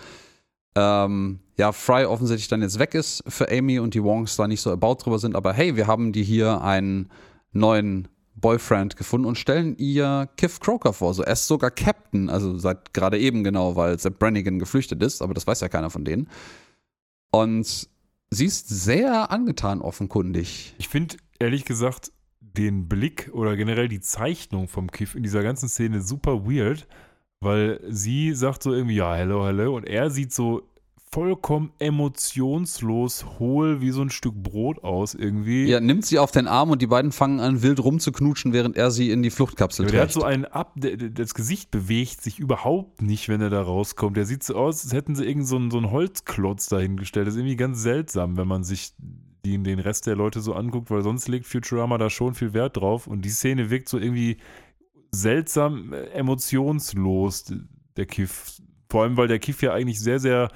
ähm, 0.74 1.40
ja, 1.56 1.72
Fry 1.72 2.04
offensichtlich 2.04 2.48
dann 2.48 2.62
jetzt 2.62 2.78
weg 2.78 2.94
ist 2.94 3.24
für 3.26 3.50
Amy 3.50 3.78
und 3.78 3.94
die 3.94 4.02
Wongs 4.02 4.36
da 4.36 4.46
nicht 4.46 4.60
so 4.60 4.70
about 4.70 4.96
drüber 5.02 5.18
sind, 5.18 5.34
aber 5.34 5.52
hey, 5.52 5.76
wir 5.76 5.86
haben 5.86 6.12
die 6.12 6.22
hier 6.22 6.62
einen 6.62 7.10
neuen 7.52 8.08
Boyfriend 8.40 8.96
gefunden 8.96 9.26
und 9.26 9.36
stellen 9.36 9.76
ihr 9.76 10.28
Kiff 10.36 10.60
Croker 10.60 10.92
vor. 10.92 11.14
So, 11.14 11.22
er 11.22 11.32
ist 11.32 11.46
sogar 11.46 11.70
Captain, 11.70 12.30
also 12.30 12.58
seit 12.58 12.94
gerade 12.94 13.18
eben 13.18 13.44
genau, 13.44 13.76
weil 13.76 13.98
Sepp 13.98 14.18
Brannigan 14.18 14.58
geflüchtet 14.58 15.02
ist, 15.02 15.22
aber 15.22 15.34
das 15.34 15.46
weiß 15.46 15.60
ja 15.60 15.68
keiner 15.68 15.90
von 15.90 16.04
denen. 16.04 16.28
Und 17.30 17.88
sie 18.30 18.44
ist 18.46 18.68
sehr 18.68 19.30
angetan 19.30 19.80
offenkundig. 19.80 20.74
Ich 20.78 20.88
finde, 20.88 21.16
ehrlich 21.38 21.64
gesagt, 21.64 22.12
den 22.40 22.88
Blick 22.88 23.30
oder 23.32 23.56
generell 23.56 23.88
die 23.88 24.00
Zeichnung 24.00 24.68
vom 24.68 24.90
Kiff 24.90 25.14
in 25.14 25.22
dieser 25.22 25.42
ganzen 25.42 25.68
Szene 25.68 26.00
super 26.00 26.46
weird, 26.46 26.86
weil 27.40 27.80
sie 27.88 28.32
sagt 28.34 28.62
so 28.62 28.72
irgendwie, 28.72 28.96
ja, 28.96 29.14
hello, 29.14 29.46
hello, 29.46 29.76
und 29.76 29.84
er 29.84 30.10
sieht 30.10 30.32
so 30.32 30.68
vollkommen 31.10 31.72
emotionslos 31.78 33.24
hohl 33.38 33.80
wie 33.80 33.90
so 33.90 34.02
ein 34.02 34.10
Stück 34.10 34.34
Brot 34.34 34.84
aus 34.84 35.14
irgendwie. 35.14 35.66
Ja, 35.66 35.80
nimmt 35.80 36.04
sie 36.04 36.18
auf 36.18 36.30
den 36.30 36.46
Arm 36.46 36.70
und 36.70 36.82
die 36.82 36.86
beiden 36.86 37.12
fangen 37.12 37.40
an, 37.40 37.62
wild 37.62 37.82
rumzuknutschen, 37.82 38.52
während 38.52 38.76
er 38.76 38.90
sie 38.90 39.10
in 39.10 39.22
die 39.22 39.30
Fluchtkapsel 39.30 39.84
Aber 39.84 39.92
der 39.92 40.02
hat 40.02 40.08
trägt. 40.08 40.20
so 40.20 40.26
einen 40.26 40.44
Ab, 40.44 40.74
das 40.76 41.34
Gesicht 41.34 41.70
bewegt 41.70 42.22
sich 42.22 42.38
überhaupt 42.38 43.02
nicht, 43.02 43.28
wenn 43.28 43.40
er 43.40 43.50
da 43.50 43.62
rauskommt. 43.62 44.16
Der 44.16 44.26
sieht 44.26 44.42
so 44.42 44.54
aus, 44.54 44.84
als 44.84 44.92
hätten 44.92 45.14
sie 45.14 45.24
irgend 45.24 45.46
so 45.46 45.56
einen, 45.56 45.70
so 45.70 45.78
einen 45.78 45.90
Holzklotz 45.90 46.66
dahingestellt. 46.66 47.26
Das 47.26 47.34
ist 47.34 47.40
irgendwie 47.40 47.56
ganz 47.56 47.82
seltsam, 47.82 48.36
wenn 48.36 48.48
man 48.48 48.64
sich 48.64 48.92
die, 49.44 49.62
den 49.62 49.78
Rest 49.78 50.06
der 50.06 50.16
Leute 50.16 50.40
so 50.40 50.54
anguckt, 50.54 50.90
weil 50.90 51.02
sonst 51.02 51.28
legt 51.28 51.46
Futurama 51.46 51.98
da 51.98 52.10
schon 52.10 52.34
viel 52.34 52.52
Wert 52.52 52.76
drauf. 52.76 53.06
Und 53.06 53.24
die 53.24 53.30
Szene 53.30 53.70
wirkt 53.70 53.88
so 53.88 53.98
irgendwie 53.98 54.38
seltsam 55.10 55.92
äh, 55.92 56.06
emotionslos, 56.10 57.52
der 57.96 58.06
Kiff. 58.06 58.60
Vor 58.90 59.02
allem, 59.02 59.16
weil 59.16 59.28
der 59.28 59.38
Kiff 59.38 59.62
ja 59.62 59.72
eigentlich 59.72 60.00
sehr, 60.00 60.18
sehr 60.18 60.48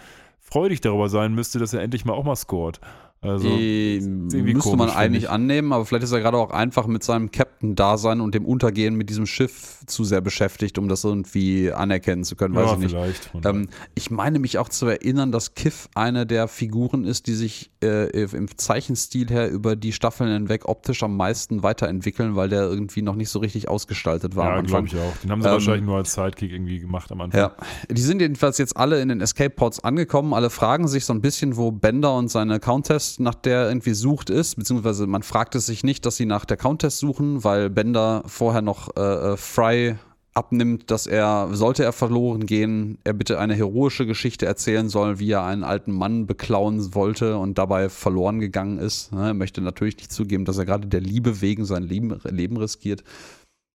freudig 0.52 0.82
darüber 0.82 1.08
sein 1.08 1.34
müsste, 1.34 1.58
dass 1.58 1.72
er 1.72 1.80
endlich 1.80 2.04
mal 2.04 2.12
auch 2.12 2.24
mal 2.24 2.36
scored. 2.36 2.78
Also, 3.22 3.46
irgendwie 3.48 4.54
müsste 4.54 4.76
man 4.76 4.90
eigentlich 4.90 5.24
ich. 5.24 5.30
annehmen, 5.30 5.72
aber 5.72 5.86
vielleicht 5.86 6.02
ist 6.02 6.10
er 6.10 6.18
gerade 6.18 6.36
auch 6.36 6.50
einfach 6.50 6.88
mit 6.88 7.04
seinem 7.04 7.30
Captain-Dasein 7.30 8.20
und 8.20 8.34
dem 8.34 8.44
Untergehen 8.44 8.96
mit 8.96 9.10
diesem 9.10 9.26
Schiff 9.26 9.78
zu 9.86 10.02
sehr 10.02 10.20
beschäftigt, 10.20 10.76
um 10.76 10.88
das 10.88 11.04
irgendwie 11.04 11.72
anerkennen 11.72 12.24
zu 12.24 12.34
können, 12.34 12.56
weiß 12.56 12.70
ja, 12.92 13.06
ich 13.06 13.32
nicht. 13.32 13.44
Ähm, 13.44 13.68
ich 13.94 14.10
meine 14.10 14.40
mich 14.40 14.58
auch 14.58 14.68
zu 14.68 14.86
erinnern, 14.86 15.30
dass 15.30 15.54
Kiff 15.54 15.88
eine 15.94 16.26
der 16.26 16.48
Figuren 16.48 17.04
ist, 17.04 17.28
die 17.28 17.34
sich 17.34 17.70
äh, 17.80 18.24
im 18.24 18.58
Zeichenstil 18.58 19.28
her 19.28 19.48
über 19.50 19.76
die 19.76 19.92
Staffeln 19.92 20.32
hinweg 20.32 20.68
optisch 20.68 21.04
am 21.04 21.16
meisten 21.16 21.62
weiterentwickeln, 21.62 22.34
weil 22.34 22.48
der 22.48 22.62
irgendwie 22.62 23.02
noch 23.02 23.14
nicht 23.14 23.28
so 23.30 23.38
richtig 23.38 23.68
ausgestaltet 23.68 24.34
war 24.34 24.56
ja, 24.56 24.60
glaube 24.62 24.88
ich 24.88 24.96
auch. 24.96 25.16
Den 25.22 25.30
haben 25.30 25.42
sie 25.42 25.48
Ähm, 25.48 25.54
wahrscheinlich 25.54 25.84
nur 25.84 25.98
als 25.98 26.12
Sidekick 26.14 26.50
irgendwie 26.50 26.80
gemacht 26.80 27.12
am 27.12 27.20
Anfang. 27.20 27.40
Ja, 27.40 27.52
die 27.88 28.02
sind 28.02 28.20
jedenfalls 28.20 28.58
jetzt 28.58 28.76
alle 28.76 29.00
in 29.00 29.10
den 29.10 29.20
Escape 29.20 29.50
Pods 29.50 29.78
angekommen. 29.78 30.34
Alle 30.34 30.50
fragen 30.50 30.88
sich 30.88 31.04
so 31.04 31.12
ein 31.12 31.20
bisschen, 31.20 31.56
wo 31.56 31.70
Bender 31.70 32.16
und 32.16 32.28
seine 32.28 32.58
Countess 32.58 33.11
nach 33.20 33.34
der 33.34 33.68
irgendwie 33.68 33.94
sucht 33.94 34.30
ist, 34.30 34.56
beziehungsweise 34.56 35.06
man 35.06 35.22
fragt 35.22 35.54
es 35.54 35.66
sich 35.66 35.84
nicht, 35.84 36.06
dass 36.06 36.16
sie 36.16 36.26
nach 36.26 36.44
der 36.44 36.56
Countess 36.56 36.98
suchen, 36.98 37.44
weil 37.44 37.70
Bender 37.70 38.22
vorher 38.26 38.62
noch 38.62 38.96
äh, 38.96 39.32
äh, 39.32 39.36
Fry 39.36 39.96
abnimmt, 40.34 40.90
dass 40.90 41.06
er, 41.06 41.48
sollte 41.52 41.84
er 41.84 41.92
verloren 41.92 42.46
gehen, 42.46 42.98
er 43.04 43.12
bitte 43.12 43.38
eine 43.38 43.54
heroische 43.54 44.06
Geschichte 44.06 44.46
erzählen 44.46 44.88
soll, 44.88 45.18
wie 45.18 45.30
er 45.30 45.44
einen 45.44 45.64
alten 45.64 45.92
Mann 45.92 46.26
beklauen 46.26 46.94
wollte 46.94 47.36
und 47.36 47.58
dabei 47.58 47.88
verloren 47.88 48.40
gegangen 48.40 48.78
ist. 48.78 49.12
Ne, 49.12 49.28
Er 49.28 49.34
möchte 49.34 49.60
natürlich 49.60 49.96
nicht 49.98 50.12
zugeben, 50.12 50.44
dass 50.44 50.58
er 50.58 50.64
gerade 50.64 50.88
der 50.88 51.00
Liebe 51.00 51.42
wegen 51.42 51.64
sein 51.64 51.82
Leben, 51.82 52.18
Leben 52.24 52.56
riskiert. 52.56 53.04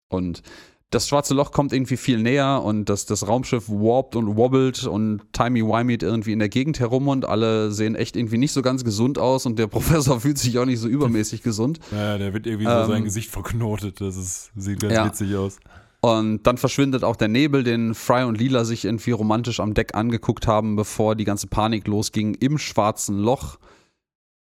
Und 0.09 0.43
das 0.95 1.09
schwarze 1.09 1.35
Loch 1.35 1.51
kommt 1.51 1.73
irgendwie 1.73 1.97
viel 1.97 2.19
näher 2.19 2.63
und 2.63 2.89
das, 2.89 3.05
das 3.05 3.27
Raumschiff 3.27 3.69
warpt 3.69 4.15
und 4.15 4.37
wobbelt 4.37 4.85
und 4.85 5.23
timey-wimey 5.33 6.03
irgendwie 6.03 6.33
in 6.33 6.39
der 6.39 6.49
Gegend 6.49 6.79
herum 6.79 7.09
und 7.09 7.25
alle 7.25 7.73
sehen 7.73 7.97
echt 7.97 8.17
irgendwie 8.17 8.39
nicht 8.39 8.53
so 8.53 8.63
ganz 8.63 8.85
gesund 8.85 9.19
aus 9.19 9.45
und 9.45 9.59
der 9.59 9.67
Professor 9.75 10.21
fühlt 10.21 10.39
sich 10.39 10.59
auch 10.59 10.67
nicht 10.67 10.79
so 10.79 10.89
übermäßig 10.89 11.43
gesund. 11.43 11.81
Ja, 11.91 12.17
der 12.17 12.33
wird 12.33 12.47
irgendwie 12.47 12.67
so 12.67 12.71
Ähm, 12.71 12.87
sein 12.87 13.05
Gesicht 13.05 13.31
verknotet. 13.31 14.01
Das 14.01 14.17
ist, 14.17 14.53
sieht 14.55 14.81
ganz 14.81 14.95
ja. 14.95 15.07
witzig 15.07 15.35
aus. 15.37 15.59
Und 16.01 16.47
dann 16.47 16.59
verschwindet 16.59 17.03
auch 17.03 17.17
der 17.17 17.29
Nebel, 17.29 17.65
den 17.65 17.95
Fry 17.95 18.25
und 18.25 18.39
Lila 18.39 18.65
sich 18.65 18.85
irgendwie 18.85 19.13
romantisch 19.13 19.59
am 19.59 19.73
Deck 19.73 19.95
angeguckt 19.95 20.47
haben, 20.47 20.77
bevor 20.77 21.17
die 21.17 21.25
ganze 21.25 21.47
Panik 21.47 21.87
losging 21.89 22.35
im 22.35 22.59
schwarzen 22.59 23.19
Loch. 23.19 23.57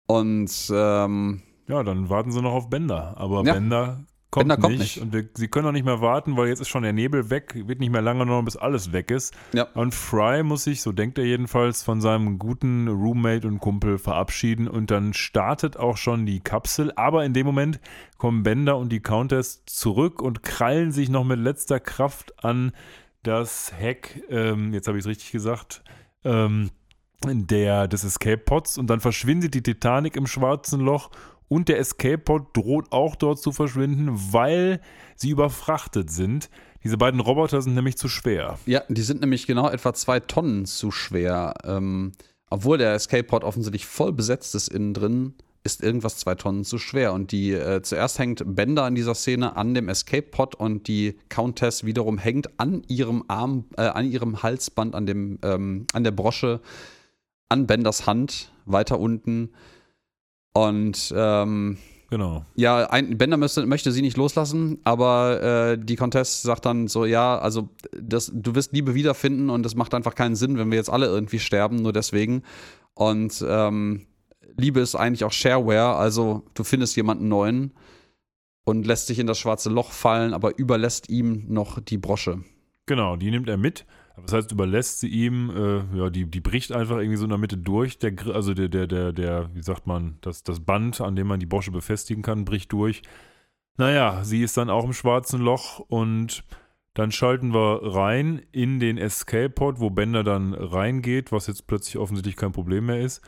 Und 0.07 0.51
ähm, 0.73 1.43
Ja, 1.69 1.83
dann 1.83 2.11
warten 2.11 2.33
sie 2.33 2.43
noch 2.43 2.53
auf 2.53 2.69
Bender. 2.69 3.15
Aber 3.17 3.45
Ja. 3.45 3.55
Bender 3.55 4.05
kommt, 4.35 4.49
Bender 4.49 4.61
kommt 4.61 4.79
nicht. 4.79 4.97
nicht. 4.97 5.03
Und 5.03 5.13
wir, 5.13 5.29
sie 5.35 5.47
können 5.47 5.69
auch 5.69 5.73
nicht 5.73 5.85
mehr 5.85 6.01
warten, 6.01 6.37
weil 6.37 6.49
jetzt 6.49 6.61
ist 6.61 6.69
schon 6.69 6.83
der 6.83 6.93
Nebel 6.93 7.31
weg, 7.31 7.55
wird 7.67 7.79
nicht 7.79 7.93
mehr 7.93 8.03
lange 8.03 8.27
noch, 8.27 8.43
bis 8.43 8.57
alles 8.57 8.93
weg 8.93 9.13
ist. 9.13 9.33
Ja. 9.53 9.69
Und 9.75 9.95
Fry 9.95 10.43
muss 10.43 10.65
sich, 10.65 10.83
so 10.83 10.91
denkt 10.91 11.19
er 11.19 11.25
jedenfalls, 11.25 11.85
von 11.85 12.01
seinem 12.01 12.41
guten 12.41 12.89
Roommate 12.89 13.47
und 13.47 13.61
Kumpel 13.61 13.97
verabschieden 13.97 14.67
und 14.67 14.91
dann 14.91 15.15
startet 15.15 15.77
auch 15.77 15.97
schon 15.97 16.27
die 16.27 16.41
Kapsel. 16.41 16.93
Aber 16.97 17.25
in 17.25 17.33
dem 17.33 17.47
Moment 17.47 17.79
kommen 18.19 18.43
Bender 18.43 18.77
und 18.77 18.91
die 18.91 19.01
Countess 19.01 19.65
zurück 19.67 20.21
und 20.21 20.43
krallen 20.43 20.91
sich 20.91 21.09
noch 21.09 21.25
mit 21.25 21.39
letzter 21.39 21.79
Kraft 21.79 22.45
an 22.45 22.73
das 23.23 23.73
Heck, 23.73 24.25
ähm, 24.29 24.75
jetzt 24.75 24.89
habe 24.89 24.99
ich 24.99 25.05
es 25.05 25.09
richtig 25.09 25.31
gesagt, 25.33 25.83
ähm, 26.25 26.71
der, 27.25 27.89
des 27.89 28.05
Escape-Pods 28.05 28.79
und 28.79 28.89
dann 28.89 29.01
verschwindet 29.01 29.55
die 29.55 29.63
Titanic 29.63 30.17
im 30.17 30.27
schwarzen 30.27 30.81
Loch 30.81 31.11
und 31.49 31.69
der 31.69 31.79
Escape-Pod 31.79 32.57
droht 32.57 32.93
auch 32.93 33.17
dort 33.17 33.39
zu 33.39 33.53
verschwinden, 33.53 34.11
weil 34.33 34.81
sie 35.17 35.31
überfrachtet 35.31 36.11
sind. 36.11 36.51
Diese 36.83 36.99
beiden 36.99 37.21
Roboter 37.21 37.63
sind 37.63 37.75
nämlich 37.75 37.97
zu 37.97 38.09
schwer. 38.09 38.59
Ja, 38.67 38.83
die 38.89 39.03
sind 39.03 39.21
nämlich 39.21 39.47
genau 39.47 39.69
etwa 39.69 39.95
zwei 39.95 40.21
Tonnen 40.21 40.67
zu 40.67 40.91
schwer. 40.91 41.55
Ähm, 41.65 42.13
obwohl 42.51 42.79
der 42.79 42.95
Escape-Pod 42.95 43.45
offensichtlich 43.45 43.87
voll 43.87 44.13
besetzt 44.13 44.55
ist 44.55 44.69
innen 44.69 44.95
drin, 44.95 45.35
ist 45.65 45.83
irgendwas 45.83 46.19
zwei 46.19 46.35
Tonnen 46.35 46.65
zu 46.65 46.79
schwer. 46.79 47.15
Und 47.15 47.33
die 47.33 47.53
äh, 47.53 47.81
zuerst 47.83 48.19
hängt 48.19 48.43
Bender 48.45 48.87
in 48.87 48.95
dieser 48.95 49.15
Szene 49.15 49.57
an 49.57 49.75
dem 49.75 49.89
Escape-Pod 49.89 50.55
und 50.55 50.87
die 50.87 51.19
Countess 51.31 51.85
wiederum 51.85 52.19
hängt 52.19 52.61
an 52.61 52.83
ihrem 52.87 53.25
Arm, 53.29 53.65
äh, 53.79 53.83
an 53.83 54.11
ihrem 54.11 54.43
Halsband, 54.43 54.95
an 54.95 55.07
dem, 55.07 55.39
ähm, 55.43 55.87
an 55.95 56.05
der 56.05 56.11
Brosche, 56.11 56.61
an 57.49 57.67
Benders 57.67 58.07
Hand, 58.07 58.53
weiter 58.67 59.01
unten. 59.01 59.51
Und 60.55 61.13
ähm, 61.15 61.77
Genau. 62.11 62.45
ja, 62.55 62.89
ein, 62.91 63.19
Bender 63.19 63.37
müsste, 63.37 63.67
möchte 63.67 63.91
sie 63.91 64.01
nicht 64.01 64.17
loslassen, 64.17 64.79
aber 64.85 65.43
äh, 65.43 65.79
die 65.79 65.97
Contest 65.97 66.43
sagt 66.43 66.65
dann 66.65 66.87
so, 66.87 67.05
ja, 67.05 67.37
also 67.39 67.71
das, 68.01 68.31
du 68.33 68.55
wirst 68.55 68.73
Liebe 68.73 68.95
wiederfinden 68.95 69.51
und 69.51 69.65
das 69.65 69.75
macht 69.75 69.95
einfach 69.95 70.15
keinen 70.15 70.37
Sinn, 70.37 70.57
wenn 70.57 70.71
wir 70.71 70.79
jetzt 70.79 70.91
alle 70.91 71.07
irgendwie 71.07 71.41
sterben, 71.41 71.83
nur 71.83 71.93
deswegen. 71.93 72.43
Und 72.95 73.45
ähm, 73.45 74.07
Liebe 74.57 74.79
ist 74.79 74.95
eigentlich 74.95 75.25
auch 75.25 75.33
Shareware, 75.33 75.97
also 75.97 76.45
du 76.55 76.63
findest 76.63 76.95
jemanden 76.95 77.27
neuen 77.27 77.73
und 78.65 78.87
lässt 78.87 79.09
dich 79.09 79.19
in 79.19 79.27
das 79.27 79.39
schwarze 79.39 79.71
Loch 79.71 79.91
fallen, 79.91 80.35
aber 80.35 80.57
überlässt 80.57 81.09
ihm 81.09 81.47
noch 81.49 81.81
die 81.81 81.99
Brosche. 81.99 82.45
Genau, 82.87 83.17
die 83.17 83.33
nimmt 83.33 83.49
er 83.49 83.57
mit. 83.57 83.87
Das 84.17 84.33
heißt, 84.33 84.53
überlässt 84.53 85.01
sie 85.01 85.09
ihm, 85.09 85.51
äh, 85.51 85.99
ja, 85.99 86.09
die, 86.09 86.27
die 86.27 86.41
bricht 86.41 86.73
einfach 86.73 86.99
irgendwie 86.99 87.17
so 87.17 87.25
in 87.25 87.31
der 87.31 87.39
Mitte 87.39 87.57
durch. 87.57 87.99
Der, 87.99 88.13
also 88.33 88.55
der, 88.55 88.69
der, 88.69 88.87
der, 88.87 89.13
der, 89.13 89.51
wie 89.55 89.63
sagt 89.63 89.87
man, 89.87 90.19
das, 90.21 90.45
das 90.45 90.61
Band, 90.61 91.01
an 91.01 91.17
dem 91.17 91.27
man 91.27 91.41
die 91.41 91.47
Brosche 91.47 91.73
befestigen 91.73 92.23
kann, 92.23 92.45
bricht 92.45 92.73
durch. 92.73 93.03
Naja, 93.77 94.23
sie 94.23 94.43
ist 94.43 94.57
dann 94.57 94.71
auch 94.71 94.85
im 94.85 94.93
schwarzen 94.93 95.41
Loch 95.41 95.81
und 95.81 96.45
dann 96.95 97.11
schalten 97.11 97.53
wir 97.53 97.81
rein 97.83 98.41
in 98.53 98.79
den 98.79 98.99
Escape-Pod, 98.99 99.81
wo 99.81 99.91
Bender 99.91 100.23
dann 100.23 100.55
reingeht, 100.55 101.33
was 101.33 101.49
jetzt 101.49 101.67
plötzlich 101.67 101.99
offensichtlich 101.99 102.37
kein 102.37 102.53
Problem 102.53 102.87
mehr 102.87 103.01
ist. 103.01 103.21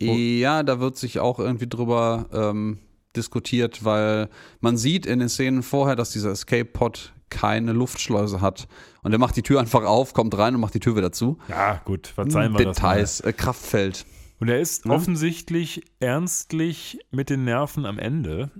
Oh. 0.00 0.04
Ja, 0.04 0.62
da 0.62 0.78
wird 0.78 0.98
sich 0.98 1.18
auch 1.18 1.38
irgendwie 1.38 1.68
drüber 1.68 2.26
ähm, 2.32 2.78
diskutiert, 3.16 3.82
weil 3.82 4.28
man 4.60 4.76
sieht 4.76 5.06
in 5.06 5.20
den 5.20 5.30
Szenen 5.30 5.62
vorher, 5.62 5.96
dass 5.96 6.10
dieser 6.10 6.32
Escape-Pod 6.32 7.14
keine 7.30 7.72
Luftschleuse 7.72 8.42
hat. 8.42 8.68
Und 9.08 9.12
er 9.14 9.18
macht 9.18 9.36
die 9.36 9.42
Tür 9.42 9.58
einfach 9.58 9.84
auf, 9.84 10.12
kommt 10.12 10.36
rein 10.36 10.54
und 10.54 10.60
macht 10.60 10.74
die 10.74 10.80
Tür 10.80 10.94
wieder 10.96 11.12
zu. 11.12 11.38
Ja, 11.48 11.80
gut, 11.86 12.08
verzeihen 12.08 12.52
wir 12.52 12.66
das 12.66 12.82
mal. 12.82 12.90
Details, 12.92 13.20
äh, 13.20 13.32
Kraftfeld. 13.32 14.04
Und 14.38 14.48
er 14.50 14.60
ist 14.60 14.84
Ne? 14.84 14.92
offensichtlich 14.92 15.82
ernstlich 15.98 16.98
mit 17.10 17.30
den 17.30 17.44
Nerven 17.44 17.86
am 17.86 17.98
Ende, 17.98 18.50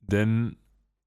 denn 0.00 0.56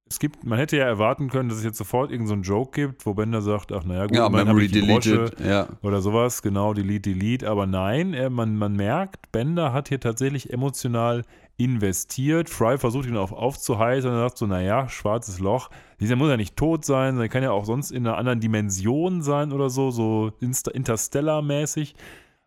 es 0.08 0.20
gibt, 0.20 0.44
man 0.44 0.60
hätte 0.60 0.78
ja 0.78 0.86
erwarten 0.86 1.30
können, 1.30 1.50
dass 1.50 1.58
es 1.58 1.64
jetzt 1.64 1.78
sofort 1.78 2.12
irgendeinen 2.12 2.44
so 2.44 2.54
einen 2.54 2.60
Joke 2.60 2.80
gibt, 2.80 3.06
wo 3.06 3.14
Bender 3.16 3.42
sagt, 3.42 3.72
ach 3.72 3.84
naja, 3.86 4.06
gut, 4.08 4.16
Ja, 4.18 4.30
Memory 4.30 4.68
deleted. 4.68 5.40
Ja. 5.40 5.68
oder 5.82 6.02
sowas, 6.02 6.42
genau, 6.44 6.74
delete, 6.76 7.10
delete, 7.12 7.50
aber 7.50 7.66
nein, 7.66 8.14
er, 8.14 8.30
man, 8.30 8.56
man 8.56 8.76
merkt, 8.76 9.32
Bender 9.32 9.74
hat 9.74 9.88
hier 9.90 10.00
tatsächlich 10.00 10.52
emotional 10.54 11.24
investiert. 11.64 12.50
Fry 12.50 12.78
versucht 12.78 13.08
ihn 13.08 13.18
auf, 13.18 13.32
aufzuheitern 13.32 14.14
und 14.14 14.20
sagt 14.20 14.38
so, 14.38 14.48
naja, 14.48 14.90
schwarzes 14.90 15.40
Loch, 15.40 15.70
dieser 16.00 16.16
muss 16.16 16.30
ja 16.30 16.38
nicht 16.38 16.56
tot 16.56 16.86
sein, 16.86 17.14
sondern 17.14 17.30
kann 17.30 17.44
ja 17.44 17.52
auch 17.52 17.66
sonst 17.66 17.92
in 17.92 18.06
einer 18.06 18.18
anderen 18.18 18.40
Dimension 18.40 19.22
sein 19.22 19.52
oder 19.52 19.70
so, 19.70 19.92
so 19.92 20.32
Interstellar-mäßig. 20.40 21.96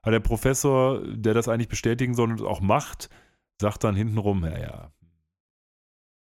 Aber 0.02 0.12
der 0.12 0.20
Professor, 0.20 1.00
der 1.06 1.34
das 1.34 1.48
eigentlich 1.48 1.68
bestätigen 1.68 2.14
soll 2.14 2.30
und 2.30 2.42
auch 2.42 2.60
macht, 2.60 3.08
sagt 3.60 3.84
dann 3.84 3.94
hintenrum, 3.94 4.44
ja, 4.44 4.58
ja. 4.58 4.90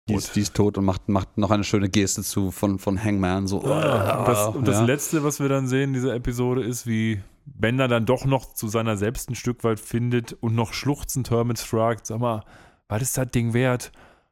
Die 0.10 0.16
ist, 0.16 0.36
die 0.36 0.42
ist 0.42 0.56
tot 0.56 0.78
und 0.78 0.86
macht, 0.86 1.08
macht 1.08 1.38
noch 1.38 1.52
eine 1.52 1.64
schöne 1.64 1.88
Geste 1.88 2.24
zu 2.24 2.52
von, 2.52 2.80
von 2.80 3.02
Hangman. 3.02 3.46
So, 3.46 3.60
und 3.60 3.70
das, 3.70 4.48
und 4.48 4.68
das 4.68 4.78
ja. 4.78 4.86
Letzte, 4.86 5.24
was 5.24 5.40
wir 5.40 5.50
dann 5.50 5.68
sehen 5.68 5.90
in 5.90 5.94
dieser 5.94 6.16
Episode, 6.16 6.64
ist, 6.64 6.88
wie 6.88 7.22
Bender 7.46 7.88
dann 7.88 8.06
doch 8.06 8.26
noch 8.26 8.54
zu 8.54 8.68
seiner 8.68 8.98
selbst 8.98 9.30
ein 9.30 9.36
Stück 9.36 9.64
weit 9.64 9.80
findet 9.80 10.34
und 10.34 10.56
noch 10.56 10.74
schluchzend 10.74 11.30
Hermes 11.30 11.62
fragt, 11.62 12.08
sag 12.08 12.20
mal, 12.20 12.44
was 12.90 13.02
ist 13.04 13.18
das 13.18 13.32
Ding 13.32 13.54
wert? 13.54 13.92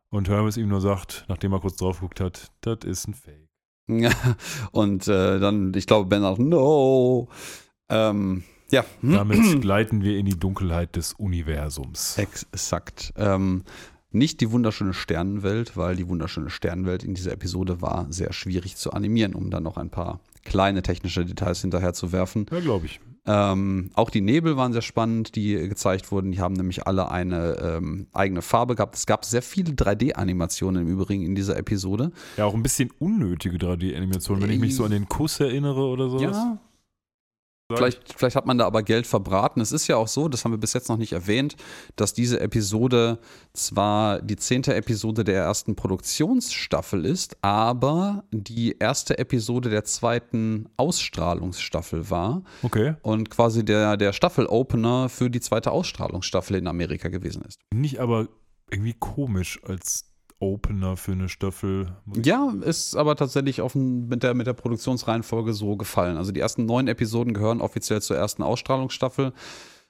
Und 0.10 0.30
Hermes 0.30 0.58
ihm 0.58 0.68
nur 0.70 0.82
sagt, 0.82 1.26
nachdem 1.28 1.54
er 1.54 1.60
kurz 1.60 1.78
drauf 1.78 2.00
geguckt 2.00 2.20
hat, 2.20 2.52
das 2.62 2.80
ist 2.84 3.08
ein 3.08 3.14
Fake. 3.14 3.48
Ja, 3.90 4.12
und 4.72 5.08
äh, 5.08 5.40
dann, 5.40 5.74
ich 5.74 5.88
glaube, 5.88 6.10
Ben 6.10 6.22
sagt, 6.22 6.40
no. 6.40 7.30
Ähm, 7.90 8.44
ja, 8.70 8.84
Damit 9.02 9.62
gleiten 9.62 10.04
wir 10.04 10.18
in 10.18 10.26
die 10.26 10.38
Dunkelheit 10.38 10.98
des 10.98 11.14
Universums. 11.14 12.18
exakt. 12.18 13.14
Ähm, 13.16 13.64
nicht 14.12 14.42
die 14.42 14.52
wunderschöne 14.52 14.94
Sternenwelt, 14.94 15.78
weil 15.78 15.96
die 15.96 16.08
wunderschöne 16.08 16.50
Sternenwelt 16.50 17.04
in 17.04 17.14
dieser 17.14 17.32
Episode 17.32 17.82
war 17.82 18.08
sehr 18.10 18.34
schwierig 18.34 18.76
zu 18.76 18.92
animieren, 18.92 19.36
um 19.36 19.52
dann 19.52 19.64
noch 19.64 19.78
ein 19.78 19.90
paar 19.90 20.20
kleine 20.44 20.82
technische 20.82 21.26
Details 21.26 21.62
hinterher 21.62 21.94
zu 21.94 22.12
werfen. 22.12 22.46
Ja, 22.52 22.60
glaube 22.60 22.88
ich. 22.88 23.00
Ähm, 23.28 23.92
auch 23.94 24.10
die 24.10 24.22
Nebel 24.22 24.56
waren 24.56 24.72
sehr 24.72 24.82
spannend, 24.82 25.36
die 25.36 25.54
gezeigt 25.54 26.12
wurden. 26.12 26.32
Die 26.32 26.40
haben 26.40 26.54
nämlich 26.54 26.88
alle 26.88 27.12
eine 27.12 27.58
ähm, 27.62 28.08
eigene 28.14 28.42
Farbe 28.42 28.76
gehabt. 28.76 28.96
Es 28.96 29.06
gab 29.06 29.26
sehr 29.26 29.42
viele 29.42 29.74
3D-Animationen 29.74 30.84
im 30.84 30.88
Übrigen 30.88 31.24
in 31.24 31.36
dieser 31.36 31.58
Episode. 31.58 32.12
Ja, 32.38 32.46
auch 32.46 32.54
ein 32.54 32.64
bisschen 32.64 32.90
unnötige 33.00 33.58
3D-Animation, 33.58 34.42
wenn 34.42 34.50
ich 34.50 34.60
mich 34.60 34.76
so 34.76 34.86
an 34.86 34.92
den 34.92 35.10
Kuss 35.10 35.40
erinnere 35.42 35.82
oder 35.82 36.10
sowas. 36.10 36.38
Ja, 36.38 36.58
Vielleicht, 37.76 38.14
vielleicht 38.18 38.38
hat 38.38 38.46
man 38.46 38.58
da 38.58 38.66
aber 38.66 38.82
Geld 38.82 39.06
verbraten. 39.08 39.60
Es 39.60 39.74
ist 39.74 39.88
ja 39.88 39.98
auch 39.98 40.08
so, 40.08 40.30
das 40.30 40.46
haben 40.46 40.52
wir 40.54 40.58
bis 40.58 40.72
jetzt 40.72 40.88
noch 40.88 40.96
nicht 40.96 41.12
erwähnt, 41.12 41.58
dass 41.98 42.14
diese 42.14 42.40
Episode 42.40 43.20
zwar 43.52 44.22
die 44.22 44.38
zehnte 44.38 44.74
Episode 44.74 45.26
der 45.26 45.44
ersten 45.44 45.76
Produktionsstaffel 45.76 47.04
ist, 47.06 47.36
aber 47.44 48.24
die 48.32 48.78
erste 48.80 49.18
Episode 49.18 49.70
der 49.70 49.84
zweiten 49.84 50.70
Ausstrahlungsstaffel 50.78 52.10
war 52.10 52.44
Okay. 52.64 52.96
und 53.02 53.30
quasi 53.30 53.66
der, 53.66 53.98
der 53.98 54.14
Staffel-Opener 54.14 55.10
für 55.10 55.30
die 55.30 55.42
zweite 55.42 55.72
Ausstrahlungsstaffel 55.72 56.56
in 56.56 56.68
Amerika 56.68 57.10
gewesen 57.10 57.42
ist. 57.44 57.60
Nicht 57.74 58.00
aber 58.00 58.30
irgendwie 58.72 58.96
komisch 58.98 59.60
als 59.64 60.06
Opener 60.40 60.98
für 60.98 61.14
eine 61.14 61.30
Staffel. 61.30 61.96
Ja, 62.24 62.54
ist 62.62 62.96
aber 62.96 63.16
tatsächlich 63.16 63.62
auf, 63.62 63.76
n- 63.76 64.08
mit, 64.08 64.24
der, 64.24 64.34
mit 64.34 64.48
der 64.48 64.54
Produktionsreihenfolge 64.54 65.54
so 65.54 65.76
gefallen. 65.78 66.18
Also 66.18 66.32
die 66.32 66.40
ersten 66.40 66.66
neun 66.66 66.88
Episoden 66.88 67.34
gehören 67.34 67.62
offiziell 67.62 68.02
zur 68.02 68.18
ersten 68.18 68.44
Ausstrahlungsstaffel 68.44 69.34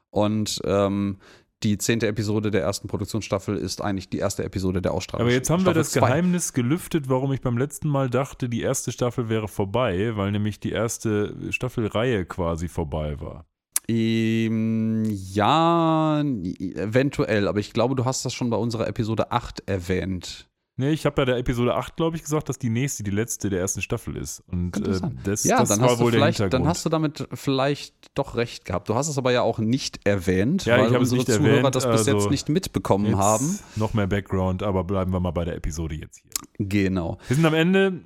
und 0.10 0.62
ähm, 0.64 1.18
die 1.64 1.78
zehnte 1.80 2.06
Episode 2.08 2.52
der 2.52 2.62
ersten 2.62 2.88
Produktionsstaffel 2.88 3.58
ist 3.58 3.82
eigentlich 3.82 4.10
die 4.10 4.20
erste 4.20 4.44
Episode 4.44 4.80
der 4.82 4.92
Aber 4.92 4.98
Ausstrahlungsstaffel. 4.98 5.38
jetzt 5.38 5.50
haben 5.50 5.66
wir 5.66 5.74
das 5.74 5.90
zwei. 5.92 6.02
Geheimnis 6.02 6.54
gelüftet, 6.54 7.10
warum 7.10 7.34
ich 7.34 7.42
beim 7.42 7.58
letzten 7.58 7.90
Mal 7.90 8.10
dachte, 8.12 8.48
die 8.48 8.62
erste 8.62 8.92
Staffel 8.92 9.28
wäre 9.28 9.48
vorbei, 9.48 10.16
weil 10.16 10.32
nämlich 10.32 10.60
die 10.60 10.72
erste 10.72 11.36
Staffelreihe 11.52 12.26
quasi 12.26 12.68
vorbei 12.68 13.20
war. 13.20 13.46
Ähm, 13.90 15.04
ja, 15.06 16.22
eventuell, 16.22 17.48
aber 17.48 17.60
ich 17.60 17.74
glaube, 17.74 17.96
du 17.96 18.06
hast 18.06 18.26
das 18.26 18.34
schon 18.34 18.50
bei 18.50 18.58
unserer 18.58 18.88
Episode 18.88 19.32
8 19.32 19.64
erwähnt. 19.68 20.48
Nee, 20.80 20.92
ich 20.92 21.08
habe 21.08 21.22
ja 21.22 21.26
der 21.26 21.38
Episode 21.38 21.74
8, 21.74 21.96
glaube 21.96 22.18
ich, 22.18 22.22
gesagt, 22.22 22.50
dass 22.50 22.60
die 22.60 22.70
nächste, 22.70 23.02
die 23.02 23.10
letzte 23.10 23.50
der 23.50 23.60
ersten 23.62 23.82
Staffel 23.82 24.16
ist. 24.16 24.44
Und 24.52 24.78
äh, 24.78 25.00
das, 25.24 25.44
Ja, 25.44 25.58
das 25.60 25.70
dann 25.70 25.80
war 25.82 25.90
hast, 25.90 26.00
du 26.00 26.04
wohl 26.04 26.12
der 26.12 26.20
vielleicht, 26.20 26.38
Hintergrund. 26.38 26.54
dann 26.66 26.70
hast 26.70 26.86
du 26.86 26.90
damit 26.90 27.28
vielleicht 27.34 27.96
doch 28.14 28.36
recht 28.36 28.64
gehabt. 28.66 28.88
Du 28.88 28.94
hast 28.94 29.08
es 29.08 29.18
aber 29.18 29.32
ja 29.32 29.42
auch 29.42 29.58
nicht 29.58 30.06
erwähnt, 30.06 30.66
Ja, 30.66 30.76
ich 30.78 30.84
weil 30.92 31.02
es 31.02 31.12
unsere 31.12 31.18
nicht 31.18 31.32
Zuhörer 31.32 31.58
erwähnt, 31.58 31.76
das 31.76 31.86
bis 31.86 32.08
also 32.08 32.12
jetzt 32.16 32.30
nicht 32.30 32.50
mitbekommen 32.50 33.08
Jetzt 33.08 33.18
haben. 33.18 33.60
Noch 33.76 33.96
mehr 33.96 34.06
Background, 34.06 34.62
aber 34.62 34.84
bleiben 34.84 35.12
wir 35.12 35.20
mal 35.20 35.32
bei 35.32 35.46
der 35.46 35.56
Episode 35.56 35.96
jetzt 35.96 36.22
hier. 36.22 36.32
Genau. 36.60 37.18
Wir 37.28 37.36
sind 37.38 37.46
am 37.46 37.56
Ende. 37.56 38.02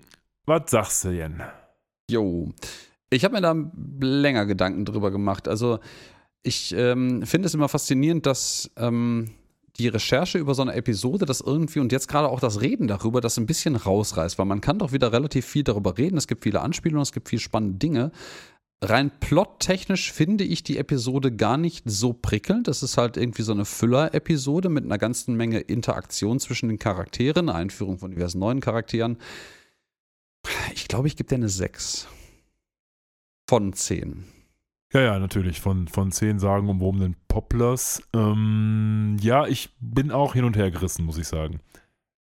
Was 0.45 0.71
sagst 0.71 1.03
du 1.03 1.09
denn? 1.11 1.41
Jo. 2.09 2.53
Ich 3.11 3.25
habe 3.25 3.35
mir 3.35 3.41
da 3.41 3.53
länger 3.99 4.45
Gedanken 4.45 4.85
drüber 4.85 5.11
gemacht. 5.11 5.47
Also, 5.47 5.79
ich 6.43 6.73
ähm, 6.75 7.23
finde 7.25 7.47
es 7.47 7.53
immer 7.53 7.69
faszinierend, 7.69 8.25
dass 8.25 8.71
ähm, 8.77 9.31
die 9.77 9.89
Recherche 9.89 10.37
über 10.37 10.55
so 10.55 10.61
eine 10.61 10.73
Episode 10.73 11.25
das 11.25 11.41
irgendwie 11.41 11.79
und 11.79 11.91
jetzt 11.91 12.07
gerade 12.07 12.29
auch 12.29 12.39
das 12.39 12.61
Reden 12.61 12.87
darüber 12.87 13.21
das 13.21 13.37
ein 13.37 13.45
bisschen 13.45 13.75
rausreißt, 13.75 14.39
weil 14.39 14.45
man 14.45 14.61
kann 14.61 14.79
doch 14.79 14.91
wieder 14.91 15.11
relativ 15.11 15.45
viel 15.45 15.63
darüber 15.63 15.97
reden. 15.97 16.17
Es 16.17 16.27
gibt 16.27 16.43
viele 16.43 16.61
Anspielungen, 16.61 17.03
es 17.03 17.11
gibt 17.11 17.29
viele 17.29 17.41
spannende 17.41 17.77
Dinge. 17.77 18.11
rein 18.81 19.11
plottechnisch 19.19 20.11
finde 20.11 20.43
ich 20.43 20.63
die 20.63 20.77
Episode 20.77 21.31
gar 21.35 21.57
nicht 21.57 21.83
so 21.85 22.13
prickelnd. 22.13 22.67
Das 22.67 22.81
ist 22.81 22.97
halt 22.97 23.17
irgendwie 23.17 23.43
so 23.43 23.51
eine 23.51 23.65
Füller-Episode 23.65 24.69
mit 24.69 24.85
einer 24.85 24.97
ganzen 24.97 25.35
Menge 25.35 25.59
Interaktion 25.59 26.39
zwischen 26.39 26.69
den 26.69 26.79
Charakteren, 26.79 27.49
Einführung 27.49 27.99
von 27.99 28.11
diversen 28.11 28.39
neuen 28.39 28.61
Charakteren. 28.61 29.17
Ich 30.73 30.87
glaube, 30.87 31.07
ich 31.07 31.15
gebe 31.15 31.29
dir 31.29 31.35
eine 31.35 31.49
6 31.49 32.07
von 33.51 33.73
10. 33.73 34.23
Ja, 34.93 35.01
ja, 35.01 35.19
natürlich. 35.19 35.59
Von, 35.59 35.89
von 35.89 36.09
10 36.09 36.39
sagenumwobenen 36.39 37.17
Poplars. 37.27 38.01
Ähm, 38.13 39.17
ja, 39.19 39.45
ich 39.45 39.71
bin 39.81 40.09
auch 40.09 40.35
hin 40.35 40.45
und 40.45 40.55
her 40.55 40.71
gerissen, 40.71 41.03
muss 41.03 41.17
ich 41.17 41.27
sagen. 41.27 41.59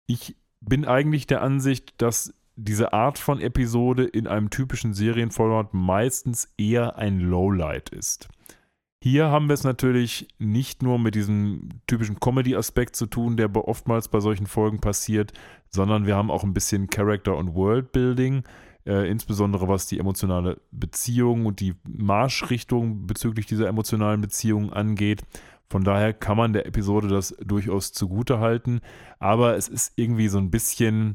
Ich 0.07 0.35
bin 0.63 0.87
eigentlich 0.87 1.27
der 1.27 1.43
Ansicht, 1.43 1.93
dass 2.01 2.33
diese 2.57 2.95
Art 2.95 3.19
von 3.19 3.39
Episode 3.39 4.05
in 4.05 4.27
einem 4.27 4.49
typischen 4.49 4.95
Serienformat 4.95 5.75
meistens 5.75 6.55
eher 6.57 6.97
ein 6.97 7.21
Lowlight 7.21 7.91
ist. 7.91 8.31
Hier 9.03 9.27
haben 9.27 9.49
wir 9.49 9.55
es 9.55 9.65
natürlich 9.65 10.27
nicht 10.39 10.83
nur 10.83 10.99
mit 10.99 11.15
diesem 11.15 11.69
typischen 11.87 12.19
Comedy-Aspekt 12.19 12.97
zu 12.97 13.05
tun, 13.05 13.37
der 13.37 13.55
oftmals 13.55 14.09
bei 14.09 14.21
solchen 14.21 14.47
Folgen 14.47 14.81
passiert, 14.81 15.35
sondern 15.69 16.07
wir 16.07 16.17
haben 16.17 16.31
auch 16.31 16.45
ein 16.45 16.55
bisschen 16.55 16.89
Character- 16.89 17.37
und 17.37 17.55
Worldbuilding, 17.55 18.43
äh, 18.87 19.11
insbesondere 19.11 19.69
was 19.69 19.87
die 19.87 19.99
emotionale 19.99 20.61
Beziehung 20.71 21.47
und 21.47 21.61
die 21.61 21.75
Marschrichtung 21.85 23.07
bezüglich 23.07 23.47
dieser 23.47 23.69
emotionalen 23.69 24.21
Beziehung 24.21 24.73
angeht. 24.73 25.23
Von 25.69 25.85
daher 25.85 26.13
kann 26.13 26.37
man 26.37 26.53
der 26.53 26.67
Episode 26.67 27.09
das 27.09 27.37
durchaus 27.45 27.93
zugute 27.93 28.41
halten, 28.41 28.81
aber 29.19 29.57
es 29.57 29.69
ist 29.69 29.93
irgendwie 29.97 30.29
so 30.29 30.39
ein 30.39 30.51
bisschen 30.51 31.15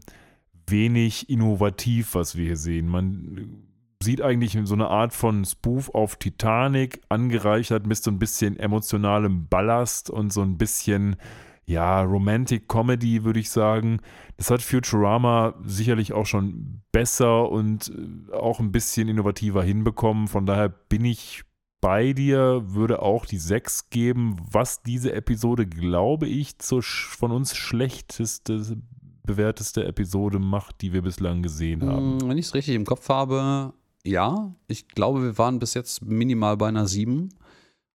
wenig 0.67 1.29
innovativ, 1.29 2.15
was 2.15 2.35
wir 2.35 2.45
hier 2.45 2.57
sehen. 2.57 2.87
Man 2.87 3.65
sieht 4.01 4.21
eigentlich 4.21 4.57
so 4.63 4.73
eine 4.73 4.87
Art 4.87 5.13
von 5.13 5.43
Spoof 5.43 5.89
auf 5.89 6.15
Titanic, 6.15 7.01
angereichert 7.09 7.85
mit 7.85 7.97
so 7.97 8.11
ein 8.11 8.19
bisschen 8.19 8.57
emotionalem 8.57 9.47
Ballast 9.47 10.09
und 10.09 10.31
so 10.31 10.41
ein 10.41 10.57
bisschen, 10.57 11.17
ja, 11.65 12.01
Romantic 12.03 12.67
Comedy, 12.67 13.23
würde 13.23 13.39
ich 13.39 13.49
sagen. 13.49 13.99
Das 14.37 14.51
hat 14.51 14.61
Futurama 14.61 15.55
sicherlich 15.65 16.13
auch 16.13 16.25
schon 16.25 16.81
besser 16.91 17.49
und 17.49 17.89
äh, 17.89 18.33
auch 18.33 18.59
ein 18.59 18.71
bisschen 18.71 19.07
innovativer 19.07 19.63
hinbekommen. 19.63 20.27
Von 20.27 20.45
daher 20.45 20.69
bin 20.69 21.05
ich 21.05 21.43
bei 21.81 22.13
dir, 22.13 22.63
würde 22.67 23.01
auch 23.01 23.25
die 23.25 23.37
6 23.37 23.89
geben, 23.89 24.37
was 24.51 24.83
diese 24.83 25.13
Episode, 25.13 25.65
glaube 25.67 26.27
ich, 26.27 26.59
zur 26.59 26.81
von 26.83 27.31
uns 27.31 27.55
schlechteste 27.55 28.77
bewährteste 29.23 29.85
Episode 29.85 30.37
macht, 30.37 30.81
die 30.81 30.93
wir 30.93 31.01
bislang 31.01 31.41
gesehen 31.41 31.83
haben. 31.83 32.21
Hm, 32.21 32.29
wenn 32.29 32.37
ich 32.37 32.45
es 32.45 32.53
richtig 32.53 32.75
im 32.75 32.85
Kopf 32.85 33.09
habe, 33.09 33.73
ja. 34.03 34.55
Ich 34.67 34.87
glaube, 34.89 35.23
wir 35.23 35.37
waren 35.39 35.57
bis 35.57 35.73
jetzt 35.73 36.05
minimal 36.05 36.57
bei 36.57 36.67
einer 36.67 36.87
7 36.87 37.29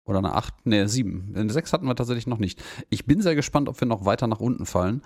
oder 0.09 0.19
einer 0.19 0.37
8, 0.37 0.67
ne, 0.67 0.89
7. 0.89 1.35
Eine 1.37 1.53
6 1.53 1.73
hatten 1.73 1.87
wir 1.87 1.95
tatsächlich 1.95 2.27
noch 2.27 2.39
nicht. 2.39 2.63
Ich 2.91 3.07
bin 3.07 3.23
sehr 3.23 3.35
gespannt, 3.35 3.69
ob 3.69 3.81
wir 3.81 3.87
noch 3.87 4.05
weiter 4.05 4.27
nach 4.27 4.41
unten 4.41 4.67
fallen. 4.67 5.03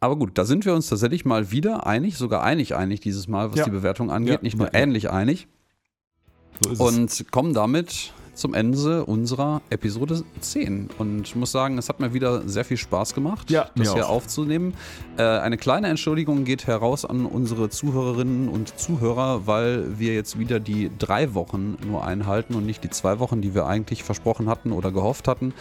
Aber 0.00 0.16
gut, 0.16 0.36
da 0.36 0.44
sind 0.44 0.64
wir 0.64 0.74
uns 0.74 0.88
tatsächlich 0.88 1.24
mal 1.24 1.52
wieder 1.52 1.86
einig, 1.86 2.16
sogar 2.16 2.42
einig 2.42 2.74
einig 2.74 3.00
dieses 3.00 3.28
Mal, 3.28 3.50
was 3.50 3.58
ja. 3.58 3.64
die 3.64 3.70
Bewertung 3.70 4.10
angeht, 4.10 4.34
ja. 4.34 4.42
nicht 4.42 4.56
nur 4.56 4.66
ja. 4.66 4.74
ähnlich 4.74 5.10
einig. 5.10 5.46
So 6.60 6.84
und 6.84 7.26
kommen 7.30 7.54
damit 7.54 8.12
zum 8.34 8.54
Ende 8.54 9.04
unserer 9.04 9.62
Episode 9.70 10.22
10. 10.40 10.90
Und 10.98 11.26
ich 11.26 11.36
muss 11.36 11.52
sagen, 11.52 11.78
es 11.78 11.88
hat 11.88 12.00
mir 12.00 12.14
wieder 12.14 12.48
sehr 12.48 12.64
viel 12.64 12.76
Spaß 12.76 13.14
gemacht, 13.14 13.50
ja, 13.50 13.70
das 13.74 13.92
hier 13.92 14.06
auch. 14.06 14.10
aufzunehmen. 14.10 14.74
Äh, 15.16 15.22
eine 15.22 15.56
kleine 15.56 15.88
Entschuldigung 15.88 16.44
geht 16.44 16.66
heraus 16.66 17.04
an 17.04 17.26
unsere 17.26 17.68
Zuhörerinnen 17.68 18.48
und 18.48 18.78
Zuhörer, 18.78 19.46
weil 19.46 19.98
wir 19.98 20.14
jetzt 20.14 20.38
wieder 20.38 20.60
die 20.60 20.90
drei 20.98 21.34
Wochen 21.34 21.76
nur 21.86 22.04
einhalten 22.04 22.54
und 22.54 22.66
nicht 22.66 22.84
die 22.84 22.90
zwei 22.90 23.18
Wochen, 23.18 23.42
die 23.42 23.54
wir 23.54 23.66
eigentlich 23.66 24.02
versprochen 24.02 24.48
hatten 24.48 24.72
oder 24.72 24.92
gehofft 24.92 25.28
hatten. 25.28 25.52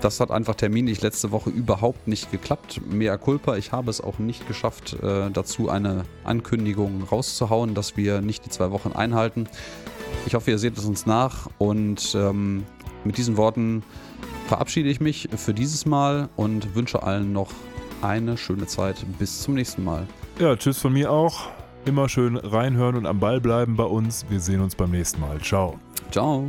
Das 0.00 0.20
hat 0.20 0.30
einfach 0.30 0.54
terminlich 0.54 1.02
letzte 1.02 1.32
Woche 1.32 1.50
überhaupt 1.50 2.06
nicht 2.06 2.30
geklappt. 2.30 2.80
Mea 2.88 3.16
culpa, 3.16 3.56
ich 3.56 3.72
habe 3.72 3.90
es 3.90 4.00
auch 4.00 4.20
nicht 4.20 4.46
geschafft, 4.46 4.96
äh, 5.02 5.28
dazu 5.32 5.68
eine 5.70 6.04
Ankündigung 6.22 7.02
rauszuhauen, 7.02 7.74
dass 7.74 7.96
wir 7.96 8.20
nicht 8.20 8.46
die 8.46 8.50
zwei 8.50 8.70
Wochen 8.70 8.92
einhalten. 8.92 9.48
Ich 10.28 10.34
hoffe, 10.34 10.50
ihr 10.50 10.58
seht 10.58 10.76
es 10.76 10.84
uns 10.84 11.06
nach 11.06 11.48
und 11.56 12.14
ähm, 12.14 12.66
mit 13.02 13.16
diesen 13.16 13.38
Worten 13.38 13.82
verabschiede 14.46 14.90
ich 14.90 15.00
mich 15.00 15.26
für 15.34 15.54
dieses 15.54 15.86
Mal 15.86 16.28
und 16.36 16.74
wünsche 16.74 17.02
allen 17.02 17.32
noch 17.32 17.48
eine 18.02 18.36
schöne 18.36 18.66
Zeit. 18.66 19.06
Bis 19.18 19.40
zum 19.40 19.54
nächsten 19.54 19.82
Mal. 19.84 20.06
Ja, 20.38 20.54
tschüss 20.54 20.76
von 20.76 20.92
mir 20.92 21.10
auch. 21.10 21.48
Immer 21.86 22.10
schön 22.10 22.36
reinhören 22.36 22.96
und 22.96 23.06
am 23.06 23.20
Ball 23.20 23.40
bleiben 23.40 23.74
bei 23.74 23.84
uns. 23.84 24.26
Wir 24.28 24.40
sehen 24.40 24.60
uns 24.60 24.74
beim 24.74 24.90
nächsten 24.90 25.18
Mal. 25.18 25.40
Ciao. 25.40 25.80
Ciao. 26.10 26.44